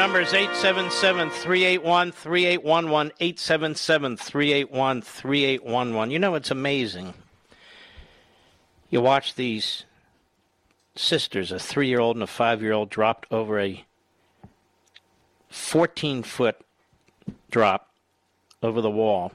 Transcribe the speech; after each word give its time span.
Number 0.00 0.22
is 0.22 0.32
877 0.32 1.28
381 1.28 2.12
3811. 2.12 3.12
877 3.20 4.16
381 4.16 5.02
3811. 5.02 6.10
You 6.10 6.18
know, 6.18 6.34
it's 6.36 6.50
amazing. 6.50 7.12
You 8.88 9.02
watch 9.02 9.34
these 9.34 9.84
sisters, 10.96 11.52
a 11.52 11.58
three 11.58 11.88
year 11.88 12.00
old 12.00 12.16
and 12.16 12.22
a 12.22 12.26
five 12.26 12.62
year 12.62 12.72
old, 12.72 12.88
dropped 12.88 13.30
over 13.30 13.60
a 13.60 13.84
14 15.50 16.22
foot 16.22 16.56
drop 17.50 17.90
over 18.62 18.80
the 18.80 18.90
wall 18.90 19.32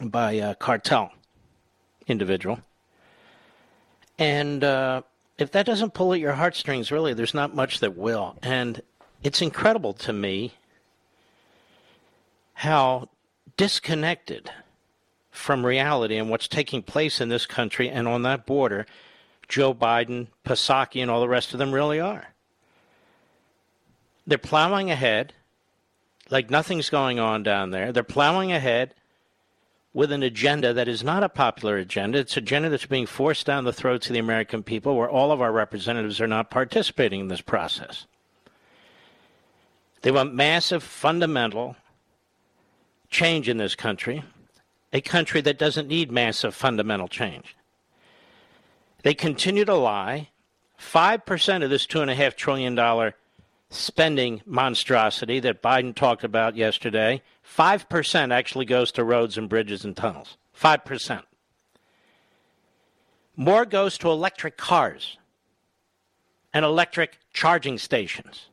by 0.00 0.32
a 0.32 0.56
cartel 0.56 1.12
individual. 2.08 2.58
And, 4.18 4.64
uh, 4.64 5.02
if 5.38 5.52
that 5.52 5.66
doesn't 5.66 5.94
pull 5.94 6.14
at 6.14 6.18
your 6.18 6.32
heartstrings, 6.32 6.90
really, 6.90 7.14
there's 7.14 7.34
not 7.34 7.54
much 7.54 7.78
that 7.78 7.96
will. 7.96 8.36
And 8.42 8.82
it's 9.26 9.42
incredible 9.42 9.92
to 9.92 10.12
me 10.12 10.52
how 12.54 13.08
disconnected 13.56 14.48
from 15.32 15.66
reality 15.66 16.16
and 16.16 16.30
what's 16.30 16.46
taking 16.46 16.80
place 16.80 17.20
in 17.20 17.28
this 17.28 17.44
country 17.44 17.90
and 17.90 18.06
on 18.06 18.22
that 18.22 18.46
border 18.46 18.86
Joe 19.48 19.74
Biden, 19.74 20.28
Psaki, 20.44 21.02
and 21.02 21.10
all 21.10 21.20
the 21.20 21.28
rest 21.28 21.52
of 21.52 21.58
them 21.58 21.72
really 21.72 21.98
are. 21.98 22.28
They're 24.28 24.38
plowing 24.38 24.92
ahead 24.92 25.32
like 26.30 26.48
nothing's 26.48 26.88
going 26.88 27.18
on 27.18 27.42
down 27.42 27.70
there. 27.70 27.90
They're 27.90 28.04
plowing 28.04 28.52
ahead 28.52 28.94
with 29.92 30.12
an 30.12 30.22
agenda 30.22 30.72
that 30.72 30.86
is 30.86 31.02
not 31.02 31.24
a 31.24 31.28
popular 31.28 31.76
agenda. 31.76 32.18
It's 32.18 32.36
an 32.36 32.44
agenda 32.44 32.68
that's 32.68 32.86
being 32.86 33.06
forced 33.06 33.46
down 33.46 33.64
the 33.64 33.72
throats 33.72 34.06
of 34.06 34.12
the 34.12 34.20
American 34.20 34.62
people, 34.62 34.96
where 34.96 35.10
all 35.10 35.32
of 35.32 35.40
our 35.40 35.52
representatives 35.52 36.20
are 36.20 36.28
not 36.28 36.50
participating 36.50 37.20
in 37.20 37.28
this 37.28 37.40
process. 37.40 38.06
They 40.02 40.10
want 40.10 40.34
massive, 40.34 40.82
fundamental 40.82 41.76
change 43.08 43.48
in 43.48 43.56
this 43.56 43.74
country, 43.74 44.22
a 44.92 45.00
country 45.00 45.40
that 45.40 45.58
doesn't 45.58 45.88
need 45.88 46.10
massive, 46.10 46.54
fundamental 46.54 47.08
change. 47.08 47.56
They 49.02 49.14
continue 49.14 49.64
to 49.64 49.74
lie. 49.74 50.30
5% 50.78 51.64
of 51.64 51.70
this 51.70 51.86
$2.5 51.86 52.36
trillion 52.36 53.12
spending 53.70 54.42
monstrosity 54.44 55.40
that 55.40 55.62
Biden 55.62 55.94
talked 55.94 56.22
about 56.22 56.56
yesterday 56.56 57.22
5% 57.46 58.32
actually 58.32 58.64
goes 58.64 58.92
to 58.92 59.04
roads 59.04 59.38
and 59.38 59.48
bridges 59.48 59.84
and 59.84 59.96
tunnels. 59.96 60.36
5%. 60.60 61.22
More 63.36 63.64
goes 63.64 63.98
to 63.98 64.10
electric 64.10 64.56
cars 64.56 65.18
and 66.52 66.64
electric 66.64 67.18
charging 67.32 67.78
stations 67.78 68.46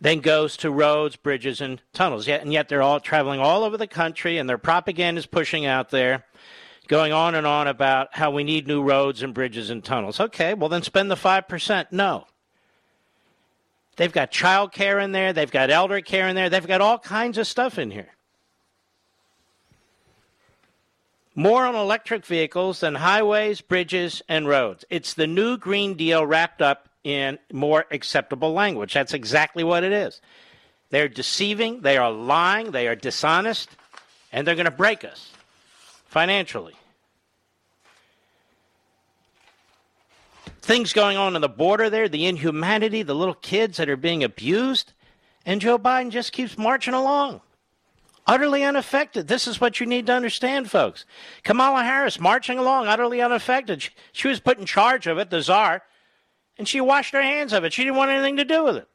than 0.00 0.20
goes 0.20 0.56
to 0.58 0.70
roads, 0.70 1.16
bridges, 1.16 1.60
and 1.60 1.80
tunnels. 1.92 2.26
Yet, 2.26 2.42
and 2.42 2.52
yet 2.52 2.68
they're 2.68 2.82
all 2.82 3.00
traveling 3.00 3.40
all 3.40 3.64
over 3.64 3.76
the 3.76 3.86
country, 3.86 4.38
and 4.38 4.48
their 4.48 4.58
propaganda 4.58 5.18
is 5.18 5.26
pushing 5.26 5.66
out 5.66 5.90
there, 5.90 6.24
going 6.88 7.12
on 7.12 7.34
and 7.34 7.46
on 7.46 7.66
about 7.66 8.08
how 8.12 8.30
we 8.30 8.44
need 8.44 8.66
new 8.66 8.82
roads 8.82 9.22
and 9.22 9.34
bridges 9.34 9.70
and 9.70 9.82
tunnels. 9.82 10.20
Okay, 10.20 10.54
well, 10.54 10.68
then 10.68 10.82
spend 10.82 11.10
the 11.10 11.16
5%. 11.16 11.86
No. 11.92 12.26
They've 13.96 14.12
got 14.12 14.30
child 14.30 14.72
care 14.72 14.98
in 14.98 15.12
there. 15.12 15.32
They've 15.32 15.50
got 15.50 15.70
elder 15.70 16.00
care 16.02 16.28
in 16.28 16.36
there. 16.36 16.50
They've 16.50 16.66
got 16.66 16.82
all 16.82 16.98
kinds 16.98 17.38
of 17.38 17.46
stuff 17.46 17.78
in 17.78 17.90
here. 17.90 18.08
More 21.34 21.66
on 21.66 21.74
electric 21.74 22.24
vehicles 22.24 22.80
than 22.80 22.94
highways, 22.94 23.60
bridges, 23.60 24.22
and 24.28 24.48
roads. 24.48 24.84
It's 24.88 25.14
the 25.14 25.26
new 25.26 25.58
Green 25.58 25.94
Deal 25.94 26.24
wrapped 26.24 26.62
up 26.62 26.88
in 27.06 27.38
more 27.52 27.86
acceptable 27.92 28.52
language. 28.52 28.92
That's 28.92 29.14
exactly 29.14 29.62
what 29.62 29.84
it 29.84 29.92
is. 29.92 30.20
They're 30.90 31.08
deceiving, 31.08 31.80
they 31.82 31.96
are 31.96 32.10
lying, 32.10 32.72
they 32.72 32.88
are 32.88 32.96
dishonest, 32.96 33.70
and 34.32 34.46
they're 34.46 34.56
going 34.56 34.66
to 34.66 34.70
break 34.70 35.04
us 35.04 35.30
financially. 36.06 36.74
things 40.66 40.92
going 40.92 41.16
on 41.16 41.36
on 41.36 41.40
the 41.40 41.48
border 41.48 41.88
there, 41.88 42.08
the 42.08 42.26
inhumanity, 42.26 43.02
the 43.02 43.14
little 43.14 43.34
kids 43.34 43.76
that 43.76 43.88
are 43.88 43.96
being 43.96 44.24
abused. 44.24 44.92
And 45.46 45.60
Joe 45.60 45.78
Biden 45.78 46.10
just 46.10 46.32
keeps 46.32 46.58
marching 46.58 46.92
along. 46.92 47.40
Utterly 48.26 48.64
unaffected. 48.64 49.28
This 49.28 49.46
is 49.46 49.60
what 49.60 49.78
you 49.78 49.86
need 49.86 50.08
to 50.08 50.12
understand, 50.12 50.68
folks. 50.68 51.06
Kamala 51.44 51.84
Harris 51.84 52.18
marching 52.18 52.58
along, 52.58 52.88
utterly 52.88 53.20
unaffected. 53.20 53.82
She, 53.82 53.90
she 54.10 54.28
was 54.28 54.40
put 54.40 54.58
in 54.58 54.66
charge 54.66 55.06
of 55.06 55.18
it, 55.18 55.30
the 55.30 55.40
czar, 55.40 55.82
and 56.58 56.66
she 56.68 56.80
washed 56.80 57.12
her 57.12 57.22
hands 57.22 57.52
of 57.52 57.64
it. 57.64 57.72
She 57.72 57.84
didn't 57.84 57.96
want 57.96 58.10
anything 58.10 58.36
to 58.36 58.44
do 58.44 58.64
with 58.64 58.76
it. 58.76 58.88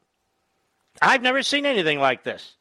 I've 1.01 1.21
never 1.21 1.43
seen 1.43 1.65
anything 1.65 1.99
like 1.99 2.23
this. 2.23 2.55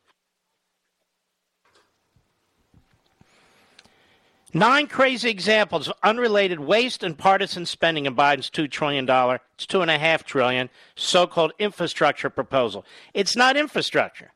Nine 4.52 4.88
crazy 4.88 5.30
examples 5.30 5.86
of 5.86 5.94
unrelated 6.02 6.58
waste 6.58 7.04
and 7.04 7.16
partisan 7.16 7.66
spending 7.66 8.06
in 8.06 8.16
Biden's 8.16 8.50
$2 8.50 8.68
trillion, 8.68 9.04
it's 9.04 9.66
2.5 9.66 10.24
trillion, 10.24 10.70
so-called 10.96 11.52
infrastructure 11.60 12.30
proposal. 12.30 12.84
It's 13.14 13.36
not 13.36 13.56
infrastructure. 13.56 14.32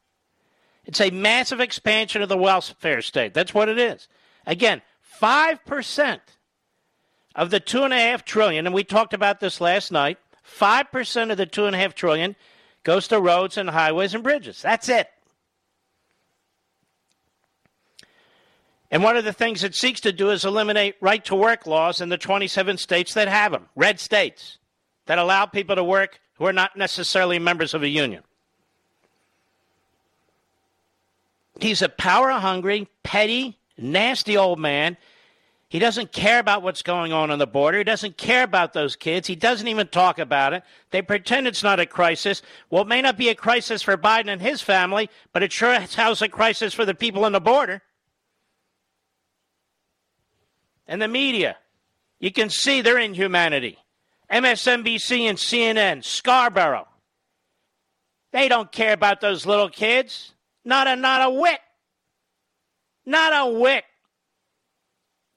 It's 0.84 1.00
a 1.00 1.10
massive 1.10 1.58
expansion 1.60 2.22
of 2.22 2.28
the 2.28 2.36
welfare 2.36 3.02
state. 3.02 3.34
That's 3.34 3.54
what 3.54 3.68
it 3.68 3.78
is. 3.78 4.06
Again, 4.46 4.82
5% 5.20 6.20
of 7.34 7.50
the 7.50 7.60
2.5 7.60 8.24
trillion, 8.24 8.66
and 8.66 8.74
we 8.74 8.84
talked 8.84 9.14
about 9.14 9.40
this 9.40 9.60
last 9.60 9.90
night, 9.90 10.18
5% 10.46 11.30
of 11.30 11.36
the 11.36 11.46
2.5 11.46 11.94
trillion 11.94 12.36
goes 12.82 13.08
to 13.08 13.20
roads 13.20 13.56
and 13.56 13.70
highways 13.70 14.14
and 14.14 14.22
bridges. 14.22 14.60
That's 14.62 14.88
it. 14.88 15.08
And 18.90 19.02
one 19.02 19.16
of 19.16 19.24
the 19.24 19.32
things 19.32 19.64
it 19.64 19.74
seeks 19.74 20.00
to 20.02 20.12
do 20.12 20.30
is 20.30 20.44
eliminate 20.44 20.96
right 21.00 21.24
to 21.24 21.34
work 21.34 21.66
laws 21.66 22.00
in 22.00 22.10
the 22.10 22.18
27 22.18 22.76
states 22.78 23.14
that 23.14 23.26
have 23.26 23.50
them, 23.50 23.68
red 23.74 23.98
states, 23.98 24.58
that 25.06 25.18
allow 25.18 25.46
people 25.46 25.74
to 25.74 25.82
work 25.82 26.20
who 26.34 26.46
are 26.46 26.52
not 26.52 26.76
necessarily 26.76 27.38
members 27.38 27.74
of 27.74 27.82
a 27.82 27.88
union. 27.88 28.22
He's 31.60 31.82
a 31.82 31.88
power 31.88 32.30
hungry, 32.30 32.88
petty, 33.02 33.58
nasty 33.78 34.36
old 34.36 34.58
man. 34.58 34.96
He 35.74 35.80
doesn't 35.80 36.12
care 36.12 36.38
about 36.38 36.62
what's 36.62 36.82
going 36.82 37.12
on 37.12 37.32
on 37.32 37.40
the 37.40 37.48
border. 37.48 37.78
He 37.78 37.82
doesn't 37.82 38.16
care 38.16 38.44
about 38.44 38.74
those 38.74 38.94
kids. 38.94 39.26
He 39.26 39.34
doesn't 39.34 39.66
even 39.66 39.88
talk 39.88 40.20
about 40.20 40.52
it. 40.52 40.62
They 40.92 41.02
pretend 41.02 41.48
it's 41.48 41.64
not 41.64 41.80
a 41.80 41.84
crisis. 41.84 42.42
Well, 42.70 42.82
it 42.82 42.86
may 42.86 43.02
not 43.02 43.18
be 43.18 43.28
a 43.28 43.34
crisis 43.34 43.82
for 43.82 43.96
Biden 43.96 44.28
and 44.28 44.40
his 44.40 44.62
family, 44.62 45.10
but 45.32 45.42
it 45.42 45.50
sure 45.50 45.74
is 45.74 46.22
a 46.22 46.28
crisis 46.28 46.74
for 46.74 46.84
the 46.84 46.94
people 46.94 47.24
on 47.24 47.32
the 47.32 47.40
border 47.40 47.82
and 50.86 51.02
the 51.02 51.08
media. 51.08 51.56
You 52.20 52.30
can 52.30 52.50
see 52.50 52.80
their 52.80 52.98
inhumanity. 52.98 53.76
MSNBC 54.30 55.22
and 55.22 55.36
CNN, 55.36 56.04
Scarborough. 56.04 56.86
They 58.30 58.46
don't 58.46 58.70
care 58.70 58.92
about 58.92 59.20
those 59.20 59.44
little 59.44 59.70
kids. 59.70 60.34
Not 60.64 60.86
a 60.86 60.94
not 60.94 61.22
a 61.22 61.30
whit. 61.30 61.58
Not 63.04 63.32
a 63.32 63.58
whit. 63.58 63.82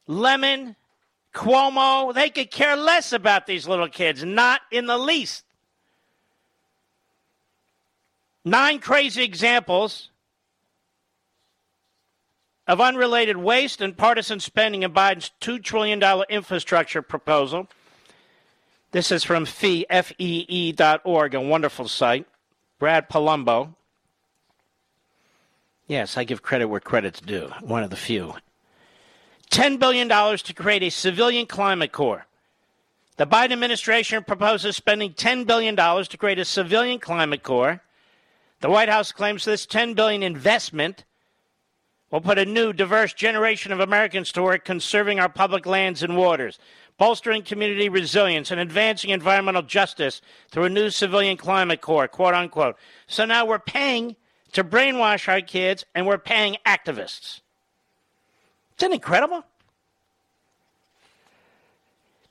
Lemon, 0.07 0.75
Cuomo, 1.33 2.13
they 2.13 2.30
could 2.30 2.50
care 2.50 2.75
less 2.75 3.13
about 3.13 3.45
these 3.45 3.68
little 3.68 3.89
kids, 3.89 4.24
not 4.24 4.62
in 4.71 4.88
the 4.88 4.98
least. 4.98 5.44
Nine 8.44 8.80
crazy 8.80 9.24
examples 9.24 10.09
of 12.65 12.81
unrelated 12.81 13.38
waste 13.38 13.81
and 13.81 13.95
partisan 13.95 14.39
spending 14.39 14.83
in 14.83 14.94
Biden's 14.94 15.31
$2 15.42 15.62
trillion 15.62 16.01
infrastructure 16.30 17.01
proposal. 17.01 17.68
This 18.92 19.12
is 19.12 19.24
from 19.24 19.45
fee, 19.45 19.86
F-E-E 19.89 20.71
dot 20.71 21.01
org, 21.04 21.36
a 21.36 21.42
wonderful 21.42 21.88
site. 21.88 22.25
Brad 22.80 23.09
Polumbo. 23.09 23.75
Yes, 25.88 26.18
I 26.18 26.24
give 26.24 26.42
credit 26.42 26.68
where 26.68 26.80
credit's 26.80 27.21
due, 27.21 27.51
one 27.62 27.83
of 27.83 27.89
the 27.89 27.95
few. 27.95 28.36
$10 29.52 29.80
billion 29.80 30.10
to 30.10 30.54
create 30.54 30.84
a 30.84 30.90
civilian 30.90 31.46
climate 31.46 31.92
corps. 31.92 32.26
The 33.18 33.26
Biden 33.26 33.54
administration 33.54 34.24
proposes 34.24 34.76
spending 34.76 35.14
$10 35.14 35.48
billion 35.48 35.76
to 35.76 36.18
create 36.18 36.40
a 36.40 36.46
civilian 36.46 37.00
climate 37.00 37.42
corps. 37.42 37.82
The 38.62 38.70
White 38.70 38.90
House 38.90 39.12
claims 39.12 39.44
this 39.46 39.66
10 39.66 39.96
billion 39.96 40.22
investment 40.22 41.04
will 42.12 42.22
put 42.22 42.38
a 42.38 42.46
new, 42.46 42.74
diverse 42.74 43.14
generation 43.14 43.72
of 43.72 43.80
Americans 43.80 44.32
to 44.32 44.44
work 44.44 44.64
conserving 44.64 45.20
our 45.20 45.30
public 45.30 45.66
lands 45.66 46.04
and 46.04 46.16
waters, 46.16 46.60
bolstering 46.98 47.44
community 47.44 47.90
resilience, 47.90 48.52
and 48.52 48.60
advancing 48.60 49.10
environmental 49.10 49.62
justice 49.62 50.22
through 50.50 50.66
a 50.66 50.70
new 50.70 50.90
civilian 50.90 51.38
climate 51.38 51.82
corps, 51.82 52.08
quote 52.08 52.34
unquote. 52.34 52.78
So 53.08 53.26
now 53.26 53.46
we're 53.46 53.60
paying 53.60 54.16
to 54.54 54.64
brainwash 54.64 55.28
our 55.28 55.42
kids, 55.42 55.86
and 55.94 56.08
we're 56.08 56.18
paying 56.18 56.58
activists. 56.66 57.42
Isn't 58.80 58.92
it 58.92 58.96
incredible? 58.96 59.44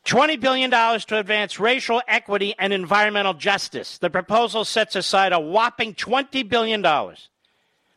$20 0.04 0.40
billion 0.40 0.70
to 0.70 1.18
advance 1.18 1.58
racial 1.58 2.00
equity 2.06 2.54
and 2.58 2.72
environmental 2.72 3.34
justice. 3.34 3.98
The 3.98 4.08
proposal 4.08 4.64
sets 4.64 4.94
aside 4.94 5.32
a 5.32 5.40
whopping 5.40 5.94
$20 5.94 6.48
billion 6.48 6.82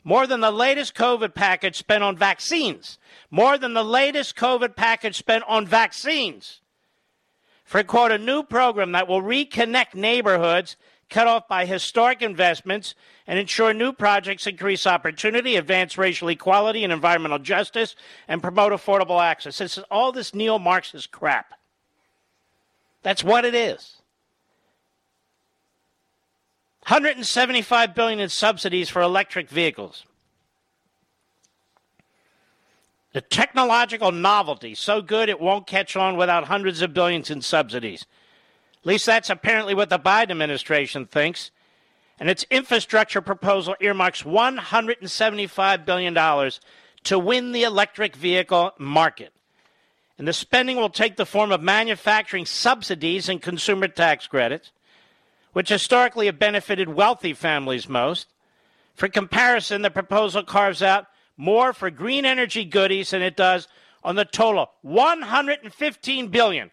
more 0.04 0.25
than 0.25 0.40
the 0.40 0.51
latest 0.51 0.96
COVID 0.96 1.36
package 1.36 1.78
spent 1.78 2.04
on 2.04 2.18
vaccines. 2.18 2.98
More 3.30 3.57
than 3.57 3.74
the 3.74 3.84
latest 3.84 4.36
COVID 4.36 4.75
package 4.75 5.16
spent 5.16 5.44
on 5.48 5.68
vaccines. 5.68 6.62
For, 7.63 7.84
quote, 7.84 8.12
a 8.12 8.18
new 8.18 8.42
program 8.42 8.94
that 8.94 9.07
will 9.07 9.22
reconnect 9.22 9.94
neighborhoods 9.94 10.78
cut 11.09 11.27
off 11.27 11.47
by 11.47 11.65
historic 11.65 12.21
investments 12.21 12.95
and 13.27 13.39
ensure 13.39 13.73
new 13.73 13.91
projects 13.91 14.47
increase 14.47 14.85
opportunity, 14.88 15.56
advance 15.56 15.97
racial 15.97 16.29
equality 16.29 16.83
and 16.83 16.94
environmental 16.94 17.39
justice, 17.39 17.95
and 18.27 18.41
promote 18.41 18.71
affordable 18.71 19.21
access. 19.21 19.57
This 19.57 19.77
is 19.77 19.83
all 19.89 20.11
this 20.11 20.33
neo 20.33 20.59
Marxist 20.59 21.11
crap. 21.11 21.53
That's 23.03 23.23
what 23.23 23.45
it 23.45 23.56
is. 23.56 23.97
175 26.88 27.94
billion 27.94 28.19
in 28.19 28.29
subsidies 28.29 28.89
for 28.89 29.01
electric 29.01 29.50
vehicles. 29.50 30.05
The 33.13 33.21
technological 33.21 34.12
novelty 34.12 34.75
so 34.75 35.01
good 35.01 35.29
it 35.29 35.39
won't 35.39 35.67
catch 35.67 35.95
on 35.95 36.17
without 36.17 36.45
hundreds 36.45 36.81
of 36.81 36.94
billions 36.94 37.29
in 37.29 37.41
subsidies. 37.41 38.05
At 38.81 38.87
least 38.87 39.05
that's 39.05 39.29
apparently 39.29 39.73
what 39.73 39.89
the 39.89 39.99
Biden 39.99 40.31
administration 40.31 41.05
thinks. 41.05 41.51
And 42.19 42.29
its 42.29 42.45
infrastructure 42.49 43.21
proposal 43.21 43.75
earmarks 43.79 44.23
$175 44.23 45.85
billion 45.85 46.51
to 47.03 47.19
win 47.19 47.51
the 47.51 47.63
electric 47.63 48.15
vehicle 48.15 48.73
market. 48.77 49.33
And 50.17 50.27
the 50.27 50.33
spending 50.33 50.75
will 50.77 50.89
take 50.89 51.15
the 51.15 51.25
form 51.25 51.51
of 51.51 51.61
manufacturing 51.61 52.45
subsidies 52.45 53.29
and 53.29 53.41
consumer 53.41 53.87
tax 53.87 54.27
credits 54.27 54.71
which 55.53 55.69
historically 55.69 56.27
have 56.27 56.39
benefited 56.39 56.89
wealthy 56.89 57.33
families 57.33 57.89
most. 57.89 58.27
For 58.95 59.07
comparison, 59.07 59.81
the 59.81 59.89
proposal 59.89 60.43
carves 60.43 60.83
out 60.83 61.07
more 61.37 61.73
for 61.73 61.89
green 61.89 62.25
energy 62.25 62.65
goodies 62.65 63.11
than 63.11 63.21
it 63.21 63.35
does 63.35 63.67
on 64.03 64.15
the 64.15 64.25
total 64.25 64.71
115 64.81 66.27
billion 66.27 66.71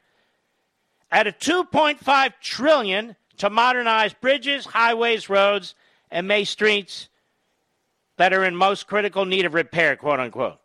at 1.11 1.27
a 1.27 1.33
2.5 1.33 2.33
trillion 2.41 3.17
to 3.39 3.51
modernize 3.51 4.13
bridges, 4.15 4.67
highways, 4.67 5.29
roads, 5.29 5.75
and 6.11 6.27
main 6.27 6.45
streets 6.45 7.09
that 8.17 8.33
are 8.33 8.45
in 8.45 8.57
most 8.57 8.87
critical 8.87 9.25
need 9.25 9.45
of 9.45 9.55
repair, 9.55 9.97
quote 9.97 10.21
unquote. 10.21 10.59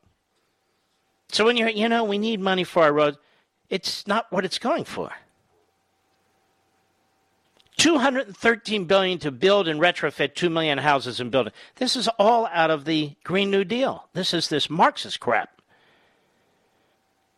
So 1.32 1.46
when 1.46 1.58
you're, 1.58 1.70
you 1.70 1.90
know, 1.90 2.04
we 2.04 2.18
need 2.18 2.40
money 2.40 2.64
for 2.64 2.84
our 2.84 2.94
roads, 2.94 3.18
it's 3.70 4.06
not 4.08 4.32
what 4.32 4.46
it's 4.46 4.60
going 4.60 4.84
for. 4.84 5.12
213 7.78 8.86
billion 8.86 9.18
to 9.20 9.32
build 9.32 9.68
and 9.68 9.80
retrofit 9.80 10.36
2 10.36 10.50
million 10.50 10.78
houses 10.78 11.20
and 11.20 11.32
buildings. 11.32 11.56
This 11.78 11.96
is 11.96 12.08
all 12.20 12.48
out 12.48 12.70
of 12.70 12.86
the 12.86 13.16
Green 13.24 13.50
New 13.50 13.64
Deal. 13.64 14.08
This 14.14 14.34
is 14.34 14.50
this 14.50 14.70
Marxist 14.70 15.20
crap. 15.20 15.61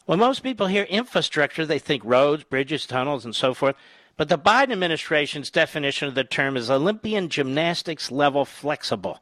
When 0.05 0.19
most 0.19 0.44
people 0.44 0.67
hear 0.67 0.83
infrastructure, 0.83 1.65
they 1.65 1.79
think 1.79 2.03
roads, 2.03 2.43
bridges, 2.43 2.86
tunnels, 2.86 3.24
and 3.24 3.36
so 3.36 3.53
forth. 3.53 3.75
But 4.17 4.29
the 4.29 4.38
Biden 4.38 4.74
administration's 4.74 5.50
definition 5.50 6.07
of 6.07 6.15
the 6.15 6.25
term 6.25 6.57
is 6.57 6.69
Olympian 6.69 7.29
gymnastics 7.29 8.12
level 8.12 8.45
flexible. 8.45 9.19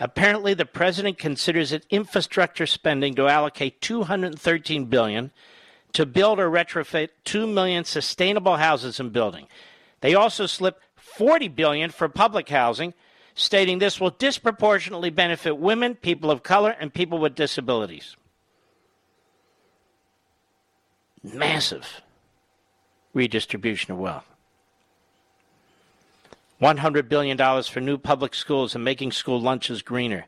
Apparently, 0.00 0.52
the 0.54 0.66
president 0.66 1.18
considers 1.18 1.72
it 1.72 1.86
infrastructure 1.88 2.66
spending 2.66 3.14
to 3.14 3.28
allocate 3.28 3.80
213 3.80 4.86
billion 4.86 5.30
to 5.92 6.04
build 6.04 6.40
or 6.40 6.50
retrofit 6.50 7.10
2 7.24 7.46
million 7.46 7.84
sustainable 7.84 8.56
houses 8.56 8.98
and 8.98 9.12
buildings. 9.12 9.48
They 10.00 10.14
also 10.14 10.46
slipped 10.46 10.82
40 10.96 11.46
billion 11.48 11.90
for 11.90 12.08
public 12.08 12.48
housing, 12.48 12.92
stating 13.36 13.78
this 13.78 14.00
will 14.00 14.10
disproportionately 14.10 15.10
benefit 15.10 15.56
women, 15.56 15.94
people 15.94 16.30
of 16.30 16.42
color, 16.42 16.74
and 16.80 16.92
people 16.92 17.18
with 17.18 17.36
disabilities. 17.36 18.16
Massive 21.24 22.02
redistribution 23.14 23.92
of 23.92 23.98
wealth. 23.98 24.26
$100 26.60 27.08
billion 27.08 27.62
for 27.62 27.80
new 27.80 27.98
public 27.98 28.34
schools 28.34 28.74
and 28.74 28.84
making 28.84 29.12
school 29.12 29.40
lunches 29.40 29.82
greener. 29.82 30.26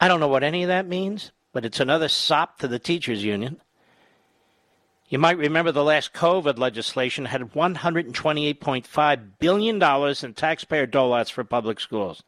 I 0.00 0.08
don't 0.08 0.20
know 0.20 0.28
what 0.28 0.42
any 0.42 0.62
of 0.62 0.68
that 0.68 0.86
means, 0.86 1.32
but 1.52 1.64
it's 1.64 1.80
another 1.80 2.08
sop 2.08 2.58
to 2.60 2.68
the 2.68 2.78
teachers' 2.78 3.24
union. 3.24 3.60
You 5.08 5.18
might 5.18 5.38
remember 5.38 5.72
the 5.72 5.84
last 5.84 6.12
COVID 6.12 6.58
legislation 6.58 7.26
had 7.26 7.52
$128.5 7.52 9.28
billion 9.38 9.82
in 10.22 10.34
taxpayer 10.34 10.86
doles 10.86 11.30
for 11.30 11.44
public 11.44 11.80
schools. 11.80 12.22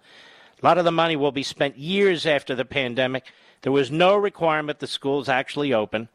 A 0.62 0.66
lot 0.66 0.78
of 0.78 0.84
the 0.84 0.92
money 0.92 1.16
will 1.16 1.32
be 1.32 1.42
spent 1.42 1.78
years 1.78 2.26
after 2.26 2.54
the 2.54 2.64
pandemic. 2.64 3.26
There 3.62 3.72
was 3.72 3.90
no 3.90 4.16
requirement 4.16 4.78
the 4.78 4.86
schools 4.86 5.28
actually 5.28 5.72
open. 5.74 6.08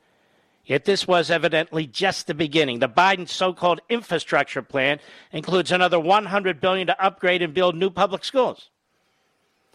Yet 0.65 0.85
this 0.85 1.07
was 1.07 1.29
evidently 1.29 1.85
just 1.85 2.25
the 2.25 2.33
beginning. 2.33 2.79
The 2.79 2.89
Biden 2.89 3.29
so-called 3.29 3.81
infrastructure 3.87 4.63
plan 4.63 4.99
includes 5.31 5.71
another 5.71 5.99
100 5.99 6.59
billion 6.59 6.87
to 6.87 7.03
upgrade 7.03 7.43
and 7.43 7.53
build 7.53 7.75
new 7.75 7.91
public 7.91 8.25
schools. 8.25 8.69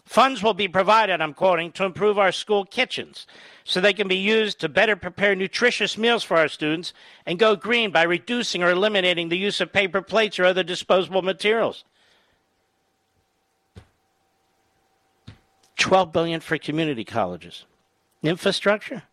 Funds 0.03 0.43
will 0.43 0.53
be 0.53 0.67
provided, 0.67 1.21
I'm 1.21 1.33
quoting, 1.33 1.71
to 1.73 1.85
improve 1.85 2.19
our 2.19 2.33
school 2.33 2.65
kitchens 2.65 3.25
so 3.63 3.79
they 3.79 3.93
can 3.93 4.09
be 4.09 4.17
used 4.17 4.59
to 4.59 4.67
better 4.67 4.97
prepare 4.97 5.35
nutritious 5.35 5.97
meals 5.97 6.23
for 6.23 6.35
our 6.35 6.49
students 6.49 6.93
and 7.25 7.39
go 7.39 7.55
green 7.55 7.91
by 7.91 8.03
reducing 8.03 8.61
or 8.61 8.71
eliminating 8.71 9.29
the 9.29 9.37
use 9.37 9.61
of 9.61 9.71
paper 9.71 10.01
plates 10.01 10.39
or 10.39 10.45
other 10.45 10.63
disposable 10.63 11.21
materials. 11.21 11.85
12 15.77 16.11
billion 16.11 16.41
for 16.41 16.57
community 16.57 17.05
colleges. 17.05 17.65
Infrastructure 18.21 19.03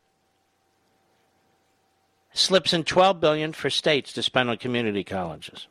slips 2.38 2.72
in 2.72 2.84
12 2.84 3.20
billion 3.20 3.52
for 3.52 3.70
states 3.70 4.12
to 4.12 4.22
spend 4.22 4.50
on 4.50 4.56
community 4.56 5.04
colleges. 5.04 5.66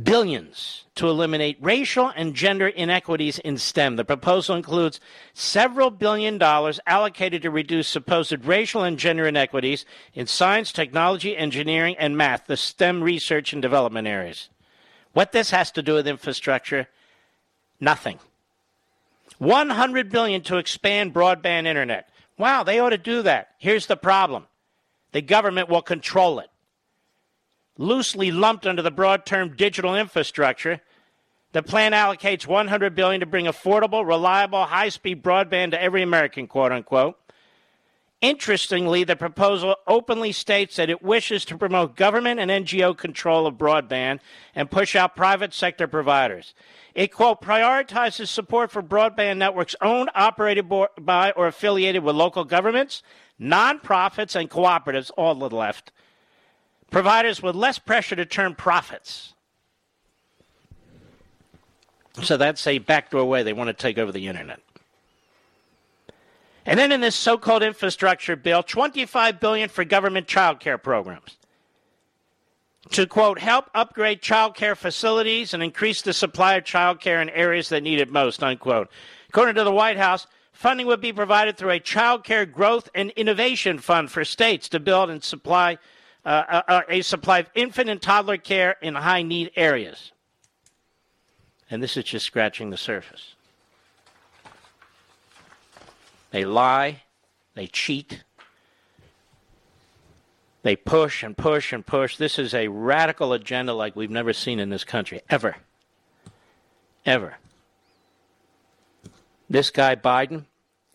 Billions 0.00 0.84
to 0.94 1.08
eliminate 1.08 1.56
racial 1.60 2.12
and 2.14 2.34
gender 2.34 2.68
inequities 2.68 3.38
in 3.38 3.58
STEM. 3.58 3.96
The 3.96 4.04
proposal 4.04 4.54
includes 4.54 5.00
several 5.32 5.90
billion 5.90 6.38
dollars 6.38 6.78
allocated 6.86 7.42
to 7.42 7.50
reduce 7.50 7.88
supposed 7.88 8.44
racial 8.44 8.84
and 8.84 8.98
gender 8.98 9.26
inequities 9.26 9.84
in 10.14 10.26
science, 10.26 10.72
technology, 10.72 11.36
engineering, 11.36 11.96
and 11.98 12.16
math, 12.16 12.46
the 12.46 12.56
STEM 12.56 13.02
research 13.02 13.52
and 13.52 13.62
development 13.62 14.06
areas. 14.06 14.50
What 15.14 15.32
this 15.32 15.50
has 15.50 15.70
to 15.72 15.82
do 15.82 15.94
with 15.94 16.06
infrastructure? 16.06 16.88
Nothing. 17.80 18.18
100 19.38 20.10
billion 20.10 20.42
to 20.42 20.58
expand 20.58 21.14
broadband 21.14 21.66
internet. 21.66 22.08
Wow, 22.36 22.62
they 22.62 22.78
ought 22.78 22.90
to 22.90 22.98
do 22.98 23.22
that. 23.22 23.54
Here's 23.58 23.86
the 23.86 23.96
problem. 23.96 24.47
The 25.18 25.22
government 25.22 25.68
will 25.68 25.82
control 25.82 26.38
it. 26.38 26.48
Loosely 27.76 28.30
lumped 28.30 28.68
under 28.68 28.82
the 28.82 28.92
broad 28.92 29.26
term 29.26 29.56
digital 29.56 29.96
infrastructure, 29.96 30.80
the 31.50 31.60
plan 31.60 31.90
allocates 31.90 32.46
100 32.46 32.94
billion 32.94 33.18
to 33.18 33.26
bring 33.26 33.46
affordable, 33.46 34.06
reliable, 34.06 34.66
high-speed 34.66 35.20
broadband 35.20 35.72
to 35.72 35.82
every 35.82 36.02
American, 36.02 36.46
quote 36.46 36.70
unquote. 36.70 37.18
Interestingly, 38.20 39.04
the 39.04 39.14
proposal 39.14 39.76
openly 39.86 40.32
states 40.32 40.74
that 40.74 40.90
it 40.90 41.02
wishes 41.02 41.44
to 41.44 41.56
promote 41.56 41.94
government 41.94 42.40
and 42.40 42.50
NGO 42.50 42.96
control 42.96 43.46
of 43.46 43.54
broadband 43.54 44.18
and 44.56 44.68
push 44.68 44.96
out 44.96 45.14
private 45.14 45.54
sector 45.54 45.86
providers. 45.86 46.52
It, 46.96 47.12
quote, 47.12 47.40
prioritizes 47.40 48.26
support 48.26 48.72
for 48.72 48.82
broadband 48.82 49.36
networks 49.36 49.76
owned, 49.80 50.10
operated 50.16 50.68
by, 51.00 51.30
or 51.36 51.46
affiliated 51.46 52.02
with 52.02 52.16
local 52.16 52.44
governments, 52.44 53.04
nonprofits, 53.40 54.34
and 54.34 54.50
cooperatives, 54.50 55.12
all 55.16 55.36
the 55.36 55.48
left, 55.48 55.92
providers 56.90 57.40
with 57.40 57.54
less 57.54 57.78
pressure 57.78 58.16
to 58.16 58.26
turn 58.26 58.56
profits. 58.56 59.34
So 62.22 62.36
that's 62.36 62.66
a 62.66 62.78
backdoor 62.78 63.24
way 63.26 63.44
they 63.44 63.52
want 63.52 63.68
to 63.68 63.74
take 63.74 63.96
over 63.96 64.10
the 64.10 64.26
internet. 64.26 64.58
And 66.68 66.78
then 66.78 66.92
in 66.92 67.00
this 67.00 67.16
so-called 67.16 67.62
infrastructure 67.62 68.36
bill, 68.36 68.62
25 68.62 69.40
billion 69.40 69.70
for 69.70 69.84
government 69.86 70.26
child 70.26 70.60
care 70.60 70.76
programs. 70.76 71.38
To 72.90 73.06
quote, 73.06 73.38
help 73.38 73.70
upgrade 73.74 74.20
child 74.20 74.54
care 74.54 74.74
facilities 74.74 75.54
and 75.54 75.62
increase 75.62 76.02
the 76.02 76.12
supply 76.12 76.56
of 76.56 76.64
child 76.64 77.00
care 77.00 77.22
in 77.22 77.30
areas 77.30 77.70
that 77.70 77.82
need 77.82 78.00
it 78.00 78.10
most, 78.10 78.42
unquote. 78.42 78.90
According 79.30 79.54
to 79.54 79.64
the 79.64 79.72
White 79.72 79.96
House, 79.96 80.26
funding 80.52 80.86
would 80.86 81.00
be 81.00 81.10
provided 81.10 81.56
through 81.56 81.70
a 81.70 81.80
child 81.80 82.22
care 82.22 82.44
growth 82.44 82.90
and 82.94 83.12
innovation 83.12 83.78
fund 83.78 84.10
for 84.10 84.22
states 84.22 84.68
to 84.68 84.78
build 84.78 85.08
and 85.08 85.24
supply 85.24 85.78
uh, 86.26 86.44
a, 86.50 86.54
uh, 86.54 86.62
uh, 86.68 86.82
a 86.90 87.00
supply 87.00 87.38
of 87.38 87.50
infant 87.54 87.88
and 87.88 88.02
toddler 88.02 88.36
care 88.36 88.76
in 88.82 88.94
high 88.94 89.22
need 89.22 89.50
areas. 89.56 90.12
And 91.70 91.82
this 91.82 91.96
is 91.96 92.04
just 92.04 92.26
scratching 92.26 92.68
the 92.68 92.76
surface. 92.76 93.36
They 96.30 96.44
lie, 96.44 97.02
they 97.54 97.66
cheat, 97.66 98.22
they 100.62 100.76
push 100.76 101.22
and 101.22 101.36
push 101.36 101.72
and 101.72 101.86
push. 101.86 102.16
This 102.16 102.38
is 102.38 102.52
a 102.52 102.68
radical 102.68 103.32
agenda 103.32 103.72
like 103.72 103.96
we've 103.96 104.10
never 104.10 104.32
seen 104.32 104.58
in 104.58 104.68
this 104.68 104.84
country, 104.84 105.22
ever. 105.30 105.56
Ever. 107.06 107.36
This 109.48 109.70
guy, 109.70 109.96
Biden, 109.96 110.44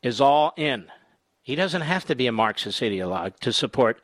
is 0.03 0.21
all 0.21 0.53
in. 0.57 0.85
He 1.41 1.55
doesn't 1.55 1.81
have 1.81 2.05
to 2.05 2.15
be 2.15 2.27
a 2.27 2.31
Marxist 2.31 2.81
ideologue 2.81 3.39
to 3.39 3.51
support 3.51 3.99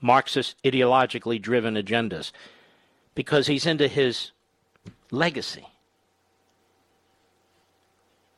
Marxist 0.00 0.56
ideologically 0.64 1.40
driven 1.40 1.74
agendas 1.74 2.32
because 3.14 3.46
he's 3.46 3.66
into 3.66 3.88
his 3.88 4.30
legacy. 5.10 5.66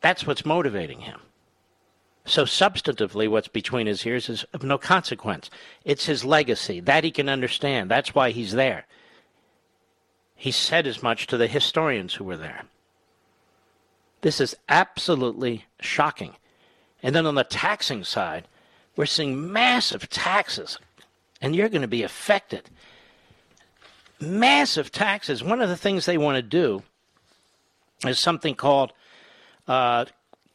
That's 0.00 0.26
what's 0.26 0.44
motivating 0.44 1.00
him. 1.00 1.20
So, 2.26 2.44
substantively, 2.44 3.28
what's 3.28 3.48
between 3.48 3.86
his 3.86 4.06
ears 4.06 4.30
is 4.30 4.44
of 4.54 4.62
no 4.62 4.78
consequence. 4.78 5.50
It's 5.84 6.06
his 6.06 6.24
legacy. 6.24 6.80
That 6.80 7.04
he 7.04 7.10
can 7.10 7.28
understand. 7.28 7.90
That's 7.90 8.14
why 8.14 8.30
he's 8.30 8.52
there. 8.52 8.86
He 10.34 10.50
said 10.50 10.86
as 10.86 11.02
much 11.02 11.26
to 11.26 11.36
the 11.36 11.46
historians 11.46 12.14
who 12.14 12.24
were 12.24 12.36
there. 12.36 12.64
This 14.22 14.40
is 14.40 14.56
absolutely 14.70 15.66
shocking. 15.80 16.34
And 17.02 17.14
then 17.14 17.26
on 17.26 17.34
the 17.34 17.44
taxing 17.44 18.04
side, 18.04 18.48
we're 18.96 19.04
seeing 19.04 19.52
massive 19.52 20.08
taxes, 20.08 20.78
and 21.42 21.54
you're 21.54 21.68
going 21.68 21.82
to 21.82 21.88
be 21.88 22.02
affected. 22.02 22.70
Massive 24.18 24.90
taxes. 24.90 25.44
One 25.44 25.60
of 25.60 25.68
the 25.68 25.76
things 25.76 26.06
they 26.06 26.16
want 26.16 26.36
to 26.36 26.42
do 26.42 26.82
is 28.06 28.18
something 28.18 28.54
called 28.54 28.94
uh, 29.68 30.06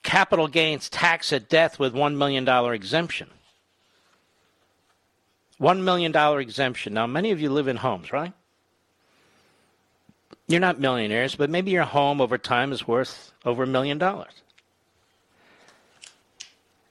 capital 0.09 0.47
gains 0.47 0.89
tax 0.89 1.31
at 1.31 1.47
death 1.49 1.77
with 1.77 1.93
$1 1.93 2.15
million 2.15 2.47
exemption. 2.73 3.29
$1 5.61 5.83
million 5.83 6.15
exemption. 6.39 6.95
Now, 6.95 7.05
many 7.05 7.29
of 7.29 7.39
you 7.39 7.51
live 7.51 7.67
in 7.67 7.75
homes, 7.75 8.11
right? 8.11 8.33
You're 10.47 10.61
not 10.61 10.79
millionaires, 10.79 11.35
but 11.35 11.51
maybe 11.51 11.69
your 11.69 11.83
home 11.83 12.21
over 12.21 12.39
time 12.39 12.71
is 12.71 12.87
worth 12.87 13.33
over 13.45 13.61
a 13.61 13.67
million 13.67 13.99
dollars. 13.99 14.33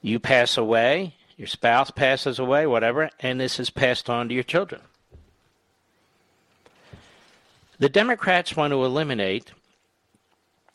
You 0.01 0.17
pass 0.21 0.55
away, 0.55 1.15
your 1.35 1.47
spouse 1.47 1.91
passes 1.91 2.39
away, 2.39 2.67
whatever, 2.67 3.09
and 3.19 3.37
this 3.37 3.59
is 3.59 3.69
passed 3.69 4.09
on 4.09 4.29
to 4.29 4.33
your 4.33 4.43
children. 4.45 4.79
The 7.79 7.89
Democrats 7.89 8.55
want 8.55 8.71
to 8.71 8.85
eliminate 8.85 9.51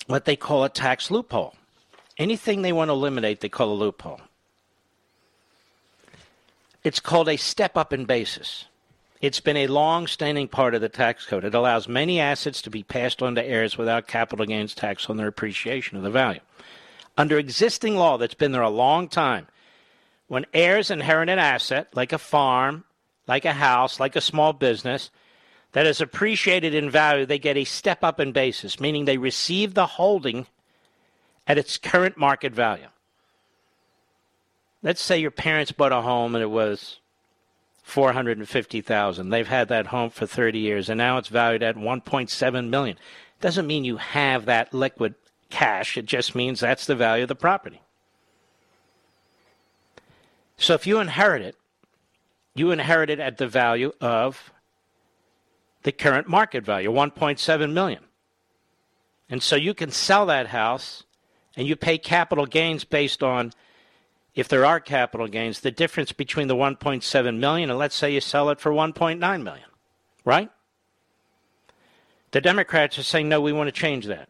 what 0.08 0.26
they 0.26 0.36
call 0.36 0.62
a 0.64 0.68
tax 0.68 1.10
loophole. 1.10 1.54
Anything 2.16 2.62
they 2.62 2.72
want 2.72 2.88
to 2.88 2.92
eliminate, 2.92 3.40
they 3.40 3.48
call 3.48 3.72
a 3.72 3.74
loophole. 3.74 4.20
It's 6.84 7.00
called 7.00 7.28
a 7.28 7.36
step 7.36 7.76
up 7.76 7.92
in 7.92 8.04
basis. 8.04 8.66
It's 9.20 9.40
been 9.40 9.56
a 9.56 9.68
long 9.68 10.06
standing 10.06 10.48
part 10.48 10.74
of 10.74 10.82
the 10.82 10.88
tax 10.90 11.24
code. 11.24 11.44
It 11.44 11.54
allows 11.54 11.88
many 11.88 12.20
assets 12.20 12.60
to 12.62 12.70
be 12.70 12.82
passed 12.82 13.22
on 13.22 13.34
to 13.36 13.44
heirs 13.44 13.78
without 13.78 14.06
capital 14.06 14.44
gains 14.44 14.74
tax 14.74 15.08
on 15.08 15.16
their 15.16 15.28
appreciation 15.28 15.96
of 15.96 16.02
the 16.02 16.10
value. 16.10 16.40
Under 17.16 17.38
existing 17.38 17.96
law 17.96 18.18
that's 18.18 18.34
been 18.34 18.52
there 18.52 18.60
a 18.60 18.68
long 18.68 19.08
time, 19.08 19.46
when 20.28 20.46
heirs 20.52 20.90
inherit 20.90 21.28
an 21.28 21.38
asset, 21.38 21.88
like 21.94 22.12
a 22.12 22.18
farm, 22.18 22.84
like 23.26 23.44
a 23.44 23.52
house, 23.52 23.98
like 23.98 24.14
a 24.14 24.20
small 24.20 24.52
business, 24.52 25.10
that 25.72 25.86
is 25.86 26.00
appreciated 26.00 26.74
in 26.74 26.90
value, 26.90 27.24
they 27.24 27.38
get 27.38 27.56
a 27.56 27.64
step 27.64 28.04
up 28.04 28.20
in 28.20 28.32
basis, 28.32 28.78
meaning 28.78 29.04
they 29.04 29.18
receive 29.18 29.74
the 29.74 29.86
holding 29.86 30.46
at 31.46 31.58
its 31.58 31.76
current 31.76 32.16
market 32.16 32.52
value. 32.52 32.88
Let's 34.82 35.02
say 35.02 35.18
your 35.18 35.30
parents 35.30 35.72
bought 35.72 35.92
a 35.92 36.02
home 36.02 36.34
and 36.34 36.42
it 36.42 36.50
was 36.50 36.98
450,000. 37.82 39.30
They've 39.30 39.48
had 39.48 39.68
that 39.68 39.86
home 39.86 40.10
for 40.10 40.26
30 40.26 40.58
years 40.58 40.88
and 40.88 40.98
now 40.98 41.18
it's 41.18 41.28
valued 41.28 41.62
at 41.62 41.76
1.7 41.76 42.68
million. 42.68 42.98
Doesn't 43.40 43.66
mean 43.66 43.84
you 43.84 43.96
have 43.96 44.46
that 44.46 44.72
liquid 44.72 45.14
cash. 45.50 45.96
It 45.96 46.06
just 46.06 46.34
means 46.34 46.60
that's 46.60 46.86
the 46.86 46.94
value 46.94 47.24
of 47.24 47.28
the 47.28 47.34
property. 47.34 47.80
So 50.56 50.74
if 50.74 50.86
you 50.86 51.00
inherit 51.00 51.42
it, 51.42 51.56
you 52.54 52.70
inherit 52.70 53.10
it 53.10 53.20
at 53.20 53.38
the 53.38 53.48
value 53.48 53.92
of 54.00 54.52
the 55.82 55.92
current 55.92 56.28
market 56.28 56.64
value, 56.64 56.90
1.7 56.90 57.72
million. 57.72 58.04
And 59.28 59.42
so 59.42 59.56
you 59.56 59.74
can 59.74 59.90
sell 59.90 60.26
that 60.26 60.48
house 60.48 61.04
and 61.56 61.66
you 61.66 61.76
pay 61.76 61.98
capital 61.98 62.46
gains 62.46 62.84
based 62.84 63.22
on 63.22 63.52
if 64.34 64.48
there 64.48 64.66
are 64.66 64.80
capital 64.80 65.28
gains, 65.28 65.60
the 65.60 65.70
difference 65.70 66.12
between 66.12 66.48
the 66.48 66.56
1.7 66.56 67.38
million 67.38 67.70
and 67.70 67.78
let's 67.78 67.94
say 67.94 68.12
you 68.12 68.20
sell 68.20 68.50
it 68.50 68.60
for 68.60 68.72
1.9 68.72 69.18
million, 69.18 69.68
right? 70.24 70.50
The 72.32 72.40
Democrats 72.40 72.98
are 72.98 73.04
saying 73.04 73.28
no, 73.28 73.40
we 73.40 73.52
want 73.52 73.68
to 73.68 73.72
change 73.72 74.06
that. 74.06 74.28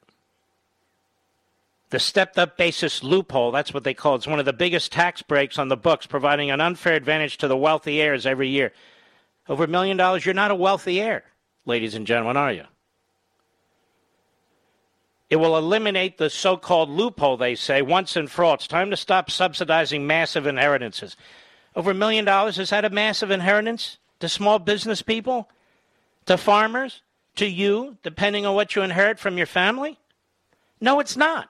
The 1.89 1.99
stepped 1.99 2.39
up 2.39 2.59
basis 2.59 3.03
loophole, 3.03 3.53
that's 3.53 3.73
what 3.73 3.85
they 3.85 3.95
call 3.95 4.15
it. 4.15 4.19
It's 4.19 4.27
one 4.27 4.41
of 4.41 4.45
the 4.45 4.53
biggest 4.53 4.93
tax 4.93 5.23
breaks 5.23 5.59
on 5.59 5.69
the 5.69 5.77
books, 5.77 6.07
providing 6.07 6.51
an 6.51 6.61
unfair 6.61 6.95
advantage 6.95 7.39
to 7.39 7.49
the 7.49 7.57
wealthy 7.57 8.03
heirs 8.03 8.27
every 8.27 8.49
year. 8.49 8.73
Over 9.49 9.65
a 9.65 9.69
million 9.69 9.97
dollars, 9.97 10.27
you're 10.27 10.35
not 10.35 10.51
a 10.51 10.55
wealthy 10.55 11.01
heir, 11.01 11.25
ladies 11.65 11.95
and 11.95 12.07
gentlemen, 12.07 12.37
are 12.37 12.53
you? 12.53 12.65
It 15.31 15.37
will 15.37 15.57
eliminate 15.57 16.19
the 16.19 16.31
so 16.31 16.57
called 16.57 16.91
loophole, 16.91 17.37
they 17.37 17.55
say, 17.55 17.83
once 17.83 18.17
and 18.17 18.31
for 18.31 18.45
all. 18.45 18.55
It's 18.55 18.69
time 18.69 18.91
to 18.91 18.97
stop 18.97 19.31
subsidizing 19.31 20.07
massive 20.07 20.47
inheritances. 20.47 21.17
Over 21.75 21.91
a 21.91 21.95
million 21.95 22.25
dollars, 22.25 22.59
is 22.59 22.71
that 22.71 22.85
a 22.85 22.91
massive 22.91 23.31
inheritance 23.31 23.99
to 24.21 24.29
small 24.29 24.59
business 24.59 25.03
people? 25.03 25.49
To 26.27 26.37
farmers? 26.37 27.03
To 27.37 27.47
you, 27.47 27.97
depending 28.03 28.47
on 28.47 28.55
what 28.55 28.77
you 28.77 28.83
inherit 28.83 29.19
from 29.19 29.37
your 29.37 29.47
family? 29.47 29.99
No, 30.81 31.01
it's 31.01 31.17
not. 31.17 31.49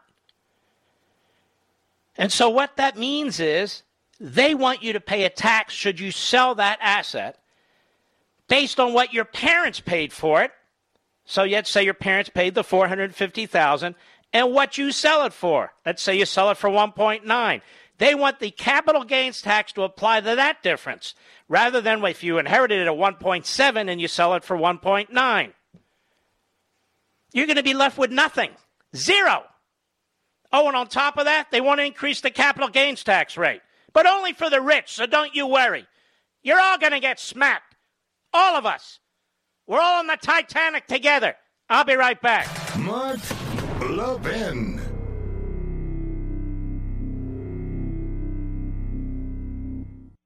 And 2.16 2.32
so 2.32 2.48
what 2.48 2.76
that 2.76 2.96
means 2.96 3.40
is 3.40 3.82
they 4.20 4.54
want 4.54 4.82
you 4.82 4.92
to 4.92 5.00
pay 5.00 5.24
a 5.24 5.30
tax 5.30 5.74
should 5.74 5.98
you 5.98 6.10
sell 6.10 6.54
that 6.54 6.78
asset 6.80 7.38
based 8.48 8.78
on 8.78 8.92
what 8.92 9.12
your 9.12 9.24
parents 9.24 9.80
paid 9.80 10.12
for 10.12 10.42
it. 10.42 10.52
So 11.24 11.42
yet 11.42 11.66
say 11.66 11.84
your 11.84 11.94
parents 11.94 12.30
paid 12.30 12.54
the 12.54 12.64
450,000 12.64 13.94
and 14.32 14.52
what 14.52 14.76
you 14.76 14.92
sell 14.92 15.24
it 15.24 15.32
for. 15.32 15.72
Let's 15.86 16.02
say 16.02 16.18
you 16.18 16.26
sell 16.26 16.50
it 16.50 16.58
for 16.58 16.68
1.9. 16.68 17.62
They 17.98 18.14
want 18.14 18.40
the 18.40 18.50
capital 18.50 19.04
gains 19.04 19.40
tax 19.40 19.72
to 19.72 19.82
apply 19.82 20.20
to 20.20 20.36
that 20.36 20.62
difference 20.62 21.14
rather 21.48 21.80
than 21.80 22.04
if 22.04 22.24
you 22.24 22.38
inherited 22.38 22.80
it 22.80 22.88
at 22.88 22.94
1.7 22.94 23.90
and 23.90 24.00
you 24.00 24.08
sell 24.08 24.34
it 24.34 24.44
for 24.44 24.56
1.9. 24.56 25.52
You're 27.32 27.46
going 27.46 27.56
to 27.56 27.62
be 27.62 27.74
left 27.74 27.98
with 27.98 28.10
nothing. 28.10 28.50
Zero. 28.96 29.44
Oh, 30.52 30.68
and 30.68 30.76
on 30.76 30.86
top 30.86 31.18
of 31.18 31.24
that, 31.24 31.50
they 31.50 31.60
want 31.60 31.80
to 31.80 31.84
increase 31.84 32.20
the 32.20 32.30
capital 32.30 32.68
gains 32.68 33.02
tax 33.02 33.36
rate, 33.36 33.60
but 33.92 34.06
only 34.06 34.32
for 34.32 34.48
the 34.48 34.60
rich, 34.60 34.92
so 34.92 35.06
don't 35.06 35.34
you 35.34 35.46
worry. 35.46 35.86
You're 36.42 36.60
all 36.60 36.78
going 36.78 36.92
to 36.92 37.00
get 37.00 37.18
smacked. 37.18 37.74
All 38.32 38.56
of 38.56 38.66
us. 38.66 39.00
We're 39.66 39.80
all 39.80 40.00
on 40.00 40.06
the 40.06 40.18
Titanic 40.20 40.86
together. 40.86 41.36
I'll 41.70 41.84
be 41.84 41.94
right 41.94 42.20
back. 42.20 42.48
Mark 42.78 43.18
Levin. 43.80 44.80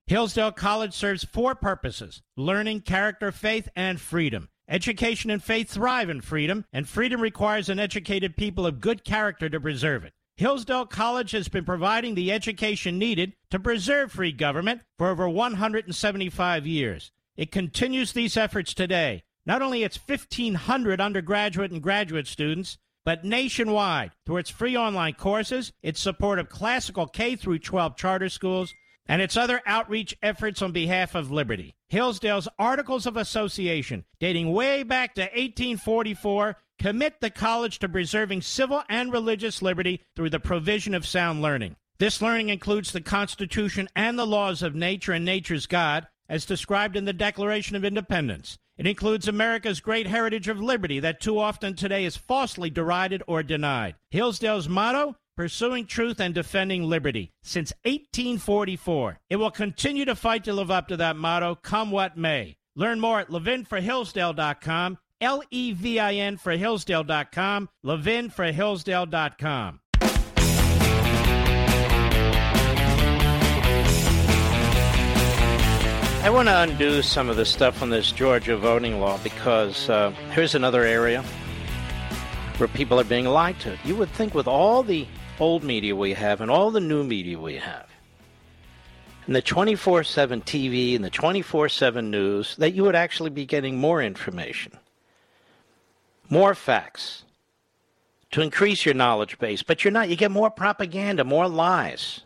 Hillsdale 0.09 0.53
College 0.53 0.95
serves 0.95 1.23
four 1.23 1.55
purposes 1.55 2.23
learning, 2.37 2.81
character, 2.81 3.31
faith, 3.31 3.69
and 3.77 4.01
freedom. 4.01 4.49
Education 4.69 5.31
and 5.31 5.43
faith 5.43 5.71
thrive 5.71 6.11
in 6.11 6.21
freedom, 6.21 6.65
and 6.73 6.89
freedom 6.89 7.21
requires 7.21 7.69
an 7.69 7.79
educated 7.79 8.37
people 8.37 8.67
of 8.67 8.81
good 8.81 9.05
character 9.05 9.49
to 9.49 9.61
preserve 9.61 10.05
it. 10.05 10.13
Hillsdale 10.37 10.87
College 10.87 11.31
has 11.31 11.49
been 11.49 11.65
providing 11.65 12.15
the 12.15 12.33
education 12.33 12.99
needed 12.99 13.35
to 13.51 13.59
preserve 13.59 14.13
free 14.13 14.33
government 14.33 14.83
for 14.97 15.09
over 15.09 15.29
175 15.29 16.67
years. 16.67 17.13
It 17.37 17.53
continues 17.53 18.13
these 18.13 18.37
efforts 18.37 18.75
today. 18.75 19.25
Not 19.49 19.63
only 19.63 19.83
its 19.83 19.97
1,500 19.97 21.01
undergraduate 21.01 21.71
and 21.71 21.83
graduate 21.83 22.27
students, 22.27 22.77
but 23.07 23.25
nationwide 23.25 24.13
through 24.27 24.37
its 24.37 24.51
free 24.51 24.77
online 24.77 25.15
courses, 25.15 25.73
its 25.83 25.99
support 26.01 26.39
of 26.39 26.51
classical 26.51 27.07
K 27.07 27.35
through 27.35 27.61
12 27.61 27.97
charter 27.97 28.29
schools, 28.29 28.75
and 29.07 29.23
its 29.23 29.39
other 29.39 29.63
outreach 29.65 30.15
efforts 30.23 30.61
on 30.61 30.73
behalf 30.73 31.15
of 31.15 31.31
liberty. 31.31 31.75
Hillsdale's 31.89 32.47
Articles 32.59 33.07
of 33.07 33.17
Association, 33.17 34.05
dating 34.21 34.53
way 34.53 34.83
back 34.83 35.15
to 35.15 35.23
1844, 35.23 36.57
commit 36.79 37.23
the 37.23 37.31
college 37.31 37.79
to 37.79 37.89
preserving 37.89 38.43
civil 38.43 38.83
and 38.91 39.11
religious 39.11 39.63
liberty 39.63 40.03
through 40.15 40.29
the 40.29 40.39
provision 40.39 40.95
of 40.95 41.07
sound 41.07 41.41
learning. 41.41 41.75
This 41.99 42.21
learning 42.21 42.51
includes 42.51 42.93
the 42.93 43.01
Constitution 43.01 43.89
and 43.97 44.19
the 44.19 44.27
laws 44.27 44.63
of 44.63 44.75
nature 44.75 45.13
and 45.13 45.25
nature's 45.25 45.67
God, 45.67 46.07
as 46.29 46.45
described 46.45 46.97
in 46.97 47.07
the 47.07 47.15
Declaration 47.15 47.77
of 47.77 47.85
Independence. 47.87 48.59
It 48.79 48.87
includes 48.87 49.27
America's 49.27 49.81
great 49.81 50.07
heritage 50.07 50.49
of 50.49 50.61
liberty 50.61 51.01
that 51.01 51.21
too 51.21 51.39
often 51.39 51.75
today 51.75 52.05
is 52.05 52.17
falsely 52.17 52.71
derided 52.71 53.23
or 53.27 53.43
denied. 53.43 53.97
Hillsdale's 54.11 54.69
motto 54.69 55.17
pursuing 55.37 55.87
truth 55.87 56.19
and 56.21 56.35
defending 56.35 56.83
liberty 56.83 57.33
since 57.45 57.73
1844. 57.85 59.21
It 59.31 59.37
will 59.37 59.53
continue 59.53 60.05
to 60.05 60.17
fight 60.17 60.43
to 60.45 60.53
live 60.53 60.71
up 60.71 60.89
to 60.89 60.97
that 60.97 61.17
motto, 61.17 61.55
come 61.55 61.93
what 61.93 62.17
may. 62.17 62.57
Learn 62.75 62.99
more 62.99 63.21
at 63.21 63.31
levinforhillsdale.com, 63.31 64.99
L 65.21 65.43
E 65.51 65.73
V 65.73 65.99
I 65.99 66.15
N 66.15 66.37
for 66.37 66.57
Hillsdale.com, 66.57 67.69
levinforhillsdale.com. 67.85 69.81
I 76.21 76.31
want 76.31 76.49
to 76.49 76.61
undo 76.63 77.01
some 77.01 77.29
of 77.29 77.37
the 77.37 77.45
stuff 77.45 77.81
on 77.81 77.91
this 77.91 78.11
Georgia 78.11 78.57
voting 78.57 79.01
law 79.01 79.19
because 79.23 79.89
uh, 79.89 80.11
here's 80.33 80.57
another 80.57 80.83
area 80.83 81.23
where 82.57 82.69
people 82.69 82.99
are 82.99 83.05
being 83.05 83.25
lied 83.25 83.59
to. 83.61 83.79
You 83.85 83.95
would 83.95 84.11
think, 84.11 84.35
with 84.35 84.49
all 84.49 84.83
the 84.83 85.07
old 85.39 85.63
media 85.63 85.95
we 85.95 86.13
have 86.15 86.41
and 86.41 86.51
all 86.51 86.73
the 86.73 86.81
new 86.81 87.05
media 87.05 87.39
we 87.39 87.55
have, 87.55 87.87
and 89.27 89.35
the 89.35 89.41
24 89.41 90.03
7 90.03 90.43
TV 90.43 90.97
and 90.97 91.05
the 91.05 91.09
24 91.09 91.69
7 91.69 92.11
news, 92.11 92.57
that 92.57 92.75
you 92.75 92.83
would 92.83 92.97
actually 92.97 93.31
be 93.31 93.47
getting 93.47 93.79
more 93.79 94.03
information, 94.03 94.73
more 96.29 96.55
facts 96.55 97.25
to 98.33 98.43
increase 98.43 98.85
your 98.85 98.95
knowledge 98.95 99.39
base. 99.39 99.63
But 99.63 99.85
you're 99.85 99.93
not. 99.93 100.09
You 100.09 100.17
get 100.17 100.33
more 100.33 100.51
propaganda, 100.51 101.23
more 101.23 101.49
lies. 101.49 102.21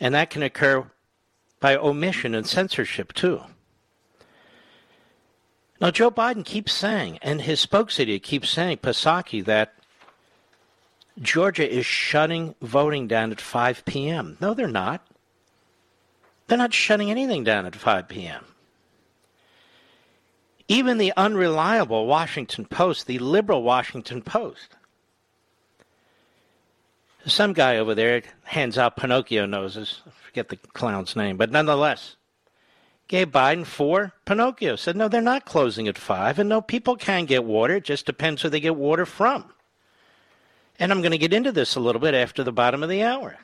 And 0.00 0.14
that 0.14 0.30
can 0.30 0.42
occur 0.42 0.90
by 1.62 1.76
omission 1.76 2.34
and 2.34 2.46
censorship, 2.46 3.14
too. 3.14 3.40
Now, 5.80 5.90
Joe 5.90 6.10
Biden 6.10 6.44
keeps 6.44 6.72
saying, 6.72 7.18
and 7.22 7.40
his 7.40 7.60
spokesman 7.60 8.18
keeps 8.18 8.50
saying, 8.50 8.78
Psaki, 8.78 9.44
that 9.46 9.72
Georgia 11.20 11.68
is 11.68 11.86
shutting 11.86 12.54
voting 12.60 13.06
down 13.06 13.32
at 13.32 13.40
5 13.40 13.84
p.m. 13.84 14.36
No, 14.40 14.54
they're 14.54 14.68
not. 14.68 15.06
They're 16.46 16.58
not 16.58 16.74
shutting 16.74 17.10
anything 17.10 17.44
down 17.44 17.64
at 17.64 17.76
5 17.76 18.08
p.m. 18.08 18.44
Even 20.68 20.98
the 20.98 21.12
unreliable 21.16 22.06
Washington 22.06 22.64
Post, 22.64 23.06
the 23.06 23.18
liberal 23.18 23.62
Washington 23.62 24.22
Post, 24.22 24.76
some 27.26 27.52
guy 27.52 27.76
over 27.76 27.94
there 27.94 28.22
hands 28.44 28.78
out 28.78 28.96
Pinocchio 28.96 29.46
noses. 29.46 30.02
Forget 30.32 30.48
the 30.48 30.56
clown's 30.56 31.14
name, 31.14 31.36
but 31.36 31.50
nonetheless, 31.50 32.16
gave 33.06 33.28
Biden 33.28 33.66
four 33.66 34.14
Pinocchio. 34.24 34.76
Said, 34.76 34.96
no, 34.96 35.06
they're 35.06 35.20
not 35.20 35.44
closing 35.44 35.86
at 35.88 35.98
five. 35.98 36.38
And 36.38 36.48
no, 36.48 36.62
people 36.62 36.96
can 36.96 37.26
get 37.26 37.44
water. 37.44 37.76
It 37.76 37.84
just 37.84 38.06
depends 38.06 38.40
who 38.40 38.48
they 38.48 38.58
get 38.58 38.74
water 38.74 39.04
from. 39.04 39.52
And 40.78 40.90
I'm 40.90 41.02
going 41.02 41.12
to 41.12 41.18
get 41.18 41.34
into 41.34 41.52
this 41.52 41.76
a 41.76 41.80
little 41.80 42.00
bit 42.00 42.14
after 42.14 42.42
the 42.42 42.50
bottom 42.50 42.82
of 42.82 42.88
the 42.88 43.02
hour. 43.02 43.36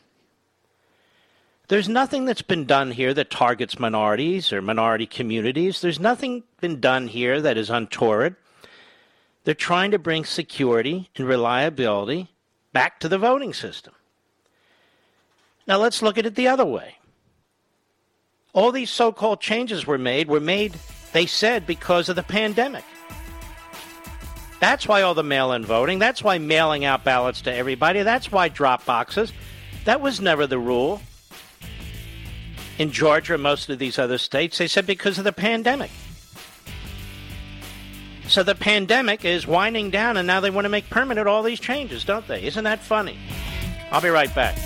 There's 1.68 1.90
nothing 1.90 2.24
that's 2.24 2.40
been 2.40 2.64
done 2.64 2.92
here 2.92 3.12
that 3.12 3.28
targets 3.28 3.78
minorities 3.78 4.50
or 4.50 4.62
minority 4.62 5.04
communities. 5.04 5.82
There's 5.82 6.00
nothing 6.00 6.44
been 6.62 6.80
done 6.80 7.06
here 7.06 7.42
that 7.42 7.58
is 7.58 7.68
untoward. 7.68 8.36
They're 9.44 9.52
trying 9.52 9.90
to 9.90 9.98
bring 9.98 10.24
security 10.24 11.10
and 11.16 11.28
reliability 11.28 12.28
back 12.72 12.98
to 13.00 13.10
the 13.10 13.18
voting 13.18 13.52
system. 13.52 13.92
Now 15.68 15.76
let's 15.76 16.00
look 16.00 16.16
at 16.16 16.24
it 16.24 16.34
the 16.34 16.48
other 16.48 16.64
way. 16.64 16.94
All 18.54 18.72
these 18.72 18.90
so 18.90 19.12
called 19.12 19.40
changes 19.40 19.86
were 19.86 19.98
made, 19.98 20.26
were 20.26 20.40
made, 20.40 20.74
they 21.12 21.26
said, 21.26 21.66
because 21.66 22.08
of 22.08 22.16
the 22.16 22.22
pandemic. 22.22 22.84
That's 24.60 24.88
why 24.88 25.02
all 25.02 25.14
the 25.14 25.22
mail 25.22 25.52
in 25.52 25.64
voting. 25.64 25.98
That's 25.98 26.24
why 26.24 26.38
mailing 26.38 26.84
out 26.84 27.04
ballots 27.04 27.42
to 27.42 27.54
everybody. 27.54 28.02
That's 28.02 28.32
why 28.32 28.48
drop 28.48 28.86
boxes. 28.86 29.32
That 29.84 30.00
was 30.00 30.20
never 30.20 30.46
the 30.46 30.58
rule. 30.58 31.00
In 32.78 32.90
Georgia 32.90 33.34
and 33.34 33.42
most 33.42 33.68
of 33.68 33.78
these 33.78 33.98
other 33.98 34.18
states, 34.18 34.58
they 34.58 34.68
said 34.68 34.86
because 34.86 35.18
of 35.18 35.24
the 35.24 35.32
pandemic. 35.32 35.90
So 38.26 38.42
the 38.42 38.54
pandemic 38.54 39.24
is 39.24 39.46
winding 39.46 39.90
down, 39.90 40.16
and 40.16 40.26
now 40.26 40.40
they 40.40 40.50
want 40.50 40.64
to 40.64 40.70
make 40.70 40.88
permanent 40.90 41.28
all 41.28 41.42
these 41.42 41.60
changes, 41.60 42.04
don't 42.04 42.26
they? 42.26 42.42
Isn't 42.44 42.64
that 42.64 42.80
funny? 42.80 43.18
I'll 43.90 44.00
be 44.00 44.08
right 44.08 44.34
back. 44.34 44.58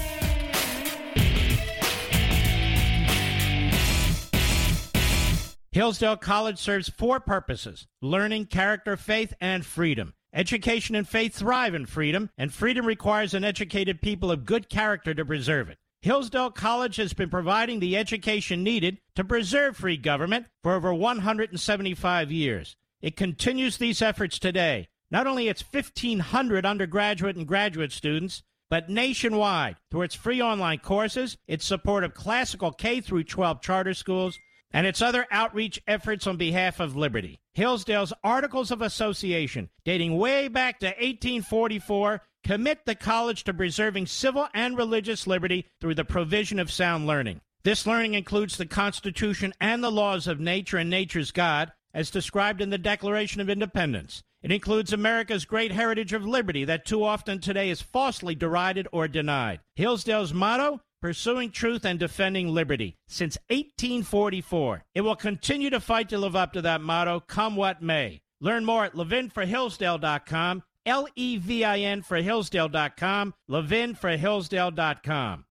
Hillsdale 5.72 6.18
College 6.18 6.58
serves 6.58 6.90
four 6.90 7.18
purposes 7.18 7.87
learning, 8.02 8.44
character, 8.46 8.94
faith, 8.94 9.32
and 9.40 9.64
freedom. 9.64 10.12
Education 10.35 10.94
and 10.94 11.08
faith 11.08 11.35
thrive 11.35 11.74
in 11.74 11.87
freedom, 11.87 12.28
and 12.37 12.52
freedom 12.52 12.85
requires 12.85 13.32
an 13.32 13.42
educated 13.42 14.02
people 14.02 14.30
of 14.30 14.44
good 14.44 14.68
character 14.68 15.14
to 15.14 15.24
preserve 15.24 15.70
it. 15.70 15.78
Hillsdale 16.02 16.50
College 16.50 16.96
has 16.96 17.14
been 17.14 17.30
providing 17.30 17.80
the 17.80 17.96
education 17.96 18.62
needed 18.62 18.98
to 19.14 19.24
preserve 19.24 19.78
free 19.78 19.96
government 19.96 20.46
for 20.62 20.74
over 20.74 20.92
175 20.92 22.30
years. 22.30 22.76
It 23.00 23.16
continues 23.16 23.78
these 23.78 24.02
efforts 24.02 24.38
today. 24.38 24.88
Not 25.11 25.26
only 25.26 25.48
its 25.48 25.62
1,500 25.62 26.66
undergraduate 26.66 27.37
and 27.37 27.46
graduate 27.46 27.92
students, 27.92 28.42
but 28.68 28.90
nationwide 28.90 29.76
through 29.90 30.02
its 30.02 30.14
free 30.14 30.42
online 30.42 30.80
courses, 30.80 31.38
its 31.46 31.64
support 31.64 32.04
of 32.04 32.12
classical 32.12 32.72
K 32.72 33.00
through 33.00 33.24
12 33.24 33.62
charter 33.62 33.94
schools, 33.94 34.38
and 34.72 34.87
its 34.87 35.02
other 35.02 35.26
outreach 35.30 35.82
efforts 35.87 36.26
on 36.26 36.37
behalf 36.37 36.80
of 36.80 36.96
liberty. 36.96 37.38
Hillsdale's 37.54 38.12
Articles 38.24 38.70
of 38.70 38.82
Association, 38.82 39.68
dating 39.85 40.16
way 40.16 40.48
back 40.48 40.80
to 40.80 40.87
1844, 40.87 42.22
commit 42.44 42.87
the 42.87 42.94
college 42.94 43.44
to 43.44 43.54
preserving 43.54 44.06
civil 44.06 44.48
and 44.54 44.76
religious 44.76 45.26
liberty 45.26 45.66
through 45.80 45.94
the 45.94 46.04
provision 46.04 46.58
of 46.58 46.72
sound 46.72 47.06
learning. 47.06 47.40
This 47.64 47.87
learning 47.87 48.14
includes 48.14 48.56
the 48.56 48.66
Constitution 48.66 49.54
and 49.61 49.85
the 49.85 49.92
laws 49.92 50.26
of 50.26 50.40
nature 50.40 50.78
and 50.78 50.90
nature's 50.90 51.30
God, 51.30 51.72
as 51.94 52.11
described 52.11 52.61
in 52.61 52.70
the 52.70 52.78
Declaration 52.78 53.40
of 53.40 53.50
Independence. 53.50 54.22
It 54.42 54.50
includes 54.50 54.92
America's 54.92 55.44
great 55.44 55.70
heritage 55.70 56.12
of 56.12 56.26
liberty 56.26 56.64
that 56.64 56.85
too 56.85 57.04
often 57.04 57.38
today 57.38 57.70
is 57.70 57.80
falsely 57.80 58.35
derided 58.35 58.88
or 58.90 59.06
denied. 59.06 59.61
Hillsdale's 59.76 60.32
motto 60.32 60.80
pursuing 61.03 61.51
truth 61.51 61.85
and 61.85 61.99
defending 61.99 62.49
liberty 62.49 62.97
since 63.09 63.37
1844. 63.49 64.85
It 64.95 65.03
will 65.03 65.17
continue 65.17 65.69
to 65.69 65.81
fight 65.81 66.09
to 66.09 66.17
live 66.17 66.37
up 66.37 66.55
to 66.55 66.62
that 66.62 66.81
motto, 66.81 67.21
come 67.21 67.57
what 67.57 67.83
may. 67.83 68.21
Learn 68.41 68.65
more 68.65 68.85
at 68.85 68.95
levinforhillsdale.com, 68.95 70.62
L 70.87 71.09
E 71.15 71.37
V 71.37 71.65
I 71.65 71.79
N 71.81 72.03
for 72.03 72.17
Hillsdale.com, 72.23 73.35
levinforhillsdale.com. 73.51 75.45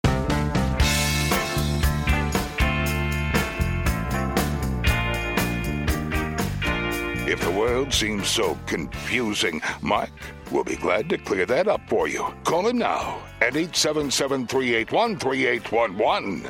If 7.27 7.39
the 7.39 7.51
world 7.51 7.93
seems 7.93 8.27
so 8.27 8.57
confusing, 8.65 9.61
Mike 9.81 10.09
will 10.51 10.63
be 10.63 10.75
glad 10.75 11.09
to 11.09 11.17
clear 11.17 11.45
that 11.45 11.67
up 11.67 11.81
for 11.87 12.07
you. 12.07 12.25
Call 12.43 12.67
him 12.67 12.77
now 12.77 13.21
at 13.41 13.55
877 13.55 14.47
381 14.47 15.17
3811. 15.17 16.47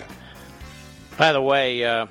By 1.17 1.33
the 1.33 1.41
way, 1.41 1.83
uh, 1.85 2.07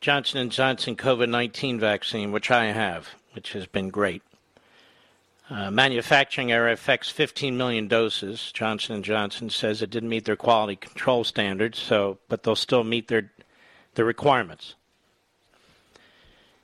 Johnson 0.00 0.48
& 0.48 0.50
Johnson 0.50 0.96
COVID-19 0.96 1.78
vaccine, 1.78 2.32
which 2.32 2.50
I 2.50 2.66
have, 2.66 3.08
which 3.32 3.52
has 3.52 3.66
been 3.66 3.90
great. 3.90 4.22
Uh, 5.50 5.70
manufacturing 5.70 6.52
error 6.52 6.70
affects 6.70 7.08
15 7.08 7.56
million 7.56 7.88
doses. 7.88 8.52
Johnson 8.52 9.02
& 9.02 9.04
Johnson 9.04 9.50
says 9.50 9.82
it 9.82 9.90
didn't 9.90 10.10
meet 10.10 10.24
their 10.24 10.36
quality 10.36 10.76
control 10.76 11.24
standards, 11.24 11.78
so 11.78 12.18
but 12.28 12.42
they'll 12.42 12.54
still 12.56 12.84
meet 12.84 13.08
their 13.08 13.30
the 13.94 14.04
requirements. 14.04 14.74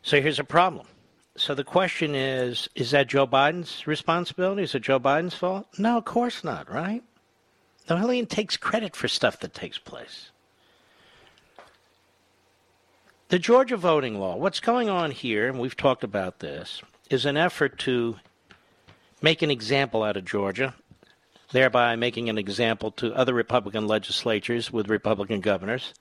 So 0.03 0.21
here's 0.21 0.38
a 0.38 0.45
problem. 0.45 0.87
So 1.37 1.55
the 1.55 1.64
question 1.64 2.14
is 2.14 2.68
is 2.75 2.92
that 2.92 3.09
Joe 3.09 3.27
Biden's 3.27 3.87
responsibility? 3.87 4.62
Is 4.62 4.75
it 4.75 4.83
Joe 4.83 5.01
Biden's 5.01 5.35
fault? 5.35 5.66
No, 5.79 5.99
of 5.99 6.05
course 6.05 6.44
not, 6.44 6.70
right? 6.70 7.03
No, 7.90 7.97
Hellion 7.97 8.27
takes 8.27 8.57
credit 8.57 8.94
for 8.97 9.09
stuff 9.09 9.40
that 9.40 9.53
takes 9.53 9.79
place. 9.79 10.31
The 13.29 13.38
Georgia 13.38 13.77
voting 13.77 14.18
law, 14.20 14.37
what's 14.37 14.61
going 14.61 14.88
on 14.88 15.11
here, 15.11 15.49
and 15.49 15.59
we've 15.59 15.77
talked 15.77 16.05
about 16.05 16.38
this, 16.38 16.83
is 17.11 17.25
an 17.27 17.37
effort 17.37 17.79
to 17.81 18.16
make 19.20 19.42
an 19.42 19.51
example 19.51 20.03
out 20.03 20.16
of 20.16 20.25
Georgia, 20.25 20.75
thereby 21.51 21.97
making 21.97 22.29
an 22.29 22.38
example 22.38 22.90
to 22.92 23.12
other 23.14 23.35
Republican 23.35 23.87
legislatures 23.87 24.73
with 24.73 24.88
Republican 24.88 25.40
governors. 25.40 25.94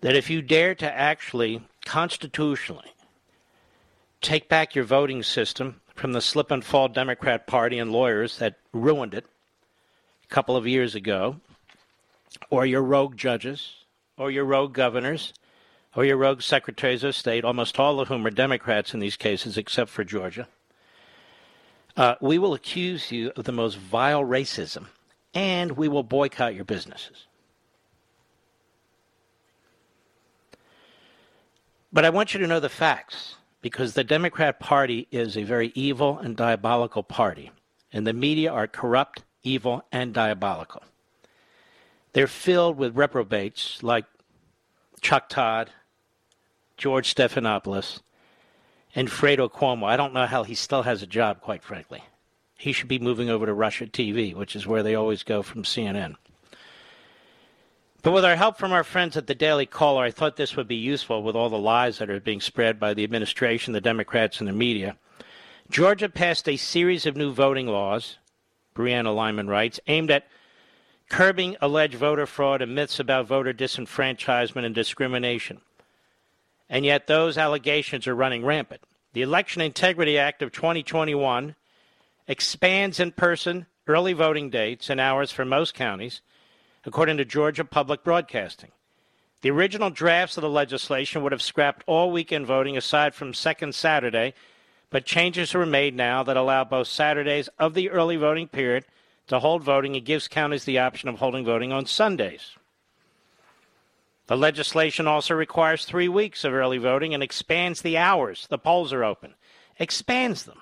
That 0.00 0.16
if 0.16 0.30
you 0.30 0.40
dare 0.40 0.74
to 0.76 0.90
actually 0.90 1.62
constitutionally 1.84 2.92
take 4.22 4.48
back 4.48 4.74
your 4.74 4.84
voting 4.84 5.22
system 5.22 5.80
from 5.94 6.12
the 6.12 6.20
slip 6.20 6.50
and 6.50 6.64
fall 6.64 6.88
Democrat 6.88 7.46
Party 7.46 7.78
and 7.78 7.92
lawyers 7.92 8.38
that 8.38 8.56
ruined 8.72 9.12
it 9.12 9.26
a 10.24 10.28
couple 10.28 10.56
of 10.56 10.66
years 10.66 10.94
ago, 10.94 11.36
or 12.48 12.64
your 12.64 12.82
rogue 12.82 13.16
judges, 13.16 13.84
or 14.16 14.30
your 14.30 14.44
rogue 14.44 14.72
governors, 14.72 15.34
or 15.94 16.04
your 16.04 16.16
rogue 16.16 16.40
secretaries 16.40 17.04
of 17.04 17.14
state, 17.14 17.44
almost 17.44 17.78
all 17.78 18.00
of 18.00 18.08
whom 18.08 18.26
are 18.26 18.30
Democrats 18.30 18.94
in 18.94 19.00
these 19.00 19.16
cases, 19.16 19.58
except 19.58 19.90
for 19.90 20.04
Georgia, 20.04 20.48
uh, 21.96 22.14
we 22.20 22.38
will 22.38 22.54
accuse 22.54 23.12
you 23.12 23.32
of 23.36 23.44
the 23.44 23.52
most 23.52 23.76
vile 23.76 24.24
racism 24.24 24.86
and 25.34 25.72
we 25.72 25.88
will 25.88 26.02
boycott 26.02 26.54
your 26.54 26.64
businesses. 26.64 27.26
But 31.92 32.06
I 32.06 32.10
want 32.10 32.32
you 32.32 32.40
to 32.40 32.46
know 32.46 32.60
the 32.60 32.70
facts 32.70 33.36
because 33.62 33.94
the 33.94 34.04
Democrat 34.04 34.58
Party 34.60 35.06
is 35.10 35.36
a 35.36 35.44
very 35.44 35.72
evil 35.74 36.18
and 36.18 36.36
diabolical 36.36 37.02
party, 37.02 37.52
and 37.92 38.06
the 38.06 38.12
media 38.12 38.52
are 38.52 38.66
corrupt, 38.66 39.22
evil, 39.44 39.84
and 39.92 40.12
diabolical. 40.12 40.82
They're 42.12 42.26
filled 42.26 42.76
with 42.76 42.96
reprobates 42.96 43.82
like 43.82 44.04
Chuck 45.00 45.28
Todd, 45.28 45.70
George 46.76 47.14
Stephanopoulos, 47.14 48.00
and 48.94 49.08
Fredo 49.08 49.50
Cuomo. 49.50 49.86
I 49.86 49.96
don't 49.96 50.12
know 50.12 50.26
how 50.26 50.42
he 50.42 50.54
still 50.54 50.82
has 50.82 51.02
a 51.02 51.06
job, 51.06 51.40
quite 51.40 51.62
frankly. 51.62 52.02
He 52.58 52.72
should 52.72 52.88
be 52.88 52.98
moving 52.98 53.30
over 53.30 53.46
to 53.46 53.54
Russia 53.54 53.86
TV, 53.86 54.34
which 54.34 54.54
is 54.54 54.66
where 54.66 54.82
they 54.82 54.94
always 54.94 55.22
go 55.22 55.42
from 55.42 55.62
CNN. 55.62 56.16
But 58.02 58.10
with 58.10 58.24
our 58.24 58.34
help 58.34 58.58
from 58.58 58.72
our 58.72 58.82
friends 58.82 59.16
at 59.16 59.28
the 59.28 59.34
Daily 59.34 59.64
Caller, 59.64 60.02
I 60.02 60.10
thought 60.10 60.34
this 60.34 60.56
would 60.56 60.66
be 60.66 60.74
useful 60.74 61.22
with 61.22 61.36
all 61.36 61.48
the 61.48 61.58
lies 61.58 61.98
that 61.98 62.10
are 62.10 62.18
being 62.18 62.40
spread 62.40 62.80
by 62.80 62.94
the 62.94 63.04
administration, 63.04 63.72
the 63.72 63.80
Democrats, 63.80 64.40
and 64.40 64.48
the 64.48 64.52
media. 64.52 64.96
Georgia 65.70 66.08
passed 66.08 66.48
a 66.48 66.56
series 66.56 67.06
of 67.06 67.16
new 67.16 67.32
voting 67.32 67.68
laws, 67.68 68.18
Brianna 68.74 69.14
Lyman 69.14 69.46
writes, 69.46 69.78
aimed 69.86 70.10
at 70.10 70.26
curbing 71.10 71.56
alleged 71.60 71.94
voter 71.94 72.26
fraud 72.26 72.60
and 72.60 72.74
myths 72.74 72.98
about 72.98 73.28
voter 73.28 73.52
disenfranchisement 73.52 74.64
and 74.64 74.74
discrimination. 74.74 75.60
And 76.68 76.84
yet 76.84 77.06
those 77.06 77.38
allegations 77.38 78.08
are 78.08 78.16
running 78.16 78.44
rampant. 78.44 78.82
The 79.12 79.22
Election 79.22 79.62
Integrity 79.62 80.18
Act 80.18 80.42
of 80.42 80.50
2021 80.50 81.54
expands 82.26 82.98
in 82.98 83.12
person 83.12 83.66
early 83.86 84.12
voting 84.12 84.50
dates 84.50 84.90
and 84.90 84.98
hours 84.98 85.30
for 85.30 85.44
most 85.44 85.74
counties 85.74 86.20
according 86.84 87.16
to 87.16 87.24
Georgia 87.24 87.64
Public 87.64 88.02
Broadcasting. 88.02 88.70
The 89.42 89.50
original 89.50 89.90
drafts 89.90 90.36
of 90.36 90.42
the 90.42 90.48
legislation 90.48 91.22
would 91.22 91.32
have 91.32 91.42
scrapped 91.42 91.82
all 91.86 92.10
weekend 92.10 92.46
voting 92.46 92.76
aside 92.76 93.14
from 93.14 93.34
second 93.34 93.74
Saturday, 93.74 94.34
but 94.90 95.04
changes 95.04 95.52
were 95.52 95.66
made 95.66 95.94
now 95.94 96.22
that 96.22 96.36
allow 96.36 96.64
both 96.64 96.86
Saturdays 96.86 97.48
of 97.58 97.74
the 97.74 97.90
early 97.90 98.16
voting 98.16 98.48
period 98.48 98.84
to 99.26 99.40
hold 99.40 99.62
voting 99.62 99.96
and 99.96 100.04
gives 100.04 100.28
counties 100.28 100.64
the 100.64 100.78
option 100.78 101.08
of 101.08 101.18
holding 101.18 101.44
voting 101.44 101.72
on 101.72 101.86
Sundays. 101.86 102.56
The 104.28 104.36
legislation 104.36 105.06
also 105.06 105.34
requires 105.34 105.84
three 105.84 106.08
weeks 106.08 106.44
of 106.44 106.54
early 106.54 106.78
voting 106.78 107.12
and 107.12 107.22
expands 107.22 107.82
the 107.82 107.98
hours 107.98 108.46
the 108.48 108.58
polls 108.58 108.92
are 108.92 109.04
open. 109.04 109.34
Expands 109.78 110.44
them. 110.44 110.61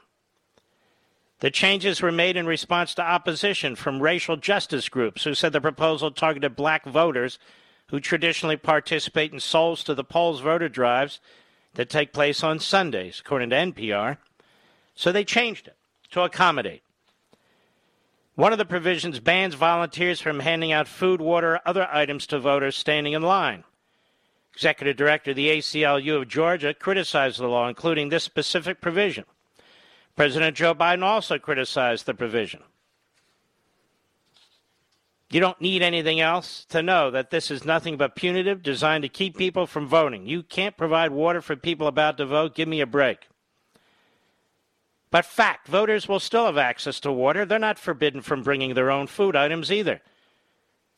The 1.41 1.51
changes 1.51 2.03
were 2.03 2.13
made 2.13 2.37
in 2.37 2.47
response 2.47 2.95
to 2.95 3.03
opposition 3.03 3.75
from 3.75 4.03
racial 4.03 4.37
justice 4.37 4.91
groups 4.91 5.25
who 5.25 5.35
said 5.35 5.53
the 5.53 5.61
proposal 5.61 6.11
targeted 6.11 6.55
black 6.55 6.85
voters 6.85 7.39
who 7.89 7.99
traditionally 7.99 8.59
participate 8.59 9.33
in 9.33 9.41
souls 9.41 9.83
to 9.85 9.95
the 9.95 10.05
polls 10.05 10.41
voter 10.41 10.69
drives 10.69 11.19
that 11.75 11.89
take 11.89 12.13
place 12.13 12.45
on 12.45 12.59
Sundays, 12.61 13.21
according 13.21 13.51
to 13.51 13.57
NPR. 13.57 14.19
So 14.95 15.13
they 15.13 15.25
changed 15.25 15.67
it 15.67 15.77
to 16.11 16.23
accommodate. 16.23 16.83
One 18.35 18.53
of 18.53 18.59
the 18.59 18.65
provisions 18.65 19.19
bans 19.19 19.55
volunteers 19.55 20.21
from 20.21 20.41
handing 20.41 20.73
out 20.73 20.89
food, 20.89 21.21
water, 21.21 21.55
or 21.55 21.61
other 21.65 21.89
items 21.91 22.27
to 22.29 22.39
voters 22.39 22.77
standing 22.77 23.15
in 23.15 23.23
line. 23.23 23.65
Executive 24.55 24.97
Director 24.97 25.31
of 25.31 25.37
the 25.37 25.49
ACLU 25.49 26.21
of 26.21 26.29
Georgia 26.29 26.75
criticized 26.75 27.39
the 27.39 27.49
law, 27.49 27.67
including 27.67 28.09
this 28.09 28.25
specific 28.25 28.81
provision. 28.81 29.25
President 30.21 30.55
Joe 30.55 30.75
Biden 30.75 31.03
also 31.03 31.39
criticized 31.39 32.05
the 32.05 32.13
provision. 32.13 32.61
You 35.31 35.41
don't 35.41 35.63
need 35.63 35.81
anything 35.81 36.21
else 36.21 36.67
to 36.67 36.83
know 36.83 37.11
that 37.11 37.31
this 37.31 37.51
is 37.51 37.65
nothing 37.65 37.97
but 37.97 38.17
punitive, 38.17 38.63
designed 38.63 39.01
to 39.01 39.09
keep 39.09 39.39
people 39.39 39.67
from 39.67 39.87
voting. 39.87 40.27
You 40.27 40.43
can't 40.43 40.77
provide 40.77 41.11
water 41.11 41.41
for 41.41 41.57
people 41.57 41.87
about 41.87 42.19
to 42.19 42.27
vote. 42.27 42.55
Give 42.55 42.69
me 42.69 42.83
a 42.83 42.87
break. 42.87 43.29
But 45.11 45.25
fact, 45.25 45.67
voters 45.69 46.07
will 46.07 46.21
still 46.21 46.45
have 46.45 46.59
access 46.59 47.01
to 47.01 47.11
water. 47.11 47.47
They're 47.47 47.59
not 47.59 47.79
forbidden 47.79 48.21
from 48.21 48.43
bringing 48.43 48.75
their 48.75 48.91
own 48.91 49.07
food 49.07 49.35
items 49.35 49.73
either. 49.73 50.03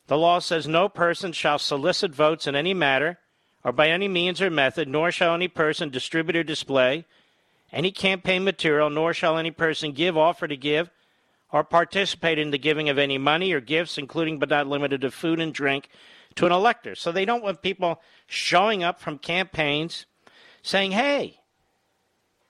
The 0.07 0.17
law 0.17 0.39
says 0.39 0.67
no 0.67 0.89
person 0.89 1.31
shall 1.31 1.59
solicit 1.59 2.13
votes 2.13 2.45
in 2.45 2.57
any 2.57 2.73
matter 2.73 3.19
or 3.63 3.71
by 3.71 3.87
any 3.87 4.09
means 4.09 4.41
or 4.41 4.49
method, 4.49 4.89
nor 4.89 5.13
shall 5.13 5.33
any 5.33 5.47
person 5.47 5.89
distribute 5.89 6.35
or 6.35 6.43
display 6.43 7.05
any 7.73 7.91
campaign 7.91 8.43
material, 8.43 8.89
nor 8.89 9.13
shall 9.13 9.37
any 9.37 9.51
person 9.51 9.91
give, 9.91 10.15
offer 10.15 10.47
to 10.47 10.55
give, 10.55 10.91
or 11.51 11.63
participate 11.63 12.39
in 12.39 12.51
the 12.51 12.57
giving 12.57 12.87
of 12.87 12.97
any 12.97 13.17
money 13.17 13.51
or 13.51 13.59
gifts, 13.59 13.97
including 13.97 14.39
but 14.39 14.49
not 14.49 14.67
limited 14.67 15.01
to 15.01 15.11
food 15.11 15.39
and 15.39 15.53
drink, 15.53 15.89
to 16.35 16.45
an 16.45 16.51
elector. 16.51 16.95
So 16.95 17.11
they 17.11 17.25
don't 17.25 17.43
want 17.43 17.61
people 17.61 17.99
showing 18.27 18.83
up 18.83 18.99
from 18.99 19.17
campaigns 19.17 20.05
saying, 20.61 20.91
hey, 20.91 21.39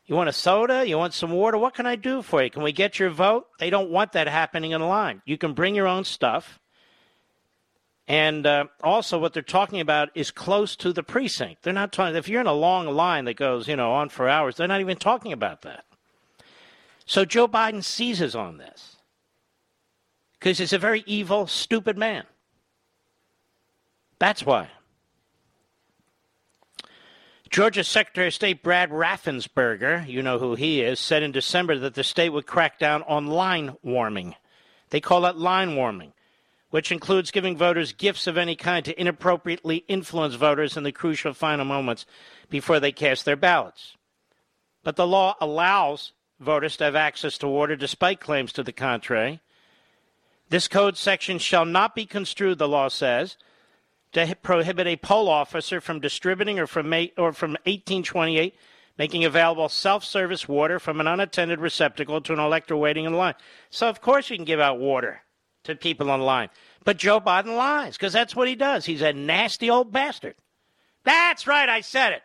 you 0.05 0.15
want 0.15 0.29
a 0.29 0.33
soda? 0.33 0.87
You 0.87 0.97
want 0.97 1.13
some 1.13 1.31
water? 1.31 1.57
What 1.57 1.73
can 1.73 1.85
I 1.85 1.95
do 1.95 2.21
for 2.21 2.43
you? 2.43 2.49
Can 2.49 2.63
we 2.63 2.73
get 2.73 2.99
your 2.99 3.09
vote? 3.09 3.47
They 3.59 3.69
don't 3.69 3.89
want 3.89 4.11
that 4.13 4.27
happening 4.27 4.71
in 4.71 4.81
line. 4.81 5.21
You 5.25 5.37
can 5.37 5.53
bring 5.53 5.75
your 5.75 5.87
own 5.87 6.03
stuff. 6.03 6.59
And 8.07 8.45
uh, 8.45 8.65
also, 8.83 9.17
what 9.17 9.33
they're 9.33 9.41
talking 9.41 9.79
about 9.79 10.09
is 10.13 10.29
close 10.29 10.75
to 10.77 10.91
the 10.91 11.03
precinct. 11.03 11.63
They're 11.63 11.71
not 11.71 11.93
talking, 11.93 12.15
if 12.15 12.27
you're 12.27 12.41
in 12.41 12.47
a 12.47 12.53
long 12.53 12.87
line 12.87 13.25
that 13.25 13.35
goes, 13.35 13.67
you 13.67 13.77
know, 13.77 13.93
on 13.93 14.09
for 14.09 14.27
hours, 14.27 14.57
they're 14.57 14.67
not 14.67 14.81
even 14.81 14.97
talking 14.97 15.31
about 15.31 15.61
that. 15.61 15.85
So 17.05 17.23
Joe 17.25 17.47
Biden 17.47 17.83
seizes 17.83 18.35
on 18.35 18.57
this 18.57 18.97
because 20.33 20.57
he's 20.57 20.73
a 20.73 20.77
very 20.77 21.03
evil, 21.05 21.47
stupid 21.47 21.97
man. 21.97 22.25
That's 24.19 24.45
why. 24.45 24.69
Georgia 27.49 27.83
Secretary 27.83 28.27
of 28.27 28.33
State 28.33 28.63
Brad 28.63 28.89
Raffensperger, 28.89 30.07
you 30.07 30.23
know 30.23 30.39
who 30.39 30.55
he 30.55 30.81
is, 30.81 30.99
said 30.99 31.21
in 31.21 31.31
December 31.31 31.77
that 31.77 31.93
the 31.93 32.03
state 32.03 32.29
would 32.29 32.47
crack 32.47 32.79
down 32.79 33.03
on 33.03 33.27
line 33.27 33.77
warming. 33.83 34.35
They 34.89 34.99
call 34.99 35.25
it 35.27 35.37
line 35.37 35.75
warming, 35.75 36.12
which 36.73 36.91
includes 36.91 37.29
giving 37.29 37.55
voters 37.55 37.93
gifts 37.93 38.25
of 38.25 38.35
any 38.35 38.55
kind 38.55 38.83
to 38.83 38.99
inappropriately 38.99 39.85
influence 39.87 40.33
voters 40.33 40.75
in 40.75 40.81
the 40.81 40.91
crucial 40.91 41.31
final 41.31 41.63
moments 41.63 42.03
before 42.49 42.79
they 42.79 42.91
cast 42.91 43.25
their 43.25 43.35
ballots. 43.35 43.95
But 44.83 44.95
the 44.95 45.05
law 45.05 45.35
allows 45.39 46.13
voters 46.39 46.75
to 46.77 46.85
have 46.85 46.95
access 46.95 47.37
to 47.37 47.47
water 47.47 47.75
despite 47.75 48.19
claims 48.19 48.51
to 48.53 48.63
the 48.63 48.71
contrary. 48.71 49.39
This 50.49 50.67
code 50.67 50.97
section 50.97 51.37
shall 51.37 51.63
not 51.63 51.93
be 51.93 52.07
construed, 52.07 52.57
the 52.57 52.67
law 52.67 52.87
says, 52.87 53.37
to 54.13 54.35
prohibit 54.41 54.87
a 54.87 54.95
poll 54.95 55.29
officer 55.29 55.79
from 55.79 55.99
distributing 55.99 56.57
or 56.57 56.65
from, 56.65 56.91
or 57.19 57.33
from 57.33 57.51
1828 57.51 58.55
making 58.97 59.23
available 59.23 59.69
self-service 59.69 60.47
water 60.47 60.79
from 60.79 60.99
an 60.99 61.05
unattended 61.05 61.59
receptacle 61.59 62.19
to 62.21 62.33
an 62.33 62.39
elector 62.39 62.75
waiting 62.75 63.05
in 63.05 63.13
line. 63.13 63.35
So 63.69 63.89
of 63.89 64.01
course 64.01 64.31
you 64.31 64.37
can 64.37 64.45
give 64.45 64.59
out 64.59 64.79
water 64.79 65.21
to 65.63 65.75
people 65.75 66.13
in 66.13 66.21
line. 66.21 66.49
But 66.83 66.97
Joe 66.97 67.19
Biden 67.19 67.55
lies 67.55 67.97
because 67.97 68.13
that's 68.13 68.35
what 68.35 68.47
he 68.47 68.55
does. 68.55 68.85
He's 68.85 69.01
a 69.01 69.13
nasty 69.13 69.69
old 69.69 69.91
bastard. 69.91 70.35
That's 71.03 71.47
right, 71.47 71.69
I 71.69 71.81
said 71.81 72.13
it. 72.13 72.23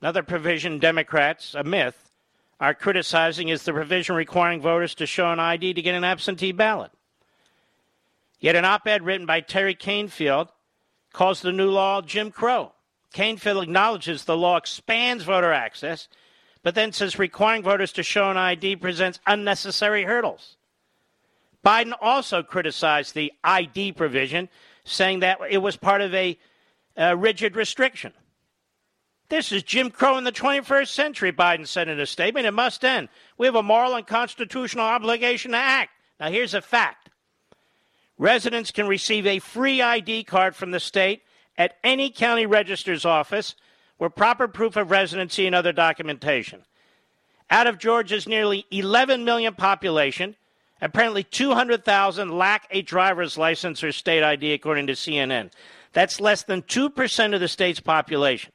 Another 0.00 0.22
provision 0.22 0.78
Democrats, 0.78 1.54
a 1.54 1.62
myth, 1.62 2.10
are 2.58 2.74
criticizing 2.74 3.48
is 3.48 3.62
the 3.62 3.72
provision 3.72 4.14
requiring 4.14 4.60
voters 4.60 4.94
to 4.96 5.06
show 5.06 5.30
an 5.30 5.40
ID 5.40 5.74
to 5.74 5.82
get 5.82 5.94
an 5.94 6.04
absentee 6.04 6.52
ballot. 6.52 6.90
Yet 8.38 8.56
an 8.56 8.64
op 8.64 8.86
ed 8.86 9.04
written 9.04 9.26
by 9.26 9.40
Terry 9.40 9.74
Canfield 9.74 10.48
calls 11.12 11.42
the 11.42 11.52
new 11.52 11.70
law 11.70 12.00
Jim 12.00 12.30
Crow. 12.30 12.72
Canfield 13.12 13.62
acknowledges 13.62 14.24
the 14.24 14.36
law 14.36 14.56
expands 14.56 15.24
voter 15.24 15.52
access, 15.52 16.08
but 16.62 16.74
then 16.74 16.92
says 16.92 17.18
requiring 17.18 17.62
voters 17.62 17.92
to 17.92 18.02
show 18.02 18.30
an 18.30 18.36
ID 18.36 18.76
presents 18.76 19.20
unnecessary 19.26 20.04
hurdles. 20.04 20.56
Biden 21.64 21.92
also 22.00 22.42
criticized 22.42 23.14
the 23.14 23.32
ID 23.44 23.92
provision, 23.92 24.48
saying 24.84 25.20
that 25.20 25.38
it 25.48 25.58
was 25.58 25.76
part 25.76 26.00
of 26.00 26.14
a, 26.14 26.38
a 26.96 27.16
rigid 27.16 27.56
restriction. 27.56 28.12
This 29.28 29.52
is 29.52 29.62
Jim 29.62 29.90
Crow 29.90 30.18
in 30.18 30.24
the 30.24 30.32
21st 30.32 30.88
century, 30.88 31.32
Biden 31.32 31.66
said 31.66 31.88
in 31.88 32.00
a 32.00 32.06
statement. 32.06 32.46
It 32.46 32.50
must 32.52 32.84
end. 32.84 33.08
We 33.38 33.46
have 33.46 33.54
a 33.54 33.62
moral 33.62 33.94
and 33.94 34.06
constitutional 34.06 34.84
obligation 34.84 35.52
to 35.52 35.56
act. 35.56 35.90
Now, 36.18 36.30
here's 36.30 36.54
a 36.54 36.60
fact 36.60 37.10
residents 38.18 38.70
can 38.70 38.86
receive 38.86 39.26
a 39.26 39.38
free 39.38 39.80
ID 39.80 40.24
card 40.24 40.54
from 40.56 40.72
the 40.72 40.80
state 40.80 41.22
at 41.56 41.76
any 41.84 42.10
county 42.10 42.44
registrar's 42.44 43.04
office 43.04 43.54
with 43.98 44.14
proper 44.14 44.48
proof 44.48 44.76
of 44.76 44.90
residency 44.90 45.46
and 45.46 45.54
other 45.54 45.72
documentation. 45.72 46.64
Out 47.50 47.66
of 47.66 47.78
Georgia's 47.78 48.26
nearly 48.26 48.66
11 48.70 49.24
million 49.24 49.54
population, 49.54 50.36
apparently 50.80 51.22
200,000 51.24 52.30
lack 52.30 52.66
a 52.70 52.82
driver's 52.82 53.36
license 53.36 53.82
or 53.84 53.92
state 53.92 54.22
ID, 54.22 54.52
according 54.52 54.86
to 54.86 54.94
CNN. 54.94 55.50
That's 55.92 56.20
less 56.20 56.42
than 56.42 56.62
2% 56.62 57.34
of 57.34 57.40
the 57.40 57.48
state's 57.48 57.80
population. 57.80 58.52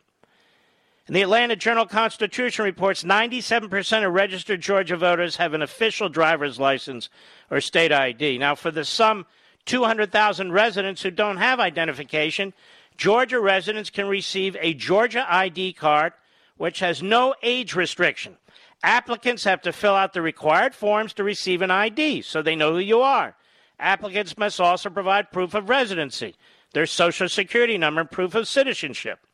And 1.08 1.16
the 1.16 1.22
Atlanta 1.22 1.56
Journal 1.56 1.86
Constitution 1.86 2.66
reports 2.66 3.04
97% 3.04 4.06
of 4.06 4.14
registered 4.14 4.62
Georgia 4.62 4.98
voters 4.98 5.36
have 5.36 5.54
an 5.54 5.62
official 5.62 6.10
driver's 6.10 6.60
license 6.60 7.10
or 7.52 7.62
state 7.62 7.92
ID. 7.92 8.40
Now, 8.40 8.56
for 8.56 8.72
the 8.72 8.86
some 8.86 9.28
200,000 9.66 10.52
residents 10.52 11.04
who 11.04 11.12
don't 11.12 11.38
have 11.38 11.60
identification, 11.60 12.54
Georgia 12.98 13.40
residents 13.40 13.90
can 13.90 14.08
receive 14.08 14.58
a 14.60 14.74
Georgia 14.74 15.26
ID 15.30 15.74
card 15.74 16.14
which 16.58 16.80
has 16.80 17.04
no 17.04 17.36
age 17.44 17.76
restriction. 17.76 18.38
Applicants 18.86 19.43
have 19.45 19.63
to 19.63 19.74
fill 19.74 19.95
out 19.95 20.13
the 20.13 20.21
required 20.21 20.76
forms 20.76 21.12
to 21.13 21.24
receive 21.24 21.63
an 21.63 21.71
ID 21.71 22.21
so 22.21 22.43
they 22.43 22.56
know 22.56 22.74
who 22.74 22.80
you 22.80 23.02
are. 23.02 23.36
Applicants 23.80 24.38
must 24.38 24.62
also 24.62 24.91
provide 24.91 25.32
proof 25.32 25.56
of 25.56 25.69
residency, 25.69 26.36
their 26.71 26.86
social 26.86 27.28
security 27.28 27.80
number, 27.80 28.02
and 28.02 28.12
proof 28.12 28.36
of 28.36 28.48
citizenship. 28.48 29.26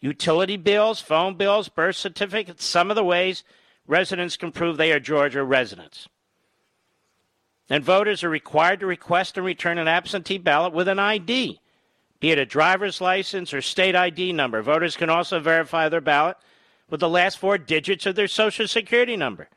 Utility 0.00 0.56
bills, 0.56 1.00
phone 1.00 1.36
bills, 1.36 1.68
birth 1.68 1.94
certificates, 1.94 2.64
some 2.64 2.90
of 2.90 2.96
the 2.96 3.04
ways 3.04 3.44
residents 3.86 4.36
can 4.36 4.50
prove 4.50 4.78
they 4.78 4.90
are 4.90 4.98
Georgia 4.98 5.44
residents. 5.44 6.08
And 7.70 7.84
voters 7.84 8.24
are 8.24 8.28
required 8.28 8.80
to 8.80 8.86
request 8.86 9.36
and 9.36 9.46
return 9.46 9.78
an 9.78 9.86
absentee 9.86 10.38
ballot 10.38 10.72
with 10.72 10.88
an 10.88 10.98
ID 10.98 11.60
be 12.22 12.30
it 12.30 12.38
a 12.38 12.46
driver's 12.46 13.00
license 13.00 13.52
or 13.52 13.60
state 13.60 13.96
ID 13.96 14.32
number. 14.32 14.62
Voters 14.62 14.96
can 14.96 15.10
also 15.10 15.40
verify 15.40 15.88
their 15.88 16.00
ballot 16.00 16.36
with 16.90 17.00
the 17.00 17.08
last 17.08 17.38
four 17.38 17.58
digits 17.58 18.06
of 18.06 18.14
their 18.14 18.28
Social 18.28 18.68
Security 18.68 19.16
number. 19.16 19.48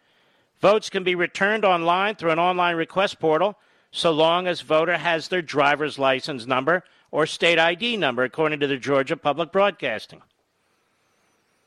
Votes 0.61 0.89
can 0.89 1.03
be 1.03 1.15
returned 1.15 1.65
online 1.65 2.15
through 2.15 2.31
an 2.31 2.39
online 2.39 2.75
request 2.75 3.19
portal 3.19 3.57
so 3.91 4.11
long 4.11 4.47
as 4.47 4.61
voter 4.61 4.97
has 4.97 5.27
their 5.27 5.41
driver's 5.41 5.99
license 5.99 6.45
number 6.45 6.83
or 7.11 7.25
state 7.25 7.59
ID 7.59 7.97
number, 7.97 8.23
according 8.23 8.59
to 8.59 8.67
the 8.67 8.77
Georgia 8.77 9.15
Public 9.15 9.51
Broadcasting. 9.51 10.21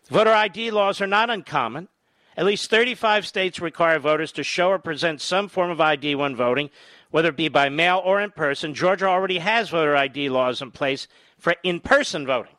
Voter 0.09 0.33
ID 0.33 0.71
laws 0.71 1.01
are 1.01 1.07
not 1.07 1.31
uncommon. 1.31 1.89
At 2.37 2.47
least 2.47 2.71
35 2.71 3.27
states 3.27 3.61
require 3.61 3.99
voters 3.99 4.31
to 4.33 4.45
show 4.45 4.69
or 4.69 4.79
present 4.79 5.21
some 5.21 5.49
form 5.49 5.71
of 5.71 5.81
ID 5.81 6.15
when 6.15 6.37
voting, 6.37 6.71
whether 7.11 7.31
it 7.31 7.37
be 7.37 7.49
by 7.49 7.69
mail 7.69 8.01
or 8.05 8.21
in 8.21 8.31
person. 8.31 8.75
Georgia 8.75 9.07
already 9.07 9.39
has 9.39 9.71
voter 9.71 9.97
ID 9.97 10.29
laws 10.29 10.63
in 10.63 10.71
place 10.71 11.09
for 11.39 11.57
in 11.63 11.81
person 11.81 12.27
voting. 12.27 12.55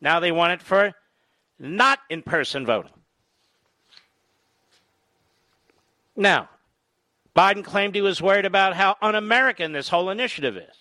Now 0.00 0.20
they 0.20 0.32
want 0.32 0.54
it 0.54 0.62
for 0.62 0.94
not 1.60 2.00
in 2.08 2.22
person 2.22 2.64
voting. 2.64 2.92
Now, 6.16 6.48
Biden 7.36 7.62
claimed 7.62 7.94
he 7.94 8.00
was 8.00 8.20
worried 8.20 8.46
about 8.46 8.74
how 8.74 8.96
un 9.00 9.14
American 9.14 9.72
this 9.72 9.88
whole 9.88 10.10
initiative 10.10 10.56
is. 10.56 10.76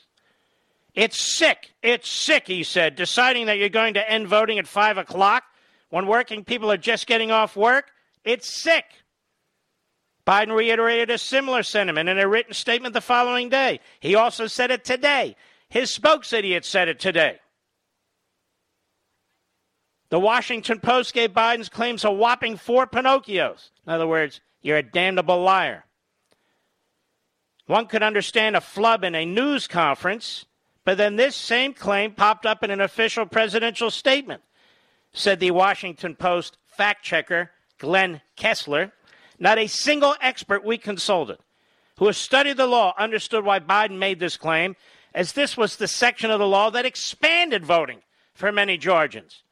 It's 0.95 1.17
sick. 1.17 1.71
It's 1.83 2.09
sick, 2.09 2.47
he 2.47 2.63
said, 2.63 2.95
deciding 2.95 3.45
that 3.45 3.57
you're 3.57 3.69
going 3.69 3.93
to 3.93 4.11
end 4.11 4.27
voting 4.27 4.57
at 4.57 4.67
5 4.67 4.97
o'clock 4.97 5.43
when 5.89 6.07
working 6.07 6.43
people 6.43 6.71
are 6.71 6.77
just 6.77 7.07
getting 7.07 7.29
off 7.29 7.55
work. 7.55 7.91
It's 8.23 8.47
sick. 8.47 8.85
Biden 10.25 10.55
reiterated 10.55 11.09
a 11.09 11.17
similar 11.17 11.63
sentiment 11.63 12.09
in 12.09 12.19
a 12.19 12.27
written 12.27 12.53
statement 12.53 12.93
the 12.93 13.01
following 13.01 13.49
day. 13.49 13.79
He 13.99 14.15
also 14.15 14.47
said 14.47 14.71
it 14.71 14.83
today. 14.83 15.35
His 15.69 15.91
spokesidiot 15.91 16.65
said 16.65 16.87
it 16.87 16.99
today. 16.99 17.39
The 20.09 20.19
Washington 20.19 20.79
Post 20.79 21.13
gave 21.13 21.31
Biden's 21.31 21.69
claims 21.69 22.03
a 22.03 22.11
whopping 22.11 22.57
four 22.57 22.87
Pinocchios. 22.87 23.69
In 23.85 23.93
other 23.93 24.07
words, 24.07 24.41
you're 24.61 24.77
a 24.77 24.83
damnable 24.83 25.41
liar. 25.41 25.85
One 27.67 27.85
could 27.85 28.01
understand 28.01 28.55
a 28.55 28.61
flub 28.61 29.03
in 29.03 29.13
a 29.13 29.25
news 29.25 29.67
conference, 29.67 30.45
but 30.83 30.97
then 30.97 31.15
this 31.15 31.35
same 31.35 31.73
claim 31.73 32.13
popped 32.13 32.47
up 32.47 32.63
in 32.63 32.71
an 32.71 32.81
official 32.81 33.27
presidential 33.27 33.91
statement, 33.91 34.41
said 35.13 35.39
the 35.39 35.51
Washington 35.51 36.15
Post 36.15 36.57
fact 36.67 37.03
checker 37.03 37.51
Glenn 37.77 38.21
Kessler. 38.35 38.91
Not 39.37 39.59
a 39.59 39.67
single 39.67 40.15
expert 40.19 40.65
we 40.65 40.77
consulted 40.77 41.37
who 41.99 42.07
has 42.07 42.17
studied 42.17 42.55
the 42.55 42.65
law 42.65 42.93
understood 42.97 43.43
why 43.43 43.59
Biden 43.59 43.97
made 43.97 44.19
this 44.19 44.37
claim, 44.37 44.75
as 45.13 45.33
this 45.33 45.57
was 45.57 45.75
the 45.75 45.87
section 45.87 46.31
of 46.31 46.39
the 46.39 46.47
law 46.47 46.69
that 46.71 46.85
expanded 46.85 47.65
voting 47.65 47.99
for 48.33 48.53
many 48.53 48.77
Georgians. 48.77 49.43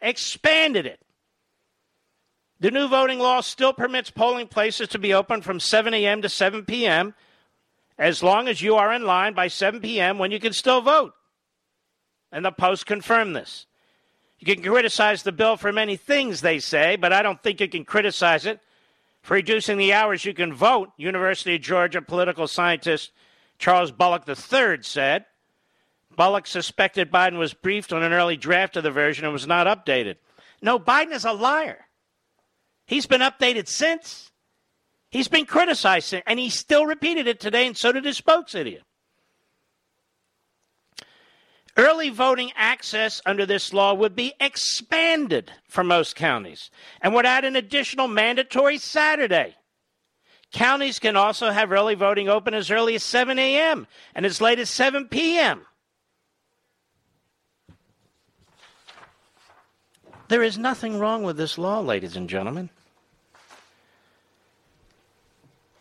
Expanded 0.00 0.86
it. 0.86 1.00
The 2.60 2.70
new 2.70 2.88
voting 2.88 3.18
law 3.18 3.40
still 3.40 3.72
permits 3.72 4.10
polling 4.10 4.46
places 4.46 4.88
to 4.88 4.98
be 4.98 5.14
open 5.14 5.40
from 5.40 5.60
7 5.60 5.94
a.m. 5.94 6.22
to 6.22 6.28
7 6.28 6.64
p.m. 6.64 7.14
as 7.98 8.22
long 8.22 8.48
as 8.48 8.60
you 8.60 8.76
are 8.76 8.92
in 8.92 9.04
line 9.04 9.32
by 9.32 9.48
7 9.48 9.80
p.m. 9.80 10.18
when 10.18 10.30
you 10.30 10.38
can 10.38 10.52
still 10.52 10.82
vote. 10.82 11.14
And 12.30 12.44
the 12.44 12.52
Post 12.52 12.86
confirmed 12.86 13.34
this. 13.34 13.66
You 14.38 14.54
can 14.54 14.62
criticize 14.62 15.22
the 15.22 15.32
bill 15.32 15.56
for 15.56 15.72
many 15.72 15.96
things, 15.96 16.40
they 16.40 16.58
say, 16.58 16.96
but 16.96 17.12
I 17.12 17.22
don't 17.22 17.42
think 17.42 17.60
you 17.60 17.68
can 17.68 17.84
criticize 17.84 18.46
it 18.46 18.60
for 19.22 19.34
reducing 19.34 19.76
the 19.76 19.92
hours 19.92 20.24
you 20.24 20.32
can 20.32 20.52
vote, 20.52 20.90
University 20.96 21.56
of 21.56 21.62
Georgia 21.62 22.00
political 22.00 22.48
scientist 22.48 23.12
Charles 23.58 23.92
Bullock 23.92 24.26
III 24.26 24.78
said. 24.82 25.26
Bullock 26.20 26.46
suspected 26.46 27.10
Biden 27.10 27.38
was 27.38 27.54
briefed 27.54 27.94
on 27.94 28.02
an 28.02 28.12
early 28.12 28.36
draft 28.36 28.76
of 28.76 28.82
the 28.82 28.90
version 28.90 29.24
and 29.24 29.32
was 29.32 29.46
not 29.46 29.66
updated. 29.66 30.16
No, 30.60 30.78
Biden 30.78 31.12
is 31.12 31.24
a 31.24 31.32
liar. 31.32 31.86
He's 32.86 33.06
been 33.06 33.22
updated 33.22 33.68
since. 33.68 34.30
He's 35.10 35.28
been 35.28 35.46
criticized, 35.46 36.14
and 36.26 36.38
he 36.38 36.50
still 36.50 36.84
repeated 36.84 37.26
it 37.26 37.40
today, 37.40 37.66
and 37.66 37.74
so 37.74 37.90
did 37.90 38.04
his 38.04 38.18
spokesidiot. 38.18 38.82
Early 41.78 42.10
voting 42.10 42.52
access 42.54 43.22
under 43.24 43.46
this 43.46 43.72
law 43.72 43.94
would 43.94 44.14
be 44.14 44.34
expanded 44.38 45.50
for 45.70 45.82
most 45.82 46.16
counties 46.16 46.70
and 47.00 47.14
would 47.14 47.24
add 47.24 47.46
an 47.46 47.56
additional 47.56 48.08
mandatory 48.08 48.76
Saturday. 48.76 49.56
Counties 50.52 50.98
can 50.98 51.16
also 51.16 51.50
have 51.50 51.72
early 51.72 51.94
voting 51.94 52.28
open 52.28 52.52
as 52.52 52.70
early 52.70 52.94
as 52.94 53.04
7 53.04 53.38
a.m. 53.38 53.86
and 54.14 54.26
as 54.26 54.42
late 54.42 54.58
as 54.58 54.68
7 54.68 55.08
p.m. 55.08 55.64
There 60.30 60.44
is 60.44 60.56
nothing 60.56 61.00
wrong 61.00 61.24
with 61.24 61.36
this 61.36 61.58
law, 61.58 61.80
ladies 61.80 62.14
and 62.14 62.30
gentlemen. 62.30 62.70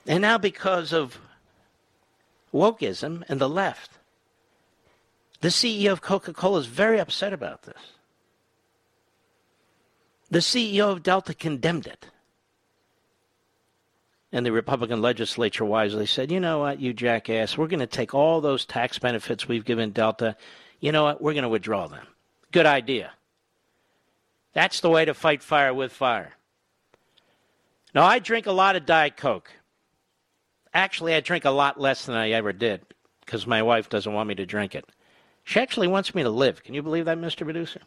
And 0.08 0.24
now, 0.24 0.40
because 0.40 0.92
of 0.92 1.20
wokeism 2.52 3.24
and 3.30 3.40
the 3.40 3.48
left, 3.48 3.92
the 5.42 5.50
CEO 5.50 5.92
of 5.92 6.02
Coca 6.02 6.34
Cola 6.34 6.62
is 6.62 6.66
very 6.66 7.00
upset 7.00 7.32
about 7.32 7.62
this. 7.62 7.94
The 10.32 10.40
CEO 10.40 10.90
of 10.90 11.04
Delta 11.04 11.36
condemned 11.36 11.86
it. 11.86 12.08
And 14.32 14.44
the 14.44 14.52
Republican 14.52 15.00
legislature 15.00 15.64
wisely 15.64 16.08
said, 16.08 16.32
you 16.32 16.40
know 16.40 16.58
what, 16.58 16.80
you 16.80 16.92
jackass, 16.92 17.56
we're 17.56 17.68
going 17.68 17.82
to 17.82 17.88
take 17.88 18.16
all 18.16 18.42
those 18.42 18.66
tax 18.66 18.98
benefits 18.98 19.48
we've 19.48 19.66
given 19.66 19.92
Delta. 19.92 20.36
You 20.80 20.92
know 20.92 21.04
what, 21.04 21.22
we're 21.22 21.34
going 21.34 21.44
to 21.44 21.50
withdraw 21.50 21.88
them. 21.88 22.08
Good 22.52 22.66
idea. 22.66 23.12
That's 24.54 24.80
the 24.80 24.90
way 24.90 25.06
to 25.06 25.14
fight 25.14 25.44
fire 25.44 25.74
with 25.74 25.92
fire. 25.92 26.34
Now, 27.94 28.04
I 28.04 28.20
drink 28.20 28.46
a 28.46 28.52
lot 28.52 28.76
of 28.76 28.86
Diet 28.86 29.18
Coke. 29.18 29.52
Actually, 30.74 31.16
I 31.16 31.22
drink 31.22 31.46
a 31.46 31.52
lot 31.52 31.80
less 31.80 32.06
than 32.06 32.16
I 32.16 32.32
ever 32.32 32.54
did 32.54 32.82
because 33.26 33.48
my 33.48 33.62
wife 33.62 33.90
doesn't 33.90 34.14
want 34.14 34.30
me 34.30 34.36
to 34.36 34.46
drink 34.46 34.76
it. 34.76 34.86
She 35.44 35.60
actually 35.60 35.88
wants 35.88 36.14
me 36.14 36.24
to 36.24 36.30
live. 36.30 36.64
Can 36.64 36.76
you 36.76 36.84
believe 36.84 37.06
that, 37.06 37.18
Mr. 37.18 37.44
Producer? 37.44 37.82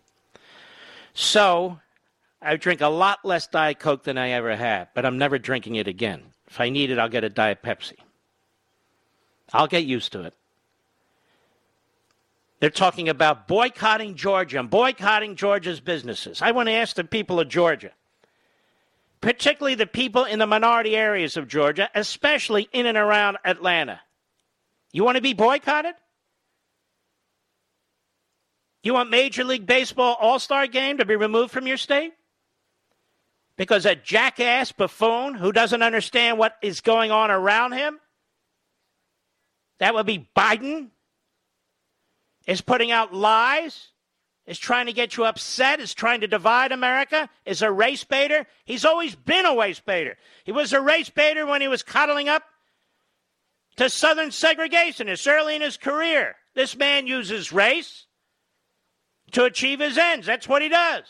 So, 1.14 1.78
I 2.40 2.56
drink 2.56 2.80
a 2.80 2.88
lot 2.88 3.24
less 3.24 3.46
Diet 3.46 3.78
Coke 3.78 4.02
than 4.02 4.18
I 4.18 4.30
ever 4.30 4.56
have, 4.56 4.88
but 4.94 5.06
I'm 5.06 5.18
never 5.18 5.38
drinking 5.38 5.76
it 5.76 5.86
again. 5.86 6.22
If 6.48 6.60
I 6.60 6.70
need 6.70 6.90
it, 6.90 6.98
I'll 6.98 7.08
get 7.08 7.24
a 7.24 7.28
Diet 7.28 7.62
Pepsi. 7.62 7.98
I'll 9.52 9.68
get 9.68 9.84
used 9.84 10.12
to 10.12 10.22
it. 10.22 10.34
They're 12.62 12.70
talking 12.70 13.08
about 13.08 13.48
boycotting 13.48 14.14
Georgia 14.14 14.60
and 14.60 14.70
boycotting 14.70 15.34
Georgia's 15.34 15.80
businesses. 15.80 16.40
I 16.40 16.52
want 16.52 16.68
to 16.68 16.72
ask 16.72 16.94
the 16.94 17.02
people 17.02 17.40
of 17.40 17.48
Georgia, 17.48 17.90
particularly 19.20 19.74
the 19.74 19.88
people 19.88 20.22
in 20.26 20.38
the 20.38 20.46
minority 20.46 20.94
areas 20.94 21.36
of 21.36 21.48
Georgia, 21.48 21.90
especially 21.92 22.68
in 22.72 22.86
and 22.86 22.96
around 22.96 23.38
Atlanta. 23.44 24.00
You 24.92 25.02
want 25.02 25.16
to 25.16 25.20
be 25.20 25.34
boycotted? 25.34 25.94
You 28.84 28.94
want 28.94 29.10
Major 29.10 29.42
League 29.42 29.66
Baseball 29.66 30.16
All 30.20 30.38
Star 30.38 30.68
game 30.68 30.98
to 30.98 31.04
be 31.04 31.16
removed 31.16 31.50
from 31.50 31.66
your 31.66 31.76
state? 31.76 32.12
Because 33.56 33.86
a 33.86 33.96
jackass 33.96 34.70
buffoon 34.70 35.34
who 35.34 35.50
doesn't 35.50 35.82
understand 35.82 36.38
what 36.38 36.58
is 36.62 36.80
going 36.80 37.10
on 37.10 37.32
around 37.32 37.72
him, 37.72 37.98
that 39.80 39.94
would 39.94 40.06
be 40.06 40.28
Biden, 40.36 40.90
is 42.46 42.60
putting 42.60 42.90
out 42.90 43.14
lies, 43.14 43.88
is 44.46 44.58
trying 44.58 44.86
to 44.86 44.92
get 44.92 45.16
you 45.16 45.24
upset, 45.24 45.80
is 45.80 45.94
trying 45.94 46.20
to 46.20 46.26
divide 46.26 46.72
America, 46.72 47.28
is 47.44 47.62
a 47.62 47.70
race 47.70 48.04
baiter. 48.04 48.46
He's 48.64 48.84
always 48.84 49.14
been 49.14 49.46
a 49.46 49.56
race 49.56 49.80
baiter. 49.80 50.16
He 50.44 50.52
was 50.52 50.72
a 50.72 50.80
race 50.80 51.10
baiter 51.10 51.46
when 51.46 51.60
he 51.60 51.68
was 51.68 51.82
cuddling 51.82 52.28
up 52.28 52.42
to 53.76 53.88
Southern 53.88 54.30
segregationists 54.30 55.30
early 55.30 55.56
in 55.56 55.62
his 55.62 55.76
career. 55.76 56.36
This 56.54 56.76
man 56.76 57.06
uses 57.06 57.52
race 57.52 58.06
to 59.30 59.44
achieve 59.44 59.80
his 59.80 59.96
ends. 59.96 60.26
That's 60.26 60.48
what 60.48 60.62
he 60.62 60.68
does. 60.68 61.04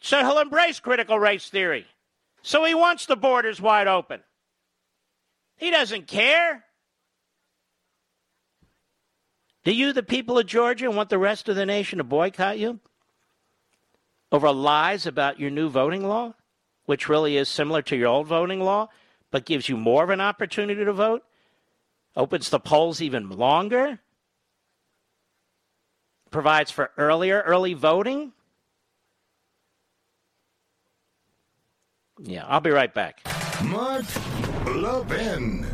So 0.00 0.18
he'll 0.18 0.38
embrace 0.38 0.80
critical 0.80 1.18
race 1.18 1.48
theory. 1.48 1.86
So 2.42 2.64
he 2.64 2.74
wants 2.74 3.06
the 3.06 3.16
borders 3.16 3.60
wide 3.60 3.88
open. 3.88 4.20
He 5.56 5.70
doesn't 5.70 6.06
care. 6.06 6.64
Do 9.64 9.72
you, 9.72 9.92
the 9.92 10.02
people 10.02 10.38
of 10.38 10.46
Georgia, 10.46 10.90
want 10.90 11.10
the 11.10 11.18
rest 11.18 11.48
of 11.48 11.56
the 11.56 11.66
nation 11.66 11.98
to 11.98 12.04
boycott 12.04 12.58
you 12.58 12.80
over 14.30 14.50
lies 14.50 15.06
about 15.06 15.40
your 15.40 15.50
new 15.50 15.68
voting 15.68 16.06
law, 16.06 16.34
which 16.86 17.08
really 17.08 17.36
is 17.36 17.48
similar 17.48 17.82
to 17.82 17.96
your 17.96 18.08
old 18.08 18.26
voting 18.26 18.60
law, 18.60 18.88
but 19.30 19.44
gives 19.44 19.68
you 19.68 19.76
more 19.76 20.04
of 20.04 20.10
an 20.10 20.20
opportunity 20.20 20.84
to 20.84 20.92
vote? 20.92 21.24
Opens 22.16 22.50
the 22.50 22.60
polls 22.60 23.00
even 23.00 23.30
longer? 23.30 24.00
provides 26.30 26.70
for 26.70 26.90
earlier 26.96 27.42
early 27.42 27.74
voting. 27.74 28.32
Yeah, 32.20 32.44
I'll 32.46 32.60
be 32.60 32.70
right 32.70 32.92
back. 32.92 33.20
Mark 33.64 34.04
Levin. 34.66 35.67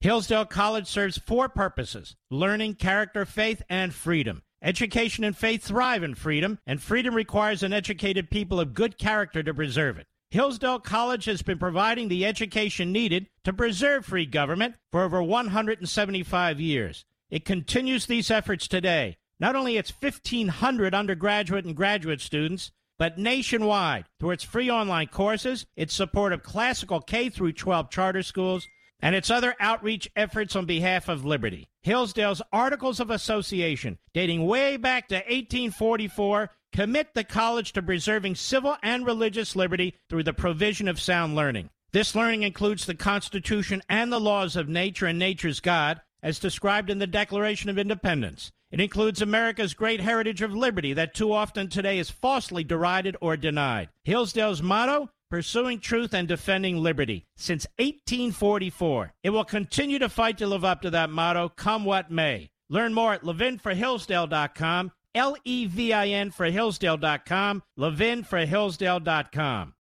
Hillsdale 0.00 0.46
College 0.46 0.86
serves 0.86 1.18
four 1.18 1.50
purposes 1.50 2.16
learning, 2.30 2.76
character, 2.76 3.26
faith, 3.26 3.62
and 3.68 3.92
freedom. 3.92 4.42
Education 4.62 5.24
and 5.24 5.36
faith 5.36 5.62
thrive 5.62 6.02
in 6.02 6.14
freedom, 6.14 6.58
and 6.66 6.80
freedom 6.80 7.14
requires 7.14 7.62
an 7.62 7.74
educated 7.74 8.30
people 8.30 8.60
of 8.60 8.72
good 8.72 8.96
character 8.96 9.42
to 9.42 9.52
preserve 9.52 9.98
it. 9.98 10.06
Hillsdale 10.30 10.78
College 10.78 11.26
has 11.26 11.42
been 11.42 11.58
providing 11.58 12.08
the 12.08 12.24
education 12.24 12.92
needed 12.92 13.28
to 13.44 13.52
preserve 13.52 14.06
free 14.06 14.24
government 14.24 14.76
for 14.90 15.02
over 15.02 15.22
175 15.22 16.60
years. 16.60 17.04
It 17.30 17.44
continues 17.44 18.06
these 18.06 18.30
efforts 18.30 18.68
today. 18.68 19.18
Not 19.38 19.54
only 19.54 19.76
its 19.76 19.92
1,500 19.92 20.94
undergraduate 20.94 21.66
and 21.66 21.76
graduate 21.76 22.22
students, 22.22 22.70
but 22.98 23.18
nationwide 23.18 24.06
through 24.18 24.30
its 24.30 24.44
free 24.44 24.70
online 24.70 25.08
courses, 25.08 25.66
its 25.76 25.92
support 25.92 26.32
of 26.32 26.42
classical 26.42 27.00
K 27.00 27.28
through 27.28 27.52
12 27.52 27.90
charter 27.90 28.22
schools, 28.22 28.66
and 29.02 29.14
its 29.14 29.30
other 29.30 29.54
outreach 29.60 30.10
efforts 30.16 30.54
on 30.54 30.66
behalf 30.66 31.08
of 31.08 31.24
liberty. 31.24 31.68
Hillsdale's 31.82 32.42
Articles 32.52 33.00
of 33.00 33.10
Association, 33.10 33.98
dating 34.12 34.46
way 34.46 34.76
back 34.76 35.08
to 35.08 35.16
1844, 35.16 36.50
commit 36.72 37.14
the 37.14 37.24
college 37.24 37.72
to 37.72 37.82
preserving 37.82 38.34
civil 38.34 38.76
and 38.82 39.06
religious 39.06 39.56
liberty 39.56 39.94
through 40.08 40.22
the 40.22 40.32
provision 40.32 40.88
of 40.88 41.00
sound 41.00 41.34
learning. 41.34 41.70
This 41.92 42.14
learning 42.14 42.44
includes 42.44 42.86
the 42.86 42.94
Constitution 42.94 43.82
and 43.88 44.12
the 44.12 44.20
laws 44.20 44.54
of 44.54 44.68
nature 44.68 45.06
and 45.06 45.18
nature's 45.18 45.60
God, 45.60 46.00
as 46.22 46.38
described 46.38 46.90
in 46.90 46.98
the 46.98 47.06
Declaration 47.06 47.70
of 47.70 47.78
Independence. 47.78 48.52
It 48.70 48.80
includes 48.80 49.20
America's 49.20 49.74
great 49.74 50.00
heritage 50.00 50.42
of 50.42 50.54
liberty 50.54 50.92
that 50.92 51.14
too 51.14 51.32
often 51.32 51.68
today 51.68 51.98
is 51.98 52.08
falsely 52.08 52.62
derided 52.62 53.16
or 53.20 53.36
denied. 53.36 53.88
Hillsdale's 54.04 54.62
motto 54.62 55.10
pursuing 55.30 55.78
truth 55.78 56.12
and 56.12 56.28
defending 56.28 56.76
liberty 56.76 57.24
since 57.36 57.66
1844. 57.78 59.14
It 59.22 59.30
will 59.30 59.44
continue 59.44 59.98
to 60.00 60.08
fight 60.08 60.36
to 60.38 60.46
live 60.46 60.64
up 60.64 60.82
to 60.82 60.90
that 60.90 61.10
motto, 61.10 61.48
come 61.48 61.84
what 61.84 62.10
may. 62.10 62.50
Learn 62.68 62.92
more 62.92 63.14
at 63.14 63.22
levinforhillsdale.com, 63.22 64.92
L 65.14 65.36
E 65.44 65.66
V 65.66 65.92
I 65.92 66.08
N 66.08 66.30
for 66.30 66.46
Hillsdale.com, 66.50 67.62
levinforhillsdale.com. 67.78 69.74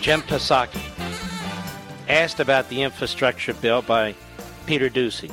Jen 0.00 0.22
Psaki 0.22 0.95
asked 2.08 2.40
about 2.40 2.68
the 2.68 2.82
infrastructure 2.82 3.54
bill 3.54 3.82
by 3.82 4.14
Peter 4.66 4.88
Doocy. 4.88 5.30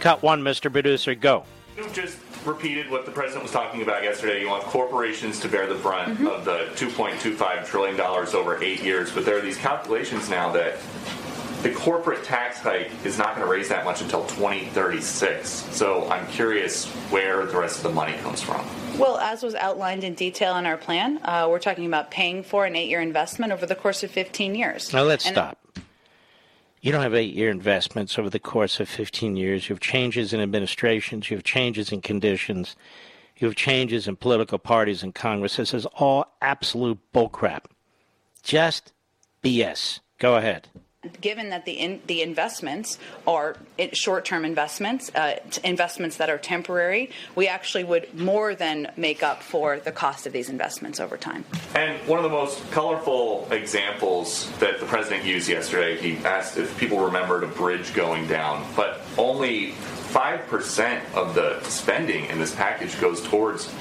Cut 0.00 0.22
one, 0.22 0.42
Mr. 0.42 0.70
Producer, 0.70 1.14
go. 1.14 1.44
You 1.76 1.88
just 1.90 2.18
repeated 2.44 2.90
what 2.90 3.06
the 3.06 3.12
president 3.12 3.44
was 3.44 3.52
talking 3.52 3.82
about 3.82 4.02
yesterday. 4.02 4.40
You 4.40 4.48
want 4.48 4.64
corporations 4.64 5.40
to 5.40 5.48
bear 5.48 5.66
the 5.66 5.76
brunt 5.76 6.14
mm-hmm. 6.14 6.26
of 6.26 6.44
the 6.44 6.68
$2.25 6.74 7.66
trillion 7.66 8.00
over 8.00 8.62
eight 8.62 8.82
years, 8.82 9.12
but 9.12 9.24
there 9.24 9.38
are 9.38 9.40
these 9.40 9.56
calculations 9.56 10.28
now 10.28 10.50
that 10.52 10.76
the 11.62 11.70
corporate 11.70 12.24
tax 12.24 12.58
hike 12.58 12.90
is 13.04 13.18
not 13.18 13.36
going 13.36 13.46
to 13.46 13.52
raise 13.52 13.68
that 13.68 13.84
much 13.84 14.02
until 14.02 14.26
2036. 14.26 15.48
So 15.48 16.08
I'm 16.10 16.26
curious 16.26 16.86
where 17.10 17.46
the 17.46 17.56
rest 17.56 17.76
of 17.76 17.84
the 17.84 17.92
money 17.92 18.14
comes 18.18 18.42
from. 18.42 18.66
Well, 18.98 19.18
as 19.18 19.42
was 19.42 19.54
outlined 19.54 20.02
in 20.02 20.14
detail 20.14 20.56
in 20.56 20.66
our 20.66 20.76
plan, 20.76 21.20
uh, 21.22 21.46
we're 21.48 21.60
talking 21.60 21.86
about 21.86 22.10
paying 22.10 22.42
for 22.42 22.66
an 22.66 22.74
eight 22.74 22.88
year 22.88 23.00
investment 23.00 23.52
over 23.52 23.64
the 23.64 23.76
course 23.76 24.02
of 24.02 24.10
15 24.10 24.56
years. 24.56 24.92
Now, 24.92 25.04
let's 25.04 25.24
and 25.24 25.34
stop. 25.34 25.58
You 26.82 26.90
don't 26.90 27.02
have 27.02 27.14
eight 27.14 27.34
year 27.34 27.48
investments 27.48 28.18
over 28.18 28.28
the 28.28 28.40
course 28.40 28.80
of 28.80 28.88
15 28.88 29.36
years. 29.36 29.68
You 29.68 29.74
have 29.74 29.80
changes 29.80 30.32
in 30.32 30.40
administrations, 30.40 31.30
you 31.30 31.36
have 31.36 31.44
changes 31.44 31.92
in 31.92 32.02
conditions, 32.02 32.74
you 33.36 33.46
have 33.46 33.54
changes 33.54 34.08
in 34.08 34.16
political 34.16 34.58
parties 34.58 35.04
in 35.04 35.12
Congress. 35.12 35.56
This 35.56 35.72
is 35.72 35.86
all 35.86 36.26
absolute 36.42 36.98
bullcrap. 37.14 37.66
Just 38.42 38.92
BS. 39.44 40.00
Go 40.18 40.34
ahead 40.34 40.68
given 41.20 41.50
that 41.50 41.64
the 41.64 41.72
in, 41.72 42.00
the 42.06 42.22
investments 42.22 42.98
are 43.26 43.56
short-term 43.92 44.44
investments, 44.44 45.10
uh, 45.14 45.36
investments 45.64 46.16
that 46.18 46.30
are 46.30 46.38
temporary, 46.38 47.10
we 47.34 47.48
actually 47.48 47.82
would 47.82 48.14
more 48.18 48.54
than 48.54 48.90
make 48.96 49.22
up 49.22 49.42
for 49.42 49.80
the 49.80 49.90
cost 49.90 50.26
of 50.26 50.32
these 50.32 50.48
investments 50.48 51.00
over 51.00 51.16
time. 51.16 51.44
And 51.74 51.98
one 52.08 52.18
of 52.18 52.22
the 52.22 52.30
most 52.30 52.70
colorful 52.70 53.48
examples 53.50 54.50
that 54.60 54.78
the 54.78 54.86
president 54.86 55.24
used 55.24 55.48
yesterday, 55.48 56.00
he 56.00 56.24
asked 56.24 56.56
if 56.56 56.76
people 56.78 57.00
remembered 57.00 57.42
a 57.42 57.48
bridge 57.48 57.92
going 57.94 58.28
down, 58.28 58.64
but 58.76 59.00
only 59.18 59.72
5% 60.12 61.14
of 61.14 61.34
the 61.34 61.60
spending 61.64 62.26
in 62.26 62.38
this 62.38 62.54
package 62.54 63.00
goes 63.00 63.20
towards 63.22 63.72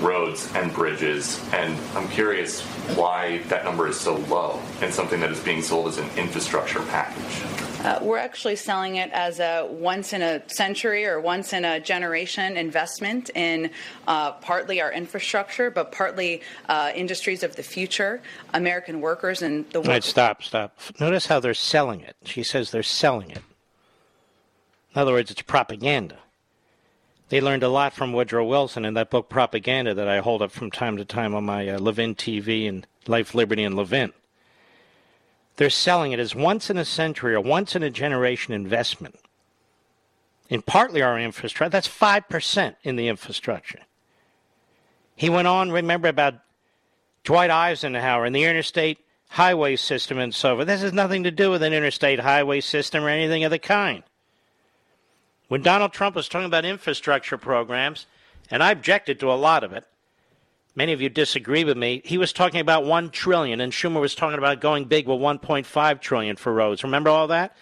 roads 0.00 0.50
and 0.54 0.72
bridges. 0.72 1.42
And 1.52 1.78
I'm 1.94 2.08
curious 2.08 2.62
why 2.96 3.38
that 3.48 3.64
number 3.64 3.88
is 3.88 3.98
so 3.98 4.16
low 4.16 4.60
and 4.80 4.92
something 4.92 5.20
that 5.20 5.30
is 5.30 5.40
being 5.40 5.62
sold 5.62 5.88
as 5.88 5.98
an 5.98 6.08
infrastructure 6.16 6.82
package. 6.82 7.66
Uh, 7.84 7.98
we're 8.02 8.18
actually 8.18 8.56
selling 8.56 8.96
it 8.96 9.10
as 9.12 9.38
a 9.38 9.64
once 9.70 10.12
in 10.12 10.20
a 10.20 10.42
century 10.48 11.06
or 11.06 11.20
once 11.20 11.52
in 11.52 11.64
a 11.64 11.78
generation 11.78 12.56
investment 12.56 13.30
in 13.34 13.70
uh, 14.08 14.32
partly 14.32 14.80
our 14.80 14.90
infrastructure, 14.90 15.70
but 15.70 15.92
partly 15.92 16.42
uh, 16.68 16.90
industries 16.94 17.42
of 17.42 17.54
the 17.54 17.62
future, 17.62 18.20
American 18.54 19.00
workers, 19.00 19.40
and 19.40 19.70
the. 19.70 19.80
Work- 19.80 19.88
right, 19.88 20.04
stop, 20.04 20.42
stop. 20.42 20.76
Notice 20.98 21.26
how 21.26 21.38
they're 21.38 21.54
selling 21.54 22.00
it. 22.00 22.16
She 22.24 22.42
says 22.42 22.72
they're 22.72 22.82
selling 22.82 23.30
it. 23.30 23.42
In 24.96 25.02
other 25.02 25.12
words, 25.12 25.30
it's 25.30 25.42
propaganda. 25.42 26.18
They 27.28 27.40
learned 27.40 27.64
a 27.64 27.68
lot 27.68 27.92
from 27.92 28.12
Woodrow 28.12 28.44
Wilson 28.44 28.84
in 28.84 28.94
that 28.94 29.10
book, 29.10 29.28
Propaganda, 29.28 29.94
that 29.94 30.08
I 30.08 30.20
hold 30.20 30.42
up 30.42 30.52
from 30.52 30.70
time 30.70 30.96
to 30.96 31.04
time 31.04 31.34
on 31.34 31.44
my 31.44 31.68
uh, 31.68 31.78
Levin 31.78 32.14
TV 32.14 32.68
and 32.68 32.86
Life, 33.08 33.34
Liberty, 33.34 33.64
and 33.64 33.74
Levin. 33.74 34.12
They're 35.56 35.70
selling 35.70 36.12
it 36.12 36.20
as 36.20 36.34
once 36.34 36.70
in 36.70 36.76
a 36.76 36.84
century 36.84 37.34
or 37.34 37.40
once 37.40 37.74
in 37.74 37.82
a 37.82 37.90
generation 37.90 38.54
investment 38.54 39.18
in 40.48 40.62
partly 40.62 41.02
our 41.02 41.18
infrastructure. 41.18 41.70
That's 41.70 41.88
5% 41.88 42.76
in 42.84 42.96
the 42.96 43.08
infrastructure. 43.08 43.80
He 45.16 45.30
went 45.30 45.48
on, 45.48 45.72
remember, 45.72 46.08
about 46.08 46.34
Dwight 47.24 47.50
Eisenhower 47.50 48.24
and 48.24 48.36
the 48.36 48.44
interstate 48.44 48.98
highway 49.30 49.76
system 49.76 50.18
and 50.18 50.34
so 50.34 50.56
forth. 50.56 50.68
This 50.68 50.82
has 50.82 50.92
nothing 50.92 51.24
to 51.24 51.30
do 51.30 51.50
with 51.50 51.62
an 51.62 51.72
interstate 51.72 52.20
highway 52.20 52.60
system 52.60 53.02
or 53.02 53.08
anything 53.08 53.42
of 53.42 53.50
the 53.50 53.58
kind. 53.58 54.04
When 55.48 55.62
Donald 55.62 55.92
Trump 55.92 56.16
was 56.16 56.28
talking 56.28 56.46
about 56.46 56.64
infrastructure 56.64 57.38
programs, 57.38 58.06
and 58.50 58.62
I 58.62 58.72
objected 58.72 59.20
to 59.20 59.30
a 59.30 59.34
lot 59.34 59.64
of 59.64 59.72
it, 59.72 59.84
many 60.74 60.92
of 60.92 61.00
you 61.00 61.08
disagree 61.08 61.64
with 61.64 61.76
me. 61.76 62.02
He 62.04 62.18
was 62.18 62.32
talking 62.32 62.60
about 62.60 62.84
1 62.84 63.10
trillion 63.10 63.60
and 63.60 63.72
Schumer 63.72 64.00
was 64.00 64.14
talking 64.14 64.38
about 64.38 64.60
going 64.60 64.84
big 64.84 65.06
with 65.06 65.18
1.5 65.18 66.00
trillion 66.00 66.36
for 66.36 66.52
roads. 66.52 66.84
Remember 66.84 67.10
all 67.10 67.28
that? 67.28 67.56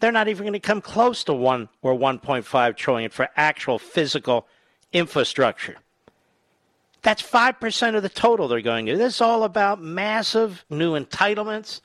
They're 0.00 0.10
not 0.10 0.28
even 0.28 0.42
going 0.42 0.52
to 0.54 0.60
come 0.60 0.80
close 0.80 1.22
to 1.24 1.32
1 1.32 1.68
or 1.82 1.94
1.5 1.94 2.76
trillion 2.76 3.10
for 3.10 3.28
actual 3.36 3.78
physical 3.78 4.48
infrastructure. 4.92 5.76
That's 7.02 7.22
5% 7.22 7.96
of 7.96 8.02
the 8.02 8.08
total 8.08 8.48
they're 8.48 8.60
going 8.60 8.86
to. 8.86 8.96
This 8.96 9.16
is 9.16 9.20
all 9.20 9.44
about 9.44 9.82
massive 9.82 10.64
new 10.70 10.98
entitlements, 10.98 11.80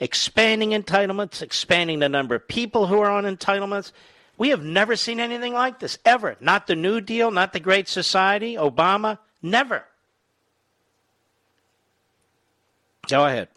expanding 0.00 0.70
entitlements, 0.70 1.42
expanding 1.42 1.98
the 1.98 2.08
number 2.08 2.34
of 2.34 2.46
people 2.48 2.86
who 2.86 2.98
are 3.00 3.10
on 3.10 3.24
entitlements, 3.24 3.92
we 4.40 4.48
have 4.48 4.64
never 4.64 4.96
seen 4.96 5.20
anything 5.20 5.52
like 5.52 5.80
this, 5.80 5.98
ever. 6.02 6.34
Not 6.40 6.66
the 6.66 6.74
New 6.74 7.02
Deal, 7.02 7.30
not 7.30 7.52
the 7.52 7.60
Great 7.60 7.88
Society, 7.88 8.54
Obama, 8.54 9.18
never. 9.42 9.84
Go 13.06 13.26
ahead. 13.26 13.48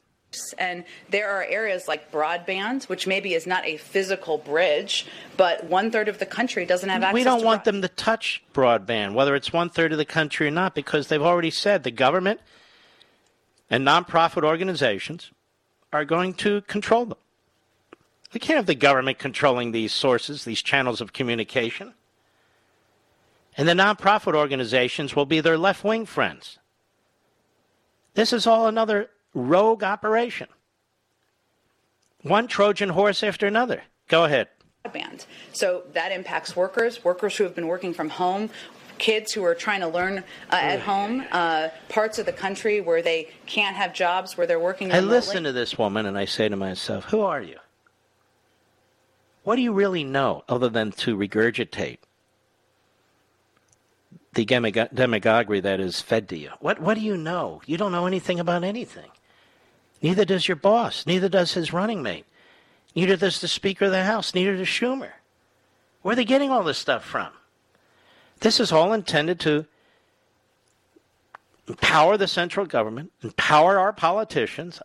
And 0.57 0.83
there 1.09 1.29
are 1.29 1.45
areas 1.45 1.87
like 1.87 2.11
broadband, 2.11 2.89
which 2.89 3.07
maybe 3.07 3.33
is 3.33 3.47
not 3.47 3.65
a 3.65 3.77
physical 3.77 4.37
bridge, 4.37 5.05
but 5.37 5.63
one 5.63 5.89
third 5.89 6.09
of 6.09 6.19
the 6.19 6.25
country 6.25 6.65
doesn't 6.65 6.89
have 6.89 7.01
access. 7.01 7.13
To 7.13 7.15
it. 7.15 7.19
We 7.21 7.23
don't 7.23 7.45
want 7.45 7.63
them 7.63 7.81
to 7.81 7.87
touch 7.87 8.43
broadband, 8.53 9.13
whether 9.13 9.35
it's 9.35 9.53
one 9.53 9.69
third 9.69 9.93
of 9.93 9.97
the 9.97 10.03
country 10.03 10.47
or 10.47 10.51
not, 10.51 10.75
because 10.75 11.07
they've 11.07 11.21
already 11.21 11.51
said 11.51 11.83
the 11.83 11.91
government 11.91 12.41
and 13.69 13.87
nonprofit 13.87 14.43
organizations 14.43 15.31
are 15.93 16.03
going 16.03 16.33
to 16.33 16.59
control 16.63 17.05
them. 17.05 17.17
We 18.33 18.39
can't 18.39 18.57
have 18.57 18.65
the 18.65 18.75
government 18.75 19.19
controlling 19.19 19.71
these 19.71 19.93
sources, 19.93 20.43
these 20.43 20.61
channels 20.61 21.01
of 21.01 21.13
communication. 21.13 21.93
And 23.55 23.67
the 23.67 23.73
nonprofit 23.73 24.35
organizations 24.35 25.15
will 25.15 25.27
be 25.27 25.39
their 25.39 25.57
left 25.57 25.83
wing 25.83 26.05
friends. 26.05 26.57
This 28.15 28.33
is 28.33 28.47
all 28.47 28.67
another 28.67 29.09
rogue 29.33 29.83
operation. 29.83 30.47
One 32.23 32.47
Trojan 32.47 32.89
horse 32.89 33.21
after 33.21 33.45
another. 33.45 33.83
Go 34.07 34.25
ahead. 34.25 34.47
So 35.51 35.83
that 35.93 36.11
impacts 36.11 36.55
workers, 36.55 37.03
workers 37.03 37.37
who 37.37 37.43
have 37.43 37.55
been 37.55 37.67
working 37.67 37.93
from 37.93 38.09
home, 38.09 38.49
kids 38.97 39.31
who 39.31 39.43
are 39.43 39.55
trying 39.55 39.81
to 39.81 39.87
learn 39.87 40.19
uh, 40.19 40.55
at 40.55 40.79
home, 40.79 41.23
uh, 41.31 41.69
parts 41.89 42.19
of 42.19 42.25
the 42.25 42.33
country 42.33 42.81
where 42.81 43.01
they 43.01 43.29
can't 43.45 43.75
have 43.75 43.93
jobs, 43.93 44.37
where 44.37 44.47
they're 44.47 44.59
working. 44.59 44.89
Remotely. 44.89 45.07
I 45.07 45.11
listen 45.11 45.43
to 45.43 45.51
this 45.51 45.77
woman 45.77 46.05
and 46.05 46.17
I 46.17 46.25
say 46.25 46.49
to 46.49 46.55
myself, 46.55 47.05
"Who 47.05 47.21
are 47.21 47.41
you? 47.41 47.57
What 49.43 49.57
do 49.57 49.61
you 49.61 49.73
really 49.73 50.03
know 50.03 50.43
other 50.47 50.69
than 50.69 50.91
to 50.91 51.17
regurgitate 51.17 51.99
the 54.33 54.45
demagoguery 54.45 55.59
that 55.59 55.79
is 55.79 56.01
fed 56.01 56.29
to 56.29 56.37
you? 56.37 56.51
What, 56.59 56.79
what 56.79 56.95
do 56.95 57.01
you 57.01 57.17
know? 57.17 57.61
You 57.65 57.77
don't 57.77 57.91
know 57.91 58.05
anything 58.05 58.39
about 58.39 58.63
anything. 58.63 59.11
Neither 60.01 60.25
does 60.25 60.47
your 60.47 60.55
boss. 60.55 61.05
Neither 61.05 61.29
does 61.29 61.53
his 61.53 61.73
running 61.73 62.01
mate. 62.01 62.25
Neither 62.95 63.17
does 63.17 63.41
the 63.41 63.47
Speaker 63.47 63.85
of 63.85 63.91
the 63.91 64.03
House. 64.03 64.33
Neither 64.33 64.57
does 64.57 64.67
Schumer. 64.67 65.11
Where 66.01 66.13
are 66.13 66.15
they 66.15 66.25
getting 66.25 66.51
all 66.51 66.63
this 66.63 66.77
stuff 66.77 67.03
from? 67.03 67.29
This 68.39 68.59
is 68.59 68.71
all 68.71 68.93
intended 68.93 69.39
to 69.41 69.65
empower 71.67 72.17
the 72.17 72.27
central 72.27 72.65
government, 72.65 73.11
empower 73.21 73.79
our 73.79 73.93
politicians, 73.93 74.81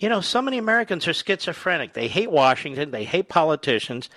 you 0.00 0.08
know, 0.08 0.20
so 0.20 0.42
many 0.42 0.58
Americans 0.58 1.06
are 1.06 1.12
schizophrenic. 1.12 1.92
They 1.92 2.08
hate 2.08 2.30
Washington, 2.30 2.90
they 2.90 3.04
hate 3.04 3.28
politicians, 3.28 4.08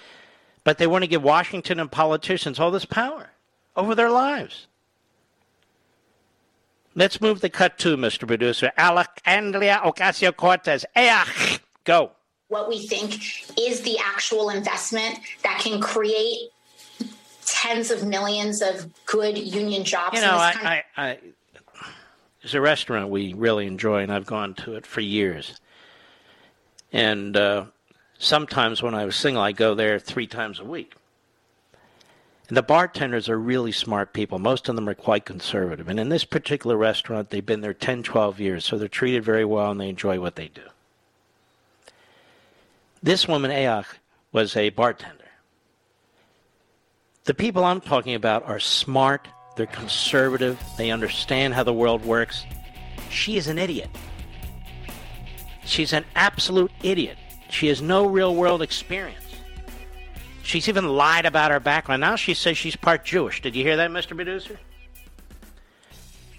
but 0.63 0.77
they 0.77 0.87
want 0.87 1.03
to 1.03 1.07
give 1.07 1.21
Washington 1.21 1.79
and 1.79 1.91
politicians 1.91 2.59
all 2.59 2.71
this 2.71 2.85
power 2.85 3.29
over 3.75 3.93
their 3.93 4.09
lives. 4.09 4.67
Let's 6.95 7.19
move 7.19 7.41
the 7.41 7.49
cut 7.49 7.77
to, 7.79 7.97
Mr. 7.97 8.27
Producer. 8.27 8.71
Alexandria 8.77 9.81
Ocasio 9.83 10.35
Cortez. 10.35 10.85
Eh 10.95 11.25
go. 11.83 12.11
What 12.47 12.69
we 12.69 12.85
think 12.85 13.15
is 13.59 13.81
the 13.81 13.97
actual 13.99 14.49
investment 14.49 15.19
that 15.43 15.59
can 15.59 15.81
create 15.81 16.49
tens 17.45 17.91
of 17.91 18.05
millions 18.05 18.61
of 18.61 18.89
good 19.05 19.37
union 19.37 19.83
jobs. 19.83 20.15
You 20.15 20.21
know, 20.21 20.37
I, 20.37 20.83
I, 20.95 21.03
I, 21.03 21.17
there's 22.41 22.53
a 22.53 22.61
restaurant 22.61 23.09
we 23.09 23.33
really 23.33 23.65
enjoy, 23.65 24.03
and 24.03 24.13
I've 24.13 24.25
gone 24.25 24.53
to 24.55 24.75
it 24.75 24.85
for 24.85 25.01
years. 25.01 25.59
And 26.93 27.35
uh, 27.35 27.65
sometimes 28.19 28.83
when 28.83 28.93
I 28.93 29.03
was 29.05 29.15
single, 29.15 29.41
I 29.41 29.51
go 29.51 29.73
there 29.73 29.99
three 29.99 30.27
times 30.27 30.59
a 30.59 30.63
week. 30.63 30.93
And 32.47 32.55
the 32.55 32.61
bartenders 32.61 33.29
are 33.29 33.39
really 33.39 33.71
smart 33.71 34.13
people. 34.13 34.37
Most 34.37 34.69
of 34.69 34.75
them 34.75 34.87
are 34.87 34.93
quite 34.93 35.25
conservative. 35.25 35.89
And 35.89 35.99
in 35.99 36.09
this 36.09 36.23
particular 36.23 36.77
restaurant, 36.77 37.31
they've 37.31 37.45
been 37.45 37.61
there 37.61 37.73
10, 37.73 38.03
12 38.03 38.39
years, 38.39 38.65
so 38.65 38.77
they're 38.77 38.87
treated 38.87 39.23
very 39.23 39.43
well 39.43 39.71
and 39.71 39.81
they 39.81 39.89
enjoy 39.89 40.19
what 40.19 40.35
they 40.35 40.49
do. 40.49 40.61
This 43.01 43.27
woman, 43.27 43.49
Ayach, 43.49 43.85
was 44.31 44.55
a 44.55 44.69
bartender. 44.69 45.17
The 47.23 47.33
people 47.33 47.63
I'm 47.63 47.81
talking 47.81 48.15
about 48.15 48.43
are 48.43 48.59
smart, 48.59 49.27
they're 49.55 49.65
conservative, 49.65 50.61
they 50.77 50.91
understand 50.91 51.53
how 51.53 51.63
the 51.63 51.73
world 51.73 52.05
works. 52.05 52.45
She 53.09 53.37
is 53.37 53.47
an 53.47 53.57
idiot. 53.57 53.89
She's 55.65 55.93
an 55.93 56.05
absolute 56.15 56.71
idiot. 56.81 57.17
She 57.49 57.67
has 57.67 57.81
no 57.81 58.05
real 58.05 58.35
world 58.35 58.61
experience. 58.61 59.19
She's 60.43 60.67
even 60.67 60.87
lied 60.89 61.25
about 61.25 61.51
her 61.51 61.59
background. 61.59 62.01
Now 62.01 62.15
she 62.15 62.33
says 62.33 62.57
she's 62.57 62.75
part 62.75 63.05
Jewish. 63.05 63.41
Did 63.41 63.55
you 63.55 63.63
hear 63.63 63.77
that, 63.77 63.91
Mr. 63.91 64.15
Producer? 64.15 64.59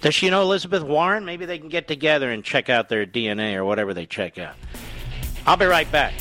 Does 0.01 0.15
she 0.15 0.29
know 0.29 0.43
Elizabeth 0.43 0.83
Warren? 0.83 1.25
Maybe 1.25 1.47
they 1.47 1.59
can 1.59 1.71
get 1.71 1.89
together 1.89 2.31
and 2.31 2.45
check 2.45 2.69
out 2.69 2.91
their 2.91 3.07
DNA 3.07 3.55
or 3.55 3.65
whatever 3.65 3.95
they 3.95 4.05
check 4.05 4.39
out. 4.39 4.55
I'll 5.47 5.57
be 5.57 5.65
right 5.65 5.91
back. 5.91 6.13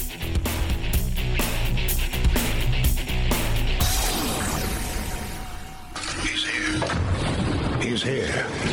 He's 6.22 6.46
here. 6.46 7.82
He's 7.82 8.04
here 8.04 8.73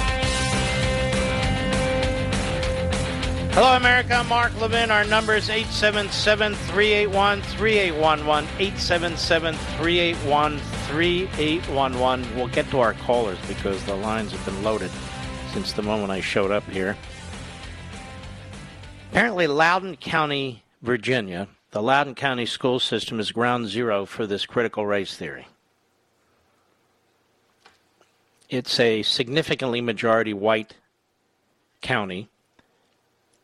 Hello, 3.53 3.75
America. 3.75 4.13
I'm 4.15 4.27
Mark 4.27 4.59
Levin. 4.59 4.91
Our 4.91 5.03
number 5.03 5.35
is 5.35 5.49
877 5.49 6.55
381 6.55 7.41
3811. 7.41 8.49
877 8.59 9.55
381 9.55 10.57
3811. 10.57 12.35
We'll 12.35 12.47
get 12.47 12.69
to 12.69 12.79
our 12.79 12.93
callers 12.93 13.37
because 13.47 13.83
the 13.85 13.95
lines 13.95 14.31
have 14.31 14.45
been 14.45 14.63
loaded 14.63 14.91
since 15.53 15.73
the 15.73 15.83
moment 15.83 16.11
I 16.11 16.21
showed 16.21 16.51
up 16.51 16.63
here. 16.69 16.97
Apparently, 19.11 19.47
Loudoun 19.47 19.97
County, 19.97 20.63
Virginia, 20.81 21.47
the 21.71 21.81
Loudoun 21.81 22.15
County 22.15 22.45
school 22.45 22.79
system 22.79 23.19
is 23.19 23.31
ground 23.31 23.67
zero 23.67 24.05
for 24.05 24.25
this 24.25 24.45
critical 24.45 24.85
race 24.85 25.15
theory. 25.15 25.47
it's 28.51 28.81
a 28.81 29.01
significantly 29.01 29.79
majority 29.79 30.33
white 30.33 30.75
county 31.81 32.29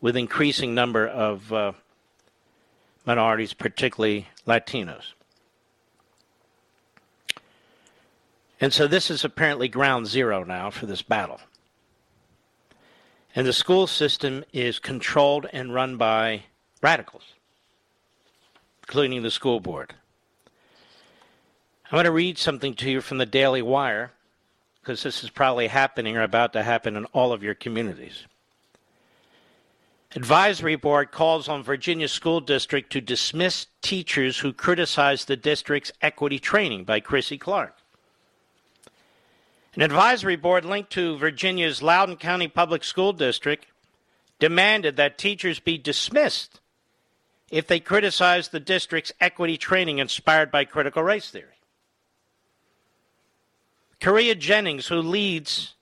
with 0.01 0.15
increasing 0.15 0.75
number 0.75 1.07
of 1.07 1.51
uh, 1.51 1.71
minorities, 3.05 3.53
particularly 3.53 4.27
Latinos. 4.45 5.13
And 8.59 8.73
so 8.73 8.87
this 8.87 9.11
is 9.11 9.23
apparently 9.23 9.67
ground 9.67 10.07
zero 10.07 10.43
now 10.43 10.69
for 10.69 10.85
this 10.85 11.01
battle. 11.01 11.39
And 13.35 13.45
the 13.45 13.53
school 13.53 13.85
system 13.85 14.43
is 14.51 14.79
controlled 14.79 15.47
and 15.53 15.73
run 15.73 15.97
by 15.97 16.43
radicals, 16.81 17.33
including 18.81 19.21
the 19.21 19.29
school 19.29 19.59
board. 19.59 19.93
I'm 21.85 21.95
going 21.95 22.05
to 22.05 22.11
read 22.11 22.37
something 22.37 22.73
to 22.75 22.89
you 22.89 23.01
from 23.01 23.19
the 23.19 23.25
Daily 23.25 23.61
Wire 23.61 24.11
because 24.81 25.03
this 25.03 25.23
is 25.23 25.29
probably 25.29 25.67
happening 25.67 26.17
or 26.17 26.23
about 26.23 26.53
to 26.53 26.63
happen 26.63 26.95
in 26.95 27.05
all 27.05 27.31
of 27.31 27.43
your 27.43 27.53
communities. 27.53 28.25
Advisory 30.16 30.76
board 30.76 31.12
calls 31.12 31.49
on 31.49 31.64
Virginia 31.64 32.08
School 32.08 32.39
District 32.39 32.91
to 32.91 33.01
dismiss 33.01 33.68
teachers 33.82 34.39
who 34.39 34.53
criticize 34.53 35.26
the 35.26 35.36
district's 35.36 35.91
equity 36.01 36.39
training 36.39 36.86
by 36.86 36.99
Chrissy 36.99 37.38
Clark. 37.38 37.76
An 39.76 39.82
advisory 39.82 40.38
board 40.38 40.66
linked 40.66 40.91
to 40.93 41.18
Virginia's 41.18 41.84
Loudoun 41.84 42.16
County 42.16 42.47
Public 42.47 42.84
School 42.84 43.14
District 43.14 43.66
demanded 44.39 44.95
that 44.95 45.18
teachers 45.18 45.60
be 45.60 45.78
dismissed 45.78 46.62
if 47.51 47.68
they 47.68 47.80
criticize 47.80 48.47
the 48.47 48.60
district's 48.60 49.12
equity 49.20 49.58
training 49.58 49.99
inspired 49.99 50.51
by 50.51 50.66
critical 50.66 51.03
race 51.03 51.30
theory. 51.30 51.60
Korea 53.99 54.36
Jennings, 54.36 54.88
who 54.88 55.01
leads 55.01 55.76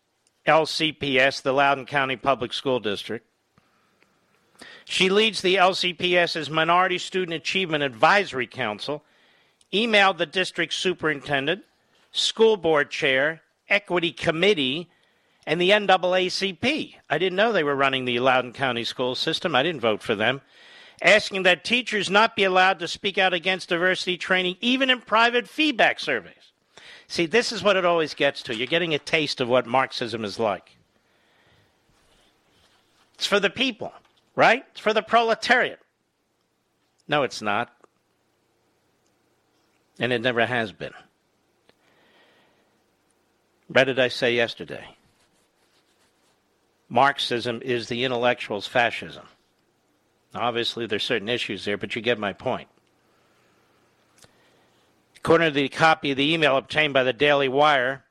LCPS, 0.48 1.42
the 1.42 1.54
Loudoun 1.54 1.86
County 1.86 2.16
Public 2.16 2.54
School 2.54 2.80
District, 2.80 3.26
she 4.86 5.10
leads 5.10 5.42
the 5.42 5.56
LCPS's 5.56 6.50
Minority 6.50 6.98
Student 6.98 7.34
Achievement 7.34 7.84
Advisory 7.84 8.48
Council, 8.48 9.04
emailed 9.74 10.18
the 10.18 10.26
district 10.26 10.74
superintendent, 10.74 11.64
school 12.12 12.56
board 12.56 12.92
chair, 12.92 13.42
Equity 13.68 14.12
Committee 14.12 14.90
and 15.48 15.60
the 15.60 15.72
NAACP. 15.72 16.96
I 17.10 17.18
didn't 17.18 17.36
know 17.36 17.52
they 17.52 17.64
were 17.64 17.76
running 17.76 18.06
the 18.06 18.20
Loudoun 18.20 18.54
County 18.54 18.84
school 18.84 19.16
system. 19.16 19.56
I 19.56 19.64
didn't 19.64 19.82
vote 19.82 20.02
for 20.02 20.16
them. 20.16 20.42
Asking 21.02 21.44
that 21.44 21.64
teachers 21.64 22.10
not 22.10 22.36
be 22.36 22.46
allowed 22.46 22.80
to 22.80 22.88
speak 22.88 23.18
out 23.18 23.34
against 23.34 23.70
diversity 23.70 24.18
training, 24.18 24.56
even 24.62 24.90
in 24.90 25.02
private 25.02 25.48
feedback 25.48 26.00
surveys. 26.00 26.52
See, 27.08 27.26
this 27.26 27.52
is 27.52 27.62
what 27.62 27.76
it 27.76 27.86
always 27.86 28.14
gets 28.14 28.42
to. 28.44 28.56
You're 28.56 28.68
getting 28.68 28.94
a 28.94 29.00
taste 29.00 29.42
of 29.42 29.50
what 29.50 29.66
Marxism 29.66 30.24
is 30.24 30.40
like. 30.40 30.78
It's 33.16 33.28
for 33.28 33.40
the 33.40 33.50
people, 33.50 33.94
right? 34.36 34.64
It's 34.72 34.80
for 34.80 34.94
the 34.94 35.02
proletariat. 35.02 35.80
No, 37.08 37.24
it's 37.24 37.42
not. 37.42 37.72
And 40.00 40.12
it 40.12 40.22
never 40.22 40.46
has 40.46 40.72
been. 40.72 40.94
What 43.68 43.86
did 43.86 44.00
I 44.00 44.10
say 44.10 44.36
yesterday? 44.36 44.96
Marxism 46.90 47.62
is 47.64 47.88
the 47.88 48.04
intellectual's 48.04 48.68
fascism. 48.68 49.26
Obviously, 50.34 50.86
there's 50.86 51.04
certain 51.04 51.30
issues 51.30 51.66
there, 51.66 51.78
but 51.78 51.96
you 51.96 52.02
get 52.02 52.20
my 52.20 52.34
point. 52.34 52.68
According 55.18 55.54
to 55.54 55.54
the 55.54 55.70
copy 55.70 56.12
of 56.12 56.18
the 56.18 56.34
email 56.34 56.58
obtained 56.58 56.94
by 56.94 57.04
the 57.04 57.14
Daily 57.14 57.48
Wire, 57.48 58.04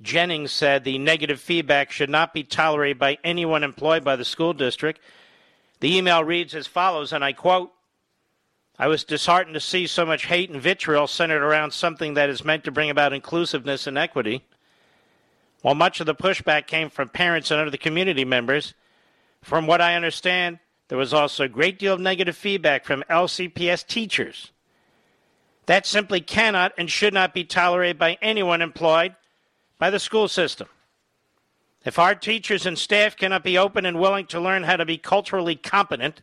Jennings 0.00 0.52
said 0.52 0.84
the 0.84 0.98
negative 0.98 1.40
feedback 1.40 1.90
should 1.90 2.08
not 2.08 2.32
be 2.32 2.44
tolerated 2.44 2.98
by 2.98 3.18
anyone 3.24 3.62
employed 3.62 4.04
by 4.04 4.16
the 4.16 4.24
school 4.24 4.52
district. 4.52 5.00
The 5.80 5.96
email 5.96 6.24
reads 6.24 6.54
as 6.54 6.66
follows, 6.66 7.12
and 7.12 7.24
I 7.24 7.32
quote 7.32 7.72
I 8.78 8.88
was 8.88 9.04
disheartened 9.04 9.54
to 9.54 9.60
see 9.60 9.86
so 9.86 10.04
much 10.04 10.26
hate 10.26 10.50
and 10.50 10.60
vitriol 10.60 11.06
centered 11.06 11.42
around 11.42 11.72
something 11.72 12.14
that 12.14 12.28
is 12.28 12.44
meant 12.44 12.64
to 12.64 12.70
bring 12.70 12.90
about 12.90 13.14
inclusiveness 13.14 13.86
and 13.86 13.96
equity. 13.96 14.44
While 15.62 15.74
much 15.74 16.00
of 16.00 16.06
the 16.06 16.14
pushback 16.14 16.66
came 16.66 16.90
from 16.90 17.08
parents 17.08 17.50
and 17.50 17.60
other 17.60 17.76
community 17.78 18.24
members, 18.24 18.74
from 19.42 19.66
what 19.66 19.80
I 19.80 19.94
understand, 19.94 20.58
there 20.88 20.98
was 20.98 21.14
also 21.14 21.44
a 21.44 21.48
great 21.48 21.78
deal 21.78 21.94
of 21.94 22.00
negative 22.00 22.36
feedback 22.36 22.84
from 22.84 23.02
LCPS 23.08 23.86
teachers. 23.86 24.52
That 25.64 25.86
simply 25.86 26.20
cannot 26.20 26.72
and 26.76 26.90
should 26.90 27.14
not 27.14 27.34
be 27.34 27.44
tolerated 27.44 27.98
by 27.98 28.18
anyone 28.20 28.62
employed 28.62 29.16
by 29.78 29.90
the 29.90 29.98
school 29.98 30.28
system. 30.28 30.68
If 31.86 31.98
our 31.98 32.14
teachers 32.14 32.66
and 32.66 32.78
staff 32.78 33.16
cannot 33.16 33.44
be 33.44 33.56
open 33.56 33.86
and 33.86 33.98
willing 33.98 34.26
to 34.26 34.40
learn 34.40 34.64
how 34.64 34.76
to 34.76 34.84
be 34.84 34.98
culturally 34.98 35.56
competent, 35.56 36.20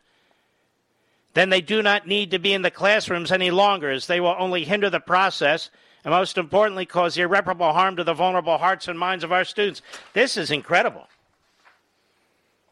then 1.33 1.49
they 1.49 1.61
do 1.61 1.81
not 1.81 2.05
need 2.05 2.29
to 2.31 2.37
be 2.37 2.53
in 2.53 2.61
the 2.61 2.69
classrooms 2.69 3.31
any 3.31 3.49
longer, 3.49 3.89
as 3.89 4.05
they 4.05 4.19
will 4.19 4.35
only 4.37 4.65
hinder 4.65 4.91
the 4.91 4.99
process 4.99 5.71
and 6.03 6.11
most 6.11 6.37
importantly, 6.37 6.85
cause 6.85 7.17
irreparable 7.17 7.71
harm 7.71 7.95
to 7.95 8.03
the 8.03 8.13
vulnerable 8.13 8.57
hearts 8.57 8.87
and 8.87 8.99
minds 8.99 9.23
of 9.23 9.31
our 9.31 9.45
students. 9.45 9.81
This 10.11 10.35
is 10.35 10.51
incredible. 10.51 11.07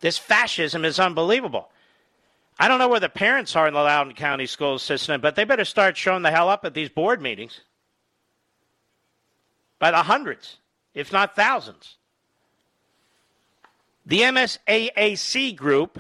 This 0.02 0.18
fascism 0.18 0.84
is 0.84 1.00
unbelievable. 1.00 1.70
I 2.60 2.68
don't 2.68 2.80
know 2.80 2.90
where 2.90 3.00
the 3.00 3.10
parents 3.10 3.56
are 3.56 3.68
in 3.68 3.74
the 3.74 3.80
Loudoun 3.80 4.16
County 4.16 4.46
school 4.46 4.78
system, 4.78 5.22
but 5.22 5.36
they 5.36 5.46
better 5.46 5.64
start 5.64 5.96
showing 5.96 6.24
the 6.24 6.32
hell 6.32 6.50
up 6.50 6.66
at 6.66 6.74
these 6.74 6.90
board 6.90 7.22
meetings 7.22 7.62
by 9.80 9.92
the 9.92 10.04
hundreds, 10.04 10.58
if 10.94 11.14
not 11.14 11.36
thousands. 11.36 11.96
The 14.06 14.22
MSAAC 14.22 15.56
group, 15.56 16.00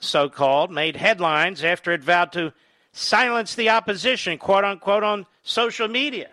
so 0.00 0.28
called, 0.28 0.70
made 0.70 0.96
headlines 0.96 1.62
after 1.62 1.92
it 1.92 2.02
vowed 2.02 2.32
to 2.32 2.52
silence 2.92 3.54
the 3.54 3.70
opposition, 3.70 4.38
quote 4.38 4.64
unquote, 4.64 5.04
on 5.04 5.26
social 5.42 5.88
media. 5.88 6.30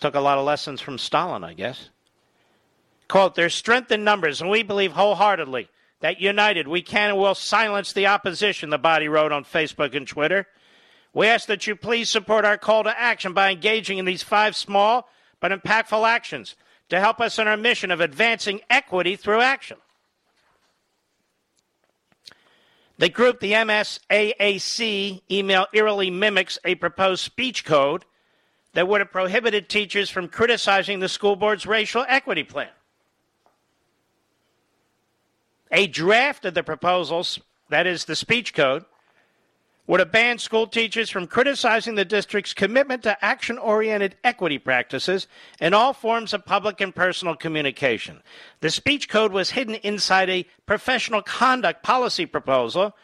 Took 0.00 0.14
a 0.14 0.20
lot 0.20 0.38
of 0.38 0.46
lessons 0.46 0.80
from 0.80 0.96
Stalin, 0.96 1.44
I 1.44 1.52
guess. 1.52 1.90
Quote, 3.08 3.34
there's 3.34 3.54
strength 3.54 3.92
in 3.92 4.04
numbers, 4.04 4.40
and 4.40 4.50
we 4.50 4.62
believe 4.62 4.92
wholeheartedly 4.92 5.68
that 6.00 6.20
united 6.20 6.66
we 6.66 6.80
can 6.80 7.10
and 7.10 7.18
will 7.18 7.34
silence 7.34 7.92
the 7.92 8.06
opposition, 8.06 8.70
the 8.70 8.78
body 8.78 9.08
wrote 9.08 9.32
on 9.32 9.44
Facebook 9.44 9.94
and 9.94 10.06
Twitter. 10.06 10.46
We 11.12 11.26
ask 11.26 11.46
that 11.48 11.66
you 11.66 11.76
please 11.76 12.08
support 12.08 12.44
our 12.44 12.56
call 12.56 12.84
to 12.84 12.98
action 13.00 13.34
by 13.34 13.50
engaging 13.50 13.98
in 13.98 14.04
these 14.04 14.22
five 14.22 14.56
small 14.56 15.08
but 15.40 15.52
impactful 15.52 16.08
actions 16.08 16.54
to 16.90 17.00
help 17.00 17.20
us 17.20 17.38
in 17.38 17.48
our 17.48 17.56
mission 17.56 17.90
of 17.90 18.00
advancing 18.00 18.60
equity 18.68 19.16
through 19.16 19.40
action. 19.40 19.78
The 22.98 23.08
group, 23.08 23.40
the 23.40 23.52
MSAAC 23.52 25.22
email 25.30 25.66
eerily 25.72 26.10
mimics 26.10 26.58
a 26.64 26.74
proposed 26.74 27.22
speech 27.22 27.64
code 27.64 28.04
that 28.74 28.86
would 28.86 29.00
have 29.00 29.10
prohibited 29.10 29.68
teachers 29.68 30.10
from 30.10 30.28
criticizing 30.28 31.00
the 31.00 31.08
school 31.08 31.34
board's 31.34 31.64
racial 31.64 32.04
equity 32.08 32.42
plan. 32.42 32.68
A 35.72 35.86
draft 35.86 36.44
of 36.44 36.54
the 36.54 36.62
proposals, 36.62 37.38
that 37.70 37.86
is 37.86 38.04
the 38.04 38.16
speech 38.16 38.52
code, 38.52 38.84
would 39.90 39.98
have 39.98 40.12
banned 40.12 40.40
school 40.40 40.68
teachers 40.68 41.10
from 41.10 41.26
criticizing 41.26 41.96
the 41.96 42.04
district's 42.04 42.54
commitment 42.54 43.02
to 43.02 43.24
action 43.24 43.58
oriented 43.58 44.14
equity 44.22 44.56
practices 44.56 45.26
in 45.60 45.74
all 45.74 45.92
forms 45.92 46.32
of 46.32 46.44
public 46.46 46.80
and 46.80 46.94
personal 46.94 47.34
communication. 47.34 48.22
The 48.60 48.70
speech 48.70 49.08
code 49.08 49.32
was 49.32 49.50
hidden 49.50 49.74
inside 49.74 50.30
a 50.30 50.46
professional 50.64 51.22
conduct 51.22 51.82
policy 51.82 52.24
proposal, 52.24 52.96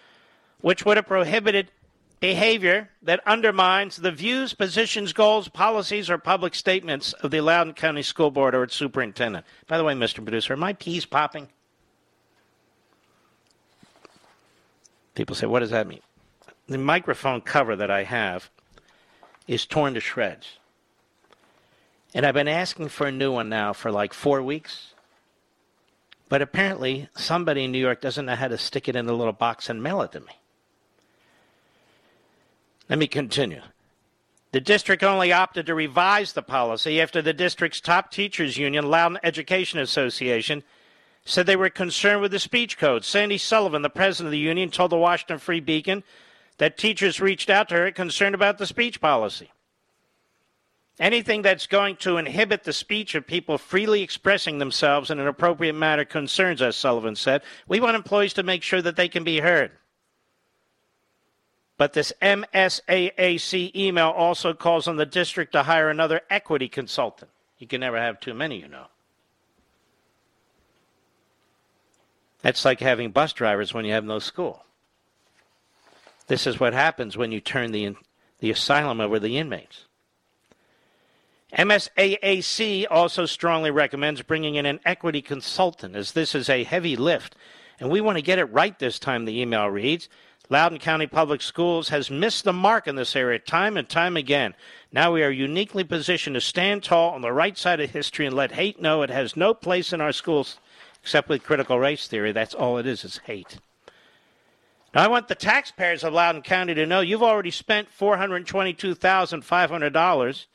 which 0.61 0.85
would 0.85 0.97
have 0.97 1.09
prohibited 1.09 1.73
behavior 2.21 2.89
that 3.03 3.21
undermines 3.27 3.97
the 3.97 4.13
views, 4.13 4.55
positions, 4.55 5.13
goals, 5.13 5.49
policies, 5.49 6.09
or 6.09 6.19
public 6.19 6.55
statements 6.55 7.15
of 7.15 7.33
the 7.33 7.41
Loudoun 7.41 7.75
County 7.75 8.03
School 8.03 8.31
Board 8.31 8.55
or 8.55 8.63
its 8.63 8.77
superintendent. 8.77 9.45
By 9.67 9.77
the 9.77 9.83
way, 9.83 9.95
Mr. 9.95 10.23
Producer, 10.23 10.55
are 10.55 10.57
my 10.57 10.73
peas 10.73 11.05
popping? 11.05 11.49
People 15.17 15.35
say, 15.35 15.49
what 15.49 15.59
does 15.59 15.71
that 15.71 15.89
mean? 15.89 15.99
The 16.67 16.79
microphone 16.79 17.41
cover 17.41 17.77
that 17.77 17.91
I 17.91 18.05
have 18.05 18.51
is 19.47 19.67
torn 19.67 19.95
to 19.95 20.01
shreds. 20.01 20.59
And 22.15 22.25
I've 22.25 22.35
been 22.35 22.49
asking 22.49 22.89
for 22.89 23.07
a 23.07 23.13
new 23.13 23.33
one 23.33 23.49
now 23.49 23.73
for 23.73 23.93
like 23.93 24.13
four 24.13 24.43
weeks. 24.43 24.95
But 26.29 26.43
apparently, 26.43 27.09
somebody 27.15 27.65
in 27.65 27.73
New 27.73 27.79
York 27.79 28.01
doesn't 28.01 28.27
know 28.27 28.35
how 28.35 28.49
to 28.49 28.59
stick 28.59 28.89
it 28.89 28.97
in 28.97 29.09
a 29.09 29.13
little 29.13 29.33
box 29.33 29.69
and 29.69 29.83
mail 29.83 30.03
it 30.03 30.13
to 30.13 30.21
me. 30.21 30.33
Let 32.89 32.99
me 32.99 33.07
continue. 33.07 33.63
The 34.53 34.61
district 34.61 35.03
only 35.03 35.33
opted 35.33 35.67
to 35.67 35.75
revise 35.75 36.33
the 36.33 36.43
policy 36.43 37.01
after 37.01 37.21
the 37.21 37.33
district's 37.33 37.81
top 37.81 38.11
teachers 38.11 38.57
union, 38.57 38.89
Loudoun 38.89 39.19
Education 39.23 39.79
Association, 39.79 40.63
said 41.25 41.47
they 41.47 41.57
were 41.57 41.69
concerned 41.69 42.23
with 42.23 42.31
the 42.31 42.39
speech 42.39 42.79
code. 42.79 43.05
Sandy 43.05 43.39
Sullivan, 43.39 43.83
the 43.83 43.91
president 43.91 44.29
of 44.29 44.33
the 44.33 44.39
union, 44.39 44.71
told 44.71 44.93
the 44.93 44.97
Washington 44.97 45.39
Free 45.39 45.61
Beacon 45.61 46.03
that 46.59 46.79
teachers 46.79 47.21
reached 47.21 47.51
out 47.51 47.69
to 47.69 47.75
her 47.75 47.91
concerned 47.91 48.35
about 48.35 48.59
the 48.59 48.67
speech 48.67 49.01
policy. 49.01 49.51
Anything 50.99 51.43
that's 51.43 51.67
going 51.67 51.97
to 51.97 52.17
inhibit 52.17 52.65
the 52.65 52.73
speech 52.73 53.15
of 53.15 53.27
people 53.27 53.59
freely 53.59 54.01
expressing 54.03 54.59
themselves 54.59 55.11
in 55.11 55.19
an 55.19 55.27
appropriate 55.27 55.75
manner 55.75 56.07
concerns 56.07 56.63
us, 56.63 56.77
Sullivan 56.77 57.17
said. 57.17 57.43
We 57.69 57.81
want 57.81 57.97
employees 57.97 58.33
to 58.35 58.43
make 58.43 58.63
sure 58.63 58.81
that 58.81 58.97
they 58.97 59.09
can 59.09 59.23
be 59.23 59.41
heard. 59.41 59.73
But 61.77 61.93
this 61.93 62.15
MSAAC 62.23 63.77
email 63.77 64.09
also 64.09 64.55
calls 64.55 64.89
on 64.89 64.97
the 64.97 65.05
district 65.05 65.53
to 65.53 65.65
hire 65.65 65.91
another 65.91 66.23
equity 66.31 66.69
consultant. 66.69 67.31
You 67.59 67.67
can 67.67 67.81
never 67.81 67.99
have 67.99 68.19
too 68.19 68.33
many, 68.33 68.59
you 68.61 68.69
know. 68.69 68.87
That's 72.41 72.65
like 72.65 72.81
having 72.81 73.11
bus 73.11 73.35
drivers 73.35 73.75
when 73.75 73.85
you 73.85 73.93
have 73.93 74.05
no 74.05 74.19
school. 74.19 74.65
This 76.27 76.47
is 76.47 76.59
what 76.59 76.73
happens 76.73 77.17
when 77.17 77.33
you 77.33 77.41
turn 77.41 77.73
the, 77.73 77.95
the 78.41 78.51
asylum 78.51 79.01
over 79.01 79.19
the 79.19 79.39
inmates. 79.39 79.87
MSAAC 81.57 82.87
also 82.91 83.25
strongly 83.25 83.71
recommends 83.71 84.23
bringing 84.23 84.57
in 84.57 84.67
an 84.67 84.81
equity 84.85 85.23
consultant, 85.23 85.95
as 85.95 86.13
this 86.13 86.35
is 86.35 86.51
a 86.51 86.65
heavy 86.65 86.97
lift, 86.97 87.37
and 87.79 87.91
we 87.91 88.01
want 88.01 88.19
to 88.19 88.23
get 88.23 88.39
it 88.39 88.45
right 88.47 88.79
this 88.79 88.99
time, 88.99 89.25
the 89.25 89.41
email 89.41 89.69
reads. 89.69 90.09
Loudoun 90.49 90.79
County 90.79 91.07
Public 91.07 91.43
Schools 91.43 91.89
has 91.89 92.11
missed 92.11 92.45
the 92.45 92.53
mark 92.53 92.87
in 92.87 92.95
this 92.95 93.17
area 93.17 93.39
time 93.39 93.77
and 93.77 93.89
time 93.89 94.17
again. 94.17 94.55
Now 94.93 95.13
we 95.13 95.23
are 95.23 95.31
uniquely 95.31 95.83
positioned 95.83 96.35
to 96.35 96.41
stand 96.41 96.85
tall 96.85 97.11
on 97.11 97.21
the 97.21 97.33
right 97.33 97.59
side 97.59 97.81
of 97.81 97.91
history 97.91 98.27
and 98.27 98.35
let 98.35 98.53
hate 98.53 98.81
know 98.81 99.03
it 99.03 99.11
has 99.11 99.37
no 99.37 99.55
place 99.55 99.93
in 99.93 100.01
our 100.01 100.13
schools 100.13 100.59
except 101.03 101.29
with 101.29 101.43
critical 101.43 101.79
race 101.79 102.07
theory. 102.07 102.33
That's 102.33 102.55
all 102.55 102.79
it 102.79 102.87
is, 102.87 103.05
is 103.05 103.19
hate. 103.27 103.59
Now, 104.95 105.05
I 105.05 105.09
want 105.09 105.29
the 105.29 105.35
taxpayers 105.35 106.05
of 106.05 106.13
Loudoun 106.13 106.43
County 106.43 106.75
to 106.75 106.85
know 106.87 107.01
you've 107.01 107.23
already 107.23 107.51
spent 107.51 107.89
$422,500 107.99 110.47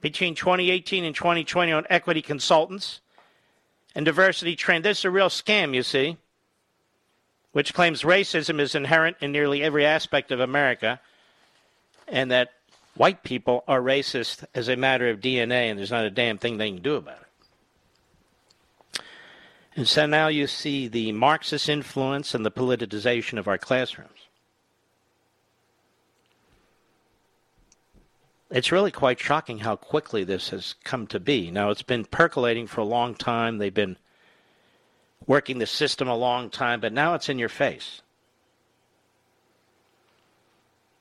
between 0.00 0.34
2018 0.34 1.04
and 1.04 1.14
2020 1.14 1.72
on 1.72 1.86
equity 1.88 2.22
consultants 2.22 3.00
and 3.94 4.04
diversity 4.04 4.56
training. 4.56 4.82
This 4.82 4.98
is 4.98 5.04
a 5.04 5.10
real 5.10 5.28
scam, 5.28 5.74
you 5.74 5.82
see, 5.82 6.16
which 7.52 7.74
claims 7.74 8.02
racism 8.02 8.60
is 8.60 8.74
inherent 8.74 9.16
in 9.20 9.32
nearly 9.32 9.62
every 9.62 9.86
aspect 9.86 10.30
of 10.30 10.40
America 10.40 11.00
and 12.06 12.30
that 12.30 12.50
white 12.94 13.22
people 13.22 13.64
are 13.66 13.80
racist 13.80 14.44
as 14.54 14.68
a 14.68 14.76
matter 14.76 15.08
of 15.08 15.20
DNA 15.20 15.70
and 15.70 15.78
there's 15.78 15.90
not 15.90 16.04
a 16.04 16.10
damn 16.10 16.36
thing 16.38 16.58
they 16.58 16.70
can 16.70 16.82
do 16.82 16.96
about 16.96 17.20
it. 17.20 17.26
And 19.80 19.88
so 19.88 20.04
now 20.04 20.28
you 20.28 20.46
see 20.46 20.88
the 20.88 21.10
Marxist 21.12 21.66
influence 21.66 22.34
and 22.34 22.44
the 22.44 22.50
politicization 22.50 23.38
of 23.38 23.48
our 23.48 23.56
classrooms. 23.56 24.28
It's 28.50 28.70
really 28.70 28.90
quite 28.90 29.18
shocking 29.18 29.60
how 29.60 29.76
quickly 29.76 30.22
this 30.22 30.50
has 30.50 30.74
come 30.84 31.06
to 31.06 31.18
be. 31.18 31.50
Now, 31.50 31.70
it's 31.70 31.80
been 31.80 32.04
percolating 32.04 32.66
for 32.66 32.82
a 32.82 32.84
long 32.84 33.14
time. 33.14 33.56
They've 33.56 33.72
been 33.72 33.96
working 35.26 35.56
the 35.60 35.66
system 35.66 36.08
a 36.08 36.14
long 36.14 36.50
time, 36.50 36.80
but 36.80 36.92
now 36.92 37.14
it's 37.14 37.30
in 37.30 37.38
your 37.38 37.48
face. 37.48 38.02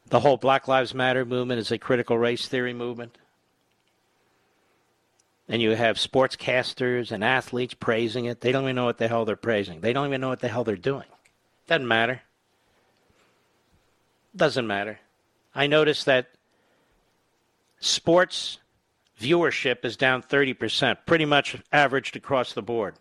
The 0.07 0.21
whole 0.21 0.37
Black 0.37 0.69
Lives 0.69 0.93
Matter 0.93 1.25
movement 1.25 1.59
is 1.59 1.73
a 1.73 1.77
critical 1.77 2.17
race 2.17 2.47
theory 2.47 2.73
movement 2.73 3.17
and 5.49 5.63
you 5.63 5.71
have 5.71 5.97
sportscasters 5.97 7.11
and 7.11 7.23
athletes 7.23 7.73
praising 7.73 8.25
it. 8.25 8.39
They 8.39 8.51
don't 8.51 8.63
even 8.63 8.75
know 8.75 8.85
what 8.85 8.99
the 8.99 9.07
hell 9.07 9.25
they're 9.25 9.35
praising. 9.35 9.81
They 9.81 9.93
don't 9.93 10.07
even 10.07 10.21
know 10.21 10.29
what 10.29 10.41
the 10.41 10.47
hell 10.47 10.63
they're 10.63 10.75
doing. 10.75 11.07
Doesn't 11.67 11.87
matter. 11.87 12.21
Doesn't 14.35 14.67
matter. 14.67 14.99
I 15.55 15.65
noticed 15.65 16.05
that 16.05 16.29
sports 17.79 18.59
viewership 19.19 19.83
is 19.83 19.97
down 19.97 20.21
30%, 20.21 20.97
pretty 21.07 21.25
much 21.25 21.57
averaged 21.71 22.15
across 22.15 22.53
the 22.53 22.61
board. 22.61 22.95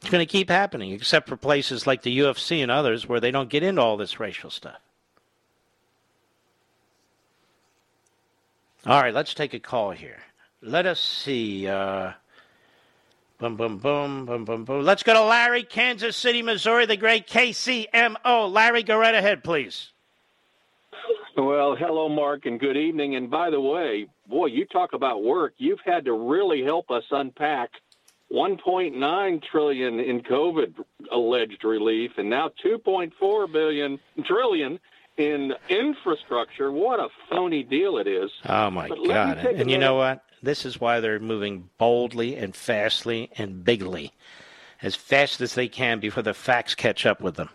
It's 0.00 0.10
going 0.10 0.24
to 0.24 0.30
keep 0.30 0.48
happening, 0.48 0.92
except 0.92 1.28
for 1.28 1.36
places 1.36 1.84
like 1.84 2.02
the 2.02 2.16
UFC 2.20 2.62
and 2.62 2.70
others 2.70 3.08
where 3.08 3.18
they 3.18 3.32
don't 3.32 3.50
get 3.50 3.64
into 3.64 3.82
all 3.82 3.96
this 3.96 4.20
racial 4.20 4.50
stuff. 4.50 4.78
All 8.86 9.02
right, 9.02 9.12
let's 9.12 9.34
take 9.34 9.52
a 9.54 9.58
call 9.58 9.90
here. 9.90 10.22
Let 10.62 10.86
us 10.86 11.00
see. 11.00 11.68
Uh, 11.68 12.12
boom, 13.38 13.56
boom, 13.56 13.78
boom, 13.78 14.26
boom, 14.26 14.44
boom, 14.44 14.64
boom. 14.64 14.84
Let's 14.84 15.02
go 15.02 15.14
to 15.14 15.22
Larry, 15.22 15.62
Kansas 15.62 16.16
City, 16.16 16.42
Missouri, 16.42 16.86
the 16.86 16.96
great 16.96 17.28
KCMO. 17.28 18.52
Larry, 18.52 18.82
go 18.82 18.98
right 18.98 19.14
ahead, 19.14 19.44
please. 19.44 19.90
Well, 21.36 21.76
hello, 21.76 22.08
Mark, 22.08 22.46
and 22.46 22.58
good 22.58 22.76
evening. 22.76 23.14
And 23.14 23.30
by 23.30 23.50
the 23.50 23.60
way, 23.60 24.08
boy, 24.26 24.46
you 24.46 24.64
talk 24.64 24.92
about 24.92 25.22
work. 25.22 25.54
You've 25.58 25.80
had 25.84 26.04
to 26.06 26.12
really 26.12 26.64
help 26.64 26.90
us 26.90 27.04
unpack 27.12 27.70
1.9 28.32 29.42
trillion 29.44 30.00
in 30.00 30.20
COVID 30.22 30.74
alleged 31.12 31.62
relief, 31.62 32.10
and 32.18 32.28
now 32.28 32.50
2.4 32.64 33.52
billion 33.52 34.00
trillion 34.24 34.80
in 35.16 35.52
infrastructure. 35.68 36.72
What 36.72 36.98
a 36.98 37.08
phony 37.30 37.62
deal 37.62 37.98
it 37.98 38.08
is. 38.08 38.30
Oh 38.44 38.70
my 38.70 38.88
God! 38.88 39.38
And 39.38 39.70
you 39.70 39.78
know 39.78 39.94
what? 39.94 40.24
This 40.42 40.64
is 40.64 40.80
why 40.80 41.00
they're 41.00 41.18
moving 41.18 41.68
boldly 41.78 42.36
and 42.36 42.54
fastly 42.54 43.30
and 43.36 43.64
bigly, 43.64 44.12
as 44.82 44.94
fast 44.94 45.40
as 45.40 45.54
they 45.54 45.68
can 45.68 46.00
before 46.00 46.22
the 46.22 46.34
facts 46.34 46.74
catch 46.74 47.06
up 47.06 47.20
with 47.20 47.36
them. 47.36 47.48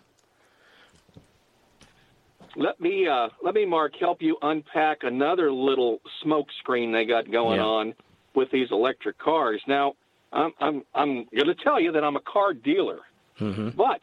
Let 2.56 2.80
me, 2.80 3.08
uh, 3.08 3.30
let 3.42 3.54
me, 3.54 3.64
Mark, 3.64 3.96
help 3.98 4.22
you 4.22 4.36
unpack 4.42 4.98
another 5.02 5.50
little 5.50 6.00
smoke 6.22 6.46
screen 6.60 6.92
they 6.92 7.04
got 7.04 7.30
going 7.30 7.58
yeah. 7.58 7.66
on 7.66 7.94
with 8.34 8.50
these 8.52 8.68
electric 8.70 9.18
cars. 9.18 9.60
Now, 9.66 9.94
I'm, 10.32 10.52
I'm, 10.60 10.82
I'm 10.94 11.26
going 11.34 11.46
to 11.46 11.54
tell 11.54 11.80
you 11.80 11.90
that 11.92 12.04
I'm 12.04 12.16
a 12.16 12.20
car 12.20 12.54
dealer, 12.54 13.00
mm-hmm. 13.40 13.70
but 13.70 14.00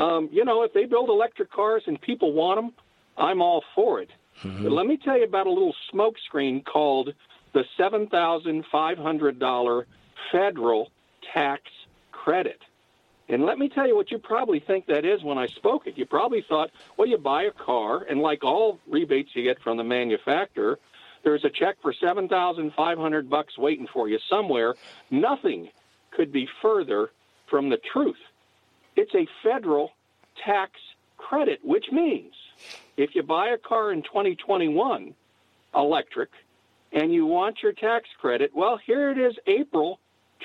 um, 0.00 0.28
you 0.32 0.44
know, 0.44 0.62
if 0.62 0.72
they 0.72 0.86
build 0.86 1.08
electric 1.08 1.50
cars 1.50 1.82
and 1.86 2.00
people 2.00 2.32
want 2.32 2.58
them, 2.58 2.72
I'm 3.16 3.42
all 3.42 3.62
for 3.74 4.00
it. 4.00 4.10
Mm-hmm. 4.42 4.62
But 4.64 4.72
let 4.72 4.86
me 4.86 4.96
tell 4.96 5.18
you 5.18 5.24
about 5.24 5.46
a 5.46 5.50
little 5.50 5.74
smoke 5.90 6.14
screen 6.26 6.62
called 6.62 7.12
the 7.52 7.64
$7,500 7.78 9.84
federal 10.30 10.90
tax 11.32 11.62
credit. 12.12 12.60
And 13.28 13.44
let 13.44 13.58
me 13.58 13.68
tell 13.68 13.86
you 13.86 13.94
what 13.94 14.10
you 14.10 14.18
probably 14.18 14.60
think 14.60 14.86
that 14.86 15.04
is 15.04 15.22
when 15.22 15.38
I 15.38 15.46
spoke 15.46 15.86
it. 15.86 15.96
You 15.96 16.04
probably 16.04 16.44
thought, 16.48 16.70
well, 16.96 17.06
you 17.06 17.16
buy 17.16 17.44
a 17.44 17.52
car, 17.52 18.02
and 18.02 18.20
like 18.20 18.42
all 18.42 18.80
rebates 18.88 19.30
you 19.34 19.44
get 19.44 19.62
from 19.62 19.76
the 19.76 19.84
manufacturer, 19.84 20.78
there's 21.22 21.44
a 21.44 21.50
check 21.50 21.76
for 21.80 21.92
7,500 21.92 23.30
bucks 23.30 23.58
waiting 23.58 23.86
for 23.92 24.08
you 24.08 24.18
somewhere. 24.28 24.74
Nothing 25.10 25.68
could 26.10 26.32
be 26.32 26.48
further 26.60 27.10
from 27.48 27.68
the 27.68 27.78
truth. 27.92 28.18
It's 28.96 29.14
a 29.14 29.28
federal 29.42 29.92
tax 30.44 30.72
credit, 31.16 31.60
which 31.62 31.86
means 31.92 32.32
if 32.96 33.14
you 33.14 33.22
buy 33.22 33.50
a 33.50 33.58
car 33.58 33.92
in 33.92 34.02
2021 34.02 35.14
electric 35.74 36.30
and 36.92 37.12
you 37.12 37.26
want 37.26 37.62
your 37.62 37.72
tax 37.72 38.08
credit, 38.20 38.50
well, 38.54 38.78
here 38.84 39.10
it 39.10 39.18
is 39.18 39.34
April 39.46 39.98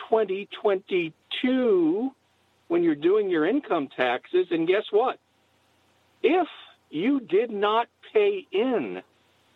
2022 0.09 2.11
when 2.67 2.83
you're 2.83 2.95
doing 2.95 3.29
your 3.29 3.45
income 3.45 3.87
taxes. 3.95 4.47
And 4.51 4.67
guess 4.67 4.83
what? 4.91 5.19
If 6.21 6.47
you 6.89 7.19
did 7.19 7.51
not 7.51 7.87
pay 8.13 8.45
in 8.51 9.01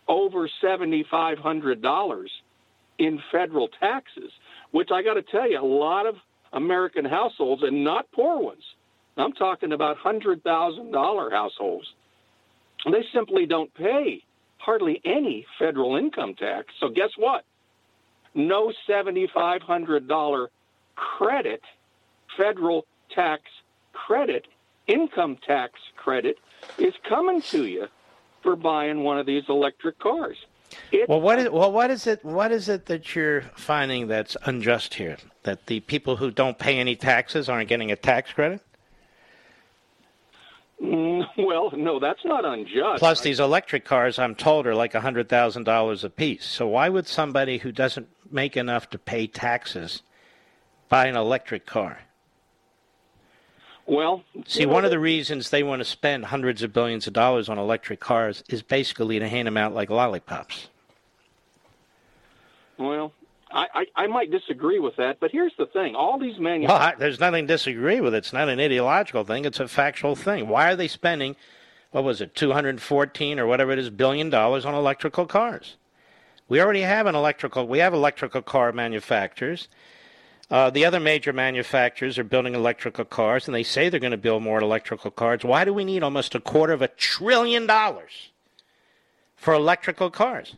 over 0.08 0.50
$7,500 0.64 2.26
in 2.98 3.20
federal 3.32 3.68
taxes, 3.80 4.32
which 4.72 4.90
I 4.92 5.04
got 5.04 5.16
to 5.16 5.24
tell 5.24 5.50
you, 5.50 5.60
a 5.60 5.66
lot 5.66 6.06
of 6.06 6.16
American 6.54 7.06
households, 7.06 7.64
and 7.64 7.84
not 7.84 8.12
poor 8.12 8.40
ones, 8.40 8.64
I'm 9.18 9.34
talking 9.34 9.74
about 9.74 9.98
$100,000 9.98 11.32
households, 11.32 11.88
they 12.86 13.04
simply 13.14 13.46
don't 13.46 13.74
pay 13.74 14.24
hardly 14.60 15.01
any 15.03 15.45
federal 15.57 15.95
income 15.95 16.36
tax. 16.36 16.74
So 16.80 16.89
guess 16.89 17.10
what? 17.18 17.43
No 18.36 18.72
$7,500 18.88 20.47
credit, 20.95 21.62
federal 22.38 22.86
tax 23.14 23.43
credit, 23.93 24.47
income 24.88 25.38
tax 25.45 25.74
credit 25.95 26.38
is 26.78 26.93
coming 27.07 27.41
to 27.41 27.66
you 27.66 27.88
for 28.43 28.55
buying 28.55 29.03
one 29.03 29.18
of 29.18 29.26
these 29.26 29.43
electric 29.49 29.97
cars. 29.99 30.38
Well, 31.07 31.20
what 31.20 31.39
is 31.39 31.49
well, 31.49 31.72
what 31.72 31.89
is 31.89 32.05
it? 32.05 32.24
What 32.24 32.51
is 32.51 32.70
it 32.70 32.86
that 32.86 33.16
you're 33.16 33.41
finding 33.55 34.07
that's 34.07 34.38
unjust 34.45 34.93
here? 34.93 35.18
That 35.41 35.66
the 35.66 35.80
people 35.80 36.18
who 36.18 36.30
don't 36.30 36.60
pay 36.60 36.78
any 36.78 36.95
taxes 36.95 37.49
aren't 37.49 37.70
getting 37.70 37.91
a 37.91 37.95
tax 37.95 38.32
credit? 38.32 38.62
Mm, 40.82 41.26
well, 41.38 41.72
no, 41.76 42.00
that's 42.00 42.24
not 42.26 42.46
unjust. 42.46 43.00
Plus, 43.00 43.22
these 43.22 43.40
electric 43.40 43.86
cars, 43.86 44.20
I'm 44.20 44.36
told, 44.36 44.68
are 44.68 44.76
like 44.76 44.94
$100,000 44.94 46.04
a 46.04 46.10
piece. 46.10 46.46
So, 46.46 46.68
why 46.68 46.90
would 46.90 47.08
somebody 47.08 47.58
who 47.58 47.72
doesn't 47.72 48.08
make 48.32 48.56
enough 48.56 48.90
to 48.92 48.98
pay 48.98 49.28
taxes 49.28 50.04
buy 50.88 51.08
an 51.08 51.16
electric 51.16 51.66
car? 51.66 52.00
Well, 53.86 54.24
see, 54.46 54.68
one 54.68 54.86
of 54.86 54.92
the 54.92 55.00
reasons 55.00 55.50
they 55.50 55.64
want 55.64 55.80
to 55.80 55.86
spend 55.86 56.26
hundreds 56.26 56.62
of 56.62 56.72
billions 56.72 57.08
of 57.08 57.14
dollars 57.14 57.50
on 57.50 57.58
electric 57.58 58.00
cars 58.00 58.44
is 58.48 58.62
basically 58.62 59.18
to 59.18 59.28
hand 59.28 59.48
them 59.48 59.58
out 59.58 59.74
like 59.74 59.90
lollipops. 59.90 60.68
Well, 62.78 63.14
I, 63.52 63.68
I, 63.74 64.04
I 64.04 64.08
might 64.08 64.32
disagree 64.32 64.80
with 64.80 64.95
that, 64.97 65.20
but 65.20 65.32
here's 65.32 65.56
the 65.58 65.66
thing: 65.66 65.95
all 65.95 66.20
these 66.20 66.39
manufacturers. 66.39 66.80
Well, 66.80 66.93
I, 66.93 66.95
there's 66.97 67.20
nothing 67.20 67.47
to 67.47 67.54
disagree 67.54 68.02
with. 68.02 68.14
It's 68.14 68.34
not 68.34 68.50
an 68.50 68.60
ideological 68.60 69.24
thing. 69.24 69.45
It's 69.45 69.60
a 69.60 69.68
factual 69.68 70.16
thing. 70.16 70.47
Why 70.47 70.72
are 70.72 70.76
they 70.76 70.88
spending, 70.88 71.36
what 71.91 72.04
was 72.04 72.22
it, 72.22 72.36
214 72.36 73.39
or 73.39 73.47
whatever 73.47 73.72
it 73.72 73.80
is 73.80 73.89
billion 73.89 74.30
dollars 74.30 74.66
on 74.66 74.74
electrical 74.74 75.26
cars? 75.26 75.78
We 76.47 76.62
already 76.62 76.82
have 76.82 77.06
an 77.06 77.16
electrical. 77.16 77.68
We 77.68 77.80
have 77.80 77.93
electrical 77.93 78.41
car 78.41 78.72
manufacturers. 78.72 79.68
Uh, 80.52 80.72
the 80.72 80.84
other 80.84 81.00
major 81.00 81.32
manufacturers 81.32 82.18
are 82.18 82.24
building 82.24 82.56
electrical 82.56 83.06
cars, 83.06 83.47
and 83.47 83.54
they 83.54 83.62
say 83.62 83.88
they're 83.88 84.00
going 84.00 84.12
to 84.12 84.18
build 84.18 84.41
more 84.41 84.60
electrical 84.60 85.12
cars. 85.12 85.43
Why 85.43 85.64
do 85.64 85.74
we 85.74 85.86
need 85.86 86.02
almost 86.02 86.34
a 86.34 86.39
quarter 86.39 86.74
of 86.74 86.82
a 86.82 86.88
trillion 86.88 87.68
dollars 87.68 88.32
for 89.36 89.54
electrical 89.54 90.10
cars? 90.10 90.56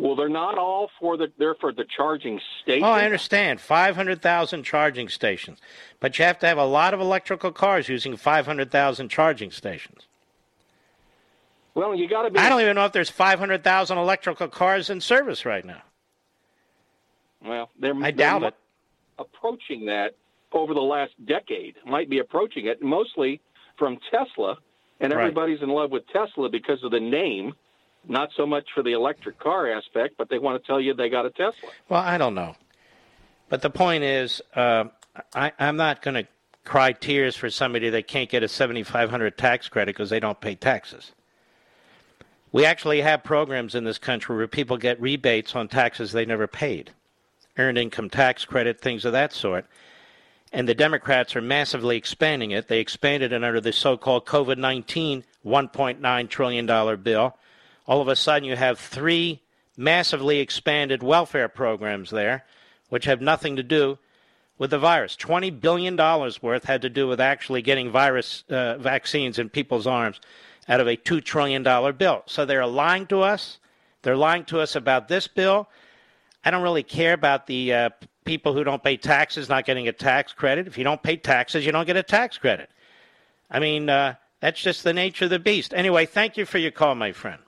Well, 0.00 0.16
they're 0.16 0.30
not 0.30 0.56
all 0.56 0.88
for 0.98 1.18
the. 1.18 1.30
They're 1.38 1.56
for 1.56 1.72
the 1.72 1.84
charging 1.94 2.40
stations. 2.62 2.84
Oh, 2.86 2.90
I 2.92 3.04
understand. 3.04 3.60
Five 3.60 3.96
hundred 3.96 4.22
thousand 4.22 4.62
charging 4.62 5.10
stations, 5.10 5.58
but 6.00 6.18
you 6.18 6.24
have 6.24 6.38
to 6.38 6.46
have 6.46 6.56
a 6.56 6.64
lot 6.64 6.94
of 6.94 7.00
electrical 7.00 7.52
cars 7.52 7.86
using 7.86 8.16
five 8.16 8.46
hundred 8.46 8.70
thousand 8.70 9.10
charging 9.10 9.50
stations. 9.50 10.06
Well, 11.74 11.94
you 11.94 12.08
got 12.08 12.22
to 12.22 12.30
be. 12.30 12.38
I 12.38 12.48
don't 12.48 12.62
even 12.62 12.76
know 12.76 12.86
if 12.86 12.92
there's 12.92 13.10
five 13.10 13.38
hundred 13.38 13.62
thousand 13.62 13.98
electrical 13.98 14.48
cars 14.48 14.88
in 14.88 15.02
service 15.02 15.44
right 15.44 15.66
now. 15.66 15.82
Well, 17.44 17.68
they're, 17.78 17.94
I 17.94 18.10
they're 18.10 18.12
doubt 18.12 18.42
it. 18.44 18.54
Approaching 19.18 19.84
that 19.84 20.14
over 20.52 20.72
the 20.72 20.80
last 20.80 21.12
decade, 21.26 21.74
might 21.84 22.08
be 22.08 22.20
approaching 22.20 22.66
it 22.68 22.80
mostly 22.82 23.38
from 23.78 23.98
Tesla, 24.10 24.56
and 25.00 25.12
Right. 25.12 25.24
everybody's 25.24 25.60
in 25.60 25.68
love 25.68 25.90
with 25.90 26.04
Tesla 26.08 26.48
because 26.48 26.82
of 26.82 26.90
the 26.90 27.00
name, 27.00 27.52
not 28.08 28.30
so 28.36 28.46
much 28.46 28.66
for 28.74 28.82
the 28.82 28.92
electric 28.92 29.38
car 29.38 29.70
aspect, 29.70 30.16
but 30.16 30.28
they 30.28 30.38
want 30.38 30.62
to 30.62 30.66
tell 30.66 30.80
you 30.80 30.94
they 30.94 31.08
got 31.08 31.26
a 31.26 31.30
Tesla. 31.30 31.70
Well, 31.88 32.00
I 32.00 32.18
don't 32.18 32.34
know, 32.34 32.56
but 33.48 33.62
the 33.62 33.70
point 33.70 34.04
is, 34.04 34.40
uh, 34.54 34.84
I, 35.34 35.52
I'm 35.58 35.76
not 35.76 36.02
going 36.02 36.14
to 36.14 36.26
cry 36.64 36.92
tears 36.92 37.36
for 37.36 37.50
somebody 37.50 37.90
that 37.90 38.06
can't 38.06 38.28
get 38.28 38.42
a 38.42 38.48
seventy 38.48 38.82
five 38.82 39.10
hundred 39.10 39.36
tax 39.36 39.68
credit 39.68 39.94
because 39.94 40.10
they 40.10 40.20
don't 40.20 40.40
pay 40.40 40.54
taxes. 40.54 41.12
We 42.52 42.64
actually 42.64 43.00
have 43.02 43.22
programs 43.22 43.74
in 43.74 43.84
this 43.84 43.98
country 43.98 44.36
where 44.36 44.48
people 44.48 44.76
get 44.76 45.00
rebates 45.00 45.54
on 45.54 45.68
taxes 45.68 46.10
they 46.10 46.24
never 46.24 46.48
paid, 46.48 46.90
earned 47.56 47.78
income 47.78 48.10
tax 48.10 48.44
credit, 48.44 48.80
things 48.80 49.04
of 49.04 49.12
that 49.12 49.32
sort. 49.32 49.66
And 50.52 50.68
the 50.68 50.74
Democrats 50.74 51.36
are 51.36 51.40
massively 51.40 51.96
expanding 51.96 52.50
it. 52.50 52.66
They 52.66 52.80
expanded 52.80 53.32
it 53.32 53.44
under 53.44 53.60
the 53.60 53.72
so 53.72 53.96
called 53.96 54.26
COVID 54.26 54.58
19 54.58 55.22
$1.9 55.44 56.28
trillion 56.28 57.02
bill. 57.02 57.36
All 57.90 58.00
of 58.00 58.06
a 58.06 58.14
sudden, 58.14 58.44
you 58.44 58.54
have 58.54 58.78
three 58.78 59.42
massively 59.76 60.38
expanded 60.38 61.02
welfare 61.02 61.48
programs 61.48 62.10
there, 62.10 62.44
which 62.88 63.06
have 63.06 63.20
nothing 63.20 63.56
to 63.56 63.64
do 63.64 63.98
with 64.58 64.70
the 64.70 64.78
virus. 64.78 65.16
$20 65.16 65.60
billion 65.60 65.96
worth 65.96 66.62
had 66.66 66.82
to 66.82 66.88
do 66.88 67.08
with 67.08 67.20
actually 67.20 67.62
getting 67.62 67.90
virus 67.90 68.44
uh, 68.48 68.78
vaccines 68.78 69.40
in 69.40 69.48
people's 69.48 69.88
arms 69.88 70.20
out 70.68 70.78
of 70.78 70.86
a 70.86 70.96
$2 70.96 71.24
trillion 71.24 71.64
bill. 71.96 72.22
So 72.26 72.44
they're 72.44 72.64
lying 72.64 73.08
to 73.08 73.22
us. 73.22 73.58
They're 74.02 74.16
lying 74.16 74.44
to 74.44 74.60
us 74.60 74.76
about 74.76 75.08
this 75.08 75.26
bill. 75.26 75.68
I 76.44 76.52
don't 76.52 76.62
really 76.62 76.84
care 76.84 77.14
about 77.14 77.48
the 77.48 77.74
uh, 77.74 77.90
people 78.24 78.54
who 78.54 78.62
don't 78.62 78.84
pay 78.84 78.98
taxes 78.98 79.48
not 79.48 79.64
getting 79.64 79.88
a 79.88 79.92
tax 79.92 80.32
credit. 80.32 80.68
If 80.68 80.78
you 80.78 80.84
don't 80.84 81.02
pay 81.02 81.16
taxes, 81.16 81.66
you 81.66 81.72
don't 81.72 81.86
get 81.86 81.96
a 81.96 82.04
tax 82.04 82.38
credit. 82.38 82.70
I 83.50 83.58
mean, 83.58 83.88
uh, 83.88 84.14
that's 84.38 84.62
just 84.62 84.84
the 84.84 84.92
nature 84.92 85.24
of 85.24 85.32
the 85.32 85.40
beast. 85.40 85.74
Anyway, 85.74 86.06
thank 86.06 86.36
you 86.36 86.46
for 86.46 86.58
your 86.58 86.70
call, 86.70 86.94
my 86.94 87.10
friend. 87.10 87.42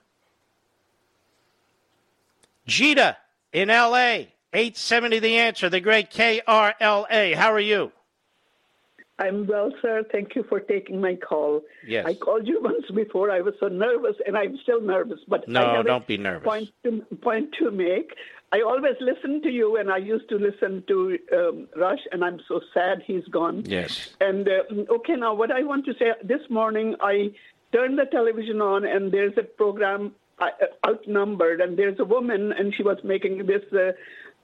Jita 2.67 3.15
in 3.51 3.69
L.A., 3.69 4.33
870 4.53 5.19
The 5.19 5.37
Answer, 5.37 5.69
the 5.69 5.79
great 5.79 6.11
KRLA. 6.11 7.33
How 7.35 7.51
are 7.51 7.59
you? 7.59 7.91
I'm 9.19 9.45
well, 9.45 9.71
sir. 9.81 10.03
Thank 10.11 10.35
you 10.35 10.43
for 10.49 10.59
taking 10.59 10.99
my 10.99 11.15
call. 11.15 11.61
Yes. 11.87 12.05
I 12.05 12.13
called 12.15 12.47
you 12.47 12.61
once 12.63 12.85
before. 12.93 13.31
I 13.31 13.41
was 13.41 13.53
so 13.59 13.67
nervous, 13.67 14.15
and 14.25 14.37
I'm 14.37 14.57
still 14.63 14.81
nervous. 14.81 15.19
But 15.27 15.47
No, 15.47 15.83
don't 15.83 16.05
be 16.07 16.17
nervous. 16.17 16.45
Point 16.45 16.69
to 16.83 17.01
point 17.21 17.53
to 17.59 17.71
make. 17.71 18.13
I 18.51 18.61
always 18.61 18.95
listen 19.01 19.41
to 19.41 19.49
you, 19.49 19.77
and 19.77 19.91
I 19.91 19.97
used 19.97 20.29
to 20.29 20.37
listen 20.37 20.83
to 20.87 21.17
um, 21.35 21.67
Rush, 21.75 22.01
and 22.11 22.23
I'm 22.23 22.39
so 22.47 22.61
sad 22.73 23.01
he's 23.05 23.25
gone. 23.25 23.63
Yes. 23.65 24.09
And 24.21 24.47
uh, 24.47 24.93
okay, 24.95 25.15
now 25.15 25.33
what 25.33 25.51
I 25.51 25.63
want 25.63 25.85
to 25.85 25.93
say 25.93 26.13
this 26.23 26.41
morning, 26.49 26.95
I 27.01 27.31
turned 27.71 27.97
the 27.97 28.05
television 28.05 28.61
on, 28.61 28.85
and 28.85 29.11
there's 29.11 29.33
a 29.37 29.43
program 29.43 30.13
outnumbered, 30.87 31.61
and 31.61 31.77
there's 31.77 31.99
a 31.99 32.05
woman, 32.05 32.53
and 32.57 32.73
she 32.75 32.83
was 32.83 32.97
making 33.03 33.45
this. 33.45 33.63
Uh, 33.71 33.93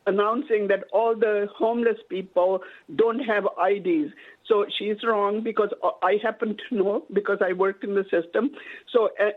announcing 0.08 0.68
that 0.68 0.84
all 0.92 1.16
the 1.16 1.48
homeless 1.56 1.98
people 2.10 2.62
don't 2.96 3.20
have 3.20 3.46
IDs. 3.72 4.12
So 4.48 4.66
she's 4.78 4.98
wrong 5.04 5.44
because 5.44 5.70
I 6.02 6.18
happen 6.24 6.58
to 6.70 6.76
know 6.76 7.06
because 7.14 7.40
I 7.42 7.54
work 7.54 7.84
in 7.84 7.94
the 7.94 8.04
system. 8.10 8.50
So 8.92 9.10
uh, 9.20 9.30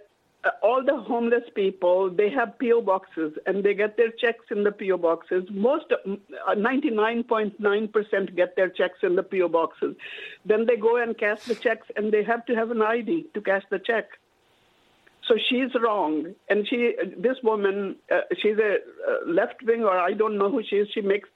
uh, 0.44 0.50
all 0.62 0.82
the 0.84 0.96
homeless 0.96 1.44
people 1.54 2.10
they 2.10 2.28
have 2.30 2.58
PO 2.58 2.82
boxes 2.82 3.32
and 3.46 3.62
they 3.62 3.74
get 3.74 3.96
their 3.96 4.10
checks 4.10 4.46
in 4.50 4.64
the 4.64 4.72
PO 4.72 4.96
boxes. 4.96 5.44
Most 5.50 5.92
uh, 5.92 6.54
99.9% 6.54 8.36
get 8.36 8.56
their 8.56 8.68
checks 8.68 8.98
in 9.02 9.14
the 9.14 9.22
PO 9.22 9.48
boxes. 9.48 9.94
Then 10.44 10.66
they 10.66 10.76
go 10.76 10.96
and 10.96 11.16
cash 11.16 11.42
the 11.44 11.54
checks 11.54 11.86
and 11.96 12.12
they 12.12 12.24
have 12.24 12.44
to 12.46 12.54
have 12.54 12.70
an 12.70 12.82
ID 12.82 13.26
to 13.34 13.40
cash 13.40 13.62
the 13.70 13.78
check. 13.78 14.08
So 15.26 15.36
she's 15.48 15.70
wrong, 15.80 16.34
and 16.48 16.66
she, 16.66 16.94
this 17.16 17.36
woman, 17.44 17.96
uh, 18.10 18.22
she's 18.36 18.58
a 18.58 18.74
uh, 18.74 19.26
left 19.26 19.62
wing, 19.62 19.84
or 19.84 19.96
I 19.96 20.12
don't 20.14 20.36
know 20.36 20.50
who 20.50 20.62
she 20.64 20.76
is. 20.76 20.88
She 20.92 21.00
makes, 21.00 21.28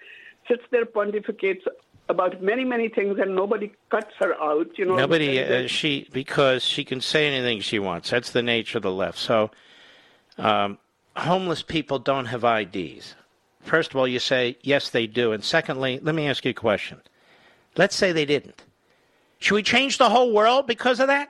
sits 0.49 0.63
there 0.73 0.85
pontificates 0.85 1.63
about 2.09 2.43
many, 2.43 2.65
many 2.65 2.89
things, 2.89 3.19
and 3.21 3.37
nobody 3.37 3.73
cuts 3.91 4.13
her 4.19 4.35
out. 4.43 4.77
You 4.77 4.87
know, 4.87 4.97
Nobody, 4.97 5.41
uh, 5.41 5.69
she, 5.69 6.09
because 6.13 6.65
she 6.65 6.85
can 6.85 7.01
say 7.01 7.29
anything 7.29 7.61
she 7.61 7.79
wants. 7.79 8.11
That's 8.11 8.31
the 8.31 8.43
nature 8.43 8.79
of 8.79 8.83
the 8.83 8.91
left. 8.91 9.19
So, 9.19 9.51
um, 10.37 10.79
homeless 11.17 11.63
people 11.63 12.01
don't 12.01 12.27
have 12.27 12.45
IDs. 12.45 13.15
First 13.63 13.91
of 13.91 13.97
all, 13.97 14.07
you 14.07 14.19
say, 14.19 14.57
yes, 14.63 14.91
they 14.91 15.07
do. 15.07 15.33
And 15.33 15.43
secondly, 15.43 15.99
let 16.03 16.15
me 16.15 16.27
ask 16.27 16.45
you 16.45 16.53
a 16.53 16.55
question. 16.55 17.01
Let's 17.77 17.97
say 17.97 18.13
they 18.13 18.25
didn't. 18.25 18.63
Should 19.39 19.55
we 19.55 19.63
change 19.63 19.99
the 19.99 20.09
whole 20.09 20.33
world 20.33 20.67
because 20.67 21.01
of 21.01 21.09
that? 21.09 21.29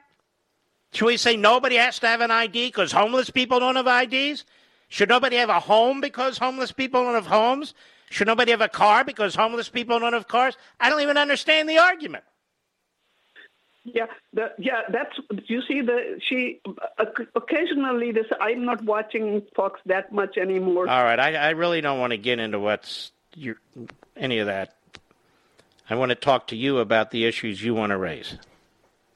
Should 0.97 1.05
we 1.05 1.19
say 1.19 1.37
nobody 1.37 1.77
has 1.77 1.99
to 1.99 2.07
have 2.07 2.23
an 2.23 2.31
ID 2.31 2.69
because 2.69 2.91
homeless 2.91 3.29
people 3.29 3.61
don't 3.61 3.77
have 3.77 3.87
IDs? 3.87 4.47
Should 4.89 5.11
nobody 5.11 5.37
have 5.37 5.51
a 5.51 5.61
home 5.61 6.01
because 6.01 6.39
homeless 6.39 6.73
people 6.73 7.03
don't 7.03 7.13
have 7.13 7.27
homes? 7.27 7.75
Should 8.09 8.27
nobody 8.27 8.51
have 8.53 8.63
a 8.63 8.69
car 8.69 9.05
because 9.05 9.35
homeless 9.35 9.69
people 9.69 10.01
don't 10.01 10.15
have 10.15 10.27
cars? 10.27 10.57
I 10.81 10.89
don't 10.89 11.03
even 11.03 11.19
understand 11.19 11.69
the 11.69 11.77
argument. 11.77 12.25
Yeah, 13.85 14.07
the, 14.33 14.53
yeah, 14.59 14.85
that's 14.91 15.15
you 15.45 15.61
see 15.69 15.83
the 15.83 16.19
she 16.27 16.61
uh, 16.67 17.05
occasionally 17.35 18.13
this. 18.13 18.27
I'm 18.41 18.65
not 18.65 18.83
watching 18.83 19.43
Fox 19.55 19.79
that 19.85 20.13
much 20.13 20.39
anymore. 20.39 20.89
All 20.89 21.05
right, 21.05 21.21
I, 21.21 21.35
I 21.35 21.51
really 21.51 21.83
don't 21.83 22.01
want 22.01 22.13
to 22.13 22.17
get 22.17 22.39
into 22.39 22.59
what's 22.59 23.13
your, 23.35 23.57
any 24.17 24.39
of 24.39 24.47
that. 24.47 24.77
I 25.91 25.95
want 25.97 26.09
to 26.09 26.15
talk 26.17 26.47
to 26.47 26.57
you 26.57 26.79
about 26.79 27.11
the 27.11 27.27
issues 27.27 27.63
you 27.63 27.75
want 27.75 27.91
to 27.91 27.99
raise. 27.99 28.39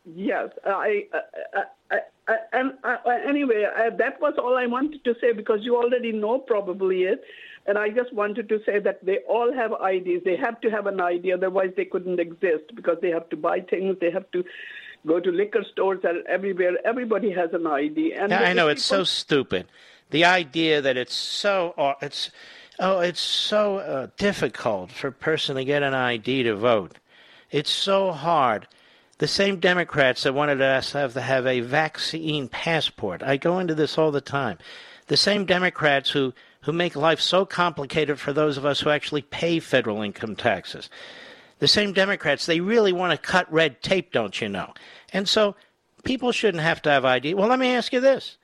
Yes, 0.05 0.49
I, 0.65 1.05
I, 1.13 1.63
I, 1.91 1.99
I 2.29 2.37
and 2.53 2.73
uh, 2.85 2.97
uh, 3.05 3.11
anyway, 3.27 3.65
uh, 3.65 3.95
that 3.97 4.21
was 4.21 4.35
all 4.39 4.57
I 4.57 4.67
wanted 4.67 5.05
to 5.05 5.15
say 5.21 5.33
because 5.33 5.61
you 5.63 5.77
already 5.77 6.13
know 6.13 6.39
probably 6.39 7.03
it, 7.03 7.23
and 7.67 7.77
I 7.77 7.91
just 7.91 8.13
wanted 8.13 8.49
to 8.49 8.61
say 8.65 8.79
that 8.79 9.05
they 9.05 9.19
all 9.29 9.53
have 9.53 9.73
IDs. 9.73 10.25
They 10.25 10.37
have 10.37 10.61
to 10.63 10.71
have 10.71 10.87
an 10.87 11.01
ID, 11.01 11.33
otherwise 11.33 11.73
they 11.77 11.85
couldn't 11.85 12.19
exist 12.19 12.75
because 12.75 12.97
they 13.03 13.11
have 13.11 13.29
to 13.29 13.37
buy 13.37 13.61
things. 13.61 13.97
They 14.01 14.11
have 14.11 14.31
to 14.31 14.43
go 15.07 15.21
to 15.21 15.31
liquor 15.31 15.65
stores 15.71 16.01
and 16.03 16.27
everywhere. 16.27 16.77
Everybody 16.85 17.31
has 17.33 17.51
an 17.53 17.67
ID. 17.67 18.15
And 18.15 18.31
Yeah, 18.31 18.41
I 18.41 18.53
know 18.53 18.69
it's 18.69 18.85
so 18.85 19.05
stupid. 19.05 19.67
The 20.11 20.25
idea 20.25 20.81
that 20.81 20.97
it's 20.97 21.15
so 21.15 21.75
uh, 21.77 21.95
it's 22.01 22.31
oh 22.79 23.01
it's 23.01 23.21
so 23.21 23.79
uh, 23.79 24.07
difficult 24.17 24.91
for 24.91 25.09
a 25.09 25.13
person 25.13 25.57
to 25.57 25.65
get 25.65 25.83
an 25.83 25.95
ID 25.95 26.45
to 26.45 26.57
vote. 26.57 26.99
It's 27.51 27.71
so 27.71 28.13
hard. 28.13 28.67
The 29.21 29.29
same 29.29 29.61
Democrats 29.61 30.23
that 30.23 30.33
wanted 30.33 30.63
us 30.63 30.93
to 30.93 31.21
have 31.21 31.47
a 31.47 31.61
vaccine 31.61 32.49
passport. 32.49 33.23
I 33.23 33.37
go 33.37 33.59
into 33.59 33.75
this 33.75 33.99
all 33.99 34.11
the 34.11 34.23
time. 34.23 34.57
The 35.09 35.17
same 35.19 35.45
Democrats 35.45 36.09
who, 36.09 36.33
who 36.63 36.73
make 36.73 36.97
life 36.97 37.21
so 37.21 37.45
complicated 37.45 38.19
for 38.19 38.33
those 38.33 38.57
of 38.57 38.65
us 38.65 38.81
who 38.81 38.89
actually 38.89 39.21
pay 39.21 39.61
federal 39.61 40.01
income 40.01 40.37
taxes. 40.37 40.89
The 41.59 41.69
same 41.69 41.93
Democrats, 41.93 42.47
they 42.47 42.61
really 42.61 42.95
want 42.95 43.13
to 43.13 43.19
cut 43.19 43.53
red 43.53 43.83
tape, 43.83 44.11
don't 44.11 44.41
you 44.41 44.49
know? 44.49 44.73
And 45.13 45.29
so 45.29 45.55
people 46.03 46.33
shouldn't 46.33 46.63
have 46.63 46.81
to 46.83 46.91
have 46.91 47.05
ID. 47.05 47.35
Well, 47.35 47.49
let 47.49 47.59
me 47.59 47.75
ask 47.75 47.93
you 47.93 48.01
this. 48.01 48.39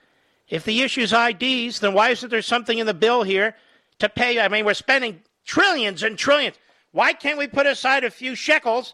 If 0.51 0.65
the 0.65 0.83
issue's 0.83 1.15
IDs, 1.15 1.81
then 1.81 1.95
why 1.95 2.11
isn't 2.11 2.29
there 2.29 2.43
something 2.43 2.77
in 2.77 2.87
the 2.87 2.93
bill 2.93 3.23
here 3.23 3.57
to 4.01 4.11
pay? 4.11 4.39
I 4.39 4.49
mean, 4.49 4.67
we're 4.67 4.75
spending 4.75 5.23
trillions 5.47 6.03
and 6.03 6.19
trillions. 6.19 6.57
Why 6.93 7.15
can't 7.15 7.39
we 7.39 7.47
put 7.47 7.65
aside 7.65 8.05
a 8.05 8.11
few 8.11 8.35
shekels 8.35 8.93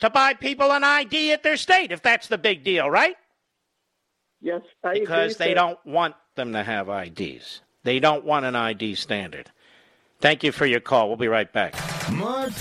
to 0.00 0.10
buy 0.10 0.34
people 0.34 0.72
an 0.72 0.84
ID 0.84 1.32
at 1.32 1.42
their 1.42 1.56
state 1.56 1.92
if 1.92 2.02
that's 2.02 2.26
the 2.28 2.38
big 2.38 2.64
deal, 2.64 2.90
right? 2.90 3.16
Yes, 4.40 4.62
I 4.82 4.94
Because 4.94 5.34
agree, 5.34 5.46
they 5.46 5.50
sir. 5.52 5.54
don't 5.54 5.86
want 5.86 6.14
them 6.34 6.52
to 6.54 6.62
have 6.62 6.88
IDs. 6.88 7.60
They 7.84 8.00
don't 8.00 8.24
want 8.24 8.44
an 8.46 8.56
ID 8.56 8.94
standard. 8.94 9.50
Thank 10.20 10.42
you 10.42 10.52
for 10.52 10.66
your 10.66 10.80
call. 10.80 11.08
We'll 11.08 11.16
be 11.16 11.28
right 11.28 11.50
back. 11.52 11.74
Mark 12.12 12.52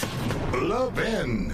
Levin. 0.54 1.54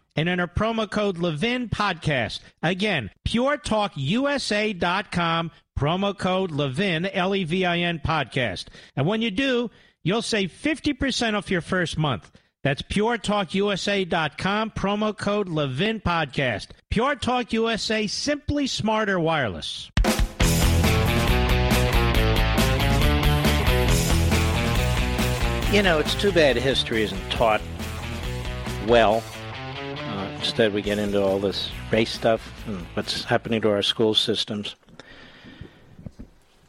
and 0.15 0.29
enter 0.29 0.47
promo 0.47 0.89
code 0.89 1.17
Levin 1.17 1.67
Podcast. 1.69 2.39
Again, 2.61 3.09
puretalkusa.com, 3.27 5.51
promo 5.77 6.17
code 6.17 6.51
Levin, 6.51 7.05
L 7.05 7.35
E 7.35 7.43
V 7.43 7.65
I 7.65 7.79
N 7.79 7.99
Podcast. 8.05 8.67
And 8.95 9.05
when 9.07 9.21
you 9.21 9.31
do, 9.31 9.69
you'll 10.03 10.21
save 10.21 10.51
50% 10.51 11.33
off 11.35 11.51
your 11.51 11.61
first 11.61 11.97
month. 11.97 12.31
That's 12.63 12.83
puretalkusa.com, 12.83 14.71
promo 14.71 15.17
code 15.17 15.49
Levin 15.49 15.99
Podcast. 15.99 16.67
Pure 16.91 17.15
Talk 17.15 17.53
USA, 17.53 18.05
simply 18.05 18.67
smarter 18.67 19.19
wireless. 19.19 19.89
You 25.71 25.81
know, 25.81 25.99
it's 25.99 26.13
too 26.15 26.33
bad 26.33 26.57
history 26.57 27.03
isn't 27.03 27.31
taught 27.31 27.61
well. 28.87 29.23
Instead, 30.41 30.73
we 30.73 30.81
get 30.81 30.97
into 30.97 31.21
all 31.21 31.37
this 31.37 31.69
race 31.91 32.11
stuff 32.11 32.51
and 32.65 32.79
what's 32.95 33.25
happening 33.25 33.61
to 33.61 33.69
our 33.69 33.83
school 33.83 34.15
systems. 34.15 34.75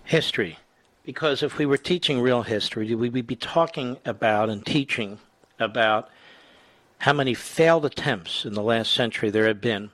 History. 0.05 0.59
Because 1.07 1.43
if 1.43 1.57
we 1.57 1.64
were 1.64 1.79
teaching 1.79 2.20
real 2.20 2.43
history, 2.43 2.95
we 2.95 3.09
would 3.09 3.27
be 3.27 3.35
talking 3.35 3.97
about 4.05 4.51
and 4.51 4.64
teaching 4.64 5.20
about 5.59 6.11
how 6.99 7.14
many 7.14 7.33
failed 7.33 7.87
attempts 7.87 8.45
in 8.45 8.53
the 8.53 8.62
last 8.62 8.93
century 8.93 9.31
there 9.31 9.47
have 9.47 9.62
been 9.62 9.91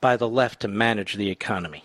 by 0.00 0.16
the 0.16 0.28
left 0.28 0.60
to 0.60 0.68
manage 0.68 1.14
the 1.14 1.30
economy. 1.30 1.82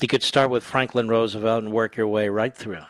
You 0.00 0.08
could 0.08 0.24
start 0.24 0.50
with 0.50 0.64
Franklin 0.64 1.06
Roosevelt 1.06 1.62
and 1.62 1.72
work 1.72 1.96
your 1.96 2.08
way 2.08 2.28
right 2.28 2.54
through 2.54 2.84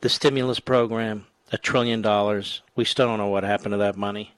the 0.00 0.08
stimulus 0.08 0.58
program, 0.58 1.26
a 1.54 1.56
trillion 1.56 2.02
dollars. 2.02 2.62
We 2.74 2.84
still 2.84 3.06
don't 3.06 3.18
know 3.18 3.28
what 3.28 3.44
happened 3.44 3.74
to 3.74 3.78
that 3.78 3.96
money. 3.96 4.34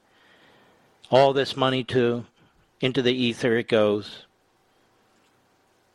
All 1.10 1.32
this 1.32 1.56
money, 1.56 1.82
too, 1.82 2.26
into 2.82 3.00
the 3.00 3.14
ether 3.14 3.56
it 3.56 3.68
goes. 3.68 4.26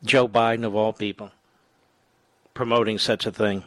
Joe 0.04 0.28
Biden, 0.28 0.66
of 0.66 0.74
all 0.74 0.94
people, 0.94 1.30
promoting 2.56 2.98
such 2.98 3.28
a 3.28 3.32
thing. 3.32 3.66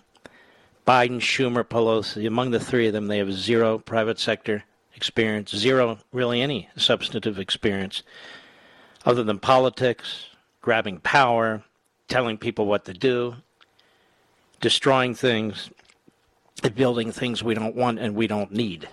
Biden, 0.84 1.20
Schumer, 1.20 1.62
Pelosi, 1.62 2.26
among 2.26 2.50
the 2.50 2.58
three 2.58 2.88
of 2.88 2.92
them, 2.92 3.06
they 3.06 3.18
have 3.18 3.32
zero 3.32 3.78
private 3.78 4.18
sector 4.18 4.64
experience, 4.96 5.54
zero, 5.54 5.98
really, 6.12 6.42
any 6.42 6.68
substantive 6.76 7.38
experience 7.38 8.02
other 9.06 9.22
than 9.22 9.38
politics, 9.38 10.26
grabbing 10.60 10.98
power, 10.98 11.62
telling 12.08 12.36
people 12.36 12.66
what 12.66 12.84
to 12.86 12.94
do, 12.94 13.36
destroying 14.60 15.14
things, 15.14 15.70
building 16.70 17.12
things 17.12 17.42
we 17.42 17.54
don't 17.54 17.76
want 17.76 17.98
and 17.98 18.14
we 18.14 18.26
don't 18.26 18.52
need. 18.52 18.88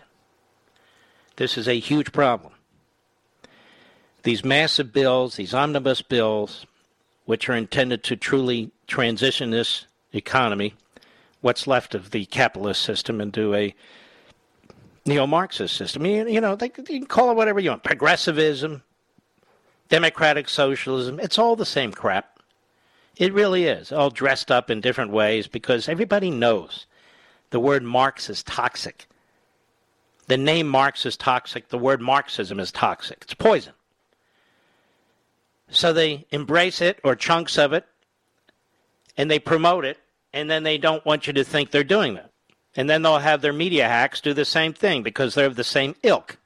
This 1.38 1.58
is 1.58 1.68
a 1.68 1.80
huge 1.80 2.12
problem. 2.12 2.54
These 4.24 4.46
massive 4.46 4.94
bills, 4.94 5.36
these 5.36 5.54
omnibus 5.54 6.02
bills, 6.02 6.66
which 7.26 7.50
are 7.50 7.56
intended 7.56 8.04
to 8.04 8.16
truly 8.16 8.72
transition 8.88 9.52
this 9.52 9.86
economy, 10.14 10.74
what's 11.42 11.66
left 11.68 11.96
of 11.96 12.12
the 12.12 12.26
capitalist 12.26 12.82
system, 12.82 13.20
into 13.20 13.56
a 13.56 13.74
neo 15.06 15.26
Marxist 15.26 15.76
system. 15.76 16.06
You, 16.06 16.28
you 16.28 16.42
know, 16.42 16.56
they, 16.56 16.72
you 16.78 17.00
can 17.00 17.06
call 17.06 17.32
it 17.32 17.36
whatever 17.36 17.60
you 17.60 17.72
want 17.72 17.84
progressivism, 17.84 18.84
democratic 19.90 20.50
socialism, 20.50 21.20
it's 21.20 21.40
all 21.40 21.56
the 21.56 21.66
same 21.66 21.92
crap. 21.92 22.40
It 23.18 23.34
really 23.34 23.66
is, 23.66 23.92
all 23.92 24.10
dressed 24.10 24.52
up 24.52 24.70
in 24.70 24.82
different 24.82 25.12
ways 25.12 25.48
because 25.48 25.90
everybody 25.90 26.32
knows 26.32 26.86
the 27.52 27.60
word 27.60 27.84
Marx 27.84 28.30
is 28.30 28.44
toxic. 28.44 29.08
The 30.28 30.38
name 30.38 30.68
Marx 30.68 31.06
is 31.06 31.16
toxic. 31.16 31.70
The 31.70 31.78
word 31.78 32.02
Marxism 32.02 32.60
is 32.60 32.72
toxic. 32.72 33.20
It's 33.22 33.34
poison. 33.34 33.74
So 35.70 35.94
they 35.94 36.26
embrace 36.32 36.82
it 36.82 37.00
or 37.04 37.16
chunks 37.16 37.58
of 37.58 37.74
it 37.74 37.86
and 39.18 39.30
they 39.30 39.40
promote 39.40 39.86
it, 39.86 39.98
and 40.34 40.50
then 40.50 40.64
they 40.64 40.78
don't 40.78 41.06
want 41.06 41.28
you 41.28 41.34
to 41.34 41.44
think 41.44 41.72
they're 41.72 41.84
doing 41.84 42.16
that. 42.16 42.32
And 42.76 42.90
then 42.90 43.02
they'll 43.02 43.20
have 43.20 43.42
their 43.42 43.54
media 43.54 43.88
hacks 43.88 44.22
do 44.22 44.34
the 44.34 44.46
same 44.46 44.74
thing 44.74 45.04
because 45.04 45.36
they're 45.36 45.46
of 45.46 45.58
the 45.58 45.64
same 45.64 45.96
ilk. 46.04 46.38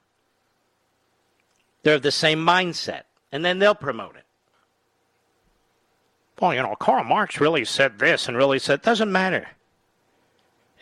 They're 1.82 1.94
of 1.94 2.02
the 2.02 2.10
same 2.10 2.44
mindset. 2.44 3.02
And 3.30 3.44
then 3.44 3.60
they'll 3.60 3.74
promote 3.74 4.16
it. 4.16 4.24
Well, 6.40 6.52
you 6.52 6.62
know, 6.62 6.74
Karl 6.74 7.04
Marx 7.04 7.40
really 7.40 7.64
said 7.64 7.98
this 7.98 8.28
and 8.28 8.36
really 8.36 8.58
said, 8.58 8.82
doesn't 8.82 9.10
matter. 9.10 9.48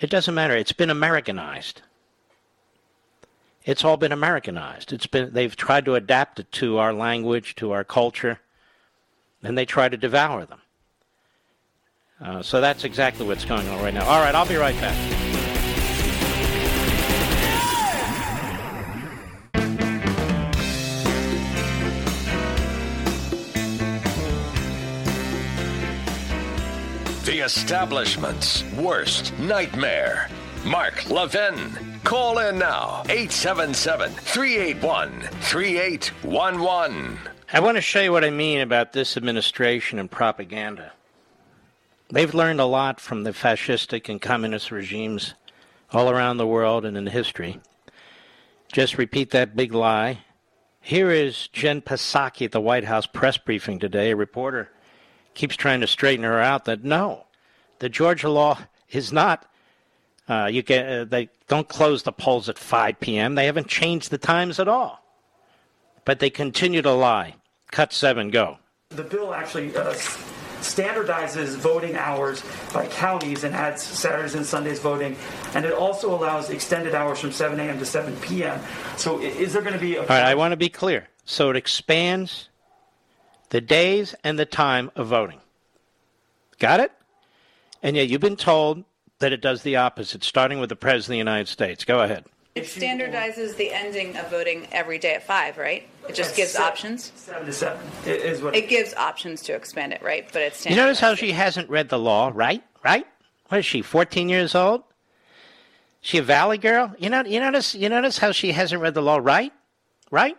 It 0.01 0.11
doesn't 0.11 0.35
matter. 0.35 0.57
It's 0.57 0.73
been 0.73 0.91
Americanized. 0.91 1.83
It's 3.65 3.85
all 3.85 3.97
been 3.97 4.13
Americanized. 4.13 4.93
It's 4.93 5.07
been 5.07 5.33
they've 5.33 5.57
tried 5.57 5.87
to 5.87 5.95
adapt 5.95 6.41
it 6.41 6.53
to 6.53 6.79
our 6.79 6.93
language, 6.93 7.55
to 7.57 7.73
our 7.73 7.85
culture, 7.85 8.41
and 9.43 9.57
they 9.57 9.65
try 9.65 9.89
to 9.89 9.97
devour 9.97 10.45
them. 10.45 10.61
Uh, 12.21 12.43
so 12.43 12.61
that's 12.61 12.85
exactly 12.85 13.27
what's 13.27 13.45
going 13.45 13.67
on 13.69 13.83
right 13.83 13.95
now. 13.95 14.05
All 14.05 14.21
right, 14.21 14.35
I'll 14.35 14.47
be 14.47 14.57
right 14.57 14.79
back. 14.81 15.24
Establishment's 27.45 28.65
worst 28.73 29.39
nightmare. 29.39 30.31
Mark 30.65 31.11
Levin. 31.11 32.01
Call 32.03 32.39
in 32.39 32.59
now. 32.59 33.03
877 33.11 34.13
381 34.13 35.21
3811. 35.21 37.19
I 37.53 37.61
want 37.61 37.77
to 37.77 37.83
show 37.83 38.01
you 38.01 38.13
what 38.13 38.25
I 38.25 38.31
mean 38.31 38.61
about 38.61 38.95
this 38.95 39.19
administration 39.19 39.99
and 39.99 40.11
propaganda. 40.11 40.93
They've 42.09 42.33
learned 42.33 42.61
a 42.61 42.65
lot 42.65 42.99
from 42.99 43.25
the 43.25 43.33
fascistic 43.33 44.09
and 44.09 44.23
communist 44.23 44.71
regimes 44.71 45.35
all 45.93 46.09
around 46.09 46.39
the 46.39 46.47
world 46.47 46.87
and 46.87 46.97
in 46.97 47.07
history. 47.07 47.61
Just 48.73 48.97
repeat 48.97 49.33
that 49.33 49.55
big 49.55 49.75
lie. 49.75 50.21
Here 50.81 51.11
is 51.11 51.49
Jen 51.49 51.83
Psaki 51.83 52.47
at 52.47 52.53
the 52.53 52.61
White 52.61 52.85
House 52.85 53.07
press 53.07 53.37
briefing 53.37 53.79
today. 53.79 54.13
A 54.13 54.17
reporter 54.17 54.71
keeps 55.35 55.57
trying 55.57 55.83
to 55.83 55.87
straighten 55.87 56.25
her 56.25 56.41
out 56.41 56.65
that 56.65 56.85
no, 56.85 57.25
the 57.79 57.89
Georgia 57.89 58.29
law 58.29 58.59
is 58.91 59.13
not. 59.13 59.47
Uh, 60.29 60.49
you 60.51 60.63
get 60.63 60.89
uh, 60.89 61.05
they 61.05 61.29
don't 61.49 61.69
close 61.69 62.03
the 62.03 62.13
polls 62.13 62.49
at 62.49 62.59
5 62.59 62.99
p.m. 63.01 63.35
They 63.35 63.47
haven't 63.47 63.69
changed 63.69 64.11
the 64.11 64.19
times 64.19 64.59
at 64.59 64.69
all, 64.69 65.03
but 66.05 66.19
they 66.19 66.31
continue 66.31 66.81
to 66.83 66.93
lie. 66.93 67.35
Cut 67.71 67.93
seven, 67.93 68.31
go. 68.31 68.59
The 68.91 69.03
bill 69.03 69.35
actually 69.35 69.77
uh, 69.77 69.93
standardizes 70.61 71.57
voting 71.57 71.97
hours 71.97 72.43
by 72.73 72.87
counties 72.87 73.45
and 73.45 73.55
adds 73.55 73.83
Saturdays 73.83 74.35
and 74.35 74.47
Sundays 74.47 74.79
voting, 74.79 75.17
and 75.55 75.65
it 75.65 75.73
also 75.75 76.15
allows 76.15 76.49
extended 76.51 76.95
hours 76.95 77.19
from 77.19 77.33
7 77.33 77.59
a.m. 77.61 77.79
to 77.79 77.85
7 77.85 78.17
p.m. 78.23 78.61
So, 78.97 79.21
is 79.21 79.53
there 79.53 79.63
going 79.63 79.75
to 79.75 79.81
be? 79.81 79.97
A- 79.97 80.01
All 80.03 80.07
right, 80.07 80.23
I 80.23 80.35
want 80.37 80.53
to 80.53 80.57
be 80.57 80.69
clear. 80.69 81.09
So 81.27 81.51
it 81.51 81.57
expands 81.57 82.49
the 83.51 83.61
days 83.61 84.15
and 84.25 84.39
the 84.39 84.47
time 84.47 84.91
of 84.97 85.09
voting. 85.09 85.41
Got 86.59 86.81
it? 86.81 86.93
And 87.85 87.97
yet 87.97 88.09
you've 88.09 88.23
been 88.23 88.35
told 88.37 88.83
that 89.19 89.33
it 89.33 89.43
does 89.43 89.63
the 89.63 89.77
opposite, 89.77 90.25
starting 90.25 90.59
with 90.59 90.71
the 90.71 90.77
President 90.77 91.05
of 91.07 91.11
the 91.11 91.19
United 91.19 91.49
States. 91.49 91.85
Go 91.85 92.01
ahead. 92.01 92.25
It 92.55 92.65
standardizes 92.65 93.57
the 93.57 93.73
ending 93.73 94.17
of 94.17 94.31
voting 94.31 94.67
every 94.73 94.99
day 94.99 95.15
at 95.15 95.27
five, 95.27 95.59
right? 95.59 95.87
It 96.09 96.15
just 96.15 96.31
At 96.31 96.37
gives 96.37 96.53
seven- 96.53 96.67
options. 96.69 97.13
Seven 97.15 97.47
to 97.47 97.53
seven 97.53 97.81
is 98.07 98.41
what. 98.41 98.57
It 98.57 98.69
gives 98.69 98.95
options 98.95 99.43
to 99.43 99.55
expand 99.55 99.93
it, 99.93 100.01
right? 100.03 100.27
But 100.33 100.43
it's 100.43 100.65
You 100.65 100.77
notice 100.77 100.99
how 100.99 101.15
she 101.15 101.33
hasn't 101.33 101.69
read 101.69 101.89
the 101.91 101.99
law, 101.99 102.31
right? 102.33 102.63
Right? 102.83 103.07
What 103.49 103.59
is 103.59 103.67
she, 103.67 103.83
14 103.83 104.29
years 104.29 104.55
old? 104.55 104.83
She 106.01 106.19
a 106.19 106.23
valley 106.23 106.59
girl? 106.59 106.95
You 106.99 107.11
know, 107.11 107.23
you 107.25 107.41
notice, 107.41 107.75
you 107.75 107.89
notice 107.89 108.19
how 108.19 108.33
she 108.33 108.53
hasn't 108.53 108.81
read 108.81 108.95
the 108.95 109.03
law, 109.03 109.19
right? 109.21 109.53
Right? 110.11 110.37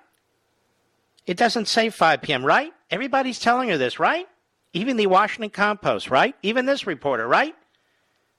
It 1.27 1.37
doesn't 1.37 1.67
say 1.67 1.89
5 1.89 2.21
p.m., 2.21 2.45
right? 2.45 2.71
Everybody's 2.89 3.39
telling 3.39 3.69
her 3.69 3.77
this, 3.77 3.99
right? 3.99 4.27
Even 4.75 4.97
the 4.97 5.07
Washington 5.07 5.49
Compost, 5.49 6.09
right? 6.11 6.35
Even 6.43 6.65
this 6.65 6.85
reporter, 6.85 7.25
right? 7.25 7.55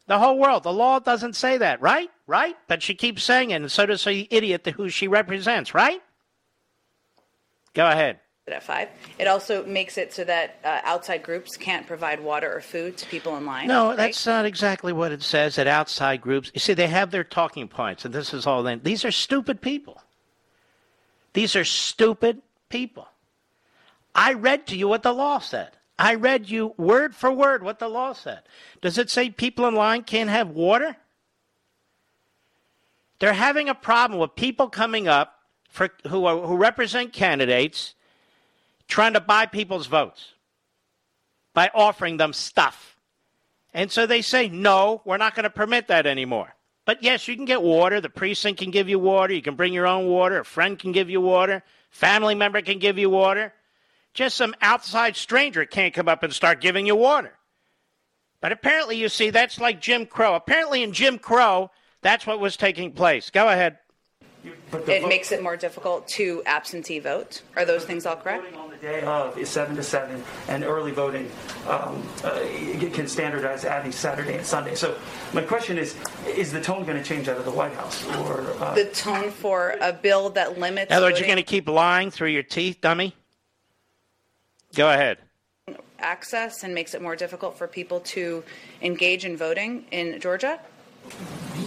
The 0.06 0.18
whole 0.18 0.38
world. 0.38 0.64
The 0.64 0.72
law 0.72 0.98
doesn't 0.98 1.34
say 1.34 1.56
that, 1.56 1.80
right? 1.80 2.10
Right? 2.26 2.54
But 2.68 2.82
she 2.82 2.94
keeps 2.94 3.24
saying 3.24 3.50
it, 3.50 3.54
and 3.54 3.72
so 3.72 3.86
does 3.86 4.04
the 4.04 4.28
idiot 4.30 4.66
who 4.76 4.90
she 4.90 5.08
represents, 5.08 5.72
right? 5.74 6.02
Go 7.72 7.88
ahead. 7.88 8.20
at 8.46 8.62
five. 8.62 8.88
It 9.18 9.26
also 9.26 9.64
makes 9.64 9.96
it 9.96 10.12
so 10.12 10.24
that 10.24 10.58
uh, 10.62 10.80
outside 10.84 11.22
groups 11.22 11.56
can't 11.56 11.86
provide 11.86 12.22
water 12.22 12.54
or 12.54 12.60
food 12.60 12.98
to 12.98 13.06
people 13.06 13.36
in 13.38 13.46
line. 13.46 13.66
No, 13.66 13.88
right? 13.88 13.96
that's 13.96 14.26
not 14.26 14.44
exactly 14.44 14.92
what 14.92 15.12
it 15.12 15.22
says 15.22 15.58
at 15.58 15.66
outside 15.66 16.20
groups. 16.20 16.50
You 16.52 16.60
see, 16.60 16.74
they 16.74 16.86
have 16.86 17.10
their 17.10 17.24
talking 17.24 17.66
points, 17.66 18.04
and 18.04 18.14
this 18.14 18.34
is 18.34 18.46
all 18.46 18.62
they. 18.62 18.76
These 18.76 19.06
are 19.06 19.10
stupid 19.10 19.62
people. 19.62 20.02
These 21.32 21.56
are 21.56 21.64
stupid 21.64 22.42
people. 22.68 23.08
I 24.14 24.34
read 24.34 24.66
to 24.68 24.76
you 24.76 24.86
what 24.86 25.02
the 25.02 25.12
law 25.12 25.38
said. 25.38 25.75
I 25.98 26.14
read 26.14 26.50
you 26.50 26.74
word 26.76 27.14
for 27.14 27.32
word 27.32 27.62
what 27.62 27.78
the 27.78 27.88
law 27.88 28.12
said. 28.12 28.42
Does 28.82 28.98
it 28.98 29.08
say 29.08 29.30
people 29.30 29.66
in 29.66 29.74
line 29.74 30.02
can't 30.02 30.30
have 30.30 30.50
water? 30.50 30.96
They're 33.18 33.32
having 33.32 33.68
a 33.68 33.74
problem 33.74 34.20
with 34.20 34.34
people 34.34 34.68
coming 34.68 35.08
up 35.08 35.40
for, 35.70 35.90
who, 36.08 36.26
are, 36.26 36.38
who 36.38 36.56
represent 36.56 37.12
candidates 37.12 37.94
trying 38.88 39.14
to 39.14 39.20
buy 39.20 39.46
people's 39.46 39.86
votes 39.86 40.32
by 41.54 41.70
offering 41.74 42.18
them 42.18 42.32
stuff. 42.32 42.96
And 43.72 43.90
so 43.90 44.06
they 44.06 44.22
say, 44.22 44.48
no, 44.48 45.02
we're 45.04 45.16
not 45.16 45.34
going 45.34 45.44
to 45.44 45.50
permit 45.50 45.88
that 45.88 46.06
anymore. 46.06 46.54
But 46.84 47.02
yes, 47.02 47.26
you 47.26 47.34
can 47.34 47.46
get 47.46 47.62
water. 47.62 48.00
The 48.00 48.08
precinct 48.08 48.60
can 48.60 48.70
give 48.70 48.88
you 48.88 48.98
water. 48.98 49.34
You 49.34 49.42
can 49.42 49.56
bring 49.56 49.72
your 49.72 49.86
own 49.86 50.06
water. 50.06 50.40
A 50.40 50.44
friend 50.44 50.78
can 50.78 50.92
give 50.92 51.10
you 51.10 51.20
water. 51.20 51.62
Family 51.90 52.34
member 52.34 52.62
can 52.62 52.78
give 52.78 52.96
you 52.96 53.10
water. 53.10 53.52
Just 54.16 54.38
some 54.38 54.54
outside 54.62 55.14
stranger 55.14 55.66
can't 55.66 55.92
come 55.92 56.08
up 56.08 56.22
and 56.22 56.32
start 56.32 56.62
giving 56.62 56.86
you 56.86 56.96
water. 56.96 57.34
But 58.40 58.50
apparently, 58.50 58.96
you 58.96 59.10
see, 59.10 59.28
that's 59.28 59.60
like 59.60 59.78
Jim 59.78 60.06
Crow. 60.06 60.34
Apparently, 60.34 60.82
in 60.82 60.94
Jim 60.94 61.18
Crow, 61.18 61.70
that's 62.00 62.26
what 62.26 62.40
was 62.40 62.56
taking 62.56 62.92
place. 62.92 63.28
Go 63.28 63.46
ahead. 63.46 63.76
It 64.86 65.06
makes 65.06 65.32
it 65.32 65.42
more 65.42 65.56
difficult 65.56 66.08
to 66.08 66.42
absentee 66.46 66.98
vote. 66.98 67.42
Are 67.56 67.66
those 67.66 67.84
things 67.84 68.06
all 68.06 68.16
correct? 68.16 68.44
Voting 68.44 68.58
on 68.58 68.70
the 68.70 68.76
day 68.76 69.02
of 69.02 69.36
is 69.36 69.50
seven 69.50 69.76
to 69.76 69.82
seven, 69.82 70.22
and 70.48 70.64
early 70.64 70.92
voting 70.92 71.30
um, 71.68 72.02
uh, 72.24 72.40
can 72.92 73.08
standardize 73.08 73.64
adding 73.64 73.92
Saturday 73.92 74.36
and 74.36 74.46
Sunday. 74.46 74.76
So 74.76 74.96
my 75.34 75.42
question 75.42 75.76
is: 75.76 75.94
Is 76.26 76.52
the 76.52 76.60
tone 76.60 76.86
going 76.86 76.96
to 76.96 77.04
change 77.04 77.28
out 77.28 77.36
of 77.36 77.44
the 77.44 77.50
White 77.50 77.74
House, 77.74 78.06
or 78.18 78.46
uh, 78.62 78.74
The 78.74 78.86
tone 78.86 79.30
for 79.30 79.76
a 79.80 79.92
bill 79.92 80.30
that 80.30 80.58
limits. 80.58 80.90
In 80.90 80.96
other 80.96 81.06
words, 81.06 81.18
you're 81.18 81.26
going 81.26 81.36
to 81.36 81.42
keep 81.42 81.68
lying 81.68 82.10
through 82.10 82.30
your 82.30 82.44
teeth, 82.44 82.80
dummy? 82.80 83.14
Go 84.76 84.90
ahead. 84.90 85.18
access 85.98 86.62
and 86.62 86.74
makes 86.74 86.94
it 86.94 87.00
more 87.02 87.16
difficult 87.16 87.56
for 87.58 87.66
people 87.66 88.00
to 88.00 88.44
engage 88.82 89.24
in 89.24 89.36
voting 89.36 89.84
in 89.90 90.20
Georgia? 90.20 90.60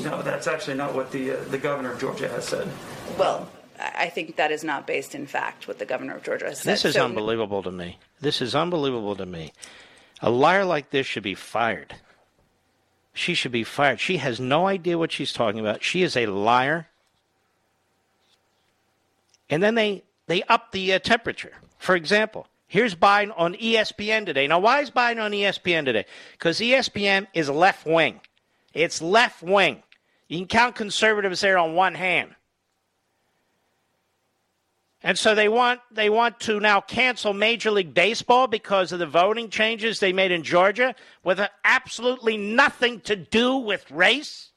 no? 0.04 0.22
That's 0.22 0.48
actually 0.48 0.76
not 0.78 0.94
what 0.94 1.12
the 1.12 1.32
uh, 1.32 1.44
the 1.50 1.58
governor 1.58 1.92
of 1.94 2.00
Georgia 2.00 2.28
has 2.30 2.46
said. 2.48 2.68
Well, 3.18 3.50
I 3.80 4.06
I 4.06 4.10
think 4.10 4.36
that 4.36 4.52
is 4.52 4.64
not 4.64 4.86
based 4.88 5.16
in 5.16 5.26
fact 5.26 5.68
what 5.68 5.80
the 5.80 5.86
governor 5.86 6.16
of 6.16 6.24
Georgia 6.24 6.46
has 6.46 6.60
said. 6.62 6.72
This 6.74 6.86
is 6.86 6.94
So- 6.96 7.06
unbelievable 7.06 7.64
to 7.64 7.72
me. 7.72 7.98
This 8.22 8.42
is 8.42 8.54
unbelievable 8.56 9.16
to 9.16 9.26
me. 9.26 9.52
A 10.22 10.30
liar 10.30 10.66
like 10.66 10.90
this 10.92 11.08
should 11.08 11.24
be 11.24 11.36
fired. 11.36 11.96
She 13.14 13.34
should 13.34 13.52
be 13.52 13.64
fired. 13.64 14.00
She 14.00 14.18
has 14.18 14.40
no 14.40 14.68
idea 14.68 14.98
what 14.98 15.12
she's 15.12 15.34
talking 15.34 15.60
about. 15.60 15.84
She 15.84 16.04
is 16.04 16.16
a 16.16 16.28
liar. 16.28 16.88
And 19.50 19.64
then 19.64 19.76
they 19.76 20.04
they 20.28 20.44
up 20.44 20.72
the 20.72 20.94
uh, 20.94 21.00
temperature. 21.00 21.54
For 21.78 21.96
example, 21.96 22.48
here's 22.70 22.96
Biden 22.96 23.34
on 23.36 23.56
ESPN 23.56 24.26
today. 24.26 24.48
Now, 24.48 24.60
why 24.60 24.80
is 24.80 24.90
Biden 24.90 25.22
on 25.22 25.32
ESPN 25.32 25.84
today? 25.84 26.06
Because 26.32 26.62
ESPN 26.62 27.28
is 27.34 27.50
left 27.50 27.86
wing. 27.86 28.22
It's 28.74 29.02
left 29.02 29.44
wing. 29.44 29.84
You 30.30 30.38
can 30.38 30.48
count 30.48 30.76
conservatives 30.76 31.42
there 31.42 31.58
on 31.58 31.74
one 31.74 31.96
hand. 31.96 32.36
And 35.02 35.18
so 35.18 35.34
they 35.34 35.48
want 35.48 35.80
they 35.92 36.10
want 36.10 36.42
to 36.42 36.60
now 36.60 36.82
cancel 36.82 37.34
Major 37.34 37.72
League 37.72 37.94
Baseball 37.94 38.48
because 38.48 38.92
of 38.92 39.00
the 39.00 39.06
voting 39.08 39.50
changes 39.50 40.00
they 40.00 40.12
made 40.12 40.32
in 40.32 40.44
Georgia 40.44 40.94
with 41.24 41.40
absolutely 41.64 42.36
nothing 42.36 43.00
to 43.02 43.16
do 43.16 43.58
with 43.58 43.90
race. 43.92 44.52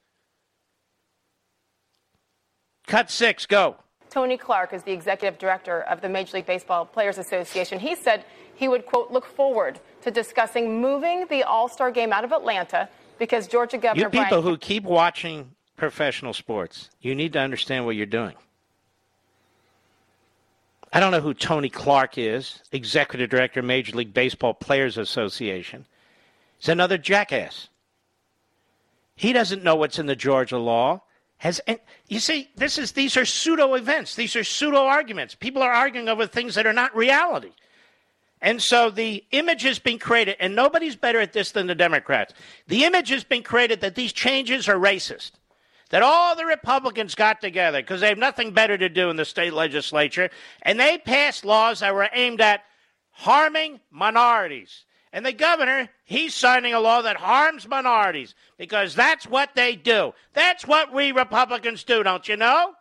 Cut 2.89 3.11
6, 3.11 3.47
go. 3.47 3.77
Tony 4.13 4.37
Clark 4.37 4.75
is 4.75 4.83
the 4.83 4.93
executive 4.93 5.39
director 5.39 5.81
of 5.85 6.03
the 6.03 6.09
Major 6.09 6.37
League 6.37 6.45
Baseball 6.45 6.85
Players 6.85 7.17
Association. 7.17 7.81
He 7.81 7.95
said 7.95 8.27
he 8.55 8.69
would, 8.69 8.85
quote, 8.85 9.11
look 9.11 9.25
forward 9.25 9.81
to 10.03 10.11
discussing 10.11 10.83
moving 10.83 11.27
the 11.29 11.45
All 11.45 11.67
Star 11.67 11.91
game 11.91 12.13
out 12.13 12.23
of 12.23 12.31
Atlanta 12.31 12.91
because 13.19 13.49
Georgia 13.49 13.79
Governor 13.79 14.05
You 14.05 14.11
people 14.11 14.29
Brian 14.29 14.43
who 14.43 14.59
keep 14.59 14.85
watching 14.85 15.53
professional 15.79 16.35
sports, 16.35 16.91
you 17.01 17.15
need 17.15 17.33
to 17.33 17.39
understand 17.39 17.87
what 17.87 17.97
you're 17.97 18.05
doing. 18.05 18.35
I 20.93 21.01
don't 21.01 21.11
know 21.11 21.21
who 21.23 21.33
Tony 21.33 21.71
Clark 21.71 22.19
is, 22.19 22.61
executive 22.71 23.31
director 23.31 23.61
of 23.61 23.67
Major 23.67 23.97
League 23.97 24.13
Baseball 24.13 24.53
Players 24.53 24.99
Association. 24.99 25.87
He's 26.59 26.69
another 26.69 26.99
jackass. 26.99 27.71
He 29.17 29.33
doesn't 29.33 29.65
know 29.65 29.75
what's 29.75 29.99
in 29.99 30.05
the 30.05 30.15
Georgia 30.17 30.59
law. 30.59 31.01
Has 31.43 31.59
and 31.67 31.81
you 32.07 32.21
see, 32.21 32.51
this 32.55 32.79
is 32.79 32.93
these 32.93 33.17
are 33.17 33.25
pseudo 33.25 33.75
events. 33.75 34.15
These 34.15 34.37
are 34.37 34.45
pseudo 34.45 34.85
arguments. 34.85 35.35
People 35.35 35.61
are 35.61 35.73
arguing 35.73 36.09
over 36.09 36.25
things 36.25 36.55
that 36.55 36.69
are 36.69 36.73
not 36.73 36.95
reality. 36.95 37.51
And 38.41 38.63
so 38.63 38.91
the 38.91 39.25
image 39.33 39.63
has 39.63 39.81
been 39.81 39.99
created, 39.99 40.37
and 40.39 40.55
nobody's 40.55 40.95
better 40.95 41.19
at 41.19 41.33
this 41.33 41.51
than 41.51 41.67
the 41.67 41.75
Democrats. 41.75 42.33
The 42.69 42.85
image 42.85 43.09
has 43.09 43.25
been 43.25 43.43
created 43.43 43.81
that 43.81 43.97
these 43.97 44.13
changes 44.13 44.69
are 44.69 44.77
racist. 44.77 45.33
That 45.91 46.05
all 46.05 46.37
the 46.37 46.47
Republicans 46.47 47.17
got 47.17 47.41
together 47.41 47.83
because 47.83 48.01
they 48.01 48.09
have 48.09 48.19
nothing 48.19 48.53
better 48.53 48.79
to 48.79 48.89
do 48.89 49.11
in 49.11 49.17
the 49.17 49.25
state 49.25 49.53
legislature, 49.53 50.31
and 50.63 50.79
they 50.79 50.97
passed 50.97 51.45
laws 51.45 51.81
that 51.81 51.93
were 51.93 52.09
aimed 52.13 52.41
at 52.41 52.63
harming 53.11 53.81
minorities. 53.91 54.85
And 55.13 55.27
the 55.27 55.33
governor, 55.33 55.91
he's 56.05 56.35
signing 56.35 56.73
a 56.73 56.81
law 56.81 57.03
that 57.03 57.19
harms 57.19 57.69
minorities 57.69 58.35
because 58.57 58.95
that's 58.95 59.27
what 59.27 59.55
they 59.55 59.77
do. 59.77 60.15
That's 60.33 60.67
what 60.67 60.93
we 60.93 61.13
Republicans 61.13 61.85
do, 61.85 62.03
don't 62.03 62.27
you 62.27 62.37
know? 62.37 62.73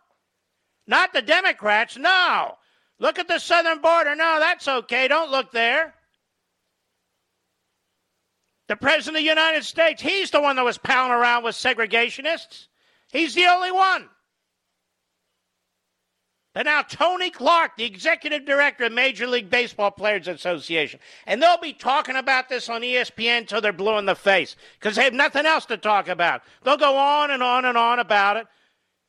Not 0.86 1.12
the 1.12 1.22
Democrats, 1.22 1.98
no. 1.98 2.56
Look 2.98 3.18
at 3.18 3.28
the 3.28 3.38
southern 3.38 3.80
border. 3.80 4.14
No, 4.14 4.38
that's 4.40 4.66
okay. 4.66 5.08
Don't 5.08 5.30
look 5.30 5.52
there. 5.52 5.94
The 8.68 8.76
President 8.76 9.16
of 9.16 9.22
the 9.22 9.28
United 9.28 9.64
States, 9.64 10.00
he's 10.00 10.30
the 10.30 10.40
one 10.40 10.56
that 10.56 10.64
was 10.64 10.78
pounding 10.78 11.18
around 11.18 11.44
with 11.44 11.54
segregationists. 11.54 12.68
He's 13.10 13.34
the 13.34 13.46
only 13.46 13.72
one. 13.72 14.08
But 16.54 16.66
now 16.66 16.82
Tony 16.82 17.30
Clark, 17.30 17.76
the 17.76 17.84
executive 17.84 18.44
director 18.44 18.84
of 18.84 18.92
Major 18.92 19.26
League 19.26 19.48
Baseball 19.48 19.90
Players 19.90 20.28
Association, 20.28 21.00
and 21.26 21.42
they'll 21.42 21.56
be 21.56 21.72
talking 21.72 22.16
about 22.16 22.50
this 22.50 22.68
on 22.68 22.82
ESPN 22.82 23.38
until 23.38 23.62
they're 23.62 23.72
blue 23.72 23.96
in 23.96 24.04
the 24.04 24.14
face 24.14 24.56
because 24.78 24.96
they 24.96 25.04
have 25.04 25.14
nothing 25.14 25.46
else 25.46 25.64
to 25.66 25.78
talk 25.78 26.08
about. 26.08 26.42
They'll 26.62 26.76
go 26.76 26.96
on 26.96 27.30
and 27.30 27.42
on 27.42 27.64
and 27.64 27.78
on 27.78 28.00
about 28.00 28.36
it. 28.36 28.46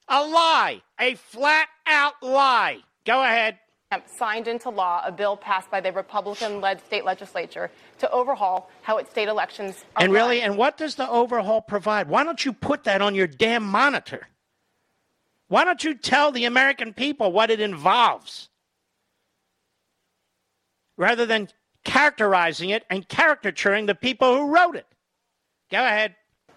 A 0.07 0.23
lie, 0.23 0.81
a 0.99 1.15
flat 1.15 1.67
out 1.85 2.13
lie. 2.21 2.79
Go 3.05 3.23
ahead. 3.23 3.59
signed 4.05 4.47
into 4.47 4.69
law 4.69 5.01
a 5.05 5.11
bill 5.11 5.35
passed 5.35 5.69
by 5.69 5.81
the 5.81 5.91
Republican 5.91 6.61
led 6.61 6.83
state 6.85 7.03
legislature 7.03 7.69
to 7.99 8.09
overhaul 8.11 8.69
how 8.83 8.97
its 8.97 9.11
state 9.11 9.27
elections 9.27 9.83
are 9.97 10.03
And 10.03 10.13
really, 10.13 10.41
and 10.41 10.57
what 10.57 10.77
does 10.77 10.95
the 10.95 11.09
overhaul 11.09 11.61
provide? 11.61 12.07
Why 12.07 12.23
don't 12.23 12.43
you 12.45 12.53
put 12.53 12.85
that 12.85 13.01
on 13.01 13.15
your 13.15 13.27
damn 13.27 13.63
monitor? 13.63 14.27
Why 15.53 15.65
don't 15.65 15.83
you 15.83 15.93
tell 15.93 16.31
the 16.31 16.45
American 16.45 16.95
people 16.95 17.31
what 17.31 17.51
it 17.51 17.59
involves? 17.59 18.49
Rather 20.97 21.27
than 21.27 21.47
characterizing 21.83 22.71
it 22.71 22.85
and 22.89 23.07
caricaturing 23.07 23.85
the 23.85 23.93
people 23.93 24.35
who 24.35 24.51
wrote 24.51 24.75
it. 24.75 24.87
Go 25.69 25.77
ahead. 25.77 26.15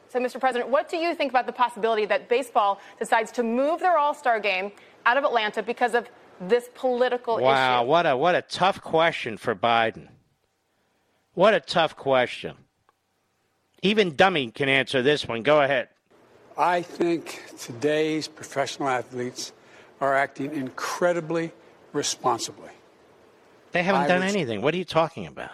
So, 0.09 0.19
Mr. 0.19 0.41
President, 0.41 0.71
what 0.71 0.89
do 0.89 0.97
you 0.97 1.15
think 1.15 1.31
about 1.31 1.45
the 1.45 1.53
possibility 1.53 2.07
that 2.07 2.31
baseball 2.31 2.81
decides 2.99 3.31
to 3.33 3.43
move 3.43 3.81
their 3.81 3.99
All 3.99 4.15
Star 4.15 4.41
game 4.41 4.73
out 5.05 5.19
of 5.19 5.25
Atlanta 5.25 5.63
because 5.63 5.93
of 5.93 6.09
this 6.41 6.71
political 6.75 7.39
Wow, 7.39 7.83
issue? 7.83 7.91
what 7.91 8.07
a 8.07 8.17
what 8.17 8.35
a 8.35 8.41
tough 8.41 8.81
question 8.81 9.37
for 9.37 9.55
Biden. 9.55 10.09
What 11.35 11.53
a 11.53 11.61
tough 11.61 11.97
question. 11.97 12.57
Even 13.83 14.17
Dummy 14.17 14.51
can 14.53 14.71
answer 14.71 15.03
this 15.03 15.29
one. 15.29 15.43
Go 15.43 15.61
ahead. 15.61 15.89
I 16.59 16.83
think 16.83 17.43
today's 17.59 18.29
professional 18.29 18.89
athletes 18.89 19.53
are 20.01 20.15
acting 20.15 20.55
incredibly 20.55 21.53
responsibly. 21.93 22.71
They 23.73 23.83
haven't 23.83 24.03
I 24.03 24.09
done 24.09 24.21
would- 24.21 24.29
anything. 24.31 24.63
What 24.63 24.75
are 24.75 24.79
you 24.79 24.85
talking 24.85 25.27
about? 25.27 25.51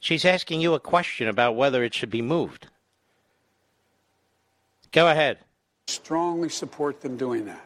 She's 0.00 0.24
asking 0.24 0.60
you 0.60 0.74
a 0.74 0.80
question 0.80 1.28
about 1.28 1.54
whether 1.54 1.84
it 1.84 1.94
should 1.94 2.10
be 2.10 2.22
moved. 2.22 2.66
Go 4.90 5.08
ahead. 5.08 5.38
Strongly 5.86 6.48
support 6.48 7.00
them 7.02 7.16
doing 7.16 7.44
that. 7.46 7.64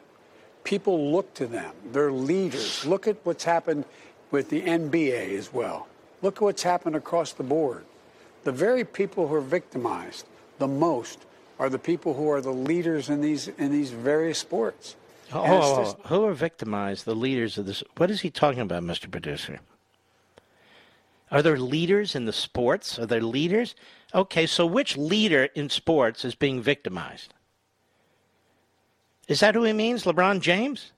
People 0.65 1.11
look 1.13 1.33
to 1.35 1.47
them. 1.47 1.73
They're 1.93 2.13
leaders. 2.13 2.85
Look 2.85 3.07
at 3.09 3.17
what's 3.25 3.45
happened 3.45 3.85
with 4.31 4.51
the 4.51 4.61
NBA 4.63 5.37
as 5.39 5.53
well. 5.53 5.87
Look 6.21 6.37
at 6.37 6.43
what's 6.43 6.63
happened 6.63 6.95
across 6.97 7.33
the 7.33 7.43
board. 7.43 7.85
The 8.45 8.53
very 8.53 8.85
people 8.85 9.29
who 9.29 9.35
are 9.35 9.41
victimized 9.41 10.27
the 10.59 10.69
most 10.69 11.21
are 11.59 11.69
the 11.69 11.79
people 11.79 12.15
who 12.15 12.31
are 12.31 12.41
the 12.41 12.53
leaders 12.53 13.09
in 13.09 13.21
these 13.21 13.49
in 13.49 13.73
these 13.73 13.91
various 13.91 14.39
sports. 14.39 14.97
Oh, 15.33 15.43
oh, 15.45 15.85
just- 15.85 15.97
oh, 16.05 16.09
who 16.09 16.25
are 16.27 16.35
victimized? 16.35 17.05
The 17.05 17.15
leaders 17.15 17.59
of 17.59 17.67
this. 17.67 17.83
What 17.97 18.11
is 18.11 18.21
he 18.21 18.31
talking 18.31 18.61
about, 18.61 18.83
Mr. 18.83 19.11
Producer? 19.11 19.61
Are 21.31 21.43
there 21.43 21.59
leaders 21.59 22.15
in 22.15 22.25
the 22.25 22.33
sports? 22.33 22.99
Are 22.99 23.07
there 23.07 23.21
leaders? 23.21 23.75
Okay, 24.15 24.47
so 24.47 24.65
which 24.65 24.97
leader 24.97 25.49
in 25.57 25.69
sports 25.71 26.25
is 26.25 26.37
being 26.37 26.63
victimized? 26.63 27.35
Is 29.27 29.41
that 29.41 29.57
who 29.57 29.65
he 29.65 29.73
means? 29.73 30.05
LeBron 30.05 30.41
James? 30.41 30.93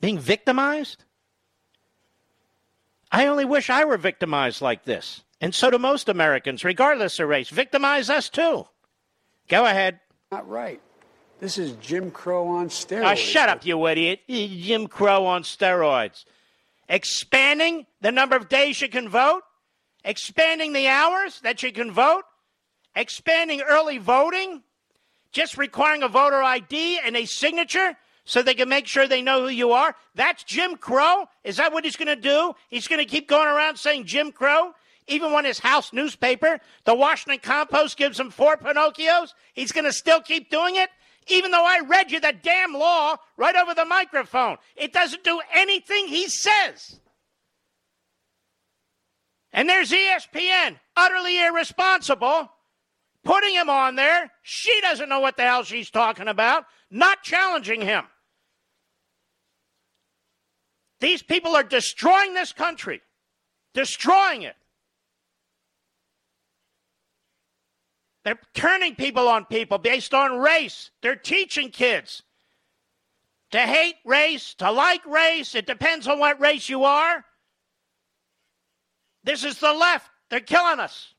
Being 0.00 0.18
victimized? 0.18 1.04
I 3.12 3.26
only 3.26 3.44
wish 3.44 3.70
I 3.70 3.84
were 3.84 3.96
victimized 3.96 4.62
like 4.62 4.84
this. 4.84 5.22
And 5.40 5.54
so 5.54 5.70
do 5.70 5.78
most 5.78 6.08
Americans, 6.08 6.64
regardless 6.64 7.18
of 7.18 7.28
race. 7.28 7.48
Victimize 7.48 8.10
us 8.10 8.28
too. 8.28 8.66
Go 9.50 9.66
ahead. 9.66 9.98
Not 10.30 10.48
right. 10.48 10.80
This 11.40 11.58
is 11.58 11.72
Jim 11.72 12.12
Crow 12.12 12.46
on 12.46 12.68
steroids. 12.68 13.04
Ah, 13.04 13.14
shut 13.14 13.48
up, 13.48 13.66
you 13.66 13.84
idiot. 13.88 14.20
Jim 14.28 14.86
Crow 14.86 15.26
on 15.26 15.42
steroids. 15.42 16.24
Expanding 16.88 17.86
the 18.00 18.12
number 18.12 18.36
of 18.36 18.48
days 18.48 18.80
you 18.80 18.88
can 18.88 19.08
vote, 19.08 19.42
expanding 20.04 20.72
the 20.72 20.86
hours 20.86 21.40
that 21.40 21.62
you 21.64 21.72
can 21.72 21.90
vote, 21.90 22.22
expanding 22.94 23.60
early 23.60 23.98
voting, 23.98 24.62
just 25.32 25.58
requiring 25.58 26.04
a 26.04 26.08
voter 26.08 26.42
ID 26.42 27.00
and 27.04 27.16
a 27.16 27.24
signature 27.24 27.96
so 28.24 28.42
they 28.42 28.54
can 28.54 28.68
make 28.68 28.86
sure 28.86 29.08
they 29.08 29.22
know 29.22 29.42
who 29.42 29.48
you 29.48 29.72
are. 29.72 29.96
That's 30.14 30.44
Jim 30.44 30.76
Crow? 30.76 31.26
Is 31.42 31.56
that 31.56 31.72
what 31.72 31.84
he's 31.84 31.96
going 31.96 32.08
to 32.08 32.16
do? 32.16 32.54
He's 32.68 32.86
going 32.86 33.00
to 33.00 33.04
keep 33.04 33.28
going 33.28 33.48
around 33.48 33.78
saying 33.78 34.04
Jim 34.04 34.30
Crow? 34.30 34.74
Even 35.10 35.32
when 35.32 35.44
his 35.44 35.58
house 35.58 35.92
newspaper, 35.92 36.60
the 36.84 36.94
Washington 36.94 37.40
Compost, 37.42 37.96
gives 37.96 38.18
him 38.18 38.30
four 38.30 38.56
Pinocchios, 38.56 39.34
he's 39.54 39.72
going 39.72 39.84
to 39.84 39.92
still 39.92 40.20
keep 40.20 40.50
doing 40.50 40.76
it? 40.76 40.88
Even 41.26 41.50
though 41.50 41.66
I 41.66 41.80
read 41.80 42.12
you 42.12 42.20
the 42.20 42.32
damn 42.42 42.72
law 42.72 43.16
right 43.36 43.56
over 43.56 43.74
the 43.74 43.84
microphone, 43.84 44.56
it 44.76 44.92
doesn't 44.92 45.24
do 45.24 45.40
anything 45.52 46.06
he 46.06 46.28
says. 46.28 47.00
And 49.52 49.68
there's 49.68 49.90
ESPN, 49.90 50.78
utterly 50.96 51.44
irresponsible, 51.44 52.48
putting 53.24 53.54
him 53.54 53.68
on 53.68 53.96
there. 53.96 54.30
She 54.42 54.80
doesn't 54.80 55.08
know 55.08 55.18
what 55.18 55.36
the 55.36 55.42
hell 55.42 55.64
she's 55.64 55.90
talking 55.90 56.28
about, 56.28 56.66
not 56.88 57.24
challenging 57.24 57.80
him. 57.80 58.04
These 61.00 61.24
people 61.24 61.56
are 61.56 61.64
destroying 61.64 62.32
this 62.34 62.52
country, 62.52 63.02
destroying 63.74 64.42
it. 64.42 64.54
They're 68.24 68.38
turning 68.54 68.94
people 68.94 69.28
on 69.28 69.46
people 69.46 69.78
based 69.78 70.12
on 70.12 70.38
race. 70.38 70.90
They're 71.00 71.16
teaching 71.16 71.70
kids 71.70 72.22
to 73.50 73.58
hate 73.58 73.96
race, 74.04 74.54
to 74.54 74.70
like 74.70 75.04
race. 75.06 75.54
It 75.54 75.66
depends 75.66 76.06
on 76.06 76.18
what 76.18 76.40
race 76.40 76.68
you 76.68 76.84
are. 76.84 77.24
This 79.24 79.44
is 79.44 79.58
the 79.58 79.72
left. 79.72 80.10
They're 80.28 80.40
killing 80.40 80.80
us. 80.80 81.14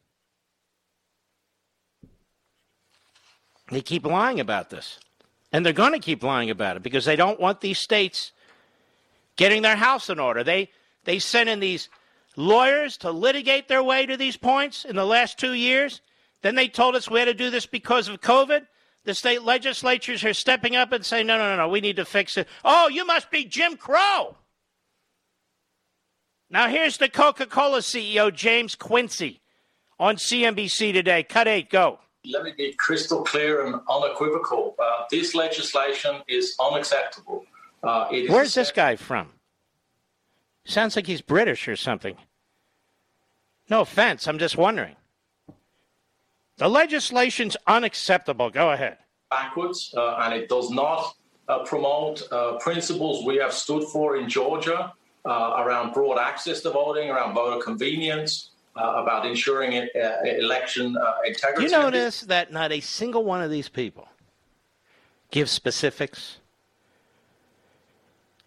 They 3.69 3.81
keep 3.81 4.05
lying 4.05 4.39
about 4.39 4.69
this. 4.69 4.99
And 5.51 5.65
they're 5.65 5.73
going 5.73 5.93
to 5.93 5.99
keep 5.99 6.23
lying 6.23 6.49
about 6.49 6.77
it 6.77 6.83
because 6.83 7.05
they 7.05 7.15
don't 7.15 7.39
want 7.39 7.61
these 7.61 7.79
states 7.79 8.31
getting 9.35 9.61
their 9.61 9.75
house 9.75 10.09
in 10.09 10.19
order. 10.19 10.43
They 10.43 10.69
they 11.03 11.19
sent 11.19 11.49
in 11.49 11.59
these 11.59 11.89
lawyers 12.35 12.97
to 12.97 13.11
litigate 13.11 13.67
their 13.67 13.83
way 13.83 14.05
to 14.05 14.15
these 14.15 14.37
points 14.37 14.85
in 14.85 14.95
the 14.95 15.05
last 15.05 15.37
2 15.39 15.53
years. 15.53 16.01
Then 16.41 16.55
they 16.55 16.67
told 16.67 16.95
us 16.95 17.09
we 17.09 17.19
had 17.19 17.25
to 17.25 17.33
do 17.33 17.49
this 17.49 17.65
because 17.65 18.07
of 18.07 18.21
COVID. 18.21 18.65
The 19.03 19.13
state 19.15 19.43
legislatures 19.43 20.23
are 20.23 20.33
stepping 20.33 20.75
up 20.75 20.91
and 20.91 21.05
saying, 21.05 21.27
no, 21.27 21.37
no, 21.37 21.49
no, 21.49 21.55
no, 21.55 21.69
we 21.69 21.81
need 21.81 21.95
to 21.95 22.05
fix 22.05 22.37
it. 22.37 22.47
Oh, 22.63 22.87
you 22.87 23.05
must 23.05 23.31
be 23.31 23.45
Jim 23.45 23.77
Crow. 23.77 24.37
Now, 26.49 26.67
here's 26.67 26.97
the 26.97 27.09
Coca 27.09 27.45
Cola 27.45 27.79
CEO, 27.79 28.33
James 28.33 28.75
Quincy, 28.75 29.41
on 29.99 30.17
CNBC 30.17 30.93
today. 30.93 31.23
Cut 31.23 31.47
eight, 31.47 31.69
go. 31.69 31.99
Let 32.25 32.43
me 32.43 32.53
be 32.55 32.73
crystal 32.73 33.23
clear 33.23 33.65
and 33.65 33.75
unequivocal. 33.89 34.75
Uh, 34.77 35.05
this 35.09 35.33
legislation 35.33 36.21
is 36.27 36.55
unacceptable. 36.59 37.45
Uh, 37.81 38.07
it 38.11 38.25
is 38.25 38.29
Where's 38.29 38.53
this 38.53 38.71
guy 38.71 38.95
from? 38.95 39.29
Sounds 40.65 40.95
like 40.95 41.07
he's 41.07 41.21
British 41.21 41.67
or 41.67 41.75
something. 41.75 42.15
No 43.69 43.81
offense, 43.81 44.27
I'm 44.27 44.37
just 44.37 44.57
wondering. 44.57 44.95
The 46.61 46.69
legislation's 46.69 47.57
unacceptable. 47.65 48.51
Go 48.51 48.69
ahead. 48.69 48.99
backwards, 49.31 49.95
uh, 49.97 50.17
and 50.21 50.31
it 50.31 50.47
does 50.47 50.69
not 50.69 51.15
uh, 51.47 51.63
promote 51.63 52.21
uh, 52.31 52.59
principles 52.59 53.25
we 53.25 53.37
have 53.37 53.51
stood 53.51 53.83
for 53.85 54.17
in 54.17 54.29
Georgia 54.29 54.93
uh, 55.25 55.55
around 55.57 55.91
broad 55.91 56.19
access 56.19 56.61
to 56.61 56.69
voting, 56.69 57.09
around 57.09 57.33
voter 57.33 57.59
convenience, 57.59 58.51
uh, 58.75 59.01
about 59.01 59.25
ensuring 59.25 59.73
it, 59.73 59.89
uh, 59.95 60.21
election 60.23 60.95
uh, 60.95 61.13
Do 61.23 61.29
integrity. 61.29 61.63
you 61.63 61.71
notice 61.71 62.21
that 62.21 62.51
not 62.51 62.71
a 62.71 62.79
single 62.79 63.23
one 63.23 63.41
of 63.41 63.49
these 63.49 63.67
people 63.67 64.07
gives 65.31 65.49
specifics? 65.49 66.37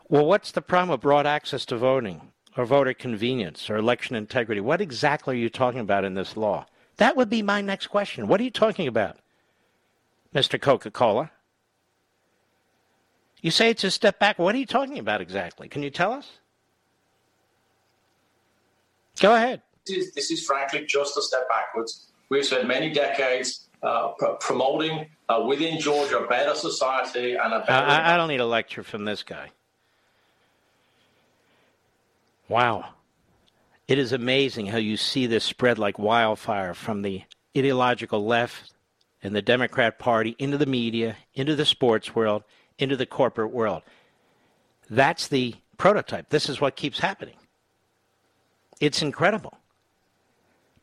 Well, 0.09 0.25
what's 0.25 0.53
the 0.53 0.63
problem 0.63 0.91
with 0.91 1.01
broad 1.01 1.27
access 1.27 1.65
to 1.67 1.77
voting 1.77 2.31
or 2.57 2.65
voter 2.65 2.95
convenience 2.95 3.69
or 3.69 3.75
election 3.77 4.15
integrity? 4.15 4.61
What 4.61 4.81
exactly 4.81 5.35
are 5.35 5.39
you 5.39 5.51
talking 5.51 5.81
about 5.81 6.05
in 6.05 6.15
this 6.15 6.37
law? 6.37 6.67
That 6.99 7.17
would 7.17 7.29
be 7.31 7.43
my 7.43 7.61
next 7.61 7.89
question. 7.89 8.29
What 8.29 8.41
are 8.41 8.45
you 8.45 8.51
talking 8.51 8.87
about, 8.87 9.17
Mr. 10.35 10.61
Coca 10.61 10.91
Cola? 10.91 11.31
You 13.41 13.51
say 13.51 13.71
it's 13.71 13.85
a 13.85 13.91
step 13.91 14.19
back. 14.19 14.39
What 14.39 14.55
are 14.55 14.59
you 14.59 14.67
talking 14.67 14.99
about 14.99 15.21
exactly? 15.21 15.69
Can 15.69 15.83
you 15.83 15.91
tell 15.91 16.13
us? 16.13 16.31
Go 19.21 19.35
ahead. 19.35 19.61
This 19.87 19.97
is, 20.07 20.13
this 20.15 20.31
is 20.31 20.47
frankly 20.47 20.87
just 20.87 21.17
a 21.19 21.23
step 21.23 21.49
backwards. 21.49 22.07
We've 22.31 22.45
spent 22.45 22.67
many 22.67 22.91
decades 22.91 23.69
uh, 23.83 24.09
pr- 24.19 24.33
promoting 24.41 25.07
uh, 25.29 25.45
within 25.47 25.79
Georgia 25.79 26.19
a 26.21 26.27
better 26.27 26.55
society 26.55 27.35
and 27.35 27.53
a 27.53 27.61
better. 27.61 27.73
I, 27.73 27.99
I- 27.99 28.15
I 28.15 28.17
don't 28.17 28.29
need 28.29 28.41
a 28.41 28.47
lecture 28.47 28.83
from 28.83 29.05
this 29.05 29.23
guy. 29.23 29.51
Wow. 32.49 32.87
It 33.87 33.99
is 33.99 34.13
amazing 34.13 34.67
how 34.67 34.79
you 34.79 34.97
see 34.97 35.27
this 35.27 35.45
spread 35.45 35.79
like 35.79 35.99
wildfire 35.99 36.75
from 36.75 37.03
the 37.03 37.23
ideological 37.57 38.25
left 38.25 38.73
and 39.23 39.35
the 39.35 39.43
Democrat 39.43 39.99
Party 39.99 40.35
into 40.39 40.59
the 40.59 40.67
media, 40.67 41.17
into 41.35 41.55
the 41.55 41.67
sports 41.67 42.15
world, 42.15 42.45
into 42.79 42.97
the 42.97 43.07
corporate 43.07 43.53
world. 43.53 43.83
That's 44.89 45.29
the 45.29 45.55
prototype. 45.77 46.31
This 46.31 46.49
is 46.49 46.61
what 46.61 46.77
keeps 46.77 46.99
happening. 46.99 47.37
It's 48.81 49.03
incredible. 49.03 49.59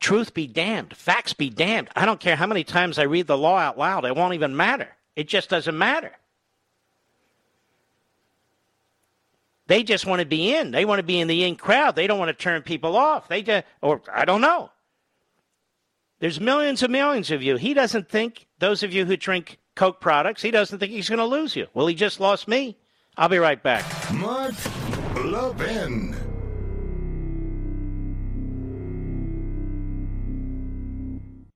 Truth 0.00 0.34
be 0.34 0.46
damned. 0.46 0.96
Facts 0.96 1.32
be 1.32 1.50
damned. 1.50 1.88
I 1.94 2.06
don't 2.06 2.20
care 2.20 2.36
how 2.36 2.46
many 2.46 2.64
times 2.64 2.98
I 2.98 3.04
read 3.04 3.26
the 3.26 3.38
law 3.38 3.58
out 3.58 3.78
loud, 3.78 4.04
it 4.04 4.16
won't 4.16 4.34
even 4.34 4.56
matter. 4.56 4.88
It 5.14 5.28
just 5.28 5.48
doesn't 5.48 5.76
matter. 5.76 6.12
They 9.66 9.82
just 9.82 10.06
want 10.06 10.20
to 10.20 10.26
be 10.26 10.54
in. 10.54 10.70
They 10.70 10.84
want 10.84 10.98
to 10.98 11.04
be 11.04 11.20
in 11.20 11.28
the 11.28 11.44
in 11.44 11.56
crowd. 11.56 11.96
They 11.96 12.06
don't 12.06 12.18
want 12.18 12.28
to 12.28 12.34
turn 12.34 12.62
people 12.62 12.96
off. 12.96 13.28
They 13.28 13.42
just, 13.42 13.64
or 13.80 14.02
I 14.12 14.24
don't 14.24 14.40
know. 14.40 14.70
There's 16.18 16.40
millions 16.40 16.82
and 16.82 16.92
millions 16.92 17.30
of 17.30 17.42
you. 17.42 17.56
He 17.56 17.74
doesn't 17.74 18.08
think, 18.08 18.46
those 18.58 18.82
of 18.82 18.92
you 18.92 19.04
who 19.04 19.16
drink 19.16 19.58
Coke 19.74 20.00
products, 20.00 20.42
he 20.42 20.50
doesn't 20.50 20.78
think 20.78 20.92
he's 20.92 21.08
going 21.08 21.18
to 21.18 21.24
lose 21.24 21.56
you. 21.56 21.66
Well, 21.74 21.86
he 21.86 21.94
just 21.94 22.20
lost 22.20 22.46
me. 22.46 22.76
I'll 23.16 23.28
be 23.28 23.38
right 23.38 23.62
back. 23.62 23.84
Mark 24.12 24.54
Levin. 25.16 26.14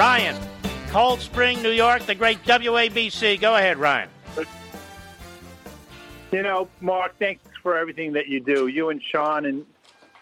Ryan, 0.00 0.34
Cold 0.88 1.20
Spring, 1.20 1.62
New 1.62 1.72
York, 1.72 2.06
the 2.06 2.14
great 2.14 2.42
WABC. 2.44 3.38
Go 3.38 3.54
ahead, 3.54 3.76
Ryan. 3.76 4.08
You 6.32 6.42
know, 6.42 6.70
Mark, 6.80 7.18
thanks 7.18 7.44
for 7.62 7.76
everything 7.76 8.14
that 8.14 8.26
you 8.26 8.40
do, 8.40 8.66
you 8.68 8.88
and 8.88 9.02
Sean 9.02 9.44
and 9.44 9.66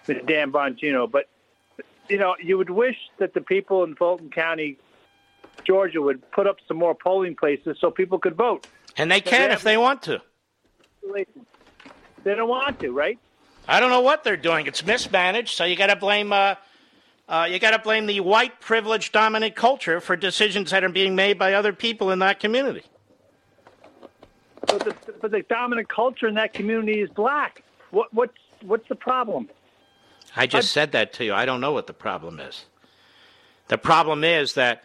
Dan 0.04 0.50
Bongino. 0.50 1.08
But, 1.08 1.28
you 2.08 2.18
know, 2.18 2.34
you 2.42 2.58
would 2.58 2.70
wish 2.70 2.96
that 3.18 3.34
the 3.34 3.40
people 3.40 3.84
in 3.84 3.94
Fulton 3.94 4.30
County, 4.30 4.78
Georgia, 5.64 6.02
would 6.02 6.28
put 6.32 6.48
up 6.48 6.56
some 6.66 6.76
more 6.76 6.96
polling 6.96 7.36
places 7.36 7.76
so 7.80 7.88
people 7.92 8.18
could 8.18 8.34
vote. 8.34 8.66
And 8.96 9.08
they 9.08 9.20
can 9.20 9.52
if 9.52 9.62
they 9.62 9.76
want 9.76 10.02
to. 10.02 10.20
They 11.14 11.24
don't 12.34 12.48
want 12.48 12.80
to, 12.80 12.90
right? 12.90 13.20
I 13.68 13.78
don't 13.78 13.90
know 13.90 14.00
what 14.00 14.24
they're 14.24 14.36
doing. 14.36 14.66
It's 14.66 14.84
mismanaged, 14.84 15.54
so 15.54 15.64
you 15.64 15.76
got 15.76 15.86
to 15.86 15.94
blame. 15.94 16.32
Uh, 16.32 16.56
uh, 17.28 17.46
you 17.50 17.58
got 17.58 17.72
to 17.72 17.78
blame 17.78 18.06
the 18.06 18.20
white 18.20 18.60
privileged 18.60 19.12
dominant 19.12 19.54
culture 19.54 20.00
for 20.00 20.16
decisions 20.16 20.70
that 20.70 20.82
are 20.82 20.88
being 20.88 21.14
made 21.14 21.38
by 21.38 21.52
other 21.52 21.72
people 21.72 22.10
in 22.10 22.20
that 22.20 22.40
community. 22.40 22.82
But 24.60 24.84
the, 24.84 24.94
but 25.20 25.30
the 25.30 25.42
dominant 25.42 25.88
culture 25.88 26.26
in 26.26 26.34
that 26.34 26.54
community 26.54 27.00
is 27.00 27.10
black. 27.10 27.62
What, 27.90 28.12
what's 28.12 28.36
what's 28.62 28.88
the 28.88 28.94
problem? 28.94 29.48
I 30.36 30.46
just 30.46 30.72
said 30.72 30.92
that 30.92 31.12
to 31.14 31.24
you. 31.24 31.34
I 31.34 31.46
don't 31.46 31.60
know 31.60 31.72
what 31.72 31.86
the 31.86 31.94
problem 31.94 32.40
is. 32.40 32.66
The 33.68 33.78
problem 33.78 34.24
is 34.24 34.54
that 34.54 34.84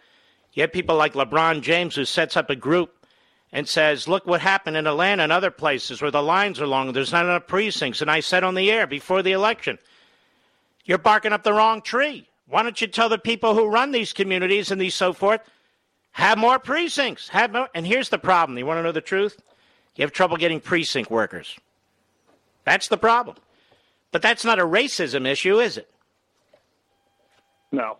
you 0.53 0.61
have 0.61 0.72
people 0.72 0.95
like 0.95 1.14
LeBron 1.14 1.61
James 1.61 1.95
who 1.95 2.06
sets 2.06 2.38
up 2.38 2.49
a 2.49 2.56
group 2.56 3.06
and 3.52 3.68
says, 3.68 4.07
Look 4.07 4.26
what 4.26 4.41
happened 4.41 4.78
in 4.78 4.88
Atlanta 4.88 5.24
and 5.24 5.32
other 5.32 5.52
places 5.52 6.02
where 6.02 6.11
the 6.11 6.24
lines 6.24 6.61
are 6.61 6.68
long, 6.68 6.91
there's 6.91 7.11
not 7.11 7.26
enough 7.26 7.48
precincts. 7.48 8.02
And 8.02 8.11
I 8.11 8.20
said 8.20 8.44
on 8.44 8.56
the 8.56 8.72
air 8.72 8.88
before 8.88 9.22
the 9.22 9.32
election, 9.32 9.80
You're 10.86 10.98
barking 10.98 11.34
up 11.34 11.44
the 11.44 11.53
wrong 11.53 11.82
tree. 11.82 12.28
Why 12.48 12.64
don't 12.64 12.80
you 12.80 12.88
tell 12.88 13.10
the 13.10 13.18
people 13.18 13.56
who 13.56 13.68
run 13.68 13.91
these 13.91 14.14
communities 14.14 14.72
and 14.72 14.80
these 14.80 14.95
so 14.95 15.14
forth, 15.14 15.41
have 16.11 16.38
more 16.38 16.60
precincts? 16.60 17.30
Have 17.30 17.52
more. 17.52 17.70
And 17.74 17.88
here's 17.88 18.10
the 18.10 18.20
problem. 18.20 18.57
You 18.57 18.65
want 18.65 18.78
to 18.78 18.84
know 18.84 18.91
the 18.91 19.02
truth? 19.02 19.41
You 19.95 20.03
have 20.03 20.11
trouble 20.11 20.38
getting 20.38 20.60
precinct 20.60 21.10
workers. 21.10 21.57
That's 22.65 22.88
the 22.88 22.98
problem. 22.98 23.38
But 24.11 24.22
that's 24.22 24.45
not 24.45 24.60
a 24.60 24.64
racism 24.64 25.28
issue, 25.28 25.60
is 25.60 25.78
it? 25.78 25.90
No. 27.72 27.98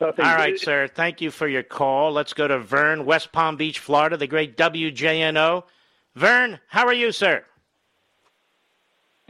All 0.00 0.12
right, 0.16 0.58
sir. 0.58 0.88
Thank 0.88 1.20
you 1.20 1.30
for 1.30 1.46
your 1.46 1.62
call. 1.62 2.12
Let's 2.12 2.32
go 2.32 2.48
to 2.48 2.58
Vern, 2.58 3.04
West 3.04 3.32
Palm 3.32 3.56
Beach, 3.56 3.78
Florida, 3.78 4.16
the 4.16 4.26
great 4.26 4.56
WJNO. 4.56 5.64
Vern, 6.14 6.58
how 6.68 6.86
are 6.86 6.94
you, 6.94 7.12
sir? 7.12 7.44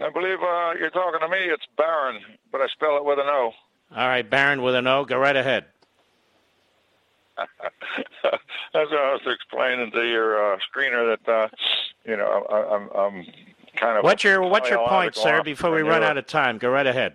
I 0.03 0.11
believe 0.11 0.39
uh, 0.43 0.73
you're 0.79 0.91
talking 0.91 1.21
to 1.21 1.29
me. 1.29 1.39
It's 1.39 1.67
Baron, 1.77 2.21
but 2.51 2.61
I 2.61 2.69
spell 2.69 2.97
it 2.97 3.05
with 3.05 3.19
an 3.19 3.27
O. 3.27 3.53
All 3.95 4.09
right, 4.09 4.29
Baron 4.29 4.63
with 4.63 4.75
an 4.75 4.87
O. 4.87 5.05
Go 5.05 5.19
right 5.19 5.37
ahead. 5.37 5.67
That's 8.23 8.91
what 8.91 9.01
I 9.01 9.13
was 9.13 9.23
explaining 9.27 9.91
to 9.93 10.07
your 10.07 10.55
uh, 10.55 10.59
screener 10.59 11.17
that 11.17 11.33
uh, 11.33 11.49
you 12.05 12.17
know 12.17 12.47
I, 12.51 12.77
I'm, 12.77 12.89
I'm 12.91 13.27
kind 13.77 13.99
of. 13.99 14.05
What's 14.05 14.25
your 14.25 14.43
What's 14.43 14.69
your 14.69 14.87
point, 14.87 15.15
sir? 15.15 15.43
Before 15.43 15.71
we 15.71 15.83
run 15.83 16.03
out 16.03 16.19
of 16.19 16.27
time, 16.27 16.59
go 16.59 16.71
right 16.71 16.87
ahead. 16.87 17.15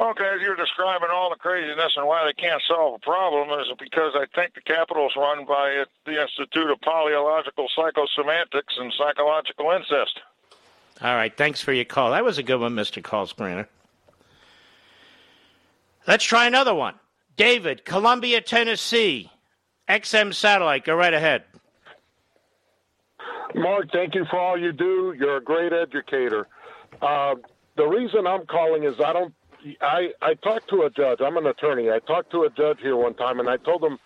Okay, 0.00 0.30
as 0.32 0.40
you're 0.40 0.54
describing 0.54 1.08
all 1.12 1.28
the 1.28 1.36
craziness 1.36 1.94
and 1.96 2.06
why 2.06 2.24
they 2.24 2.32
can't 2.32 2.62
solve 2.68 2.94
a 2.94 2.98
problem 3.04 3.50
is 3.58 3.66
because 3.80 4.12
I 4.14 4.26
think 4.32 4.54
the 4.54 4.60
Capitol's 4.60 5.16
run 5.16 5.44
by 5.44 5.84
the 6.06 6.22
Institute 6.22 6.70
of 6.70 6.80
Polyological 6.80 7.66
Psychosemantics 7.76 8.78
and 8.78 8.92
Psychological 8.96 9.72
Incest. 9.72 10.20
All 11.00 11.14
right, 11.14 11.34
thanks 11.36 11.60
for 11.60 11.72
your 11.72 11.84
call. 11.84 12.10
That 12.10 12.24
was 12.24 12.38
a 12.38 12.42
good 12.42 12.60
one, 12.60 12.74
Mr. 12.74 13.02
Call. 13.02 13.28
Let's 16.08 16.24
try 16.24 16.46
another 16.46 16.74
one. 16.74 16.94
David, 17.36 17.84
Columbia, 17.84 18.40
Tennessee, 18.40 19.30
XM 19.88 20.34
Satellite. 20.34 20.84
Go 20.84 20.96
right 20.96 21.14
ahead. 21.14 21.44
Mark, 23.54 23.90
thank 23.92 24.14
you 24.14 24.24
for 24.28 24.38
all 24.38 24.58
you 24.58 24.72
do. 24.72 25.14
You're 25.16 25.36
a 25.36 25.42
great 25.42 25.72
educator. 25.72 26.48
Uh, 27.00 27.36
the 27.76 27.86
reason 27.86 28.26
I'm 28.26 28.44
calling 28.46 28.84
is 28.84 28.94
I 29.04 29.12
don't. 29.12 29.34
I 29.80 30.08
I 30.20 30.34
talked 30.34 30.68
to 30.70 30.82
a 30.82 30.90
judge. 30.90 31.20
I'm 31.20 31.36
an 31.36 31.46
attorney. 31.46 31.90
I 31.90 31.98
talked 32.00 32.30
to 32.32 32.42
a 32.42 32.50
judge 32.50 32.78
here 32.80 32.96
one 32.96 33.14
time, 33.14 33.40
and 33.40 33.48
I 33.48 33.56
told 33.56 33.82
him 33.82 33.98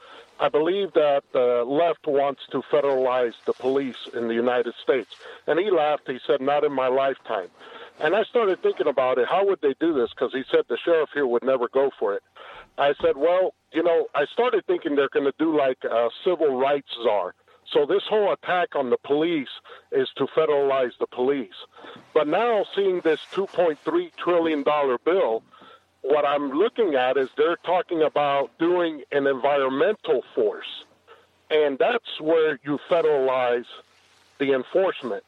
I 0.43 0.48
believe 0.48 0.93
that 0.94 1.23
the 1.32 1.64
left 1.64 2.06
wants 2.06 2.43
to 2.51 2.62
federalize 2.62 3.35
the 3.47 3.52
police 3.52 4.09
in 4.12 4.27
the 4.27 4.35
United 4.35 4.74
States, 4.82 5.14
and 5.47 5.56
he 5.56 5.70
laughed. 5.70 6.09
He 6.09 6.19
said, 6.27 6.40
"Not 6.40 6.64
in 6.64 6.73
my 6.73 6.89
lifetime." 6.89 7.48
And 8.01 8.16
I 8.16 8.24
started 8.24 8.60
thinking 8.60 8.89
about 8.89 9.19
it. 9.19 9.28
How 9.28 9.47
would 9.47 9.60
they 9.60 9.74
do 9.78 9.93
this? 9.94 10.10
Because 10.10 10.32
he 10.32 10.43
said 10.51 10.62
the 10.69 10.77
sheriff 10.85 11.10
here 11.14 11.28
would 11.28 11.44
never 11.44 11.69
go 11.69 11.90
for 11.97 12.14
it. 12.14 12.24
I 12.77 12.94
said, 13.01 13.16
well, 13.16 13.55
you 13.73 13.82
know, 13.82 14.09
I 14.14 14.24
started 14.27 14.66
thinking 14.66 14.97
they're 14.97 15.09
going 15.10 15.27
to 15.27 15.35
do 15.39 15.56
like 15.56 15.85
a 15.85 16.09
civil 16.24 16.59
rights 16.59 16.89
czar. 17.05 17.35
So 17.70 17.86
this 17.86 18.02
whole 18.09 18.32
attack 18.32 18.74
on 18.74 18.90
the 18.90 18.98
police 18.98 19.60
is 19.93 20.09
to 20.16 20.27
federalize 20.27 20.93
the 20.98 21.06
police. 21.06 21.55
But 22.12 22.27
now 22.27 22.64
seeing 22.74 23.01
this 23.01 23.20
2.3 23.32 24.10
trillion 24.16 24.62
dollar 24.62 24.98
bill, 24.98 25.43
what 26.02 26.24
I'm 26.24 26.50
looking 26.50 26.94
at 26.94 27.16
is 27.16 27.28
they're 27.36 27.56
talking 27.64 28.02
about 28.02 28.50
doing 28.58 29.02
an 29.12 29.26
environmental 29.26 30.22
force. 30.34 30.84
And 31.50 31.78
that's 31.78 32.20
where 32.20 32.58
you 32.64 32.78
federalize 32.90 33.66
the 34.38 34.52
enforcement. 34.52 35.24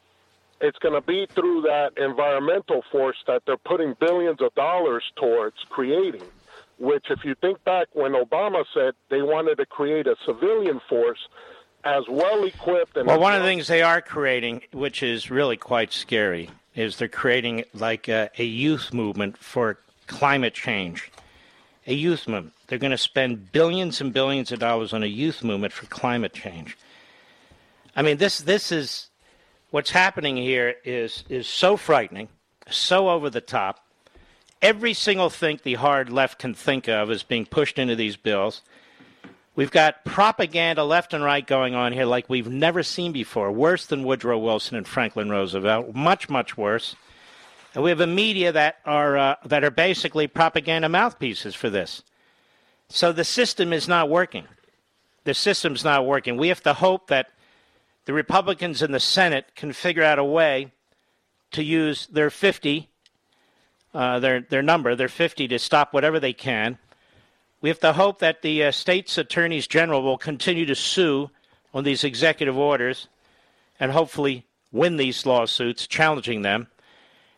It's 0.60 0.78
going 0.78 0.94
to 0.94 1.00
be 1.00 1.26
through 1.26 1.62
that 1.62 1.98
environmental 1.98 2.82
force 2.90 3.16
that 3.26 3.42
they're 3.44 3.56
putting 3.56 3.94
billions 4.00 4.40
of 4.40 4.54
dollars 4.54 5.04
towards 5.16 5.56
creating 5.68 6.22
which, 6.78 7.06
if 7.10 7.24
you 7.24 7.34
think 7.34 7.62
back 7.64 7.88
when 7.92 8.12
Obama 8.12 8.64
said 8.72 8.94
they 9.08 9.22
wanted 9.22 9.56
to 9.56 9.66
create 9.66 10.06
a 10.06 10.16
civilian 10.24 10.80
force 10.88 11.28
as 11.84 12.04
well 12.08 12.44
equipped 12.44 12.96
and 12.96 13.06
Well, 13.06 13.20
one 13.20 13.34
of 13.34 13.42
the 13.42 13.48
things 13.48 13.66
they 13.66 13.82
are 13.82 14.00
creating, 14.00 14.62
which 14.72 15.02
is 15.02 15.30
really 15.30 15.56
quite 15.56 15.92
scary, 15.92 16.50
is 16.74 16.96
they're 16.96 17.08
creating 17.08 17.64
like 17.74 18.08
a, 18.08 18.30
a 18.38 18.44
youth 18.44 18.92
movement 18.92 19.36
for 19.38 19.78
climate 20.06 20.54
change. 20.54 21.10
A 21.86 21.94
youth 21.94 22.26
movement. 22.26 22.54
They're 22.66 22.78
going 22.78 22.90
to 22.92 22.98
spend 22.98 23.52
billions 23.52 24.00
and 24.00 24.12
billions 24.12 24.52
of 24.52 24.58
dollars 24.58 24.92
on 24.92 25.02
a 25.02 25.06
youth 25.06 25.44
movement 25.44 25.72
for 25.72 25.86
climate 25.86 26.32
change. 26.32 26.78
I 27.94 28.02
mean, 28.02 28.16
this 28.16 28.38
this 28.38 28.72
is 28.72 29.08
what's 29.70 29.90
happening 29.90 30.36
here 30.36 30.76
is 30.84 31.24
is 31.28 31.46
so 31.46 31.76
frightening, 31.76 32.28
so 32.70 33.10
over 33.10 33.28
the 33.30 33.40
top. 33.40 33.80
Every 34.62 34.94
single 34.94 35.28
thing 35.28 35.60
the 35.62 35.74
hard 35.74 36.10
left 36.10 36.38
can 36.38 36.54
think 36.54 36.88
of 36.88 37.10
is 37.10 37.22
being 37.22 37.44
pushed 37.44 37.78
into 37.78 37.96
these 37.96 38.16
bills. 38.16 38.62
We've 39.56 39.70
got 39.70 40.04
propaganda 40.04 40.82
left 40.82 41.14
and 41.14 41.22
right 41.22 41.46
going 41.46 41.74
on 41.74 41.92
here 41.92 42.06
like 42.06 42.28
we've 42.28 42.48
never 42.48 42.82
seen 42.82 43.12
before, 43.12 43.52
worse 43.52 43.86
than 43.86 44.02
Woodrow 44.02 44.38
Wilson 44.38 44.76
and 44.76 44.88
Franklin 44.88 45.30
Roosevelt, 45.30 45.94
much, 45.94 46.28
much 46.28 46.56
worse. 46.56 46.96
And 47.74 47.82
we 47.82 47.90
have 47.90 48.00
a 48.00 48.06
media 48.06 48.52
that 48.52 48.76
are 48.84 49.18
uh, 49.18 49.34
that 49.46 49.64
are 49.64 49.70
basically 49.70 50.28
propaganda 50.28 50.88
mouthpieces 50.88 51.54
for 51.54 51.68
this. 51.68 52.02
So 52.88 53.12
the 53.12 53.24
system 53.24 53.72
is 53.72 53.88
not 53.88 54.08
working. 54.08 54.46
The 55.24 55.34
system's 55.34 55.82
not 55.82 56.06
working. 56.06 56.36
We 56.36 56.48
have 56.48 56.62
to 56.62 56.74
hope 56.74 57.08
that 57.08 57.30
the 58.04 58.12
Republicans 58.12 58.82
in 58.82 58.92
the 58.92 59.00
Senate 59.00 59.56
can 59.56 59.72
figure 59.72 60.04
out 60.04 60.18
a 60.18 60.24
way 60.24 60.72
to 61.52 61.64
use 61.64 62.06
their 62.06 62.30
50, 62.30 62.88
uh, 63.92 64.20
their 64.20 64.40
their 64.40 64.62
number, 64.62 64.94
their 64.94 65.08
50, 65.08 65.48
to 65.48 65.58
stop 65.58 65.92
whatever 65.92 66.20
they 66.20 66.32
can. 66.32 66.78
We 67.60 67.70
have 67.70 67.80
to 67.80 67.94
hope 67.94 68.20
that 68.20 68.42
the 68.42 68.64
uh, 68.64 68.70
state's 68.70 69.18
attorneys 69.18 69.66
general 69.66 70.02
will 70.02 70.18
continue 70.18 70.66
to 70.66 70.74
sue 70.76 71.30
on 71.72 71.82
these 71.82 72.04
executive 72.04 72.56
orders, 72.56 73.08
and 73.80 73.90
hopefully 73.90 74.46
win 74.70 74.96
these 74.96 75.26
lawsuits 75.26 75.88
challenging 75.88 76.42
them. 76.42 76.68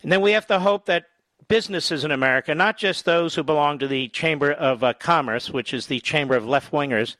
And 0.02 0.12
then 0.12 0.20
we 0.20 0.32
have 0.32 0.46
to 0.48 0.58
hope 0.58 0.86
that 0.86 1.06
businesses 1.48 2.04
in 2.04 2.10
America, 2.10 2.54
not 2.54 2.76
just 2.76 3.04
those 3.04 3.34
who 3.34 3.42
belong 3.42 3.78
to 3.78 3.88
the 3.88 4.08
Chamber 4.08 4.52
of 4.52 4.82
uh, 4.82 4.92
Commerce, 4.94 5.50
which 5.50 5.72
is 5.72 5.86
the 5.86 6.00
chamber 6.00 6.36
of 6.36 6.46
left 6.46 6.72
wingers 6.72 7.16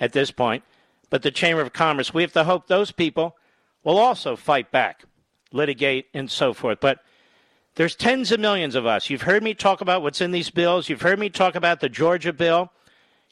at 0.00 0.12
this 0.12 0.30
point, 0.30 0.64
but 1.10 1.22
the 1.22 1.30
Chamber 1.30 1.62
of 1.62 1.72
Commerce, 1.72 2.12
we 2.12 2.22
have 2.22 2.32
to 2.32 2.44
hope 2.44 2.66
those 2.66 2.92
people 2.92 3.36
will 3.82 3.98
also 3.98 4.36
fight 4.36 4.70
back, 4.70 5.04
litigate, 5.52 6.06
and 6.12 6.30
so 6.30 6.52
forth. 6.52 6.78
But 6.80 7.00
there's 7.76 7.94
tens 7.94 8.32
of 8.32 8.40
millions 8.40 8.74
of 8.74 8.86
us. 8.86 9.10
You've 9.10 9.22
heard 9.22 9.42
me 9.42 9.54
talk 9.54 9.80
about 9.80 10.02
what's 10.02 10.20
in 10.20 10.30
these 10.30 10.50
bills. 10.50 10.88
You've 10.88 11.02
heard 11.02 11.18
me 11.18 11.28
talk 11.28 11.54
about 11.54 11.80
the 11.80 11.88
Georgia 11.88 12.32
bill. 12.32 12.70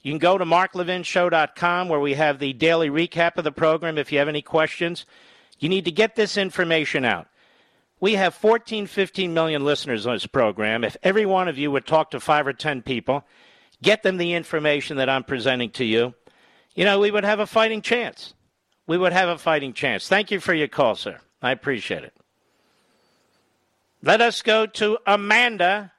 You 0.03 0.13
can 0.13 0.19
go 0.19 0.37
to 0.37 0.45
marklevinshow.com 0.45 1.89
where 1.89 2.01
we 2.01 2.15
have 2.15 2.39
the 2.39 2.53
daily 2.53 2.91
recap 2.91 3.37
of 3.37 3.45
the 3.45 3.53
program 3.53 3.99
if 3.99 4.11
you 4.11 4.19
have 4.19 4.29
any 4.29 4.43
questions. 4.43 5.07
You 5.59 5.69
need 5.69 5.85
to 5.85 5.93
get 5.93 6.17
this 6.17 6.37
information 6.37 7.05
out. 7.05 7.29
We 8.03 8.15
have 8.15 8.35
14, 8.35 8.89
15 8.89 9.33
million 9.33 9.65
listeners 9.65 10.09
on 10.09 10.15
this 10.15 10.27
program. 10.27 10.83
If 10.83 10.97
every 11.05 11.25
one 11.25 11.47
of 11.47 11.57
you 11.57 11.71
would 11.71 11.87
talk 11.87 12.11
to 12.11 12.19
five 12.19 12.49
or 12.49 12.53
10 12.53 12.83
people, 12.83 13.25
get 13.81 14.03
them 14.03 14.17
the 14.17 14.33
information 14.33 14.97
that 14.97 15.09
I'm 15.09 15.23
presenting 15.23 15.71
to 15.71 15.85
you, 15.85 16.13
you 16.75 16.85
know, 16.85 16.99
we 16.99 17.13
would 17.13 17.23
have 17.23 17.39
a 17.39 17.47
fighting 17.47 17.81
chance. 17.81 18.35
We 18.89 18.99
would 18.99 19.13
have 19.13 19.29
a 19.29 19.39
fighting 19.39 19.73
chance. 19.73 20.09
Thank 20.09 20.33
you 20.33 20.41
for 20.41 20.53
your 20.53 20.67
call, 20.67 20.97
sir. 20.97 21.21
I 21.41 21.53
appreciate 21.53 22.03
it. 22.03 22.13
Let 24.03 24.21
us 24.21 24.43
go 24.43 24.67
to 24.67 24.99
Amanda, 25.07 25.93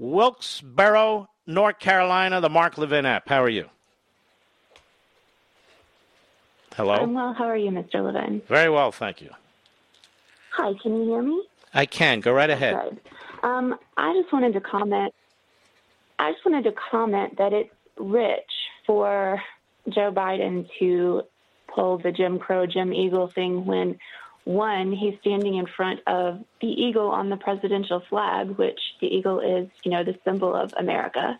Wilkesboro, 0.00 1.28
North 1.46 1.78
Carolina, 1.78 2.40
the 2.40 2.50
Mark 2.50 2.76
Levin 2.76 3.06
app. 3.06 3.28
How 3.28 3.40
are 3.44 3.48
you? 3.48 3.70
Hello? 6.74 6.94
I'm 6.94 7.14
well. 7.14 7.34
How 7.34 7.44
are 7.44 7.56
you, 7.56 7.70
Mr. 7.70 8.04
Levin? 8.04 8.42
Very 8.48 8.68
well, 8.68 8.90
thank 8.90 9.20
you. 9.20 9.30
Hi, 10.56 10.72
can 10.82 10.96
you 10.96 11.04
hear 11.04 11.22
me? 11.22 11.42
I 11.74 11.84
can. 11.84 12.20
Go 12.20 12.32
right 12.32 12.48
ahead. 12.48 12.74
Good. 12.82 13.00
Um, 13.42 13.78
I 13.98 14.14
just 14.18 14.32
wanted 14.32 14.54
to 14.54 14.60
comment. 14.60 15.12
I 16.18 16.32
just 16.32 16.44
wanted 16.46 16.64
to 16.64 16.72
comment 16.90 17.36
that 17.36 17.52
it's 17.52 17.70
rich 17.98 18.50
for 18.86 19.42
Joe 19.90 20.10
Biden 20.10 20.66
to 20.78 21.22
pull 21.68 21.98
the 21.98 22.10
Jim 22.10 22.38
Crow, 22.38 22.64
Jim 22.66 22.94
Eagle 22.94 23.28
thing 23.28 23.66
when, 23.66 23.98
one, 24.44 24.92
he's 24.92 25.18
standing 25.20 25.56
in 25.56 25.66
front 25.66 26.00
of 26.06 26.42
the 26.62 26.68
eagle 26.68 27.08
on 27.08 27.28
the 27.28 27.36
presidential 27.36 28.00
flag, 28.08 28.50
which 28.56 28.80
the 29.02 29.08
eagle 29.08 29.40
is, 29.40 29.68
you 29.84 29.90
know, 29.90 30.04
the 30.04 30.16
symbol 30.24 30.54
of 30.54 30.72
America. 30.78 31.38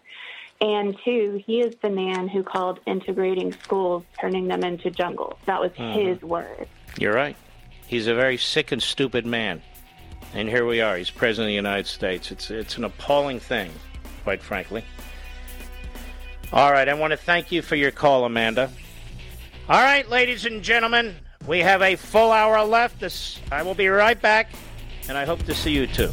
And 0.60 0.96
two, 1.04 1.42
he 1.46 1.60
is 1.60 1.74
the 1.76 1.90
man 1.90 2.28
who 2.28 2.42
called 2.42 2.80
integrating 2.86 3.52
schools, 3.52 4.04
turning 4.20 4.48
them 4.48 4.62
into 4.62 4.90
jungles. 4.90 5.38
That 5.46 5.60
was 5.60 5.70
Mhm. 5.72 5.92
his 5.92 6.22
word. 6.22 6.68
You're 6.98 7.14
right. 7.14 7.36
He's 7.86 8.06
a 8.06 8.14
very 8.14 8.36
sick 8.36 8.72
and 8.72 8.82
stupid 8.82 9.26
man. 9.26 9.62
And 10.34 10.48
here 10.48 10.66
we 10.66 10.80
are. 10.80 10.96
He's 10.96 11.10
president 11.10 11.46
of 11.46 11.50
the 11.50 11.54
United 11.54 11.86
States. 11.86 12.30
It's, 12.30 12.50
it's 12.50 12.76
an 12.76 12.84
appalling 12.84 13.40
thing, 13.40 13.70
quite 14.24 14.42
frankly. 14.42 14.84
All 16.52 16.72
right. 16.72 16.88
I 16.88 16.94
want 16.94 17.12
to 17.12 17.16
thank 17.16 17.52
you 17.52 17.62
for 17.62 17.76
your 17.76 17.90
call, 17.90 18.24
Amanda. 18.24 18.70
All 19.68 19.82
right, 19.82 20.08
ladies 20.08 20.46
and 20.46 20.62
gentlemen, 20.62 21.16
we 21.46 21.58
have 21.58 21.82
a 21.82 21.96
full 21.96 22.30
hour 22.30 22.64
left. 22.64 23.00
This, 23.00 23.40
I 23.50 23.62
will 23.62 23.74
be 23.74 23.88
right 23.88 24.20
back, 24.20 24.50
and 25.08 25.18
I 25.18 25.24
hope 25.24 25.42
to 25.44 25.54
see 25.54 25.72
you 25.72 25.88
too. 25.88 26.12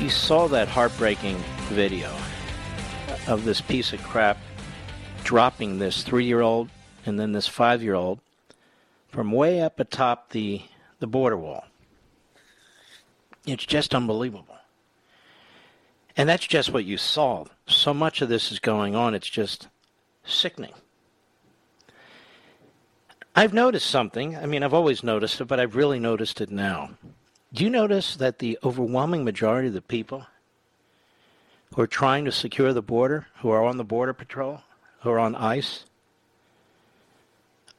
You 0.00 0.10
saw 0.10 0.48
that 0.48 0.68
heartbreaking 0.68 1.36
video 1.68 2.10
of 3.26 3.44
this 3.44 3.60
piece 3.60 3.92
of 3.92 4.02
crap 4.02 4.36
dropping 5.22 5.78
this 5.78 6.02
three-year-old 6.02 6.68
and 7.06 7.18
then 7.18 7.32
this 7.32 7.46
five-year-old 7.46 8.20
from 9.08 9.32
way 9.32 9.62
up 9.62 9.80
atop 9.80 10.30
the, 10.30 10.62
the 10.98 11.06
border 11.06 11.36
wall. 11.36 11.64
It's 13.46 13.64
just 13.64 13.94
unbelievable. 13.94 14.58
And 16.16 16.28
that's 16.28 16.46
just 16.46 16.72
what 16.72 16.84
you 16.84 16.98
saw. 16.98 17.46
So 17.66 17.94
much 17.94 18.20
of 18.20 18.28
this 18.28 18.52
is 18.52 18.58
going 18.58 18.94
on, 18.94 19.14
it's 19.14 19.30
just 19.30 19.68
sickening. 20.24 20.74
I've 23.34 23.54
noticed 23.54 23.86
something. 23.86 24.36
I 24.36 24.46
mean, 24.46 24.62
I've 24.62 24.74
always 24.74 25.02
noticed 25.02 25.40
it, 25.40 25.46
but 25.46 25.58
I've 25.58 25.76
really 25.76 25.98
noticed 25.98 26.40
it 26.40 26.50
now. 26.50 26.90
Do 27.54 27.62
you 27.62 27.70
notice 27.70 28.16
that 28.16 28.40
the 28.40 28.58
overwhelming 28.64 29.24
majority 29.24 29.68
of 29.68 29.74
the 29.74 29.80
people 29.80 30.26
who 31.72 31.82
are 31.82 31.86
trying 31.86 32.24
to 32.24 32.32
secure 32.32 32.72
the 32.72 32.82
border, 32.82 33.28
who 33.38 33.50
are 33.50 33.64
on 33.64 33.76
the 33.76 33.84
border 33.84 34.12
patrol, 34.12 34.62
who 35.02 35.10
are 35.10 35.20
on 35.20 35.36
ICE, 35.36 35.84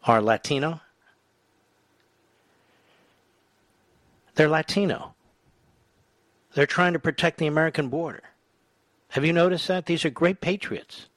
are 0.05 0.21
Latino? 0.21 0.79
They're 4.35 4.47
Latino. 4.47 5.13
They're 6.53 6.65
trying 6.65 6.93
to 6.93 6.99
protect 6.99 7.37
the 7.37 7.47
American 7.47 7.89
border. 7.89 8.23
Have 9.09 9.25
you 9.25 9.33
noticed 9.33 9.67
that? 9.67 9.87
These 9.87 10.05
are 10.05 10.09
great 10.09 10.39
patriots. 10.39 11.07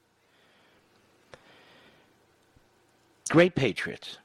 Great 3.29 3.55
patriots. 3.55 4.17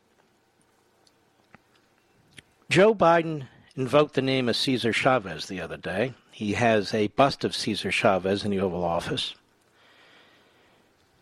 Joe 2.69 2.97
Biden 2.97 3.47
invoked 3.77 4.15
the 4.15 4.23
name 4.23 4.49
of 4.49 4.57
Cesar 4.57 4.93
Chavez 4.93 5.47
the 5.47 5.61
other 5.61 5.77
day. 5.77 6.15
He 6.31 6.53
has 6.55 6.95
a 6.95 7.09
bust 7.09 7.45
of 7.45 7.55
Cesar 7.55 7.91
Chavez 7.91 8.45
in 8.45 8.51
the 8.51 8.61
Oval 8.61 8.85
Office. 8.85 9.35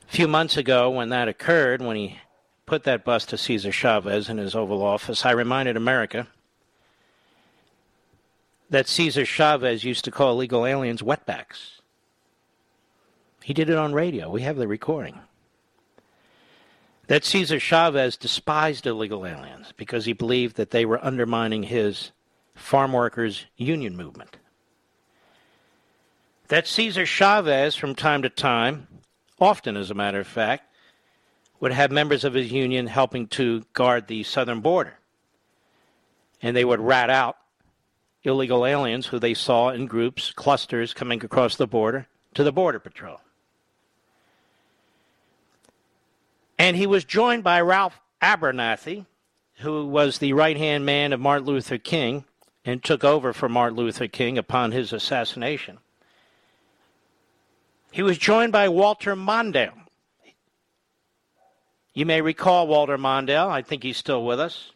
A 0.08 0.12
few 0.12 0.28
months 0.28 0.56
ago, 0.56 0.90
when 0.90 1.08
that 1.08 1.28
occurred, 1.28 1.80
when 1.80 1.96
he 1.96 2.18
put 2.66 2.84
that 2.84 3.04
bust 3.04 3.32
of 3.32 3.40
Cesar 3.40 3.72
Chavez 3.72 4.28
in 4.28 4.38
his 4.38 4.54
Oval 4.54 4.82
Office, 4.82 5.24
I 5.24 5.30
reminded 5.30 5.76
America 5.76 6.26
that 8.68 8.88
Cesar 8.88 9.24
Chavez 9.24 9.84
used 9.84 10.04
to 10.04 10.10
call 10.10 10.32
illegal 10.32 10.66
aliens 10.66 11.02
wetbacks. 11.02 11.80
He 13.42 13.54
did 13.54 13.68
it 13.68 13.76
on 13.76 13.92
radio. 13.92 14.30
We 14.30 14.42
have 14.42 14.56
the 14.56 14.68
recording. 14.68 15.20
That 17.08 17.24
Cesar 17.24 17.58
Chavez 17.58 18.16
despised 18.16 18.86
illegal 18.86 19.26
aliens 19.26 19.72
because 19.76 20.04
he 20.04 20.12
believed 20.12 20.56
that 20.56 20.70
they 20.70 20.84
were 20.84 21.04
undermining 21.04 21.64
his 21.64 22.12
farm 22.62 22.92
workers' 22.92 23.44
union 23.56 23.96
movement. 23.96 24.36
That 26.48 26.66
Cesar 26.66 27.06
Chavez, 27.06 27.74
from 27.74 27.94
time 27.94 28.22
to 28.22 28.28
time, 28.28 28.86
often 29.40 29.76
as 29.76 29.90
a 29.90 29.94
matter 29.94 30.20
of 30.20 30.26
fact, 30.26 30.64
would 31.60 31.72
have 31.72 31.90
members 31.90 32.24
of 32.24 32.34
his 32.34 32.50
union 32.50 32.86
helping 32.86 33.26
to 33.28 33.64
guard 33.72 34.06
the 34.06 34.22
southern 34.22 34.60
border. 34.60 34.98
And 36.40 36.56
they 36.56 36.64
would 36.64 36.80
rat 36.80 37.10
out 37.10 37.36
illegal 38.24 38.66
aliens 38.66 39.06
who 39.06 39.18
they 39.18 39.34
saw 39.34 39.70
in 39.70 39.86
groups, 39.86 40.32
clusters 40.32 40.94
coming 40.94 41.24
across 41.24 41.56
the 41.56 41.66
border 41.66 42.06
to 42.34 42.44
the 42.44 42.52
Border 42.52 42.78
Patrol. 42.78 43.20
And 46.58 46.76
he 46.76 46.86
was 46.86 47.04
joined 47.04 47.42
by 47.42 47.60
Ralph 47.60 48.00
Abernathy, 48.20 49.06
who 49.58 49.86
was 49.86 50.18
the 50.18 50.32
right 50.32 50.56
hand 50.56 50.86
man 50.86 51.12
of 51.12 51.20
Martin 51.20 51.46
Luther 51.46 51.78
King 51.78 52.24
and 52.64 52.82
took 52.82 53.04
over 53.04 53.32
for 53.32 53.48
Martin 53.48 53.76
Luther 53.76 54.08
King 54.08 54.38
upon 54.38 54.72
his 54.72 54.92
assassination. 54.92 55.78
He 57.90 58.02
was 58.02 58.18
joined 58.18 58.52
by 58.52 58.68
Walter 58.68 59.14
Mondale. 59.14 59.72
You 61.94 62.06
may 62.06 62.22
recall 62.22 62.66
Walter 62.66 62.96
Mondale. 62.96 63.50
I 63.50 63.62
think 63.62 63.82
he's 63.82 63.98
still 63.98 64.24
with 64.24 64.40
us. 64.40 64.72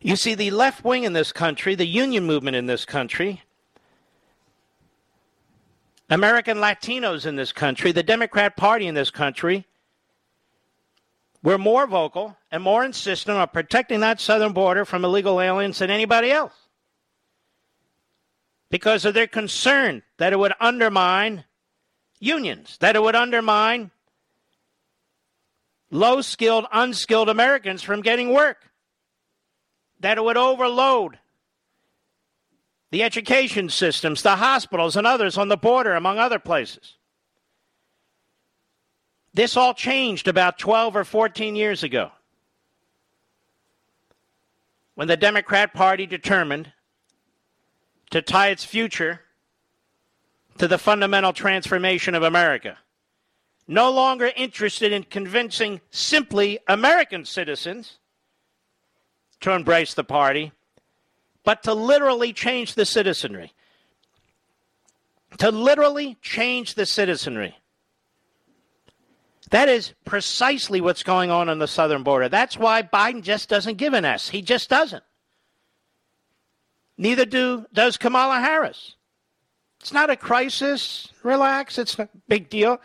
You 0.00 0.14
see, 0.14 0.34
the 0.34 0.52
left 0.52 0.84
wing 0.84 1.02
in 1.02 1.14
this 1.14 1.32
country, 1.32 1.74
the 1.74 1.86
union 1.86 2.24
movement 2.24 2.54
in 2.54 2.66
this 2.66 2.84
country, 2.84 3.42
American 6.08 6.58
Latinos 6.58 7.26
in 7.26 7.34
this 7.34 7.50
country, 7.50 7.90
the 7.90 8.04
Democrat 8.04 8.56
Party 8.56 8.86
in 8.86 8.94
this 8.94 9.10
country, 9.10 9.66
we're 11.46 11.58
more 11.58 11.86
vocal 11.86 12.36
and 12.50 12.60
more 12.60 12.84
insistent 12.84 13.38
on 13.38 13.46
protecting 13.46 14.00
that 14.00 14.20
southern 14.20 14.52
border 14.52 14.84
from 14.84 15.04
illegal 15.04 15.40
aliens 15.40 15.78
than 15.78 15.90
anybody 15.90 16.32
else 16.32 16.52
because 18.68 19.04
of 19.04 19.14
their 19.14 19.28
concern 19.28 20.02
that 20.16 20.32
it 20.32 20.40
would 20.40 20.54
undermine 20.58 21.44
unions, 22.18 22.76
that 22.80 22.96
it 22.96 23.02
would 23.02 23.14
undermine 23.14 23.92
low 25.92 26.20
skilled, 26.20 26.66
unskilled 26.72 27.28
Americans 27.28 27.80
from 27.80 28.02
getting 28.02 28.32
work, 28.32 28.68
that 30.00 30.18
it 30.18 30.24
would 30.24 30.36
overload 30.36 31.16
the 32.90 33.04
education 33.04 33.68
systems, 33.68 34.20
the 34.20 34.34
hospitals, 34.34 34.96
and 34.96 35.06
others 35.06 35.38
on 35.38 35.46
the 35.46 35.56
border, 35.56 35.94
among 35.94 36.18
other 36.18 36.40
places. 36.40 36.95
This 39.36 39.54
all 39.54 39.74
changed 39.74 40.28
about 40.28 40.58
12 40.58 40.96
or 40.96 41.04
14 41.04 41.56
years 41.56 41.82
ago 41.82 42.10
when 44.94 45.08
the 45.08 45.16
Democrat 45.18 45.74
Party 45.74 46.06
determined 46.06 46.72
to 48.12 48.22
tie 48.22 48.48
its 48.48 48.64
future 48.64 49.20
to 50.56 50.66
the 50.66 50.78
fundamental 50.78 51.34
transformation 51.34 52.14
of 52.14 52.22
America. 52.22 52.78
No 53.68 53.90
longer 53.90 54.32
interested 54.36 54.90
in 54.90 55.02
convincing 55.02 55.82
simply 55.90 56.58
American 56.66 57.26
citizens 57.26 57.98
to 59.40 59.50
embrace 59.50 59.92
the 59.92 60.02
party, 60.02 60.52
but 61.44 61.62
to 61.64 61.74
literally 61.74 62.32
change 62.32 62.74
the 62.74 62.86
citizenry. 62.86 63.52
To 65.36 65.50
literally 65.50 66.16
change 66.22 66.72
the 66.72 66.86
citizenry. 66.86 67.58
That 69.50 69.68
is 69.68 69.94
precisely 70.04 70.80
what's 70.80 71.02
going 71.02 71.30
on 71.30 71.48
on 71.48 71.58
the 71.58 71.68
southern 71.68 72.02
border. 72.02 72.28
That's 72.28 72.58
why 72.58 72.82
Biden 72.82 73.22
just 73.22 73.48
doesn't 73.48 73.76
give 73.76 73.94
an 73.94 74.04
S. 74.04 74.28
He 74.28 74.42
just 74.42 74.68
doesn't. 74.68 75.04
Neither 76.98 77.24
do 77.24 77.66
does 77.72 77.96
Kamala 77.96 78.40
Harris. 78.40 78.96
It's 79.80 79.92
not 79.92 80.10
a 80.10 80.16
crisis. 80.16 81.08
Relax. 81.22 81.78
It's 81.78 81.98
a 81.98 82.08
big 82.26 82.48
deal. 82.48 82.80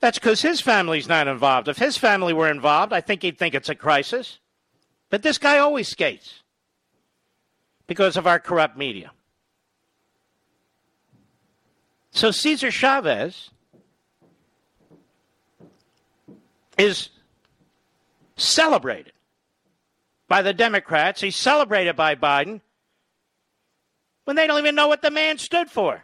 That's 0.00 0.18
because 0.18 0.40
his 0.40 0.60
family's 0.60 1.08
not 1.08 1.28
involved. 1.28 1.68
If 1.68 1.78
his 1.78 1.96
family 1.96 2.32
were 2.32 2.50
involved, 2.50 2.92
I 2.92 3.00
think 3.00 3.22
he'd 3.22 3.38
think 3.38 3.54
it's 3.54 3.68
a 3.68 3.74
crisis. 3.74 4.38
But 5.10 5.22
this 5.22 5.38
guy 5.38 5.58
always 5.58 5.88
skates 5.88 6.42
because 7.86 8.16
of 8.16 8.26
our 8.26 8.38
corrupt 8.38 8.76
media. 8.76 9.10
So 12.12 12.30
Cesar 12.30 12.70
Chavez 12.70 13.50
is 16.80 17.10
celebrated 18.36 19.12
by 20.28 20.42
the 20.42 20.52
Democrats. 20.52 21.20
He's 21.20 21.36
celebrated 21.36 21.96
by 21.96 22.14
Biden 22.14 22.60
when 24.24 24.36
they 24.36 24.46
don't 24.46 24.58
even 24.58 24.74
know 24.74 24.88
what 24.88 25.02
the 25.02 25.10
man 25.10 25.38
stood 25.38 25.70
for. 25.70 26.02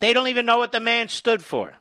They 0.00 0.12
don't 0.12 0.28
even 0.28 0.46
know 0.46 0.58
what 0.58 0.72
the 0.72 0.80
man 0.80 1.08
stood 1.08 1.44
for. 1.44 1.74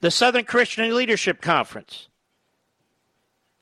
The 0.00 0.10
Southern 0.10 0.44
Christian 0.44 0.94
Leadership 0.94 1.40
Conference 1.40 2.08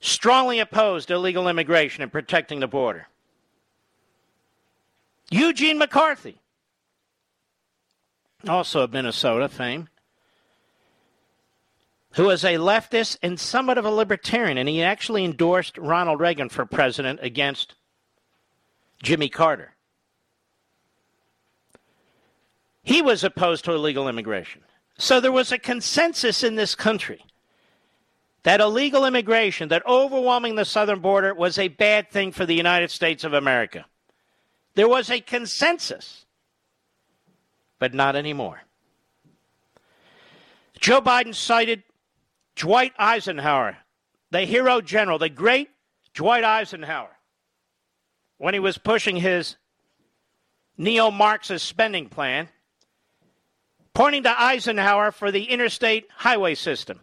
strongly 0.01 0.59
opposed 0.59 1.11
illegal 1.11 1.49
immigration 1.49 2.03
and 2.03 2.11
protecting 2.11 2.59
the 2.59 2.67
border. 2.67 3.07
Eugene 5.31 5.79
McCarthy, 5.79 6.39
also 8.49 8.81
of 8.81 8.93
Minnesota 8.93 9.49
fame, 9.49 9.89
who 12.15 12.25
was 12.25 12.45
a 12.45 12.55
leftist 12.55 13.17
and 13.23 13.39
somewhat 13.41 13.79
of 13.79 13.85
a 13.85 13.91
libertarian, 13.91 14.59
and 14.59 14.69
he 14.69 14.83
actually 14.83 15.25
endorsed 15.25 15.79
Ronald 15.79 16.21
Reagan 16.21 16.49
for 16.49 16.67
president 16.67 17.21
against 17.23 17.75
Jimmy 19.03 19.29
Carter. 19.29 19.75
He 22.83 23.01
was 23.01 23.25
opposed 23.25 23.65
to 23.65 23.73
illegal 23.73 24.09
immigration. 24.09 24.63
So 24.99 25.21
there 25.21 25.33
was 25.33 25.53
a 25.53 25.59
consensus 25.59 26.43
in 26.43 26.57
this 26.57 26.75
country 26.75 27.25
that 28.43 28.61
illegal 28.61 29.05
immigration, 29.05 29.69
that 29.69 29.87
overwhelming 29.87 30.57
the 30.57 30.65
southern 30.65 30.99
border, 30.99 31.33
was 31.33 31.59
a 31.59 31.69
bad 31.69 32.11
thing 32.11 32.33
for 32.33 32.45
the 32.45 32.55
United 32.55 32.91
States 32.91 33.23
of 33.25 33.33
America. 33.33 33.85
There 34.75 34.89
was 34.89 35.11
a 35.11 35.21
consensus, 35.21 36.27
but 37.79 37.95
not 37.95 38.17
anymore. 38.17 38.63
Joe 40.81 41.01
Biden 41.01 41.35
cited 41.35 41.85
Dwight 42.57 42.93
Eisenhower, 42.99 43.79
the 44.31 44.43
hero 44.43 44.81
general, 44.81 45.19
the 45.19 45.29
great 45.29 45.69
Dwight 46.15 46.45
Eisenhower, 46.45 47.17
when 48.39 48.55
he 48.55 48.61
was 48.61 48.79
pushing 48.79 49.17
his 49.17 49.57
neo 50.77 51.11
Marxist 51.11 51.67
spending 51.67 52.09
plan, 52.09 52.49
pointing 53.95 54.23
to 54.25 54.41
Eisenhower 54.43 55.13
for 55.13 55.31
the 55.31 55.45
interstate 55.45 56.07
highway 56.11 56.55
system. 56.55 57.01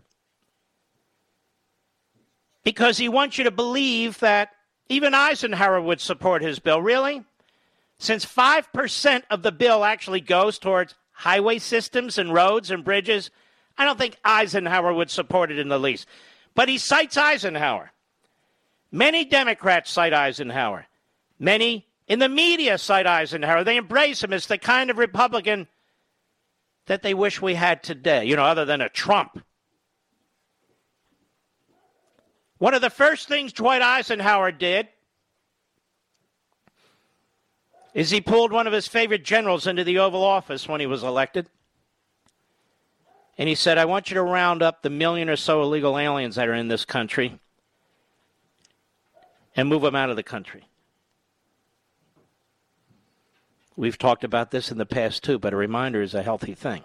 Because 2.63 2.97
he 2.97 3.09
wants 3.09 3.37
you 3.37 3.45
to 3.45 3.51
believe 3.51 4.19
that 4.19 4.49
even 4.89 5.13
Eisenhower 5.13 5.81
would 5.81 6.01
support 6.01 6.41
his 6.41 6.59
bill. 6.59 6.81
Really? 6.81 7.23
Since 7.99 8.25
5% 8.25 9.23
of 9.29 9.43
the 9.43 9.51
bill 9.51 9.83
actually 9.83 10.21
goes 10.21 10.57
towards 10.57 10.95
highway 11.11 11.59
systems 11.59 12.17
and 12.17 12.33
roads 12.33 12.71
and 12.71 12.83
bridges, 12.83 13.29
I 13.79 13.85
don't 13.85 13.97
think 13.97 14.17
Eisenhower 14.25 14.93
would 14.93 15.09
support 15.09 15.51
it 15.51 15.57
in 15.57 15.69
the 15.69 15.79
least. 15.79 16.05
But 16.53 16.67
he 16.67 16.77
cites 16.77 17.15
Eisenhower. 17.15 17.93
Many 18.91 19.23
Democrats 19.23 19.89
cite 19.89 20.13
Eisenhower. 20.13 20.87
Many 21.39 21.87
in 22.05 22.19
the 22.19 22.27
media 22.27 22.77
cite 22.77 23.07
Eisenhower. 23.07 23.63
They 23.63 23.77
embrace 23.77 24.21
him 24.21 24.33
as 24.33 24.47
the 24.47 24.57
kind 24.57 24.89
of 24.89 24.97
Republican 24.97 25.67
that 26.87 27.03
they 27.03 27.13
wish 27.13 27.41
we 27.41 27.53
had 27.53 27.81
today, 27.81 28.25
you 28.25 28.35
know, 28.35 28.43
other 28.43 28.65
than 28.65 28.81
a 28.81 28.89
Trump. 28.89 29.41
One 32.57 32.73
of 32.73 32.81
the 32.81 32.89
first 32.89 33.29
things 33.29 33.53
Dwight 33.53 33.81
Eisenhower 33.81 34.51
did 34.51 34.89
is 37.93 38.09
he 38.09 38.19
pulled 38.19 38.51
one 38.51 38.67
of 38.67 38.73
his 38.73 38.87
favorite 38.87 39.23
generals 39.23 39.67
into 39.67 39.85
the 39.85 39.99
Oval 39.99 40.23
Office 40.23 40.67
when 40.67 40.81
he 40.81 40.85
was 40.85 41.03
elected. 41.03 41.47
And 43.39 43.47
he 43.47 43.55
said, 43.55 43.77
I 43.77 43.85
want 43.85 44.11
you 44.11 44.15
to 44.15 44.21
round 44.21 44.61
up 44.61 44.81
the 44.81 44.89
million 44.89 45.29
or 45.29 45.37
so 45.37 45.63
illegal 45.63 45.97
aliens 45.97 46.35
that 46.35 46.49
are 46.49 46.53
in 46.53 46.67
this 46.67 46.83
country 46.83 47.39
and 49.55 49.69
move 49.69 49.81
them 49.81 49.95
out 49.95 50.09
of 50.09 50.17
the 50.17 50.23
country. 50.23 50.67
We've 53.77 53.97
talked 53.97 54.25
about 54.25 54.51
this 54.51 54.71
in 54.71 54.77
the 54.77 54.85
past 54.85 55.23
too, 55.23 55.39
but 55.39 55.53
a 55.53 55.55
reminder 55.55 56.01
is 56.01 56.13
a 56.13 56.21
healthy 56.21 56.53
thing. 56.53 56.83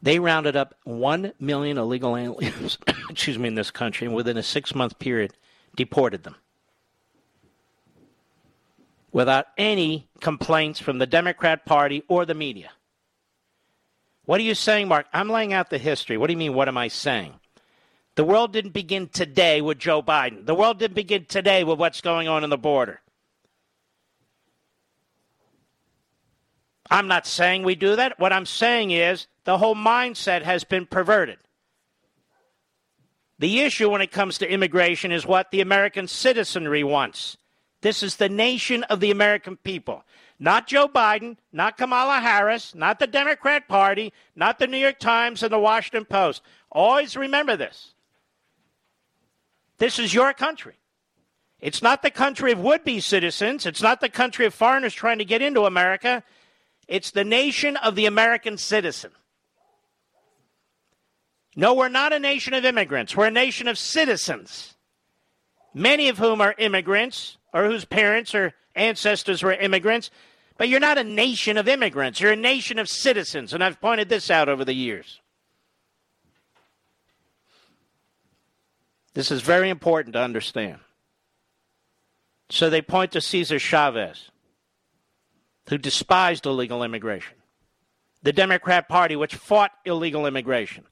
They 0.00 0.18
rounded 0.18 0.56
up 0.56 0.74
1 0.84 1.34
million 1.38 1.76
illegal 1.76 2.16
aliens, 2.16 2.78
excuse 3.10 3.38
me, 3.38 3.48
in 3.48 3.54
this 3.54 3.70
country, 3.70 4.06
and 4.06 4.16
within 4.16 4.38
a 4.38 4.42
six 4.42 4.74
month 4.74 4.98
period, 4.98 5.34
deported 5.74 6.22
them. 6.22 6.36
Without 9.12 9.48
any 9.58 10.08
complaints 10.22 10.80
from 10.80 10.96
the 10.96 11.06
Democrat 11.06 11.66
Party 11.66 12.02
or 12.08 12.24
the 12.24 12.34
media. 12.34 12.70
What 14.26 14.40
are 14.40 14.44
you 14.44 14.54
saying, 14.54 14.88
Mark? 14.88 15.06
I'm 15.12 15.30
laying 15.30 15.52
out 15.52 15.70
the 15.70 15.78
history. 15.78 16.18
What 16.18 16.26
do 16.26 16.32
you 16.32 16.38
mean, 16.38 16.54
what 16.54 16.68
am 16.68 16.76
I 16.76 16.88
saying? 16.88 17.34
The 18.16 18.24
world 18.24 18.52
didn't 18.52 18.72
begin 18.72 19.08
today 19.08 19.60
with 19.60 19.78
Joe 19.78 20.02
Biden. 20.02 20.44
The 20.44 20.54
world 20.54 20.78
didn't 20.78 20.94
begin 20.94 21.26
today 21.26 21.64
with 21.64 21.78
what's 21.78 22.00
going 22.00 22.28
on 22.28 22.44
in 22.44 22.50
the 22.50 22.58
border. 22.58 23.00
I'm 26.90 27.08
not 27.08 27.26
saying 27.26 27.62
we 27.62 27.74
do 27.74 27.96
that. 27.96 28.18
What 28.18 28.32
I'm 28.32 28.46
saying 28.46 28.90
is 28.90 29.26
the 29.44 29.58
whole 29.58 29.74
mindset 29.74 30.42
has 30.42 30.64
been 30.64 30.86
perverted. 30.86 31.38
The 33.38 33.60
issue 33.60 33.90
when 33.90 34.00
it 34.00 34.12
comes 34.12 34.38
to 34.38 34.50
immigration 34.50 35.12
is 35.12 35.26
what 35.26 35.50
the 35.50 35.60
American 35.60 36.08
citizenry 36.08 36.82
wants. 36.82 37.36
This 37.82 38.02
is 38.02 38.16
the 38.16 38.28
nation 38.28 38.82
of 38.84 39.00
the 39.00 39.10
American 39.10 39.56
people. 39.56 40.04
Not 40.38 40.66
Joe 40.66 40.86
Biden, 40.86 41.38
not 41.52 41.78
Kamala 41.78 42.20
Harris, 42.20 42.74
not 42.74 42.98
the 42.98 43.06
Democrat 43.06 43.68
Party, 43.68 44.12
not 44.34 44.58
the 44.58 44.66
New 44.66 44.76
York 44.76 44.98
Times 44.98 45.42
and 45.42 45.52
the 45.52 45.58
Washington 45.58 46.04
Post. 46.04 46.42
Always 46.70 47.16
remember 47.16 47.56
this. 47.56 47.94
This 49.78 49.98
is 49.98 50.12
your 50.12 50.32
country. 50.32 50.74
It's 51.60 51.82
not 51.82 52.02
the 52.02 52.10
country 52.10 52.52
of 52.52 52.60
would 52.60 52.84
be 52.84 53.00
citizens. 53.00 53.64
It's 53.64 53.82
not 53.82 54.00
the 54.00 54.10
country 54.10 54.44
of 54.44 54.52
foreigners 54.52 54.94
trying 54.94 55.18
to 55.18 55.24
get 55.24 55.40
into 55.40 55.64
America. 55.64 56.22
It's 56.86 57.10
the 57.10 57.24
nation 57.24 57.76
of 57.76 57.94
the 57.94 58.06
American 58.06 58.58
citizen. 58.58 59.12
No, 61.56 61.72
we're 61.72 61.88
not 61.88 62.12
a 62.12 62.18
nation 62.18 62.52
of 62.52 62.66
immigrants. 62.66 63.16
We're 63.16 63.28
a 63.28 63.30
nation 63.30 63.66
of 63.66 63.78
citizens, 63.78 64.76
many 65.72 66.10
of 66.10 66.18
whom 66.18 66.42
are 66.42 66.54
immigrants 66.58 67.38
or 67.54 67.64
whose 67.64 67.86
parents 67.86 68.34
or 68.34 68.52
ancestors 68.76 69.42
were 69.42 69.52
immigrants. 69.52 70.10
But 70.58 70.68
you're 70.68 70.80
not 70.80 70.98
a 70.98 71.04
nation 71.04 71.56
of 71.56 71.68
immigrants. 71.68 72.20
You're 72.20 72.32
a 72.32 72.36
nation 72.36 72.78
of 72.78 72.88
citizens. 72.88 73.52
And 73.52 73.62
I've 73.62 73.80
pointed 73.80 74.08
this 74.08 74.30
out 74.30 74.48
over 74.48 74.64
the 74.64 74.72
years. 74.72 75.20
This 79.12 79.30
is 79.30 79.40
very 79.40 79.70
important 79.70 80.12
to 80.12 80.20
understand. 80.20 80.78
So 82.48 82.70
they 82.70 82.82
point 82.82 83.12
to 83.12 83.20
Cesar 83.20 83.58
Chavez, 83.58 84.30
who 85.68 85.78
despised 85.78 86.46
illegal 86.46 86.84
immigration, 86.84 87.34
the 88.22 88.32
Democrat 88.32 88.88
Party, 88.88 89.16
which 89.16 89.34
fought 89.34 89.72
illegal 89.84 90.26
immigration. 90.26 90.84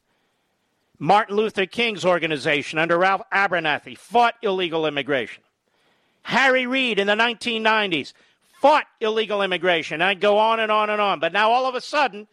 Martin 0.99 1.37
Luther 1.37 1.67
King's 1.67 2.05
organization 2.05 2.79
under 2.79 2.99
Ralph 2.99 3.23
Abernathy 3.33 3.97
fought 3.97 4.35
illegal 4.43 4.87
immigration. 4.87 5.44
Harry 6.25 6.67
Reid 6.67 6.99
in 6.99 7.07
the 7.07 7.15
1990s 7.15 8.13
fought 8.61 8.87
illegal 9.01 9.43
immigration. 9.43 10.03
I'd 10.03 10.21
go 10.21 10.39
on 10.39 10.59
and 10.59 10.73
on 10.73 10.91
and 10.91 11.01
on. 11.01 11.21
But 11.21 11.33
now 11.33 11.53
all 11.53 11.67
of 11.67 11.75
a 11.75 11.81
sudden, 11.81 12.27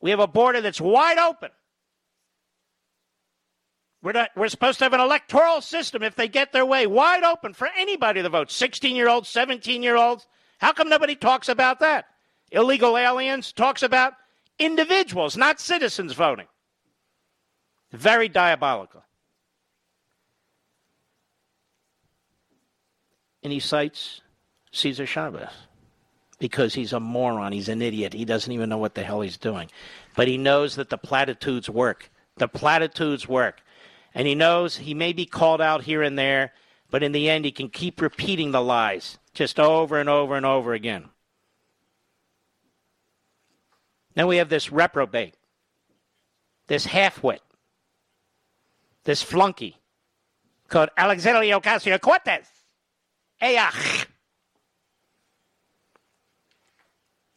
we 0.00 0.10
have 0.10 0.20
a 0.20 0.26
border 0.26 0.60
that's 0.60 0.80
wide 0.80 1.18
open. 1.18 1.50
We're, 4.02 4.12
not, 4.12 4.30
we're 4.36 4.48
supposed 4.48 4.78
to 4.80 4.84
have 4.84 4.92
an 4.92 5.00
electoral 5.00 5.62
system 5.62 6.02
if 6.02 6.14
they 6.14 6.28
get 6.28 6.52
their 6.52 6.66
way, 6.66 6.86
wide 6.86 7.24
open 7.24 7.54
for 7.54 7.68
anybody 7.74 8.20
to 8.20 8.28
vote 8.28 8.50
16 8.50 8.94
year 8.94 9.08
olds, 9.08 9.30
17 9.30 9.82
year 9.82 9.96
olds. 9.96 10.26
How 10.58 10.72
come 10.72 10.90
nobody 10.90 11.16
talks 11.16 11.48
about 11.48 11.80
that? 11.80 12.04
Illegal 12.52 12.98
aliens 12.98 13.52
talks 13.52 13.82
about 13.82 14.12
individuals, 14.58 15.38
not 15.38 15.58
citizens 15.58 16.12
voting. 16.12 16.46
Very 17.92 18.28
diabolical. 18.28 19.02
And 23.44 23.52
he 23.52 23.60
cites 23.60 24.22
Cesar 24.72 25.06
Chavez 25.06 25.50
because 26.38 26.74
he's 26.74 26.92
a 26.92 26.98
moron. 26.98 27.52
He's 27.52 27.68
an 27.68 27.82
idiot. 27.82 28.14
He 28.14 28.24
doesn't 28.24 28.50
even 28.50 28.68
know 28.68 28.78
what 28.78 28.94
the 28.94 29.04
hell 29.04 29.20
he's 29.20 29.36
doing. 29.36 29.70
But 30.16 30.28
he 30.28 30.38
knows 30.38 30.76
that 30.76 30.90
the 30.90 30.98
platitudes 30.98 31.68
work. 31.70 32.10
The 32.36 32.48
platitudes 32.48 33.28
work. 33.28 33.62
And 34.14 34.26
he 34.26 34.34
knows 34.34 34.78
he 34.78 34.94
may 34.94 35.12
be 35.12 35.26
called 35.26 35.60
out 35.60 35.82
here 35.82 36.02
and 36.02 36.18
there, 36.18 36.52
but 36.90 37.02
in 37.02 37.12
the 37.12 37.28
end, 37.28 37.44
he 37.44 37.52
can 37.52 37.68
keep 37.68 38.00
repeating 38.00 38.50
the 38.50 38.62
lies 38.62 39.18
just 39.34 39.60
over 39.60 39.98
and 39.98 40.08
over 40.08 40.36
and 40.36 40.46
over 40.46 40.72
again. 40.72 41.10
Then 44.14 44.28
we 44.28 44.36
have 44.36 44.48
this 44.48 44.70
reprobate, 44.70 45.34
this 46.68 46.86
halfwit, 46.86 47.40
this 49.02 49.22
flunky 49.22 49.76
called 50.68 50.90
Alexandria 50.96 51.60
Ocasio 51.60 52.00
Cortez. 52.00 52.53
Ayach. 53.42 54.06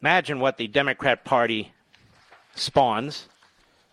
Imagine 0.00 0.40
what 0.40 0.56
the 0.56 0.68
Democrat 0.68 1.24
Party 1.24 1.72
spawns 2.54 3.28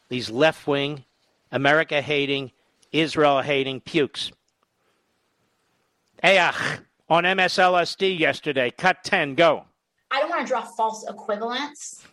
these 0.10 0.30
left 0.30 0.68
wing, 0.68 1.04
America 1.52 2.02
hating, 2.02 2.52
Israel 2.92 3.42
hating 3.42 3.82
pukes. 3.82 4.32
Ayach 6.24 6.82
on 7.10 7.24
MSLSD 7.24 8.18
yesterday, 8.18 8.72
cut 8.72 9.04
10, 9.04 9.36
go. 9.36 9.66
I 10.12 10.20
don't 10.20 10.30
want 10.30 10.42
to 10.42 10.48
draw 10.48 10.62
false 10.62 11.06
equivalence. 11.08 12.06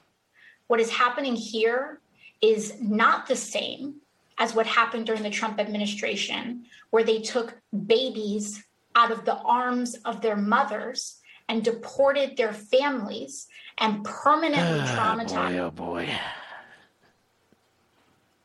What 0.66 0.80
is 0.80 0.90
happening 0.90 1.36
here 1.36 2.00
is 2.40 2.80
not 2.80 3.26
the 3.26 3.36
same 3.36 3.96
as 4.38 4.54
what 4.54 4.66
happened 4.66 5.06
during 5.06 5.22
the 5.22 5.30
Trump 5.30 5.60
administration, 5.60 6.64
where 6.90 7.04
they 7.04 7.20
took 7.20 7.54
babies 7.86 8.64
out 8.94 9.10
of 9.10 9.24
the 9.24 9.36
arms 9.36 9.94
of 10.04 10.20
their 10.20 10.36
mothers 10.36 11.20
and 11.48 11.64
deported 11.64 12.36
their 12.36 12.52
families 12.52 13.48
and 13.78 14.04
permanently 14.04 14.80
traumatized. 14.80 15.58
Oh 15.58 15.70
boy, 15.70 16.08
oh 16.08 16.08
boy. 16.08 16.18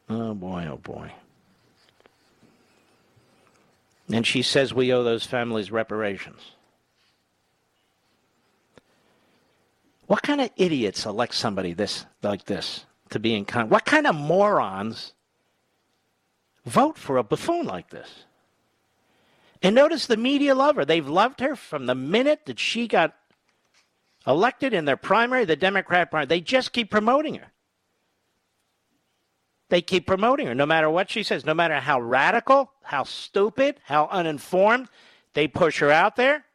Oh 0.09 0.33
boy, 0.33 0.67
oh 0.69 0.77
boy. 0.77 1.11
And 4.11 4.25
she 4.25 4.41
says 4.41 4.73
we 4.73 4.93
owe 4.93 5.03
those 5.03 5.25
families 5.25 5.71
reparations. 5.71 6.51
What 10.05 10.21
kind 10.21 10.39
of 10.39 10.49
idiots 10.55 11.05
elect 11.05 11.35
somebody 11.35 11.73
this 11.73 12.05
like 12.23 12.45
this 12.45 12.85
to 13.09 13.19
be 13.19 13.35
in 13.35 13.43
con? 13.43 13.67
What 13.67 13.83
kind 13.83 14.07
of 14.07 14.15
morons 14.15 15.13
vote 16.65 16.97
for 16.97 17.17
a 17.17 17.23
buffoon 17.23 17.65
like 17.65 17.89
this? 17.89 18.23
And 19.61 19.75
notice 19.75 20.05
the 20.05 20.17
media 20.17 20.53
love 20.53 20.75
her. 20.75 20.85
They've 20.85 21.07
loved 21.07 21.39
her 21.39 21.55
from 21.55 21.85
the 21.85 21.95
minute 21.95 22.45
that 22.45 22.59
she 22.59 22.87
got 22.87 23.15
elected 24.25 24.73
in 24.73 24.85
their 24.85 24.97
primary, 24.97 25.45
the 25.45 25.55
Democrat 25.55 26.11
primary. 26.11 26.27
They 26.27 26.41
just 26.41 26.73
keep 26.73 26.91
promoting 26.91 27.35
her. 27.35 27.51
They 29.69 29.81
keep 29.81 30.05
promoting 30.05 30.47
her 30.47 30.55
no 30.55 30.65
matter 30.65 30.89
what 30.89 31.09
she 31.09 31.23
says, 31.23 31.45
no 31.45 31.53
matter 31.53 31.79
how 31.79 31.99
radical, 31.99 32.71
how 32.83 33.03
stupid, 33.03 33.79
how 33.83 34.07
uninformed. 34.07 34.87
They 35.33 35.47
push 35.47 35.79
her 35.79 35.91
out 35.91 36.15
there. 36.15 36.45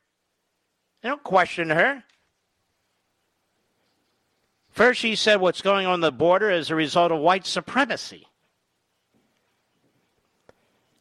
They 1.03 1.09
don't 1.09 1.23
question 1.23 1.71
her. 1.71 2.05
First, 4.71 5.01
she 5.01 5.17
said 5.17 5.41
what's 5.41 5.61
going 5.61 5.87
on 5.87 6.01
the 6.01 6.11
border 6.11 6.51
is 6.51 6.71
a 6.71 6.75
result 6.75 7.13
of 7.13 7.19
white 7.19 7.47
supremacy. 7.47 8.27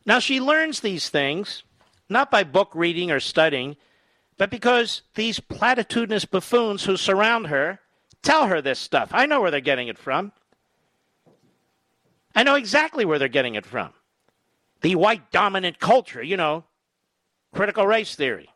Now, 0.06 0.19
she 0.19 0.41
learns 0.41 0.82
these 0.82 1.10
things 1.10 1.64
not 2.11 2.29
by 2.29 2.43
book 2.43 2.71
reading 2.75 3.09
or 3.09 3.19
studying, 3.19 3.77
but 4.38 4.49
because 4.49 5.01
these 5.15 5.39
platitudinous 5.39 6.29
buffoons 6.29 6.83
who 6.83 6.97
surround 6.97 7.47
her 7.47 7.79
tell 8.21 8.47
her 8.47 8.61
this 8.61 8.79
stuff. 8.79 9.09
I 9.13 9.25
know 9.25 9.41
where 9.41 9.51
they're 9.51 9.61
getting 9.61 9.88
it 9.88 9.97
from. 9.97 10.31
I 12.35 12.43
know 12.43 12.55
exactly 12.55 13.05
where 13.05 13.19
they're 13.19 13.27
getting 13.27 13.55
it 13.55 13.65
from. 13.65 13.93
The 14.81 14.95
white 14.95 15.31
dominant 15.31 15.79
culture, 15.79 16.23
you 16.23 16.38
know, 16.38 16.63
critical 17.53 17.85
race 17.85 18.15
theory. 18.15 18.49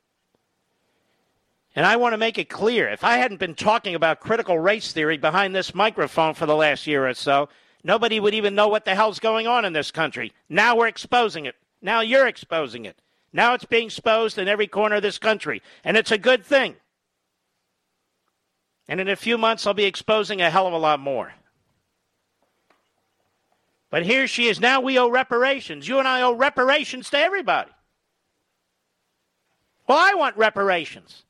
And 1.75 1.85
I 1.85 1.97
want 1.97 2.13
to 2.13 2.17
make 2.17 2.37
it 2.37 2.49
clear 2.49 2.87
if 2.89 3.03
I 3.03 3.17
hadn't 3.17 3.39
been 3.39 3.53
talking 3.53 3.95
about 3.95 4.21
critical 4.21 4.57
race 4.57 4.93
theory 4.93 5.17
behind 5.17 5.53
this 5.53 5.75
microphone 5.75 6.33
for 6.33 6.45
the 6.45 6.55
last 6.55 6.87
year 6.87 7.07
or 7.07 7.13
so, 7.13 7.49
nobody 7.83 8.19
would 8.19 8.33
even 8.33 8.55
know 8.55 8.69
what 8.69 8.85
the 8.85 8.95
hell's 8.95 9.19
going 9.19 9.45
on 9.45 9.65
in 9.65 9.73
this 9.73 9.91
country. 9.91 10.31
Now 10.47 10.77
we're 10.77 10.87
exposing 10.87 11.45
it. 11.45 11.55
Now 11.81 11.99
you're 11.99 12.27
exposing 12.27 12.85
it. 12.85 12.97
Now 13.35 13.53
it's 13.53 13.65
being 13.65 13.87
exposed 13.87 14.37
in 14.37 14.47
every 14.47 14.65
corner 14.65 14.95
of 14.95 15.01
this 15.01 15.17
country. 15.17 15.61
And 15.83 15.97
it's 15.97 16.11
a 16.11 16.17
good 16.17 16.45
thing. 16.45 16.77
And 18.87 19.01
in 19.01 19.09
a 19.09 19.17
few 19.17 19.37
months, 19.37 19.67
I'll 19.67 19.73
be 19.73 19.83
exposing 19.83 20.41
a 20.41 20.49
hell 20.49 20.67
of 20.67 20.73
a 20.73 20.77
lot 20.77 21.01
more. 21.01 21.33
But 23.89 24.05
here 24.05 24.25
she 24.25 24.47
is. 24.47 24.61
Now 24.61 24.79
we 24.79 24.97
owe 24.97 25.09
reparations. 25.09 25.85
You 25.85 25.99
and 25.99 26.07
I 26.07 26.21
owe 26.21 26.33
reparations 26.33 27.09
to 27.09 27.17
everybody. 27.17 27.71
Well, 29.85 29.97
I 29.99 30.13
want 30.13 30.37
reparations. 30.37 31.25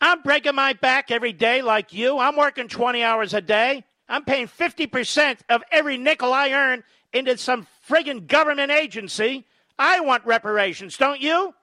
I'm 0.00 0.22
breaking 0.22 0.54
my 0.54 0.72
back 0.72 1.10
every 1.10 1.34
day 1.34 1.60
like 1.60 1.92
you. 1.92 2.18
I'm 2.18 2.36
working 2.36 2.68
20 2.68 3.02
hours 3.02 3.34
a 3.34 3.42
day. 3.42 3.84
I'm 4.08 4.24
paying 4.24 4.48
50% 4.48 5.40
of 5.50 5.62
every 5.70 5.98
nickel 5.98 6.32
I 6.32 6.52
earn 6.52 6.84
into 7.12 7.36
some 7.36 7.66
friggin' 7.86 8.26
government 8.26 8.70
agency. 8.70 9.44
I 9.78 10.00
want 10.00 10.26
reparations, 10.26 10.96
don't 10.96 11.20
you? 11.20 11.54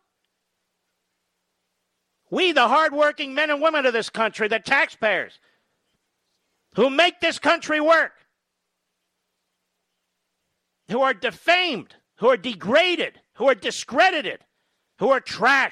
We, 2.32 2.52
the 2.54 2.68
hardworking 2.68 3.34
men 3.34 3.50
and 3.50 3.62
women 3.62 3.86
of 3.86 3.94
this 3.94 4.10
country, 4.10 4.48
the 4.48 4.60
taxpayers, 4.60 5.40
who 6.76 6.90
make 6.90 7.20
this 7.20 7.40
country 7.40 7.80
work, 7.80 8.14
who 10.90 11.02
are 11.02 11.14
defamed, 11.14 11.96
who 12.18 12.28
are 12.28 12.38
degraded, 12.38 13.20
who 13.34 13.48
are 13.48 13.56
discredited, 13.56 14.40
who 15.00 15.10
are 15.10 15.22
trashed. 15.22 15.72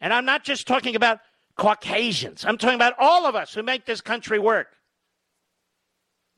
And 0.00 0.12
I'm 0.12 0.24
not 0.24 0.44
just 0.44 0.66
talking 0.66 0.96
about 0.96 1.20
Caucasians, 1.56 2.44
I'm 2.44 2.56
talking 2.56 2.76
about 2.76 2.94
all 2.98 3.26
of 3.26 3.34
us 3.34 3.52
who 3.52 3.62
make 3.62 3.84
this 3.84 4.00
country 4.00 4.38
work. 4.38 4.68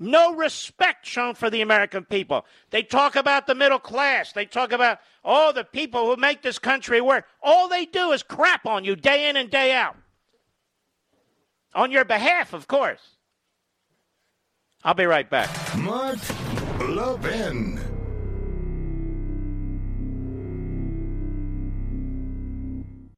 No 0.05 0.35
respect 0.35 1.07
shown 1.07 1.35
for 1.35 1.49
the 1.49 1.63
American 1.63 2.05
people. 2.05 2.45
They 2.69 2.83
talk 2.83 3.17
about 3.17 3.47
the 3.47 3.55
middle 3.55 3.79
class. 3.79 4.33
They 4.33 4.45
talk 4.45 4.71
about 4.71 4.99
all 5.25 5.55
the 5.55 5.65
people 5.65 6.05
who 6.05 6.21
make 6.21 6.43
this 6.43 6.59
country 6.59 7.01
work. 7.01 7.25
All 7.43 7.69
they 7.69 7.87
do 7.87 8.13
is 8.13 8.23
crap 8.23 8.67
on 8.67 8.85
you 8.85 8.97
day 8.97 9.31
in 9.31 9.37
and 9.37 9.51
day 9.51 9.73
out. 9.73 9.97
On 11.75 11.91
your 11.91 12.05
behalf, 12.05 12.53
of 12.53 12.69
course. 12.69 13.01
I'll 14.85 14.93
be 14.93 15.07
right 15.07 15.29
back. 15.29 15.49
Mark 15.79 16.19
Levin. 16.81 17.84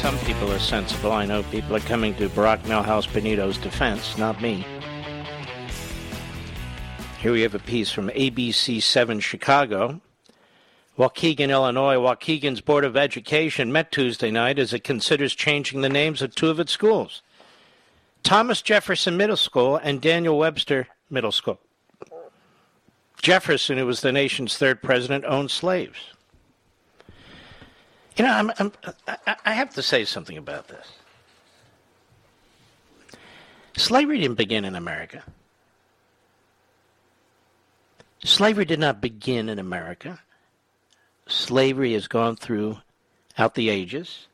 Some 0.00 0.16
people 0.20 0.52
are 0.52 0.60
sensible. 0.60 1.10
I 1.10 1.26
know 1.26 1.42
people 1.42 1.74
are 1.74 1.80
coming 1.80 2.14
to 2.16 2.28
Barack 2.28 2.62
Milhouse 2.62 3.12
Benito's 3.12 3.58
defense, 3.58 4.16
not 4.16 4.40
me. 4.40 4.64
Here 7.18 7.32
we 7.32 7.42
have 7.42 7.56
a 7.56 7.58
piece 7.58 7.90
from 7.90 8.08
ABC 8.10 8.80
7 8.80 9.18
Chicago. 9.18 10.00
Waukegan, 10.96 11.50
Illinois. 11.50 11.96
Waukegan's 11.96 12.60
Board 12.60 12.84
of 12.84 12.96
Education 12.96 13.72
met 13.72 13.90
Tuesday 13.90 14.30
night 14.30 14.60
as 14.60 14.72
it 14.72 14.84
considers 14.84 15.34
changing 15.34 15.80
the 15.80 15.88
names 15.88 16.22
of 16.22 16.32
two 16.32 16.48
of 16.48 16.60
its 16.60 16.70
schools 16.70 17.22
Thomas 18.22 18.62
Jefferson 18.62 19.16
Middle 19.16 19.36
School 19.36 19.76
and 19.76 20.00
Daniel 20.00 20.38
Webster 20.38 20.86
Middle 21.10 21.32
School. 21.32 21.58
Jefferson, 23.20 23.78
who 23.78 23.86
was 23.86 24.02
the 24.02 24.12
nation's 24.12 24.56
third 24.56 24.80
president, 24.80 25.24
owned 25.24 25.50
slaves. 25.50 25.98
You 28.18 28.24
know, 28.24 28.32
I'm, 28.32 28.52
I'm, 28.58 28.72
I, 29.44 29.52
have 29.52 29.70
to 29.74 29.82
say 29.82 30.04
something 30.04 30.36
about 30.36 30.66
this. 30.66 30.86
Slavery 33.76 34.18
didn't 34.18 34.36
begin 34.38 34.64
in 34.64 34.74
America. 34.74 35.22
Slavery 38.24 38.64
did 38.64 38.80
not 38.80 39.00
begin 39.00 39.48
in 39.48 39.60
America. 39.60 40.18
Slavery 41.28 41.92
has 41.92 42.08
gone 42.08 42.34
through 42.34 42.78
out 43.38 43.54
the 43.54 43.68
ages. 43.68 44.26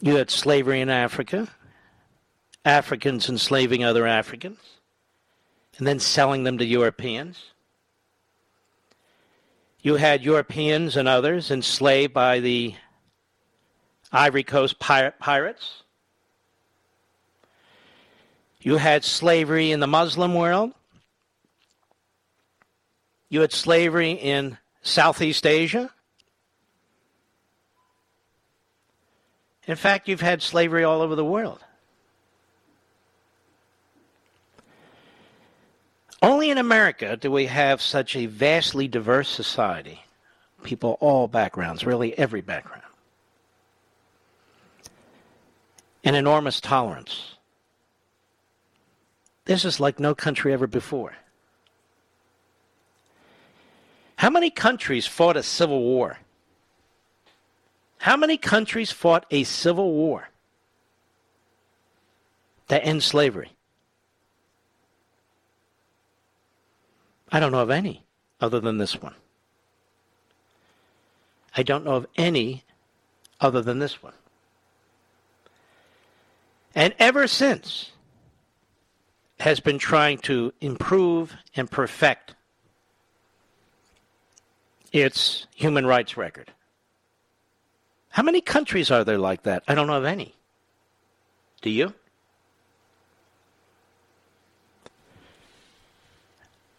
You 0.00 0.16
had 0.16 0.30
slavery 0.30 0.80
in 0.80 0.88
Africa, 0.88 1.48
Africans 2.64 3.28
enslaving 3.28 3.84
other 3.84 4.06
Africans, 4.06 4.58
and 5.76 5.86
then 5.86 5.98
selling 5.98 6.44
them 6.44 6.56
to 6.56 6.64
Europeans. 6.64 7.53
You 9.84 9.96
had 9.96 10.24
Europeans 10.24 10.96
and 10.96 11.06
others 11.06 11.50
enslaved 11.50 12.14
by 12.14 12.40
the 12.40 12.74
Barbary 14.10 14.42
Coast 14.42 14.78
pirate, 14.78 15.18
pirates. 15.18 15.82
You 18.62 18.78
had 18.78 19.04
slavery 19.04 19.72
in 19.72 19.80
the 19.80 19.86
Muslim 19.86 20.34
world. 20.34 20.72
You 23.28 23.42
had 23.42 23.52
slavery 23.52 24.12
in 24.12 24.56
Southeast 24.80 25.46
Asia. 25.46 25.90
In 29.66 29.76
fact, 29.76 30.08
you've 30.08 30.22
had 30.22 30.40
slavery 30.40 30.82
all 30.84 31.02
over 31.02 31.14
the 31.14 31.26
world. 31.26 31.62
Only 36.24 36.48
in 36.48 36.56
America 36.56 37.18
do 37.18 37.30
we 37.30 37.44
have 37.46 37.82
such 37.82 38.16
a 38.16 38.24
vastly 38.24 38.88
diverse 38.88 39.28
society, 39.28 40.00
people 40.62 40.96
all 40.98 41.28
backgrounds, 41.28 41.84
really 41.84 42.16
every 42.16 42.40
background, 42.40 42.80
an 46.02 46.14
enormous 46.14 46.62
tolerance. 46.62 47.34
This 49.44 49.66
is 49.66 49.80
like 49.80 50.00
no 50.00 50.14
country 50.14 50.54
ever 50.54 50.66
before. 50.66 51.14
How 54.16 54.30
many 54.30 54.48
countries 54.48 55.06
fought 55.06 55.36
a 55.36 55.42
civil 55.42 55.82
war? 55.82 56.20
How 57.98 58.16
many 58.16 58.38
countries 58.38 58.90
fought 58.90 59.26
a 59.30 59.44
civil 59.44 59.92
war 59.92 60.30
to 62.68 62.82
end 62.82 63.02
slavery? 63.02 63.50
I 67.34 67.40
don't 67.40 67.50
know 67.50 67.62
of 67.62 67.70
any 67.70 68.04
other 68.40 68.60
than 68.60 68.78
this 68.78 69.02
one. 69.02 69.16
I 71.56 71.64
don't 71.64 71.84
know 71.84 71.96
of 71.96 72.06
any 72.14 72.62
other 73.40 73.60
than 73.60 73.80
this 73.80 74.00
one. 74.00 74.12
And 76.76 76.94
ever 77.00 77.26
since 77.26 77.90
has 79.40 79.58
been 79.58 79.80
trying 79.80 80.18
to 80.18 80.52
improve 80.60 81.34
and 81.56 81.68
perfect 81.68 82.36
its 84.92 85.48
human 85.56 85.86
rights 85.86 86.16
record. 86.16 86.52
How 88.10 88.22
many 88.22 88.42
countries 88.42 88.92
are 88.92 89.02
there 89.02 89.18
like 89.18 89.42
that? 89.42 89.64
I 89.66 89.74
don't 89.74 89.88
know 89.88 89.94
of 89.94 90.04
any. 90.04 90.36
Do 91.62 91.70
you? 91.70 91.94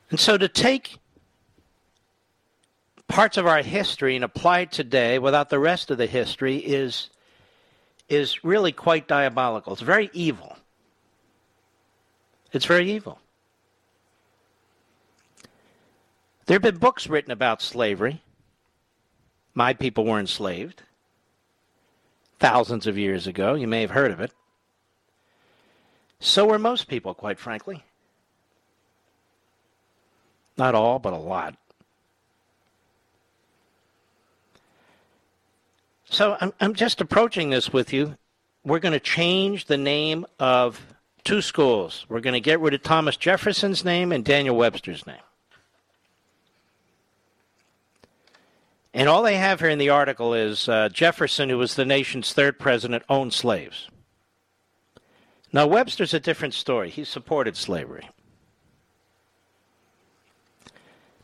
And 0.09 0.19
so 0.19 0.37
to 0.37 0.47
take 0.47 0.97
parts 3.07 3.37
of 3.37 3.47
our 3.47 3.61
history 3.61 4.15
and 4.15 4.23
apply 4.23 4.61
it 4.61 4.71
today 4.71 5.19
without 5.19 5.49
the 5.49 5.59
rest 5.59 5.91
of 5.91 5.97
the 5.97 6.07
history 6.07 6.57
is 6.57 7.09
is 8.07 8.43
really 8.43 8.71
quite 8.71 9.07
diabolical. 9.07 9.73
It's 9.73 9.81
very 9.81 10.11
evil. 10.13 10.57
It's 12.53 12.65
very 12.65 12.91
evil. 12.91 13.19
There 16.45 16.55
have 16.55 16.61
been 16.61 16.77
books 16.77 17.07
written 17.07 17.31
about 17.31 17.61
slavery. 17.61 18.21
My 19.55 19.73
people 19.73 20.05
were 20.05 20.19
enslaved 20.19 20.83
thousands 22.39 22.85
of 22.85 22.97
years 22.97 23.25
ago. 23.25 23.55
You 23.55 23.67
may 23.67 23.81
have 23.81 23.91
heard 23.91 24.11
of 24.11 24.19
it. 24.19 24.31
So 26.19 26.45
were 26.45 26.59
most 26.59 26.87
people, 26.87 27.13
quite 27.15 27.39
frankly. 27.39 27.83
Not 30.57 30.75
all, 30.75 30.99
but 30.99 31.13
a 31.13 31.17
lot. 31.17 31.55
So 36.05 36.37
I'm, 36.39 36.53
I'm 36.61 36.73
just 36.75 37.01
approaching 37.01 37.49
this 37.49 37.73
with 37.73 37.91
you. 37.91 38.15
We're 38.63 38.79
going 38.79 38.93
to 38.93 38.99
change 38.99 39.65
the 39.65 39.77
name 39.77 40.25
of 40.39 40.81
two 41.23 41.41
schools. 41.41 42.05
We're 42.07 42.21
going 42.21 42.33
to 42.33 42.39
get 42.39 42.59
rid 42.59 42.73
of 42.73 42.83
Thomas 42.83 43.17
Jefferson's 43.17 43.83
name 43.83 44.11
and 44.11 44.23
Daniel 44.23 44.55
Webster's 44.55 45.05
name. 45.05 45.17
And 48.93 49.09
all 49.09 49.23
they 49.23 49.35
have 49.35 49.59
here 49.59 49.69
in 49.69 49.77
the 49.77 49.89
article 49.89 50.33
is 50.33 50.69
uh, 50.69 50.87
Jefferson, 50.87 51.49
who 51.49 51.57
was 51.57 51.75
the 51.75 51.83
nation's 51.83 52.31
third 52.31 52.57
president, 52.57 53.03
owned 53.09 53.33
slaves. 53.33 53.89
Now, 55.51 55.67
Webster's 55.67 56.13
a 56.13 56.19
different 56.19 56.53
story. 56.53 56.89
He 56.89 57.03
supported 57.03 57.57
slavery. 57.57 58.09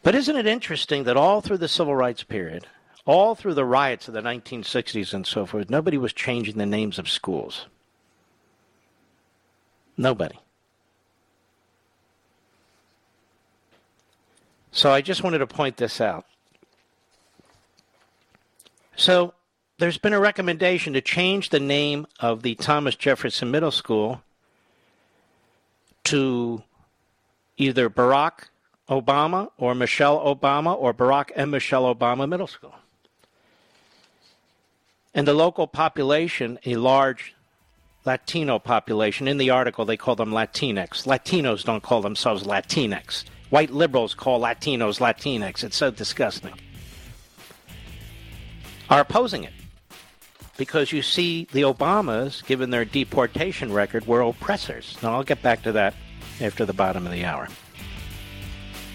But 0.04 0.16
isn't 0.16 0.36
it 0.36 0.48
interesting 0.48 1.04
that 1.04 1.18
all 1.18 1.42
through 1.42 1.60
the 1.60 1.68
civil 1.68 1.96
rights 1.96 2.24
period, 2.24 2.68
all 3.06 3.36
through 3.36 3.54
the 3.54 3.66
riots 3.66 4.08
of 4.08 4.14
the 4.14 4.22
1960s 4.22 5.14
and 5.14 5.26
so 5.26 5.46
forth, 5.46 5.70
nobody 5.70 5.98
was 5.98 6.14
changing 6.14 6.58
the 6.58 6.66
names 6.66 6.98
of 6.98 7.08
schools? 7.10 7.68
Nobody. 9.98 10.40
So 14.72 14.92
I 14.92 15.02
just 15.02 15.24
wanted 15.24 15.40
to 15.40 15.48
point 15.48 15.78
this 15.78 16.00
out. 16.00 16.26
So 18.96 19.34
there's 19.78 19.98
been 19.98 20.14
a 20.14 20.20
recommendation 20.20 20.94
to 20.94 21.02
change 21.02 21.50
the 21.50 21.60
name 21.60 22.08
of 22.20 22.42
the 22.42 22.56
Thomas 22.56 22.96
Jefferson 22.96 23.52
Middle 23.52 23.72
School 23.72 24.22
to 26.06 26.64
either 27.58 27.90
Barack 27.90 28.46
Obama 28.92 29.50
or 29.58 29.74
Michelle 29.74 30.20
Obama 30.20 30.78
or 30.78 30.94
Barack 30.94 31.32
and 31.36 31.50
Michelle 31.50 31.94
Obama 31.96 32.28
Middle 32.28 32.46
School. 32.46 32.76
And 35.14 35.28
the 35.28 35.34
local 35.34 35.66
population, 35.66 36.60
a 36.66 36.76
large 36.76 37.34
Latino 38.06 38.60
population, 38.60 39.28
in 39.28 39.38
the 39.38 39.50
article 39.50 39.86
they 39.86 39.98
call 39.98 40.16
them 40.16 40.32
Latinx. 40.32 41.06
Latinos 41.06 41.64
don't 41.64 41.82
call 41.82 42.02
themselves 42.02 42.44
Latinx. 42.44 43.24
White 43.50 43.72
liberals 43.72 44.14
call 44.14 44.42
Latinos 44.42 45.00
Latinx. 45.00 45.64
It's 45.64 45.78
so 45.78 45.90
disgusting. 45.90 46.54
Are 48.90 49.00
opposing 49.00 49.46
it 49.46 49.54
because 50.58 50.92
you 50.92 51.02
see 51.02 51.48
the 51.54 51.62
Obamas, 51.62 52.46
given 52.46 52.70
their 52.70 52.86
deportation 52.86 53.72
record, 53.72 54.06
were 54.06 54.22
oppressors. 54.22 54.98
Now, 55.02 55.14
I'll 55.14 55.24
get 55.24 55.42
back 55.42 55.64
to 55.64 55.72
that 55.72 55.94
after 56.42 56.66
the 56.66 56.74
bottom 56.74 57.06
of 57.06 57.14
the 57.14 57.24
hour. 57.24 57.48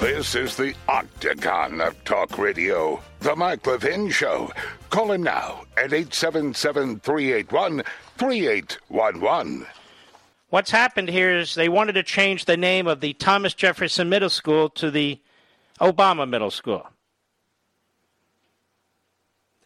This 0.00 0.34
is 0.34 0.56
the 0.56 0.74
Octagon 0.88 1.82
of 1.82 2.04
Talk 2.04 2.38
Radio, 2.38 3.02
The 3.18 3.36
Mark 3.36 3.66
Levin 3.66 4.08
Show. 4.08 4.50
Call 4.88 5.12
him 5.12 5.22
now 5.22 5.64
at 5.76 5.92
877 5.92 7.00
381 7.00 7.82
3811. 8.16 9.66
What's 10.48 10.70
happened 10.70 11.10
here 11.10 11.36
is 11.36 11.54
they 11.54 11.68
wanted 11.68 11.92
to 11.92 12.02
change 12.02 12.46
the 12.46 12.56
name 12.56 12.86
of 12.86 13.00
the 13.00 13.12
Thomas 13.12 13.52
Jefferson 13.52 14.08
Middle 14.08 14.30
School 14.30 14.70
to 14.70 14.90
the 14.90 15.20
Obama 15.82 16.26
Middle 16.26 16.50
School. 16.50 16.88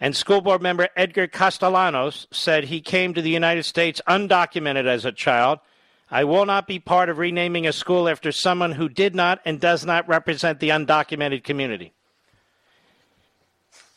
And 0.01 0.17
school 0.17 0.41
board 0.41 0.61
member 0.61 0.89
Edgar 0.97 1.29
Castellanos 1.29 2.27
said 2.33 2.65
he 2.65 2.81
came 2.81 3.15
to 3.15 3.23
the 3.23 3.31
United 3.31 3.63
States 3.63 4.03
undocumented 4.09 4.87
as 4.87 5.05
a 5.05 5.13
child. 5.13 5.61
I 6.11 6.25
will 6.25 6.47
not 6.47 6.67
be 6.67 6.79
part 6.79 7.09
of 7.09 7.19
renaming 7.19 7.67
a 7.67 7.73
school 7.73 8.09
after 8.09 8.31
someone 8.31 8.73
who 8.73 8.89
did 8.89 9.15
not 9.15 9.41
and 9.45 9.61
does 9.61 9.85
not 9.85 10.09
represent 10.09 10.61
the 10.61 10.69
undocumented 10.69 11.45
community. 11.45 11.93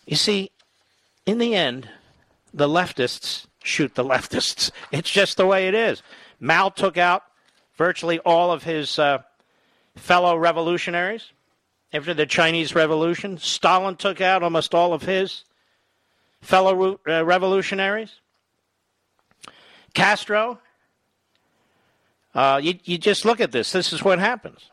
You 0.06 0.16
see, 0.16 0.52
in 1.26 1.38
the 1.38 1.54
end, 1.54 1.90
the 2.54 2.68
leftists 2.68 3.46
shoot 3.64 3.94
the 3.96 4.04
leftists. 4.14 4.72
It's 4.92 5.12
just 5.12 5.38
the 5.38 5.46
way 5.46 5.68
it 5.68 5.76
is. 5.76 6.02
Mao 6.40 6.70
took 6.70 6.98
out 6.98 7.24
virtually 7.76 8.20
all 8.20 8.52
of 8.52 8.64
his 8.64 8.98
uh, 8.98 9.20
fellow 9.96 10.38
revolutionaries 10.38 11.32
after 11.94 12.14
the 12.14 12.26
Chinese 12.26 12.74
Revolution. 12.74 13.38
Stalin 13.38 13.96
took 13.96 14.22
out 14.22 14.44
almost 14.44 14.74
all 14.74 14.94
of 14.94 15.04
his 15.04 15.44
fellow 16.42 17.00
uh, 17.08 17.26
revolutionaries. 17.26 18.14
Castro, 19.94 20.60
uh, 22.38 22.60
you, 22.62 22.76
you 22.84 23.00
just 23.00 23.26
look 23.26 23.42
at 23.42 23.52
this. 23.52 23.72
This 23.72 23.92
is 23.92 24.04
what 24.04 24.20
happens. 24.20 24.70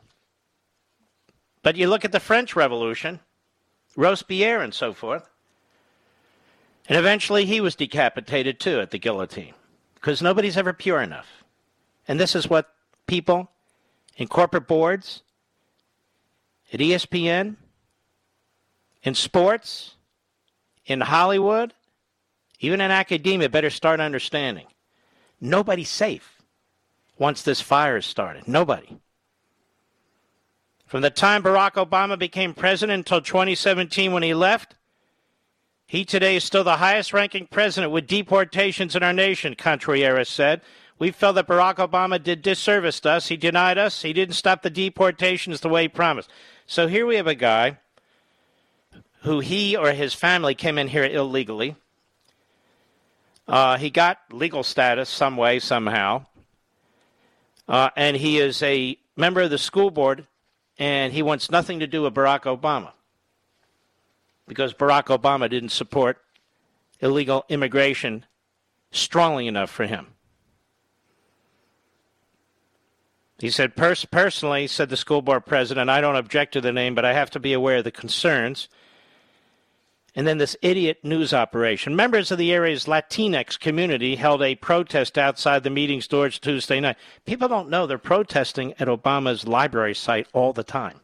But 1.62 1.76
you 1.76 1.88
look 1.88 2.04
at 2.04 2.12
the 2.12 2.20
French 2.20 2.54
Revolution, 2.54 3.20
Robespierre 3.96 4.60
and 4.60 4.74
so 4.74 4.92
forth, 4.92 5.26
and 6.86 6.98
eventually 6.98 7.46
he 7.46 7.62
was 7.62 7.74
decapitated 7.74 8.60
too 8.60 8.80
at 8.80 8.90
the 8.90 8.98
guillotine 8.98 9.54
because 9.94 10.20
nobody's 10.20 10.58
ever 10.58 10.74
pure 10.74 11.00
enough. 11.00 11.42
And 12.06 12.20
this 12.20 12.36
is 12.36 12.50
what 12.50 12.68
people 13.06 13.50
in 14.18 14.28
corporate 14.28 14.68
boards, 14.68 15.22
at 16.70 16.80
ESPN, 16.80 17.56
in 19.02 19.14
sports, 19.14 19.94
in 20.84 21.00
Hollywood, 21.00 21.72
even 22.60 22.82
in 22.82 22.90
academia 22.90 23.48
better 23.48 23.70
start 23.70 24.00
understanding. 24.00 24.66
Nobody's 25.40 25.88
safe 25.88 26.33
once 27.18 27.42
this 27.42 27.60
fire 27.60 27.98
is 27.98 28.06
started. 28.06 28.48
Nobody. 28.48 28.98
From 30.86 31.02
the 31.02 31.10
time 31.10 31.42
Barack 31.42 31.72
Obama 31.72 32.18
became 32.18 32.54
president 32.54 32.98
until 32.98 33.20
2017 33.20 34.12
when 34.12 34.22
he 34.22 34.34
left, 34.34 34.76
he 35.86 36.04
today 36.04 36.36
is 36.36 36.44
still 36.44 36.64
the 36.64 36.76
highest 36.76 37.12
ranking 37.12 37.46
president 37.46 37.92
with 37.92 38.06
deportations 38.06 38.96
in 38.96 39.02
our 39.02 39.12
nation, 39.12 39.54
Contreras 39.54 40.28
said. 40.28 40.60
We 40.98 41.10
felt 41.10 41.34
that 41.34 41.48
Barack 41.48 41.76
Obama 41.76 42.22
did 42.22 42.42
disservice 42.42 43.00
to 43.00 43.10
us. 43.10 43.28
He 43.28 43.36
denied 43.36 43.78
us. 43.78 44.02
He 44.02 44.12
didn't 44.12 44.34
stop 44.34 44.62
the 44.62 44.70
deportations 44.70 45.60
the 45.60 45.68
way 45.68 45.82
he 45.82 45.88
promised. 45.88 46.30
So 46.66 46.86
here 46.86 47.06
we 47.06 47.16
have 47.16 47.26
a 47.26 47.34
guy 47.34 47.78
who 49.22 49.40
he 49.40 49.76
or 49.76 49.92
his 49.92 50.14
family 50.14 50.54
came 50.54 50.78
in 50.78 50.88
here 50.88 51.04
illegally. 51.04 51.76
Uh, 53.48 53.76
he 53.76 53.90
got 53.90 54.18
legal 54.30 54.62
status 54.62 55.08
some 55.08 55.36
way, 55.36 55.58
somehow. 55.58 56.24
Uh, 57.66 57.90
and 57.96 58.16
he 58.16 58.38
is 58.38 58.62
a 58.62 58.98
member 59.16 59.40
of 59.40 59.50
the 59.50 59.58
school 59.58 59.90
board, 59.90 60.26
and 60.78 61.12
he 61.12 61.22
wants 61.22 61.50
nothing 61.50 61.80
to 61.80 61.86
do 61.86 62.02
with 62.02 62.14
Barack 62.14 62.42
Obama 62.42 62.92
because 64.46 64.74
Barack 64.74 65.04
Obama 65.04 65.48
didn't 65.48 65.70
support 65.70 66.18
illegal 67.00 67.44
immigration 67.48 68.26
strongly 68.90 69.46
enough 69.46 69.70
for 69.70 69.86
him. 69.86 70.08
He 73.38 73.50
said, 73.50 73.76
Pers- 73.76 74.04
personally, 74.04 74.66
said 74.66 74.90
the 74.90 74.96
school 74.96 75.20
board 75.20 75.44
president, 75.44 75.90
I 75.90 76.00
don't 76.00 76.16
object 76.16 76.52
to 76.52 76.60
the 76.60 76.72
name, 76.72 76.94
but 76.94 77.04
I 77.04 77.14
have 77.14 77.30
to 77.30 77.40
be 77.40 77.52
aware 77.52 77.78
of 77.78 77.84
the 77.84 77.90
concerns. 77.90 78.68
And 80.16 80.26
then 80.28 80.38
this 80.38 80.56
idiot 80.62 80.98
news 81.02 81.34
operation. 81.34 81.96
Members 81.96 82.30
of 82.30 82.38
the 82.38 82.52
area's 82.52 82.84
Latinx 82.86 83.58
community 83.58 84.14
held 84.14 84.42
a 84.42 84.54
protest 84.54 85.18
outside 85.18 85.64
the 85.64 85.70
meeting's 85.70 86.06
doors 86.06 86.38
Tuesday 86.38 86.78
night. 86.78 86.96
People 87.24 87.48
don't 87.48 87.68
know 87.68 87.86
they're 87.86 87.98
protesting 87.98 88.74
at 88.74 88.86
Obama's 88.86 89.48
library 89.48 89.94
site 89.94 90.28
all 90.32 90.52
the 90.52 90.62
time. 90.62 91.00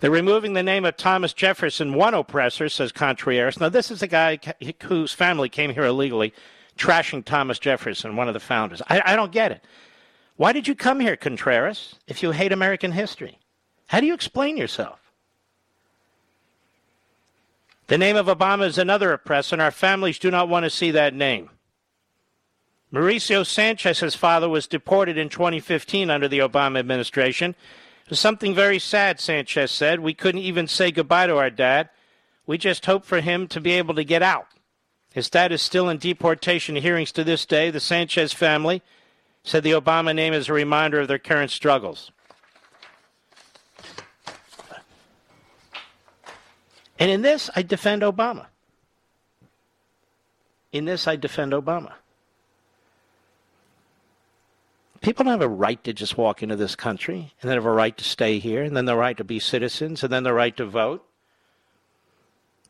They're 0.00 0.10
removing 0.10 0.54
the 0.54 0.64
name 0.64 0.84
of 0.84 0.96
Thomas 0.96 1.32
Jefferson, 1.32 1.94
one 1.94 2.14
oppressor, 2.14 2.68
says 2.68 2.90
Contreras. 2.90 3.60
Now, 3.60 3.68
this 3.68 3.92
is 3.92 4.02
a 4.02 4.08
guy 4.08 4.40
whose 4.82 5.12
family 5.12 5.48
came 5.48 5.72
here 5.72 5.84
illegally, 5.84 6.34
trashing 6.76 7.24
Thomas 7.24 7.60
Jefferson, 7.60 8.16
one 8.16 8.26
of 8.26 8.34
the 8.34 8.40
founders. 8.40 8.82
I, 8.88 9.00
I 9.12 9.14
don't 9.14 9.30
get 9.30 9.52
it. 9.52 9.64
Why 10.34 10.52
did 10.52 10.66
you 10.66 10.74
come 10.74 10.98
here, 10.98 11.16
Contreras, 11.16 11.94
if 12.08 12.20
you 12.20 12.32
hate 12.32 12.50
American 12.50 12.90
history? 12.90 13.38
How 13.86 14.00
do 14.00 14.06
you 14.06 14.14
explain 14.14 14.56
yourself? 14.56 14.98
The 17.88 17.98
name 17.98 18.16
of 18.16 18.26
Obama 18.26 18.66
is 18.66 18.78
another 18.78 19.12
oppressor, 19.12 19.54
and 19.54 19.62
our 19.62 19.70
families 19.70 20.18
do 20.18 20.30
not 20.30 20.48
want 20.48 20.64
to 20.64 20.70
see 20.70 20.90
that 20.92 21.14
name. 21.14 21.50
Mauricio 22.92 23.44
Sanchez's 23.46 24.14
father 24.14 24.48
was 24.48 24.66
deported 24.66 25.16
in 25.16 25.28
2015 25.28 26.10
under 26.10 26.28
the 26.28 26.40
Obama 26.40 26.78
administration. 26.78 27.50
It 28.04 28.10
was 28.10 28.20
something 28.20 28.54
very 28.54 28.78
sad, 28.78 29.18
Sanchez 29.18 29.70
said. 29.70 30.00
We 30.00 30.14
couldn't 30.14 30.42
even 30.42 30.68
say 30.68 30.90
goodbye 30.90 31.26
to 31.26 31.38
our 31.38 31.50
dad. 31.50 31.88
We 32.46 32.58
just 32.58 32.84
hope 32.86 33.04
for 33.04 33.20
him 33.20 33.48
to 33.48 33.60
be 33.60 33.72
able 33.72 33.94
to 33.94 34.04
get 34.04 34.22
out. 34.22 34.48
His 35.14 35.30
dad 35.30 35.52
is 35.52 35.62
still 35.62 35.88
in 35.88 35.98
deportation 35.98 36.76
hearings 36.76 37.12
to 37.12 37.24
this 37.24 37.46
day. 37.46 37.70
The 37.70 37.80
Sanchez 37.80 38.32
family 38.32 38.82
said 39.44 39.62
the 39.62 39.72
Obama 39.72 40.14
name 40.14 40.34
is 40.34 40.48
a 40.48 40.52
reminder 40.52 41.00
of 41.00 41.08
their 41.08 41.18
current 41.18 41.50
struggles. 41.50 42.12
And 47.02 47.10
in 47.10 47.22
this, 47.22 47.50
I 47.56 47.62
defend 47.62 48.02
Obama. 48.02 48.46
In 50.70 50.84
this, 50.84 51.08
I 51.08 51.16
defend 51.16 51.52
Obama. 51.52 51.94
People 55.00 55.24
don't 55.24 55.32
have 55.32 55.40
a 55.42 55.48
right 55.48 55.82
to 55.82 55.92
just 55.92 56.16
walk 56.16 56.44
into 56.44 56.54
this 56.54 56.76
country 56.76 57.32
and 57.40 57.50
then 57.50 57.56
have 57.56 57.66
a 57.66 57.72
right 57.72 57.98
to 57.98 58.04
stay 58.04 58.38
here 58.38 58.62
and 58.62 58.76
then 58.76 58.84
the 58.84 58.94
right 58.94 59.16
to 59.16 59.24
be 59.24 59.40
citizens 59.40 60.04
and 60.04 60.12
then 60.12 60.22
the 60.22 60.32
right 60.32 60.56
to 60.56 60.64
vote 60.64 61.04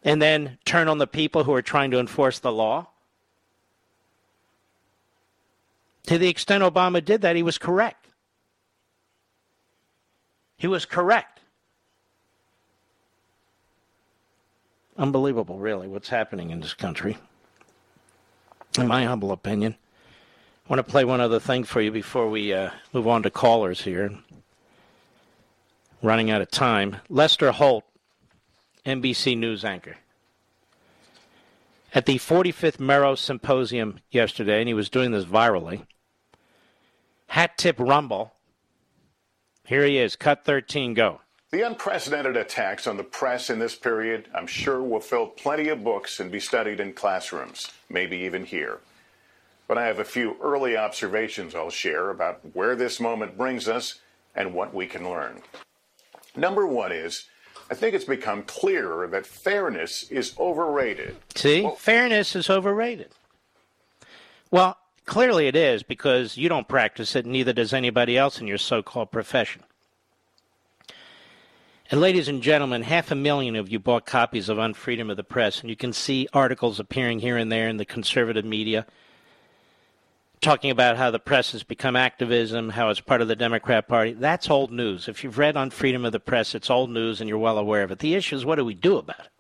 and 0.02 0.22
then 0.22 0.56
turn 0.64 0.88
on 0.88 0.96
the 0.96 1.06
people 1.06 1.44
who 1.44 1.52
are 1.52 1.60
trying 1.60 1.90
to 1.90 1.98
enforce 1.98 2.38
the 2.38 2.50
law. 2.50 2.86
To 6.04 6.16
the 6.16 6.28
extent 6.28 6.64
Obama 6.64 7.04
did 7.04 7.20
that, 7.20 7.36
he 7.36 7.42
was 7.42 7.58
correct. 7.58 8.06
He 10.56 10.68
was 10.68 10.86
correct. 10.86 11.41
Unbelievable, 15.02 15.58
really, 15.58 15.88
what's 15.88 16.10
happening 16.10 16.50
in 16.50 16.60
this 16.60 16.74
country. 16.74 17.18
In 18.78 18.86
my 18.86 19.04
humble 19.04 19.32
opinion. 19.32 19.74
I 20.64 20.68
want 20.68 20.78
to 20.78 20.88
play 20.88 21.04
one 21.04 21.20
other 21.20 21.40
thing 21.40 21.64
for 21.64 21.80
you 21.80 21.90
before 21.90 22.30
we 22.30 22.52
uh, 22.52 22.70
move 22.92 23.08
on 23.08 23.24
to 23.24 23.30
callers 23.30 23.80
here. 23.80 24.16
Running 26.04 26.30
out 26.30 26.40
of 26.40 26.52
time. 26.52 26.98
Lester 27.08 27.50
Holt, 27.50 27.82
NBC 28.86 29.36
News 29.36 29.64
anchor. 29.64 29.96
At 31.92 32.06
the 32.06 32.18
45th 32.18 32.76
Murrow 32.76 33.18
Symposium 33.18 33.98
yesterday, 34.12 34.60
and 34.60 34.68
he 34.68 34.74
was 34.74 34.88
doing 34.88 35.10
this 35.10 35.24
virally. 35.24 35.84
Hat 37.26 37.58
tip 37.58 37.74
rumble. 37.80 38.34
Here 39.66 39.84
he 39.84 39.98
is, 39.98 40.14
cut 40.14 40.44
13, 40.44 40.94
go. 40.94 41.21
The 41.52 41.66
unprecedented 41.66 42.34
attacks 42.38 42.86
on 42.86 42.96
the 42.96 43.04
press 43.04 43.50
in 43.50 43.58
this 43.58 43.74
period, 43.74 44.26
I'm 44.34 44.46
sure, 44.46 44.82
will 44.82 45.00
fill 45.00 45.26
plenty 45.26 45.68
of 45.68 45.84
books 45.84 46.18
and 46.18 46.32
be 46.32 46.40
studied 46.40 46.80
in 46.80 46.94
classrooms, 46.94 47.70
maybe 47.90 48.16
even 48.16 48.46
here. 48.46 48.78
But 49.68 49.76
I 49.76 49.84
have 49.84 49.98
a 49.98 50.04
few 50.04 50.38
early 50.42 50.78
observations 50.78 51.54
I'll 51.54 51.68
share 51.68 52.08
about 52.08 52.40
where 52.54 52.74
this 52.74 53.00
moment 53.00 53.36
brings 53.36 53.68
us 53.68 54.00
and 54.34 54.54
what 54.54 54.72
we 54.72 54.86
can 54.86 55.06
learn. 55.06 55.42
Number 56.34 56.66
one 56.66 56.90
is 56.90 57.26
I 57.70 57.74
think 57.74 57.94
it's 57.94 58.06
become 58.06 58.44
clearer 58.44 59.06
that 59.08 59.26
fairness 59.26 60.10
is 60.10 60.34
overrated. 60.38 61.16
See, 61.34 61.62
well, 61.64 61.76
fairness 61.76 62.34
is 62.34 62.48
overrated. 62.48 63.10
Well, 64.50 64.78
clearly 65.04 65.48
it 65.48 65.56
is 65.56 65.82
because 65.82 66.38
you 66.38 66.48
don't 66.48 66.66
practice 66.66 67.14
it, 67.14 67.26
neither 67.26 67.52
does 67.52 67.74
anybody 67.74 68.16
else 68.16 68.40
in 68.40 68.46
your 68.46 68.56
so 68.56 68.82
called 68.82 69.10
profession. 69.10 69.64
And 71.92 72.00
ladies 72.00 72.26
and 72.26 72.42
gentlemen, 72.42 72.84
half 72.84 73.10
a 73.10 73.14
million 73.14 73.54
of 73.54 73.68
you 73.68 73.78
bought 73.78 74.06
copies 74.06 74.48
of 74.48 74.56
Unfreedom 74.56 75.10
of 75.10 75.18
the 75.18 75.22
Press, 75.22 75.60
and 75.60 75.68
you 75.68 75.76
can 75.76 75.92
see 75.92 76.26
articles 76.32 76.80
appearing 76.80 77.18
here 77.18 77.36
and 77.36 77.52
there 77.52 77.68
in 77.68 77.76
the 77.76 77.84
conservative 77.84 78.46
media 78.46 78.86
talking 80.40 80.70
about 80.70 80.96
how 80.96 81.10
the 81.10 81.18
press 81.18 81.52
has 81.52 81.62
become 81.62 81.94
activism, 81.94 82.70
how 82.70 82.88
it's 82.88 82.98
part 82.98 83.20
of 83.20 83.28
the 83.28 83.36
Democrat 83.36 83.88
Party. 83.88 84.14
That's 84.14 84.48
old 84.48 84.72
news. 84.72 85.06
If 85.06 85.22
you've 85.22 85.36
read 85.36 85.54
Unfreedom 85.54 86.06
of 86.06 86.12
the 86.12 86.18
Press, 86.18 86.54
it's 86.54 86.70
old 86.70 86.88
news 86.88 87.20
and 87.20 87.28
you're 87.28 87.38
well 87.38 87.58
aware 87.58 87.82
of 87.82 87.90
it. 87.90 87.98
The 87.98 88.14
issue 88.14 88.36
is 88.36 88.44
what 88.46 88.56
do 88.56 88.64
we 88.64 88.72
do 88.72 88.96
about 88.96 89.20
it? 89.20 89.30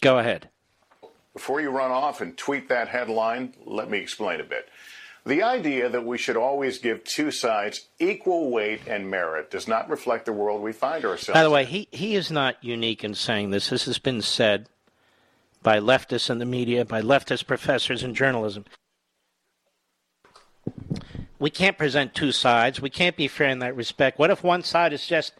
Go 0.00 0.18
ahead. 0.18 0.48
Before 1.34 1.60
you 1.60 1.70
run 1.70 1.92
off 1.92 2.20
and 2.20 2.36
tweet 2.36 2.68
that 2.68 2.88
headline, 2.88 3.54
let 3.64 3.88
me 3.88 3.98
explain 3.98 4.40
a 4.40 4.44
bit. 4.44 4.68
The 5.24 5.42
idea 5.42 5.88
that 5.88 6.06
we 6.06 6.16
should 6.16 6.36
always 6.36 6.78
give 6.78 7.04
two 7.04 7.30
sides 7.30 7.88
equal 7.98 8.50
weight 8.50 8.80
and 8.86 9.10
merit 9.10 9.50
does 9.50 9.68
not 9.68 9.90
reflect 9.90 10.24
the 10.24 10.32
world 10.32 10.62
we 10.62 10.72
find 10.72 11.04
ourselves 11.04 11.36
By 11.36 11.42
the 11.42 11.50
way, 11.50 11.64
he, 11.64 11.88
he 11.90 12.14
is 12.14 12.30
not 12.30 12.62
unique 12.62 13.04
in 13.04 13.14
saying 13.14 13.50
this. 13.50 13.68
This 13.68 13.84
has 13.84 13.98
been 13.98 14.22
said 14.22 14.68
by 15.62 15.80
leftists 15.80 16.30
in 16.30 16.38
the 16.38 16.44
media, 16.44 16.84
by 16.84 17.02
leftist 17.02 17.46
professors 17.46 18.02
in 18.02 18.14
journalism. 18.14 18.64
We 21.38 21.50
can't 21.50 21.78
present 21.78 22.14
two 22.14 22.32
sides. 22.32 22.80
We 22.80 22.90
can't 22.90 23.16
be 23.16 23.28
fair 23.28 23.48
in 23.48 23.58
that 23.60 23.76
respect. 23.76 24.18
What 24.18 24.30
if 24.30 24.42
one 24.42 24.62
side 24.62 24.92
is 24.92 25.06
just 25.06 25.34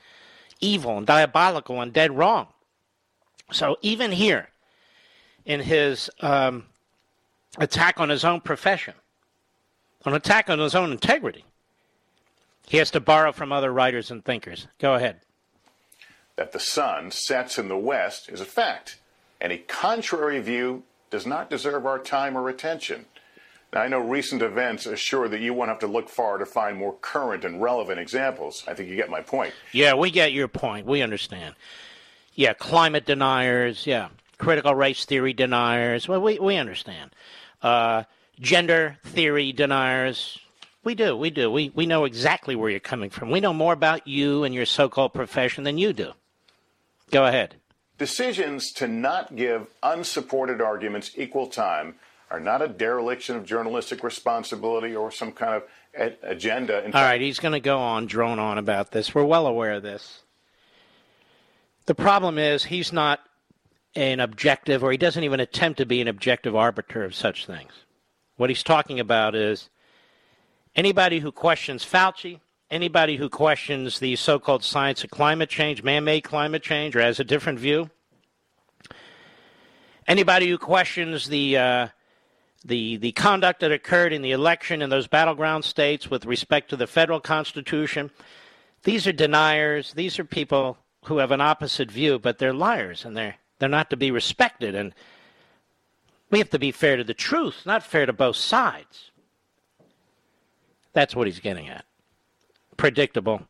evil 0.61 0.97
and 0.99 1.07
diabolical 1.07 1.81
and 1.81 1.93
dead 1.93 2.17
wrong? 2.17 2.49
So 3.51 3.77
even 3.83 4.13
here, 4.13 4.51
in 5.45 5.61
his 5.61 6.11
um, 6.21 6.67
attack 7.59 7.99
on 7.99 8.11
his 8.11 8.25
own 8.25 8.41
profession, 8.43 8.95
an 10.09 10.15
attack 10.15 10.51
on 10.51 10.59
his 10.59 10.75
own 10.75 10.93
integrity. 10.93 11.45
He 12.67 12.77
has 12.79 12.91
to 12.93 13.01
borrow 13.01 13.33
from 13.33 13.53
other 13.53 13.73
writers 13.73 14.11
and 14.11 14.25
thinkers. 14.25 14.67
Go 14.79 14.95
ahead. 14.95 15.21
That 16.37 16.53
the 16.53 16.61
sun 16.61 17.11
sets 17.11 17.59
in 17.59 17.69
the 17.69 17.77
west 17.77 18.29
is 18.29 18.41
a 18.41 18.45
fact. 18.45 18.99
Any 19.41 19.59
contrary 19.59 20.41
view 20.41 20.83
does 21.11 21.27
not 21.27 21.51
deserve 21.51 21.87
our 21.87 21.99
time 21.99 22.37
or 22.37 22.49
attention. 22.49 23.07
Now, 23.73 23.83
I 23.83 23.89
know 23.89 24.01
recent 24.01 24.43
events 24.43 24.87
assure 24.87 25.29
that 25.29 25.41
you 25.41 25.53
won't 25.53 25.69
have 25.69 25.81
to 25.81 25.87
look 25.87 26.09
far 26.09 26.39
to 26.39 26.47
find 26.47 26.77
more 26.77 26.95
current 26.95 27.45
and 27.45 27.61
relevant 27.61 28.01
examples. 28.01 28.65
I 28.67 28.75
think 28.75 28.89
you 28.89 28.97
get 28.97 29.11
my 29.11 29.21
point. 29.21 29.53
Yeah, 29.73 29.95
we 29.95 30.11
get 30.11 30.33
your 30.33 30.49
point. 30.49 30.87
We 30.87 31.03
understand. 31.03 31.55
Yeah, 32.35 32.55
climate 32.55 33.05
deniers. 33.05 33.87
Yeah, 33.87 34.09
critical 34.39 34.75
race 34.75 35.05
theory 35.05 35.33
deniers. 35.33 36.09
Well, 36.09 36.21
we, 36.21 36.39
we 36.39 36.57
understand. 36.57 37.11
Uh, 37.63 38.05
gender 38.41 38.99
theory 39.05 39.53
deniers. 39.53 40.39
We 40.85 40.95
do, 40.95 41.17
we 41.17 41.31
do. 41.31 41.51
We, 41.51 41.71
we 41.75 41.87
know 41.87 42.05
exactly 42.05 42.57
where 42.57 42.71
you're 42.71 42.81
coming 42.81 43.11
from. 43.11 43.31
We 43.31 43.41
know 43.41 43.53
more 43.53 43.73
about 43.73 44.07
you 44.07 44.45
and 44.45 44.55
your 44.55 44.67
so 44.67 44.89
called 44.89 45.13
profession 45.13 45.65
than 45.65 45.79
you 45.79 45.93
do. 45.93 46.13
Go 47.11 47.25
ahead. 47.25 47.57
Decisions 47.99 48.73
to 48.73 48.87
not 48.87 49.35
give 49.35 49.67
unsupported 49.83 50.61
arguments 50.61 51.11
equal 51.17 51.49
time 51.49 51.97
are 52.31 52.41
not 52.41 52.63
a 52.63 52.69
dereliction 52.69 53.37
of 53.37 53.45
journalistic 53.45 54.05
responsibility 54.05 54.95
or 54.95 55.11
some 55.11 55.33
kind 55.33 55.55
of 55.55 55.63
ed- 55.95 56.19
agenda. 56.23 56.85
In 56.85 56.93
All 56.93 57.03
right, 57.03 57.21
he's 57.21 57.41
going 57.41 57.53
to 57.53 57.61
go 57.61 57.79
on, 57.79 58.07
drone 58.07 58.39
on 58.39 58.59
about 58.59 58.93
this. 58.93 59.15
We're 59.15 59.25
well 59.25 59.47
aware 59.47 59.73
of 59.73 59.83
this. 59.83 60.23
The 61.87 61.95
problem 61.95 62.39
is 62.39 62.65
he's 62.65 62.93
not 62.93 63.21
an 63.97 64.21
objective, 64.21 64.85
or 64.85 64.93
he 64.93 64.99
doesn't 64.99 65.25
even 65.25 65.41
attempt 65.41 65.79
to 65.79 65.87
be 65.87 66.01
an 66.01 66.09
objective 66.09 66.55
arbiter 66.55 67.03
of 67.03 67.15
such 67.15 67.47
things. 67.47 67.73
What 68.39 68.51
he's 68.51 68.63
talking 68.63 69.01
about 69.01 69.35
is 69.35 69.69
anybody 70.77 71.19
who 71.19 71.33
questions 71.33 71.85
Fauci, 71.85 72.39
anybody 72.71 73.17
who 73.17 73.29
questions 73.29 73.99
the 73.99 74.15
so 74.15 74.39
called 74.39 74.63
science 74.63 75.03
of 75.03 75.11
climate 75.11 75.51
change, 75.51 75.83
man 75.83 76.05
made 76.05 76.23
climate 76.23 76.63
change, 76.63 76.95
or 76.95 77.01
has 77.01 77.19
a 77.19 77.25
different 77.25 77.59
view, 77.59 77.91
anybody 80.07 80.49
who 80.49 80.57
questions 80.57 81.27
the, 81.27 81.57
uh, 81.59 81.89
the, 82.65 82.97
the 82.99 83.11
conduct 83.11 83.59
that 83.59 83.73
occurred 83.73 84.13
in 84.13 84.23
the 84.23 84.31
election 84.31 84.83
in 84.83 84.89
those 84.89 85.09
battleground 85.09 85.65
states 85.65 86.09
with 86.09 86.25
respect 86.25 86.71
to 86.71 86.77
the 86.77 86.87
federal 86.87 87.19
constitution, 87.19 88.09
these 88.85 89.05
are 89.09 89.13
deniers. 89.13 89.95
These 89.95 90.17
are 90.21 90.25
people 90.25 90.79
who 91.07 91.19
have 91.19 91.33
an 91.33 91.41
opposite 91.41 91.91
view, 91.91 92.21
but 92.21 92.39
they're 92.39 92.55
liars 92.55 93.05
and 93.05 93.17
they're, 93.17 93.35
they're 93.59 93.69
not 93.69 93.91
to 93.91 93.97
be 93.97 94.13
respected. 94.13 94.77
And 94.77 94.95
we 96.31 96.39
have 96.39 96.51
to 96.51 96.59
be 96.59 96.73
fair 96.73 96.97
to 96.97 97.05
the 97.05 97.15
truth, 97.15 97.63
not 97.65 97.83
fair 97.83 98.07
to 98.07 98.13
both 98.13 98.37
sides. 98.37 99.11
That's 100.93 101.15
what 101.15 101.27
he's 101.27 101.41
getting 101.41 101.69
at. 101.69 101.85
Predictable. 102.77 103.43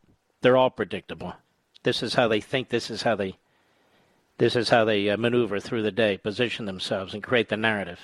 They're 0.43 0.57
all 0.57 0.71
predictable. 0.71 1.35
This 1.83 2.03
is 2.03 2.15
how 2.15 2.29
they 2.29 2.41
think. 2.41 2.69
This 2.69 2.91
is 2.91 3.03
how 3.03 3.17
they. 3.17 3.37
This 4.39 4.55
is 4.55 4.69
how 4.69 4.85
they 4.85 5.09
uh, 5.11 5.17
maneuver 5.17 5.59
through 5.59 5.83
the 5.83 5.91
day, 5.91 6.17
position 6.17 6.67
themselves, 6.67 7.13
and 7.13 7.23
create 7.23 7.49
the 7.49 7.57
narrative. 7.57 7.99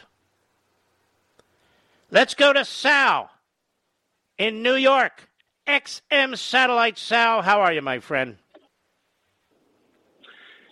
Let's 2.11 2.35
go 2.35 2.53
to 2.53 2.65
Sal 2.65 3.31
in 4.37 4.63
New 4.63 4.75
York. 4.75 5.29
XM 5.67 6.37
Satellite 6.37 6.99
Sal, 6.99 7.43
how 7.43 7.61
are 7.61 7.73
you, 7.73 7.83
my 7.83 8.01
friend? 8.01 8.37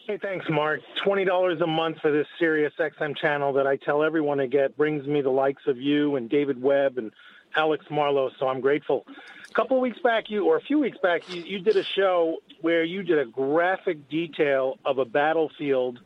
Hey, 0.04 0.18
thanks, 0.20 0.44
Mark. 0.50 0.80
$20 1.06 1.62
a 1.62 1.66
month 1.66 1.98
for 2.02 2.10
this 2.10 2.26
Sirius 2.40 2.72
XM 2.76 3.16
channel 3.16 3.52
that 3.52 3.68
I 3.68 3.76
tell 3.76 4.02
everyone 4.02 4.38
to 4.38 4.48
get 4.48 4.76
brings 4.76 5.06
me 5.06 5.20
the 5.20 5.30
likes 5.30 5.62
of 5.68 5.78
you 5.80 6.16
and 6.16 6.28
David 6.28 6.60
Webb 6.60 6.98
and 6.98 7.12
Alex 7.54 7.86
Marlow, 7.88 8.30
so 8.40 8.48
I'm 8.48 8.60
grateful. 8.60 9.06
A 9.48 9.54
couple 9.54 9.76
of 9.76 9.80
weeks 9.80 10.00
back, 10.02 10.24
you 10.28 10.46
or 10.46 10.56
a 10.56 10.60
few 10.60 10.80
weeks 10.80 10.98
back, 11.04 11.32
you, 11.32 11.42
you 11.42 11.60
did 11.60 11.76
a 11.76 11.84
show 11.84 12.38
where 12.62 12.82
you 12.82 13.04
did 13.04 13.20
a 13.20 13.26
graphic 13.26 14.08
detail 14.08 14.76
of 14.84 14.98
a 14.98 15.04
battlefield 15.04 16.00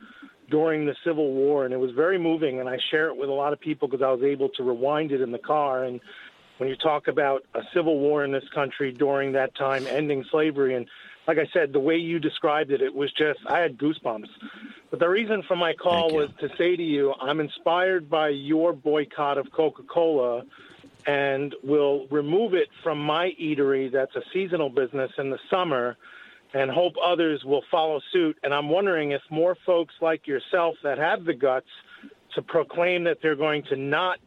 during 0.51 0.85
the 0.85 0.95
Civil 1.03 1.33
War, 1.33 1.65
and 1.65 1.73
it 1.73 1.79
was 1.79 1.93
very 1.93 2.19
moving. 2.19 2.61
And 2.61 2.69
I 2.69 2.77
share 2.91 3.09
it 3.09 3.17
with 3.17 3.31
a 3.31 3.33
lot 3.33 3.55
of 3.55 3.61
people 3.61 3.89
because 3.89 4.03
I 4.03 4.11
was 4.11 4.23
able 4.23 4.51
to 4.51 4.63
rewind 4.63 5.11
it 5.11 5.23
in 5.23 5.33
the 5.33 5.39
car. 5.39 5.85
And 5.85 6.01
when 6.59 6.69
you 6.69 6.77
talk 6.77 7.09
about 7.09 7.45
a 7.55 7.63
civil 7.75 7.99
war 7.99 8.25
in 8.25 8.33
this 8.33 8.49
country 8.55 8.93
during 8.93 9.33
that 9.33 9.55
time, 9.55 9.87
ending 9.87 10.25
slavery, 10.31 10.75
and 10.75 10.87
like 11.27 11.39
I 11.39 11.47
said, 11.53 11.73
the 11.73 11.81
way 11.81 11.97
you 11.97 12.19
described 12.19 12.71
it, 12.71 12.81
it 12.81 12.95
was 12.95 13.13
just 13.13 13.41
I 13.47 13.59
had 13.59 13.77
goosebumps. 13.77 14.29
But 14.91 15.01
the 15.01 15.09
reason 15.09 15.43
for 15.43 15.57
my 15.57 15.75
call 15.75 16.15
was 16.15 16.31
to 16.41 16.49
say 16.57 16.77
to 16.77 16.83
you, 16.83 17.15
I'm 17.21 17.41
inspired 17.41 18.09
by 18.09 18.29
your 18.29 18.73
boycott 18.73 19.37
of 19.37 19.51
Coca-Cola 19.51 20.45
and 21.07 21.55
will 21.63 22.07
remove 22.11 22.55
it 22.55 22.69
from 22.83 22.99
my 22.99 23.33
eatery 23.41 23.91
that's 23.91 24.15
a 24.15 24.23
seasonal 24.33 24.71
business 24.71 25.11
in 25.19 25.31
the 25.31 25.39
summer 25.51 25.97
and 26.55 26.71
hope 26.71 26.95
others 27.05 27.45
will 27.45 27.63
follow 27.71 28.01
suit. 28.13 28.39
And 28.43 28.55
I'm 28.55 28.69
wondering 28.69 29.11
if 29.11 29.23
more 29.31 29.57
folks 29.67 29.95
like 30.01 30.27
yourself 30.27 30.77
that 30.85 30.99
have 30.99 31.25
the 31.25 31.35
guts 31.35 31.67
to 32.35 32.43
proclaim 32.43 33.05
that 33.05 33.19
they're 33.21 33.37
going 33.37 33.65
to 33.65 33.77
not 33.77 34.19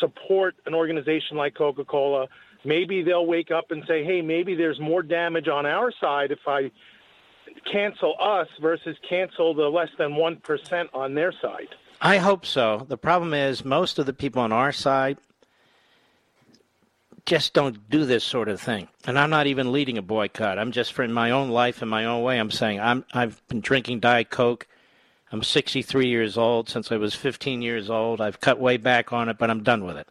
support 0.00 0.54
an 0.66 0.74
organization 0.74 1.36
like 1.36 1.54
Coca 1.54 1.84
Cola, 1.84 2.28
maybe 2.64 3.02
they'll 3.02 3.26
wake 3.26 3.50
up 3.50 3.70
and 3.70 3.84
say, 3.86 4.04
hey, 4.04 4.22
maybe 4.22 4.54
there's 4.54 4.80
more 4.80 5.02
damage 5.02 5.48
on 5.48 5.66
our 5.66 5.92
side 6.00 6.30
if 6.30 6.40
I 6.46 6.70
cancel 7.70 8.14
us 8.20 8.48
versus 8.60 8.96
cancel 9.08 9.54
the 9.54 9.68
less 9.68 9.90
than 9.98 10.12
1% 10.12 10.88
on 10.92 11.14
their 11.14 11.32
side. 11.32 11.68
I 12.00 12.18
hope 12.18 12.44
so. 12.44 12.84
The 12.88 12.98
problem 12.98 13.32
is, 13.32 13.64
most 13.64 13.98
of 13.98 14.06
the 14.06 14.12
people 14.12 14.42
on 14.42 14.52
our 14.52 14.72
side 14.72 15.18
just 17.26 17.54
don't 17.54 17.88
do 17.88 18.04
this 18.04 18.24
sort 18.24 18.48
of 18.48 18.60
thing. 18.60 18.88
And 19.06 19.18
I'm 19.18 19.30
not 19.30 19.46
even 19.46 19.72
leading 19.72 19.96
a 19.96 20.02
boycott. 20.02 20.58
I'm 20.58 20.72
just 20.72 20.92
for 20.92 21.02
in 21.02 21.12
my 21.12 21.30
own 21.30 21.50
life 21.50 21.82
in 21.82 21.88
my 21.88 22.04
own 22.04 22.22
way. 22.22 22.38
I'm 22.38 22.50
saying 22.50 22.80
I'm 22.80 23.04
I've 23.12 23.40
been 23.48 23.60
drinking 23.60 24.00
Diet 24.00 24.30
Coke. 24.30 24.66
I'm 25.34 25.42
63 25.42 26.06
years 26.06 26.38
old. 26.38 26.68
Since 26.68 26.92
I 26.92 26.96
was 26.96 27.12
15 27.16 27.60
years 27.60 27.90
old, 27.90 28.20
I've 28.20 28.40
cut 28.40 28.60
way 28.60 28.76
back 28.76 29.12
on 29.12 29.28
it, 29.28 29.36
but 29.36 29.50
I'm 29.50 29.64
done 29.64 29.84
with 29.84 29.96
it. 29.96 30.06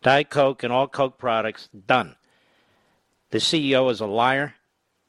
Diet 0.00 0.30
Coke 0.30 0.62
and 0.62 0.72
all 0.72 0.86
Coke 0.86 1.18
products 1.18 1.68
done. 1.88 2.14
The 3.30 3.38
CEO 3.38 3.90
is 3.90 3.98
a 3.98 4.06
liar. 4.06 4.54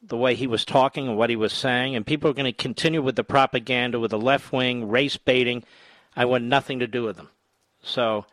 The 0.02 0.16
way 0.16 0.34
he 0.34 0.48
was 0.48 0.64
talking 0.64 1.06
and 1.06 1.16
what 1.16 1.30
he 1.30 1.36
was 1.36 1.52
saying, 1.52 1.94
and 1.94 2.04
people 2.04 2.28
are 2.28 2.34
going 2.34 2.52
to 2.52 2.52
continue 2.52 3.00
with 3.00 3.14
the 3.14 3.22
propaganda, 3.22 4.00
with 4.00 4.10
the 4.10 4.18
left 4.18 4.52
wing 4.52 4.88
race 4.88 5.16
baiting. 5.16 5.62
I 6.16 6.24
want 6.24 6.42
nothing 6.42 6.80
to 6.80 6.88
do 6.88 7.04
with 7.04 7.16
them. 7.16 7.28
So 7.84 8.26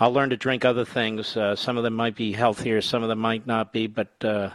I'll 0.00 0.12
learn 0.12 0.30
to 0.30 0.36
drink 0.36 0.64
other 0.64 0.84
things. 0.84 1.36
Uh, 1.36 1.54
some 1.54 1.76
of 1.76 1.84
them 1.84 1.94
might 1.94 2.16
be 2.16 2.32
healthier, 2.32 2.80
some 2.80 3.04
of 3.04 3.08
them 3.08 3.20
might 3.20 3.46
not 3.46 3.72
be, 3.72 3.86
but 3.86 4.24
uh, 4.24 4.50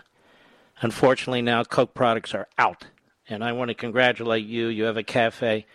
unfortunately 0.82 1.42
now 1.42 1.64
Coke 1.64 1.94
products 1.94 2.34
are 2.34 2.50
out. 2.58 2.84
And 3.30 3.44
I 3.44 3.54
want 3.54 3.70
to 3.70 3.76
congratulate 3.76 4.46
you. 4.46 4.68
You 4.68 4.84
have 4.84 4.98
a 4.98 5.04
cafe. 5.04 5.66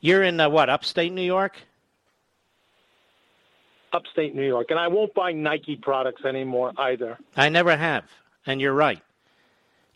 You're 0.00 0.22
in 0.22 0.40
uh, 0.40 0.48
what, 0.48 0.68
upstate 0.68 1.12
New 1.12 1.22
York? 1.22 1.56
Upstate 3.92 4.34
New 4.34 4.46
York. 4.46 4.70
And 4.70 4.78
I 4.78 4.88
won't 4.88 5.14
buy 5.14 5.32
Nike 5.32 5.76
products 5.76 6.24
anymore 6.24 6.72
either. 6.76 7.18
I 7.36 7.48
never 7.48 7.76
have. 7.76 8.04
And 8.46 8.60
you're 8.60 8.72
right. 8.72 9.00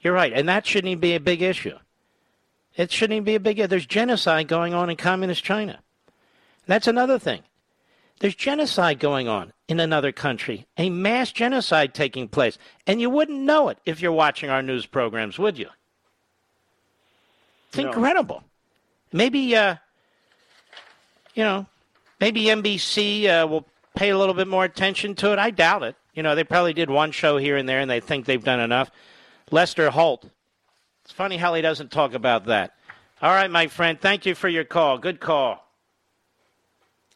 You're 0.01 0.13
right. 0.13 0.33
And 0.33 0.49
that 0.49 0.67
shouldn't 0.67 0.91
even 0.91 1.01
be 1.01 1.15
a 1.15 1.21
big 1.21 1.43
issue. 1.43 1.77
It 2.77 2.93
shouldn't 2.93 3.17
even 3.17 3.25
be 3.25 3.35
a 3.35 3.41
big 3.41 3.59
issue. 3.59 3.67
There's 3.67 3.87
genocide 3.87 4.49
going 4.49 4.75
on 4.75 4.91
in 4.91 4.97
communist 4.97 5.43
China. 5.43 5.81
That's 6.67 6.87
another 6.87 7.19
thing. 7.19 7.43
There's 8.21 8.35
genocide 8.35 8.99
going 8.99 9.29
on 9.29 9.53
in 9.69 9.81
another 9.81 10.13
country, 10.13 10.67
a 10.79 10.89
mass 10.89 11.33
genocide 11.33 11.93
taking 11.93 12.29
place. 12.29 12.59
And 12.87 13.01
you 13.01 13.11
wouldn't 13.11 13.41
know 13.41 13.69
it 13.69 13.79
if 13.85 14.01
you're 14.01 14.13
watching 14.13 14.49
our 14.49 14.63
news 14.63 14.87
programs, 14.87 15.39
would 15.39 15.59
you? 15.59 15.69
It's 17.69 17.79
No. 17.79 17.89
incredible. 17.89 18.43
Maybe, 19.13 19.55
uh, 19.57 19.77
you 21.35 21.45
know, 21.45 21.67
maybe 22.21 22.45
NBC 22.45 23.27
uh, 23.29 23.47
will 23.47 23.67
pay 23.95 24.11
a 24.11 24.19
little 24.19 24.35
bit 24.35 24.49
more 24.49 24.65
attention 24.65 25.15
to 25.17 25.33
it. 25.33 25.39
I 25.39 25.51
doubt 25.51 25.83
it. 25.83 25.97
You 26.15 26.23
know, 26.23 26.35
they 26.35 26.45
probably 26.45 26.73
did 26.73 26.91
one 26.91 27.13
show 27.13 27.37
here 27.37 27.57
and 27.57 27.69
there 27.69 27.81
and 27.81 27.91
they 27.91 28.01
think 28.01 28.25
they've 28.27 28.43
done 28.43 28.61
enough. 28.61 28.91
Lester 29.51 29.91
Holt. 29.91 30.29
It's 31.05 31.13
funny 31.13 31.37
how 31.37 31.55
he 31.55 31.63
doesn't 31.63 31.91
talk 31.93 32.15
about 32.15 32.47
that. 32.47 32.75
All 33.23 33.31
right, 33.33 33.51
my 33.51 33.67
friend. 33.69 34.01
Thank 34.01 34.27
you 34.27 34.35
for 34.35 34.49
your 34.49 34.65
call. 34.65 34.99
Good 34.99 35.21
call. 35.21 35.65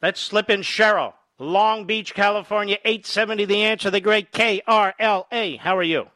Let's 0.02 0.20
slip 0.20 0.48
in 0.48 0.60
Cheryl. 0.60 1.14
Long 1.38 1.86
Beach, 1.86 2.14
California, 2.14 2.76
870 2.84 3.46
The 3.46 3.62
Answer, 3.62 3.90
the 3.90 4.00
great 4.00 4.30
KRLA. 4.32 5.58
How 5.58 5.76
are 5.76 5.82
you? 5.82 6.08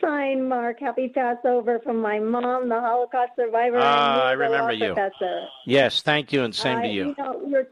Fine, 0.00 0.48
Mark. 0.48 0.80
Happy 0.80 1.08
Passover 1.08 1.78
from 1.80 2.00
my 2.00 2.18
mom, 2.18 2.68
the 2.68 2.80
Holocaust 2.80 3.32
survivor. 3.36 3.78
Ah, 3.80 4.24
I 4.24 4.32
remember 4.32 4.72
you. 4.72 4.94
Professor. 4.94 5.46
Yes, 5.66 6.00
thank 6.00 6.32
you, 6.32 6.42
and 6.42 6.54
same 6.54 6.78
I- 6.78 6.82
to 6.82 6.88
you. 6.88 7.08
You 7.08 7.14
know, 7.18 7.66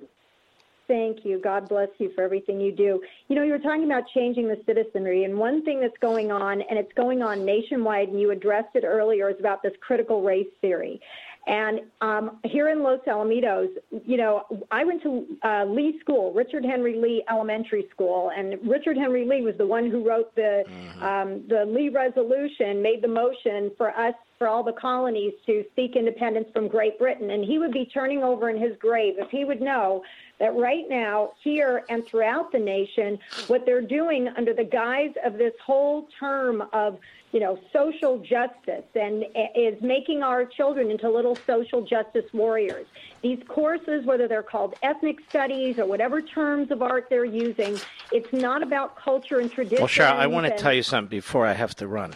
thank 0.86 1.24
you. 1.24 1.38
God 1.38 1.68
bless 1.68 1.88
you 1.98 2.10
for 2.14 2.22
everything 2.22 2.60
you 2.60 2.72
do. 2.72 3.00
You 3.28 3.36
know, 3.36 3.42
you 3.42 3.52
were 3.52 3.58
talking 3.58 3.84
about 3.84 4.04
changing 4.14 4.48
the 4.48 4.60
citizenry, 4.66 5.24
and 5.24 5.38
one 5.38 5.62
thing 5.64 5.80
that's 5.80 5.96
going 5.98 6.30
on, 6.30 6.62
and 6.62 6.78
it's 6.78 6.92
going 6.94 7.22
on 7.22 7.44
nationwide, 7.44 8.08
and 8.08 8.20
you 8.20 8.30
addressed 8.30 8.74
it 8.74 8.84
earlier, 8.84 9.30
is 9.30 9.38
about 9.38 9.62
this 9.62 9.74
critical 9.80 10.22
race 10.22 10.48
theory. 10.60 11.00
And 11.46 11.80
um, 12.02 12.38
here 12.44 12.68
in 12.68 12.82
Los 12.82 13.00
Alamitos, 13.06 13.68
you 14.04 14.18
know, 14.18 14.44
I 14.70 14.84
went 14.84 15.02
to 15.02 15.26
uh, 15.42 15.64
Lee 15.64 15.98
School, 16.00 16.32
Richard 16.34 16.64
Henry 16.64 16.96
Lee 16.96 17.24
Elementary 17.30 17.86
School, 17.90 18.30
and 18.36 18.56
Richard 18.68 18.98
Henry 18.98 19.24
Lee 19.26 19.40
was 19.42 19.54
the 19.56 19.66
one 19.66 19.90
who 19.90 20.06
wrote 20.06 20.34
the 20.34 20.64
um, 21.00 21.44
the 21.48 21.64
Lee 21.64 21.88
Resolution, 21.88 22.82
made 22.82 23.02
the 23.02 23.08
motion 23.08 23.70
for 23.78 23.90
us 23.90 24.14
for 24.38 24.46
all 24.46 24.62
the 24.62 24.72
colonies 24.72 25.32
to 25.46 25.64
seek 25.74 25.96
independence 25.96 26.48
from 26.52 26.68
Great 26.68 26.98
Britain, 26.98 27.30
and 27.30 27.44
he 27.44 27.58
would 27.58 27.72
be 27.72 27.86
turning 27.86 28.22
over 28.22 28.50
in 28.50 28.60
his 28.60 28.76
grave 28.78 29.14
if 29.18 29.30
he 29.30 29.44
would 29.44 29.60
know 29.60 30.02
that 30.38 30.54
right 30.54 30.84
now, 30.88 31.32
here 31.42 31.84
and 31.88 32.06
throughout 32.06 32.52
the 32.52 32.58
nation, 32.58 33.18
what 33.48 33.66
they're 33.66 33.80
doing 33.80 34.28
under 34.36 34.54
the 34.54 34.64
guise 34.64 35.12
of 35.24 35.34
this 35.34 35.54
whole 35.64 36.08
term 36.20 36.62
of 36.72 36.98
you 37.32 37.40
know, 37.40 37.58
social 37.72 38.18
justice 38.18 38.84
and 38.94 39.24
is 39.54 39.80
making 39.82 40.22
our 40.22 40.44
children 40.46 40.90
into 40.90 41.10
little 41.10 41.36
social 41.46 41.82
justice 41.82 42.24
warriors. 42.32 42.86
These 43.22 43.40
courses, 43.48 44.06
whether 44.06 44.26
they're 44.26 44.42
called 44.42 44.74
ethnic 44.82 45.18
studies 45.28 45.78
or 45.78 45.84
whatever 45.84 46.22
terms 46.22 46.70
of 46.70 46.80
art 46.80 47.08
they're 47.10 47.24
using, 47.24 47.78
it's 48.12 48.32
not 48.32 48.62
about 48.62 48.96
culture 48.96 49.40
and 49.40 49.50
tradition. 49.50 49.78
Well, 49.78 49.88
Cheryl, 49.88 50.16
I 50.16 50.26
want 50.26 50.46
to 50.46 50.56
tell 50.56 50.72
you 50.72 50.82
something 50.82 51.10
before 51.10 51.46
I 51.46 51.52
have 51.52 51.74
to 51.76 51.88
run. 51.88 52.14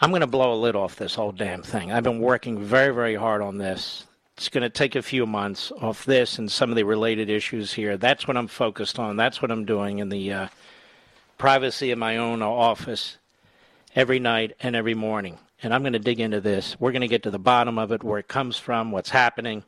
I'm 0.00 0.10
going 0.10 0.20
to 0.20 0.26
blow 0.26 0.54
a 0.54 0.56
lid 0.56 0.76
off 0.76 0.96
this 0.96 1.14
whole 1.14 1.32
damn 1.32 1.62
thing. 1.62 1.92
I've 1.92 2.04
been 2.04 2.20
working 2.20 2.62
very, 2.62 2.94
very 2.94 3.16
hard 3.16 3.42
on 3.42 3.58
this. 3.58 4.06
It's 4.36 4.48
going 4.48 4.62
to 4.62 4.70
take 4.70 4.94
a 4.94 5.02
few 5.02 5.26
months 5.26 5.72
off 5.72 6.04
this 6.04 6.38
and 6.38 6.50
some 6.50 6.70
of 6.70 6.76
the 6.76 6.84
related 6.84 7.28
issues 7.28 7.72
here. 7.72 7.96
That's 7.96 8.28
what 8.28 8.36
I'm 8.36 8.46
focused 8.46 9.00
on. 9.00 9.16
That's 9.16 9.42
what 9.42 9.50
I'm 9.50 9.64
doing 9.64 9.98
in 9.98 10.08
the 10.08 10.32
uh, 10.32 10.48
privacy 11.36 11.90
of 11.90 11.98
my 11.98 12.16
own 12.18 12.40
office 12.42 13.18
every 13.94 14.18
night 14.18 14.54
and 14.60 14.76
every 14.76 14.94
morning. 14.94 15.38
And 15.62 15.74
I'm 15.74 15.82
going 15.82 15.92
to 15.92 15.98
dig 15.98 16.20
into 16.20 16.40
this. 16.40 16.76
We're 16.78 16.92
going 16.92 17.02
to 17.02 17.08
get 17.08 17.24
to 17.24 17.30
the 17.30 17.38
bottom 17.38 17.78
of 17.78 17.90
it, 17.90 18.04
where 18.04 18.18
it 18.18 18.28
comes 18.28 18.56
from, 18.56 18.92
what's 18.92 19.10
happening. 19.10 19.64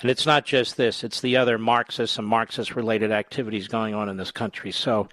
And 0.00 0.10
it's 0.10 0.26
not 0.26 0.44
just 0.44 0.76
this, 0.76 1.04
it's 1.04 1.20
the 1.20 1.36
other 1.36 1.56
Marxist 1.56 2.18
and 2.18 2.26
Marxist 2.26 2.76
related 2.76 3.12
activities 3.12 3.68
going 3.68 3.94
on 3.94 4.08
in 4.08 4.16
this 4.16 4.30
country. 4.30 4.70
So 4.72 5.08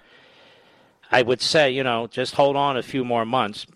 I 1.10 1.22
would 1.22 1.40
say, 1.40 1.70
you 1.70 1.82
know, 1.82 2.06
just 2.08 2.34
hold 2.34 2.56
on 2.56 2.76
a 2.76 2.82
few 2.82 3.04
more 3.04 3.24
months. 3.24 3.66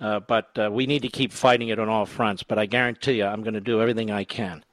Uh, 0.00 0.20
but 0.20 0.58
uh, 0.58 0.70
we 0.72 0.86
need 0.86 1.02
to 1.02 1.08
keep 1.08 1.32
fighting 1.32 1.68
it 1.68 1.78
on 1.78 1.88
all 1.88 2.06
fronts. 2.06 2.42
But 2.42 2.58
I 2.58 2.66
guarantee 2.66 3.18
you, 3.18 3.24
I'm 3.24 3.42
going 3.42 3.54
to 3.54 3.60
do 3.60 3.80
everything 3.80 4.10
I 4.10 4.24
can. 4.24 4.64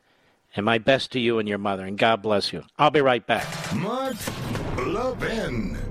And 0.55 0.65
my 0.65 0.77
best 0.77 1.11
to 1.11 1.19
you 1.19 1.39
and 1.39 1.47
your 1.47 1.57
mother. 1.57 1.85
And 1.85 1.97
God 1.97 2.21
bless 2.21 2.51
you. 2.51 2.63
I'll 2.77 2.89
be 2.89 3.01
right 3.01 3.25
back. 3.25 3.47
Mark 3.75 4.15
Levin. 4.77 5.90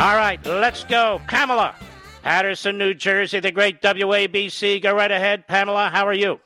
All 0.00 0.16
right, 0.16 0.40
let's 0.46 0.82
go. 0.84 1.20
Pamela, 1.28 1.74
Paterson, 2.22 2.78
New 2.78 2.94
Jersey, 2.94 3.38
the 3.38 3.52
great 3.52 3.82
WABC. 3.82 4.82
Go 4.82 4.94
right 4.94 5.10
ahead. 5.10 5.46
Pamela, 5.46 5.90
how 5.90 6.06
are 6.06 6.14
you? 6.14 6.40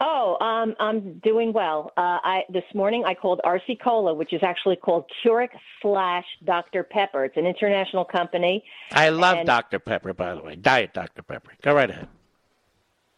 Oh, 0.00 0.38
um, 0.40 0.74
I'm 0.80 1.18
doing 1.18 1.52
well. 1.52 1.92
Uh, 1.98 2.16
I 2.24 2.44
this 2.48 2.64
morning 2.72 3.04
I 3.06 3.12
called 3.12 3.42
RC 3.44 3.78
Cola, 3.84 4.14
which 4.14 4.32
is 4.32 4.40
actually 4.42 4.76
called 4.76 5.04
Keurig 5.22 5.50
slash 5.82 6.24
Dr 6.46 6.82
Pepper. 6.82 7.26
It's 7.26 7.36
an 7.36 7.44
international 7.44 8.06
company. 8.06 8.64
I 8.92 9.10
love 9.10 9.36
and- 9.36 9.46
Dr. 9.46 9.78
Pepper, 9.78 10.14
by 10.14 10.34
the 10.34 10.40
way. 10.40 10.56
Diet 10.56 10.94
Dr. 10.94 11.22
Pepper. 11.22 11.52
Go 11.60 11.74
right 11.74 11.90
ahead. 11.90 12.08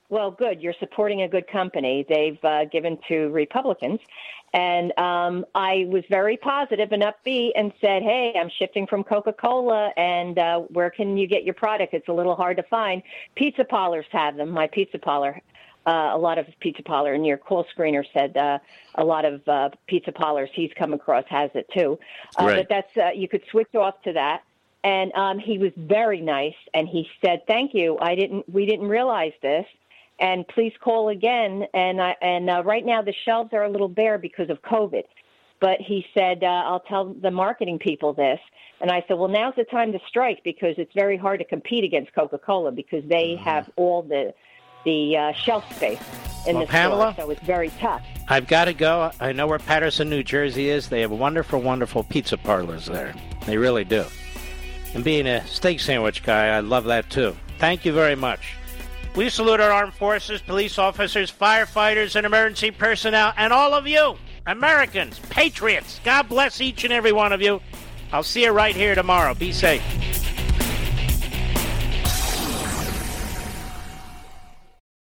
Well, 0.08 0.32
good. 0.32 0.60
You're 0.60 0.74
supporting 0.80 1.22
a 1.22 1.28
good 1.28 1.46
company. 1.46 2.04
They've 2.08 2.44
uh, 2.44 2.64
given 2.64 2.98
to 3.06 3.28
Republicans. 3.28 4.00
And 4.52 4.98
um, 4.98 5.47
I 5.55 5.86
was 5.89 6.02
very 6.10 6.36
positive 6.36 6.90
and 6.90 7.02
upbeat 7.05 7.52
and 7.55 7.72
said, 7.81 8.02
hey, 8.02 8.35
I'm 8.36 8.51
shifting 8.59 8.86
from 8.86 9.05
Coca 9.05 9.32
Cola, 9.32 9.93
and 9.97 10.39
uh, 10.39 10.60
where 10.60 10.90
can 10.90 11.16
you 11.16 11.28
get 11.28 11.44
your 11.44 11.55
product? 11.55 11.94
It's 11.94 12.09
a 12.09 12.12
little 12.12 12.35
hard 12.35 12.56
to 12.56 12.64
find. 12.64 13.02
Pizza 13.36 13.64
parlors 13.64 14.06
have 14.10 14.36
them. 14.36 14.51
My 14.51 14.66
pizza 14.66 14.98
parlor, 14.98 15.40
uh, 15.86 16.10
a 16.12 16.18
lot 16.18 16.39
of 16.39 16.47
pizza 16.59 16.82
parlor, 16.82 17.16
near 17.16 17.36
call 17.36 17.64
screener 17.77 18.05
said 18.12 18.36
uh, 18.36 18.59
a 18.97 19.05
lot 19.05 19.24
of 19.24 19.47
uh, 19.47 19.70
pizza 19.86 20.10
parlors 20.10 20.51
he's 20.52 20.72
come 20.77 20.93
across 20.93 21.24
has 21.28 21.51
it 21.55 21.68
too. 21.72 21.98
Uh, 22.39 22.44
Right. 22.44 22.56
But 22.56 22.68
that's 22.68 22.97
uh, 22.97 23.10
you 23.14 23.28
could 23.28 23.43
switch 23.51 23.72
off 23.74 24.02
to 24.02 24.12
that. 24.14 24.43
And 24.82 25.12
um, 25.14 25.39
he 25.39 25.59
was 25.59 25.72
very 25.77 26.22
nice, 26.22 26.55
and 26.72 26.89
he 26.89 27.06
said, 27.22 27.47
"Thank 27.47 27.74
you. 27.74 27.98
I 28.01 28.14
didn't. 28.14 28.48
We 28.48 28.64
didn't 28.64 28.89
realize 28.89 29.35
this." 29.43 29.66
And 30.20 30.47
please 30.48 30.72
call 30.80 31.09
again. 31.09 31.64
And 31.74 32.01
I, 32.01 32.14
and 32.20 32.48
uh, 32.51 32.62
right 32.64 32.84
now 32.84 33.01
the 33.02 33.14
shelves 33.24 33.51
are 33.52 33.64
a 33.64 33.70
little 33.70 33.88
bare 33.88 34.18
because 34.18 34.51
of 34.51 34.60
COVID. 34.62 35.05
But 35.60 35.78
he 35.80 36.06
said, 36.14 36.42
uh, 36.42 36.47
I'll 36.47 36.80
tell 36.80 37.12
the 37.14 37.30
marketing 37.30 37.78
people 37.78 38.12
this. 38.12 38.38
And 38.80 38.90
I 38.90 39.05
said, 39.06 39.18
well, 39.18 39.28
now's 39.28 39.55
the 39.56 39.64
time 39.64 39.92
to 39.92 39.98
strike 40.09 40.40
because 40.42 40.74
it's 40.78 40.92
very 40.94 41.18
hard 41.18 41.38
to 41.40 41.44
compete 41.44 41.84
against 41.84 42.14
Coca-Cola 42.14 42.72
because 42.72 43.05
they 43.09 43.34
Mm-hmm. 43.34 43.44
have 43.44 43.70
all 43.76 44.02
the 44.02 44.32
the 44.86 45.14
uh, 45.14 45.32
shelf 45.34 45.62
space 45.76 46.01
in 46.47 46.55
Well, 46.56 46.64
the 46.64 46.70
Pamela? 46.70 47.12
store, 47.12 47.26
so 47.26 47.30
it's 47.30 47.42
very 47.42 47.68
tough. 47.80 48.01
I've 48.28 48.47
got 48.47 48.64
to 48.64 48.72
go. 48.72 49.10
I 49.20 49.32
know 49.32 49.47
where 49.47 49.59
Paterson, 49.59 50.09
New 50.09 50.22
Jersey 50.22 50.70
is. 50.70 50.88
They 50.88 51.02
have 51.02 51.10
wonderful, 51.10 51.60
wonderful 51.60 52.02
pizza 52.05 52.38
parlors 52.38 52.86
there. 52.86 53.14
They 53.44 53.59
really 53.59 53.84
do. 53.84 54.06
And 54.94 55.05
being 55.05 55.26
a 55.26 55.47
steak 55.47 55.80
sandwich 55.80 56.22
guy, 56.22 56.47
I 56.56 56.60
love 56.60 56.84
that 56.84 57.10
too. 57.10 57.36
Thank 57.59 57.84
you 57.84 57.92
very 57.92 58.14
much. 58.16 58.55
We 59.16 59.28
salute 59.28 59.61
our 59.61 59.73
armed 59.73 59.95
forces, 59.95 60.41
police 60.41 60.78
officers, 60.78 61.32
firefighters, 61.32 62.15
and 62.15 62.24
emergency 62.24 62.70
personnel, 62.70 63.32
and 63.37 63.53
all 63.53 63.74
of 63.74 63.87
you, 63.87 64.16
Americans, 64.47 65.19
patriots. 65.31 66.01
God 66.05 66.28
bless 66.28 66.61
each 66.61 66.85
and 66.85 66.93
every 66.93 67.12
one 67.12 67.32
of 67.32 67.43
you. 67.43 67.61
I'll 68.12 68.23
see 68.23 68.45
you 68.45 68.51
right 68.51 68.74
here 68.74 68.95
tomorrow. 68.95 69.35
Be 69.35 69.53
safe. 69.53 69.82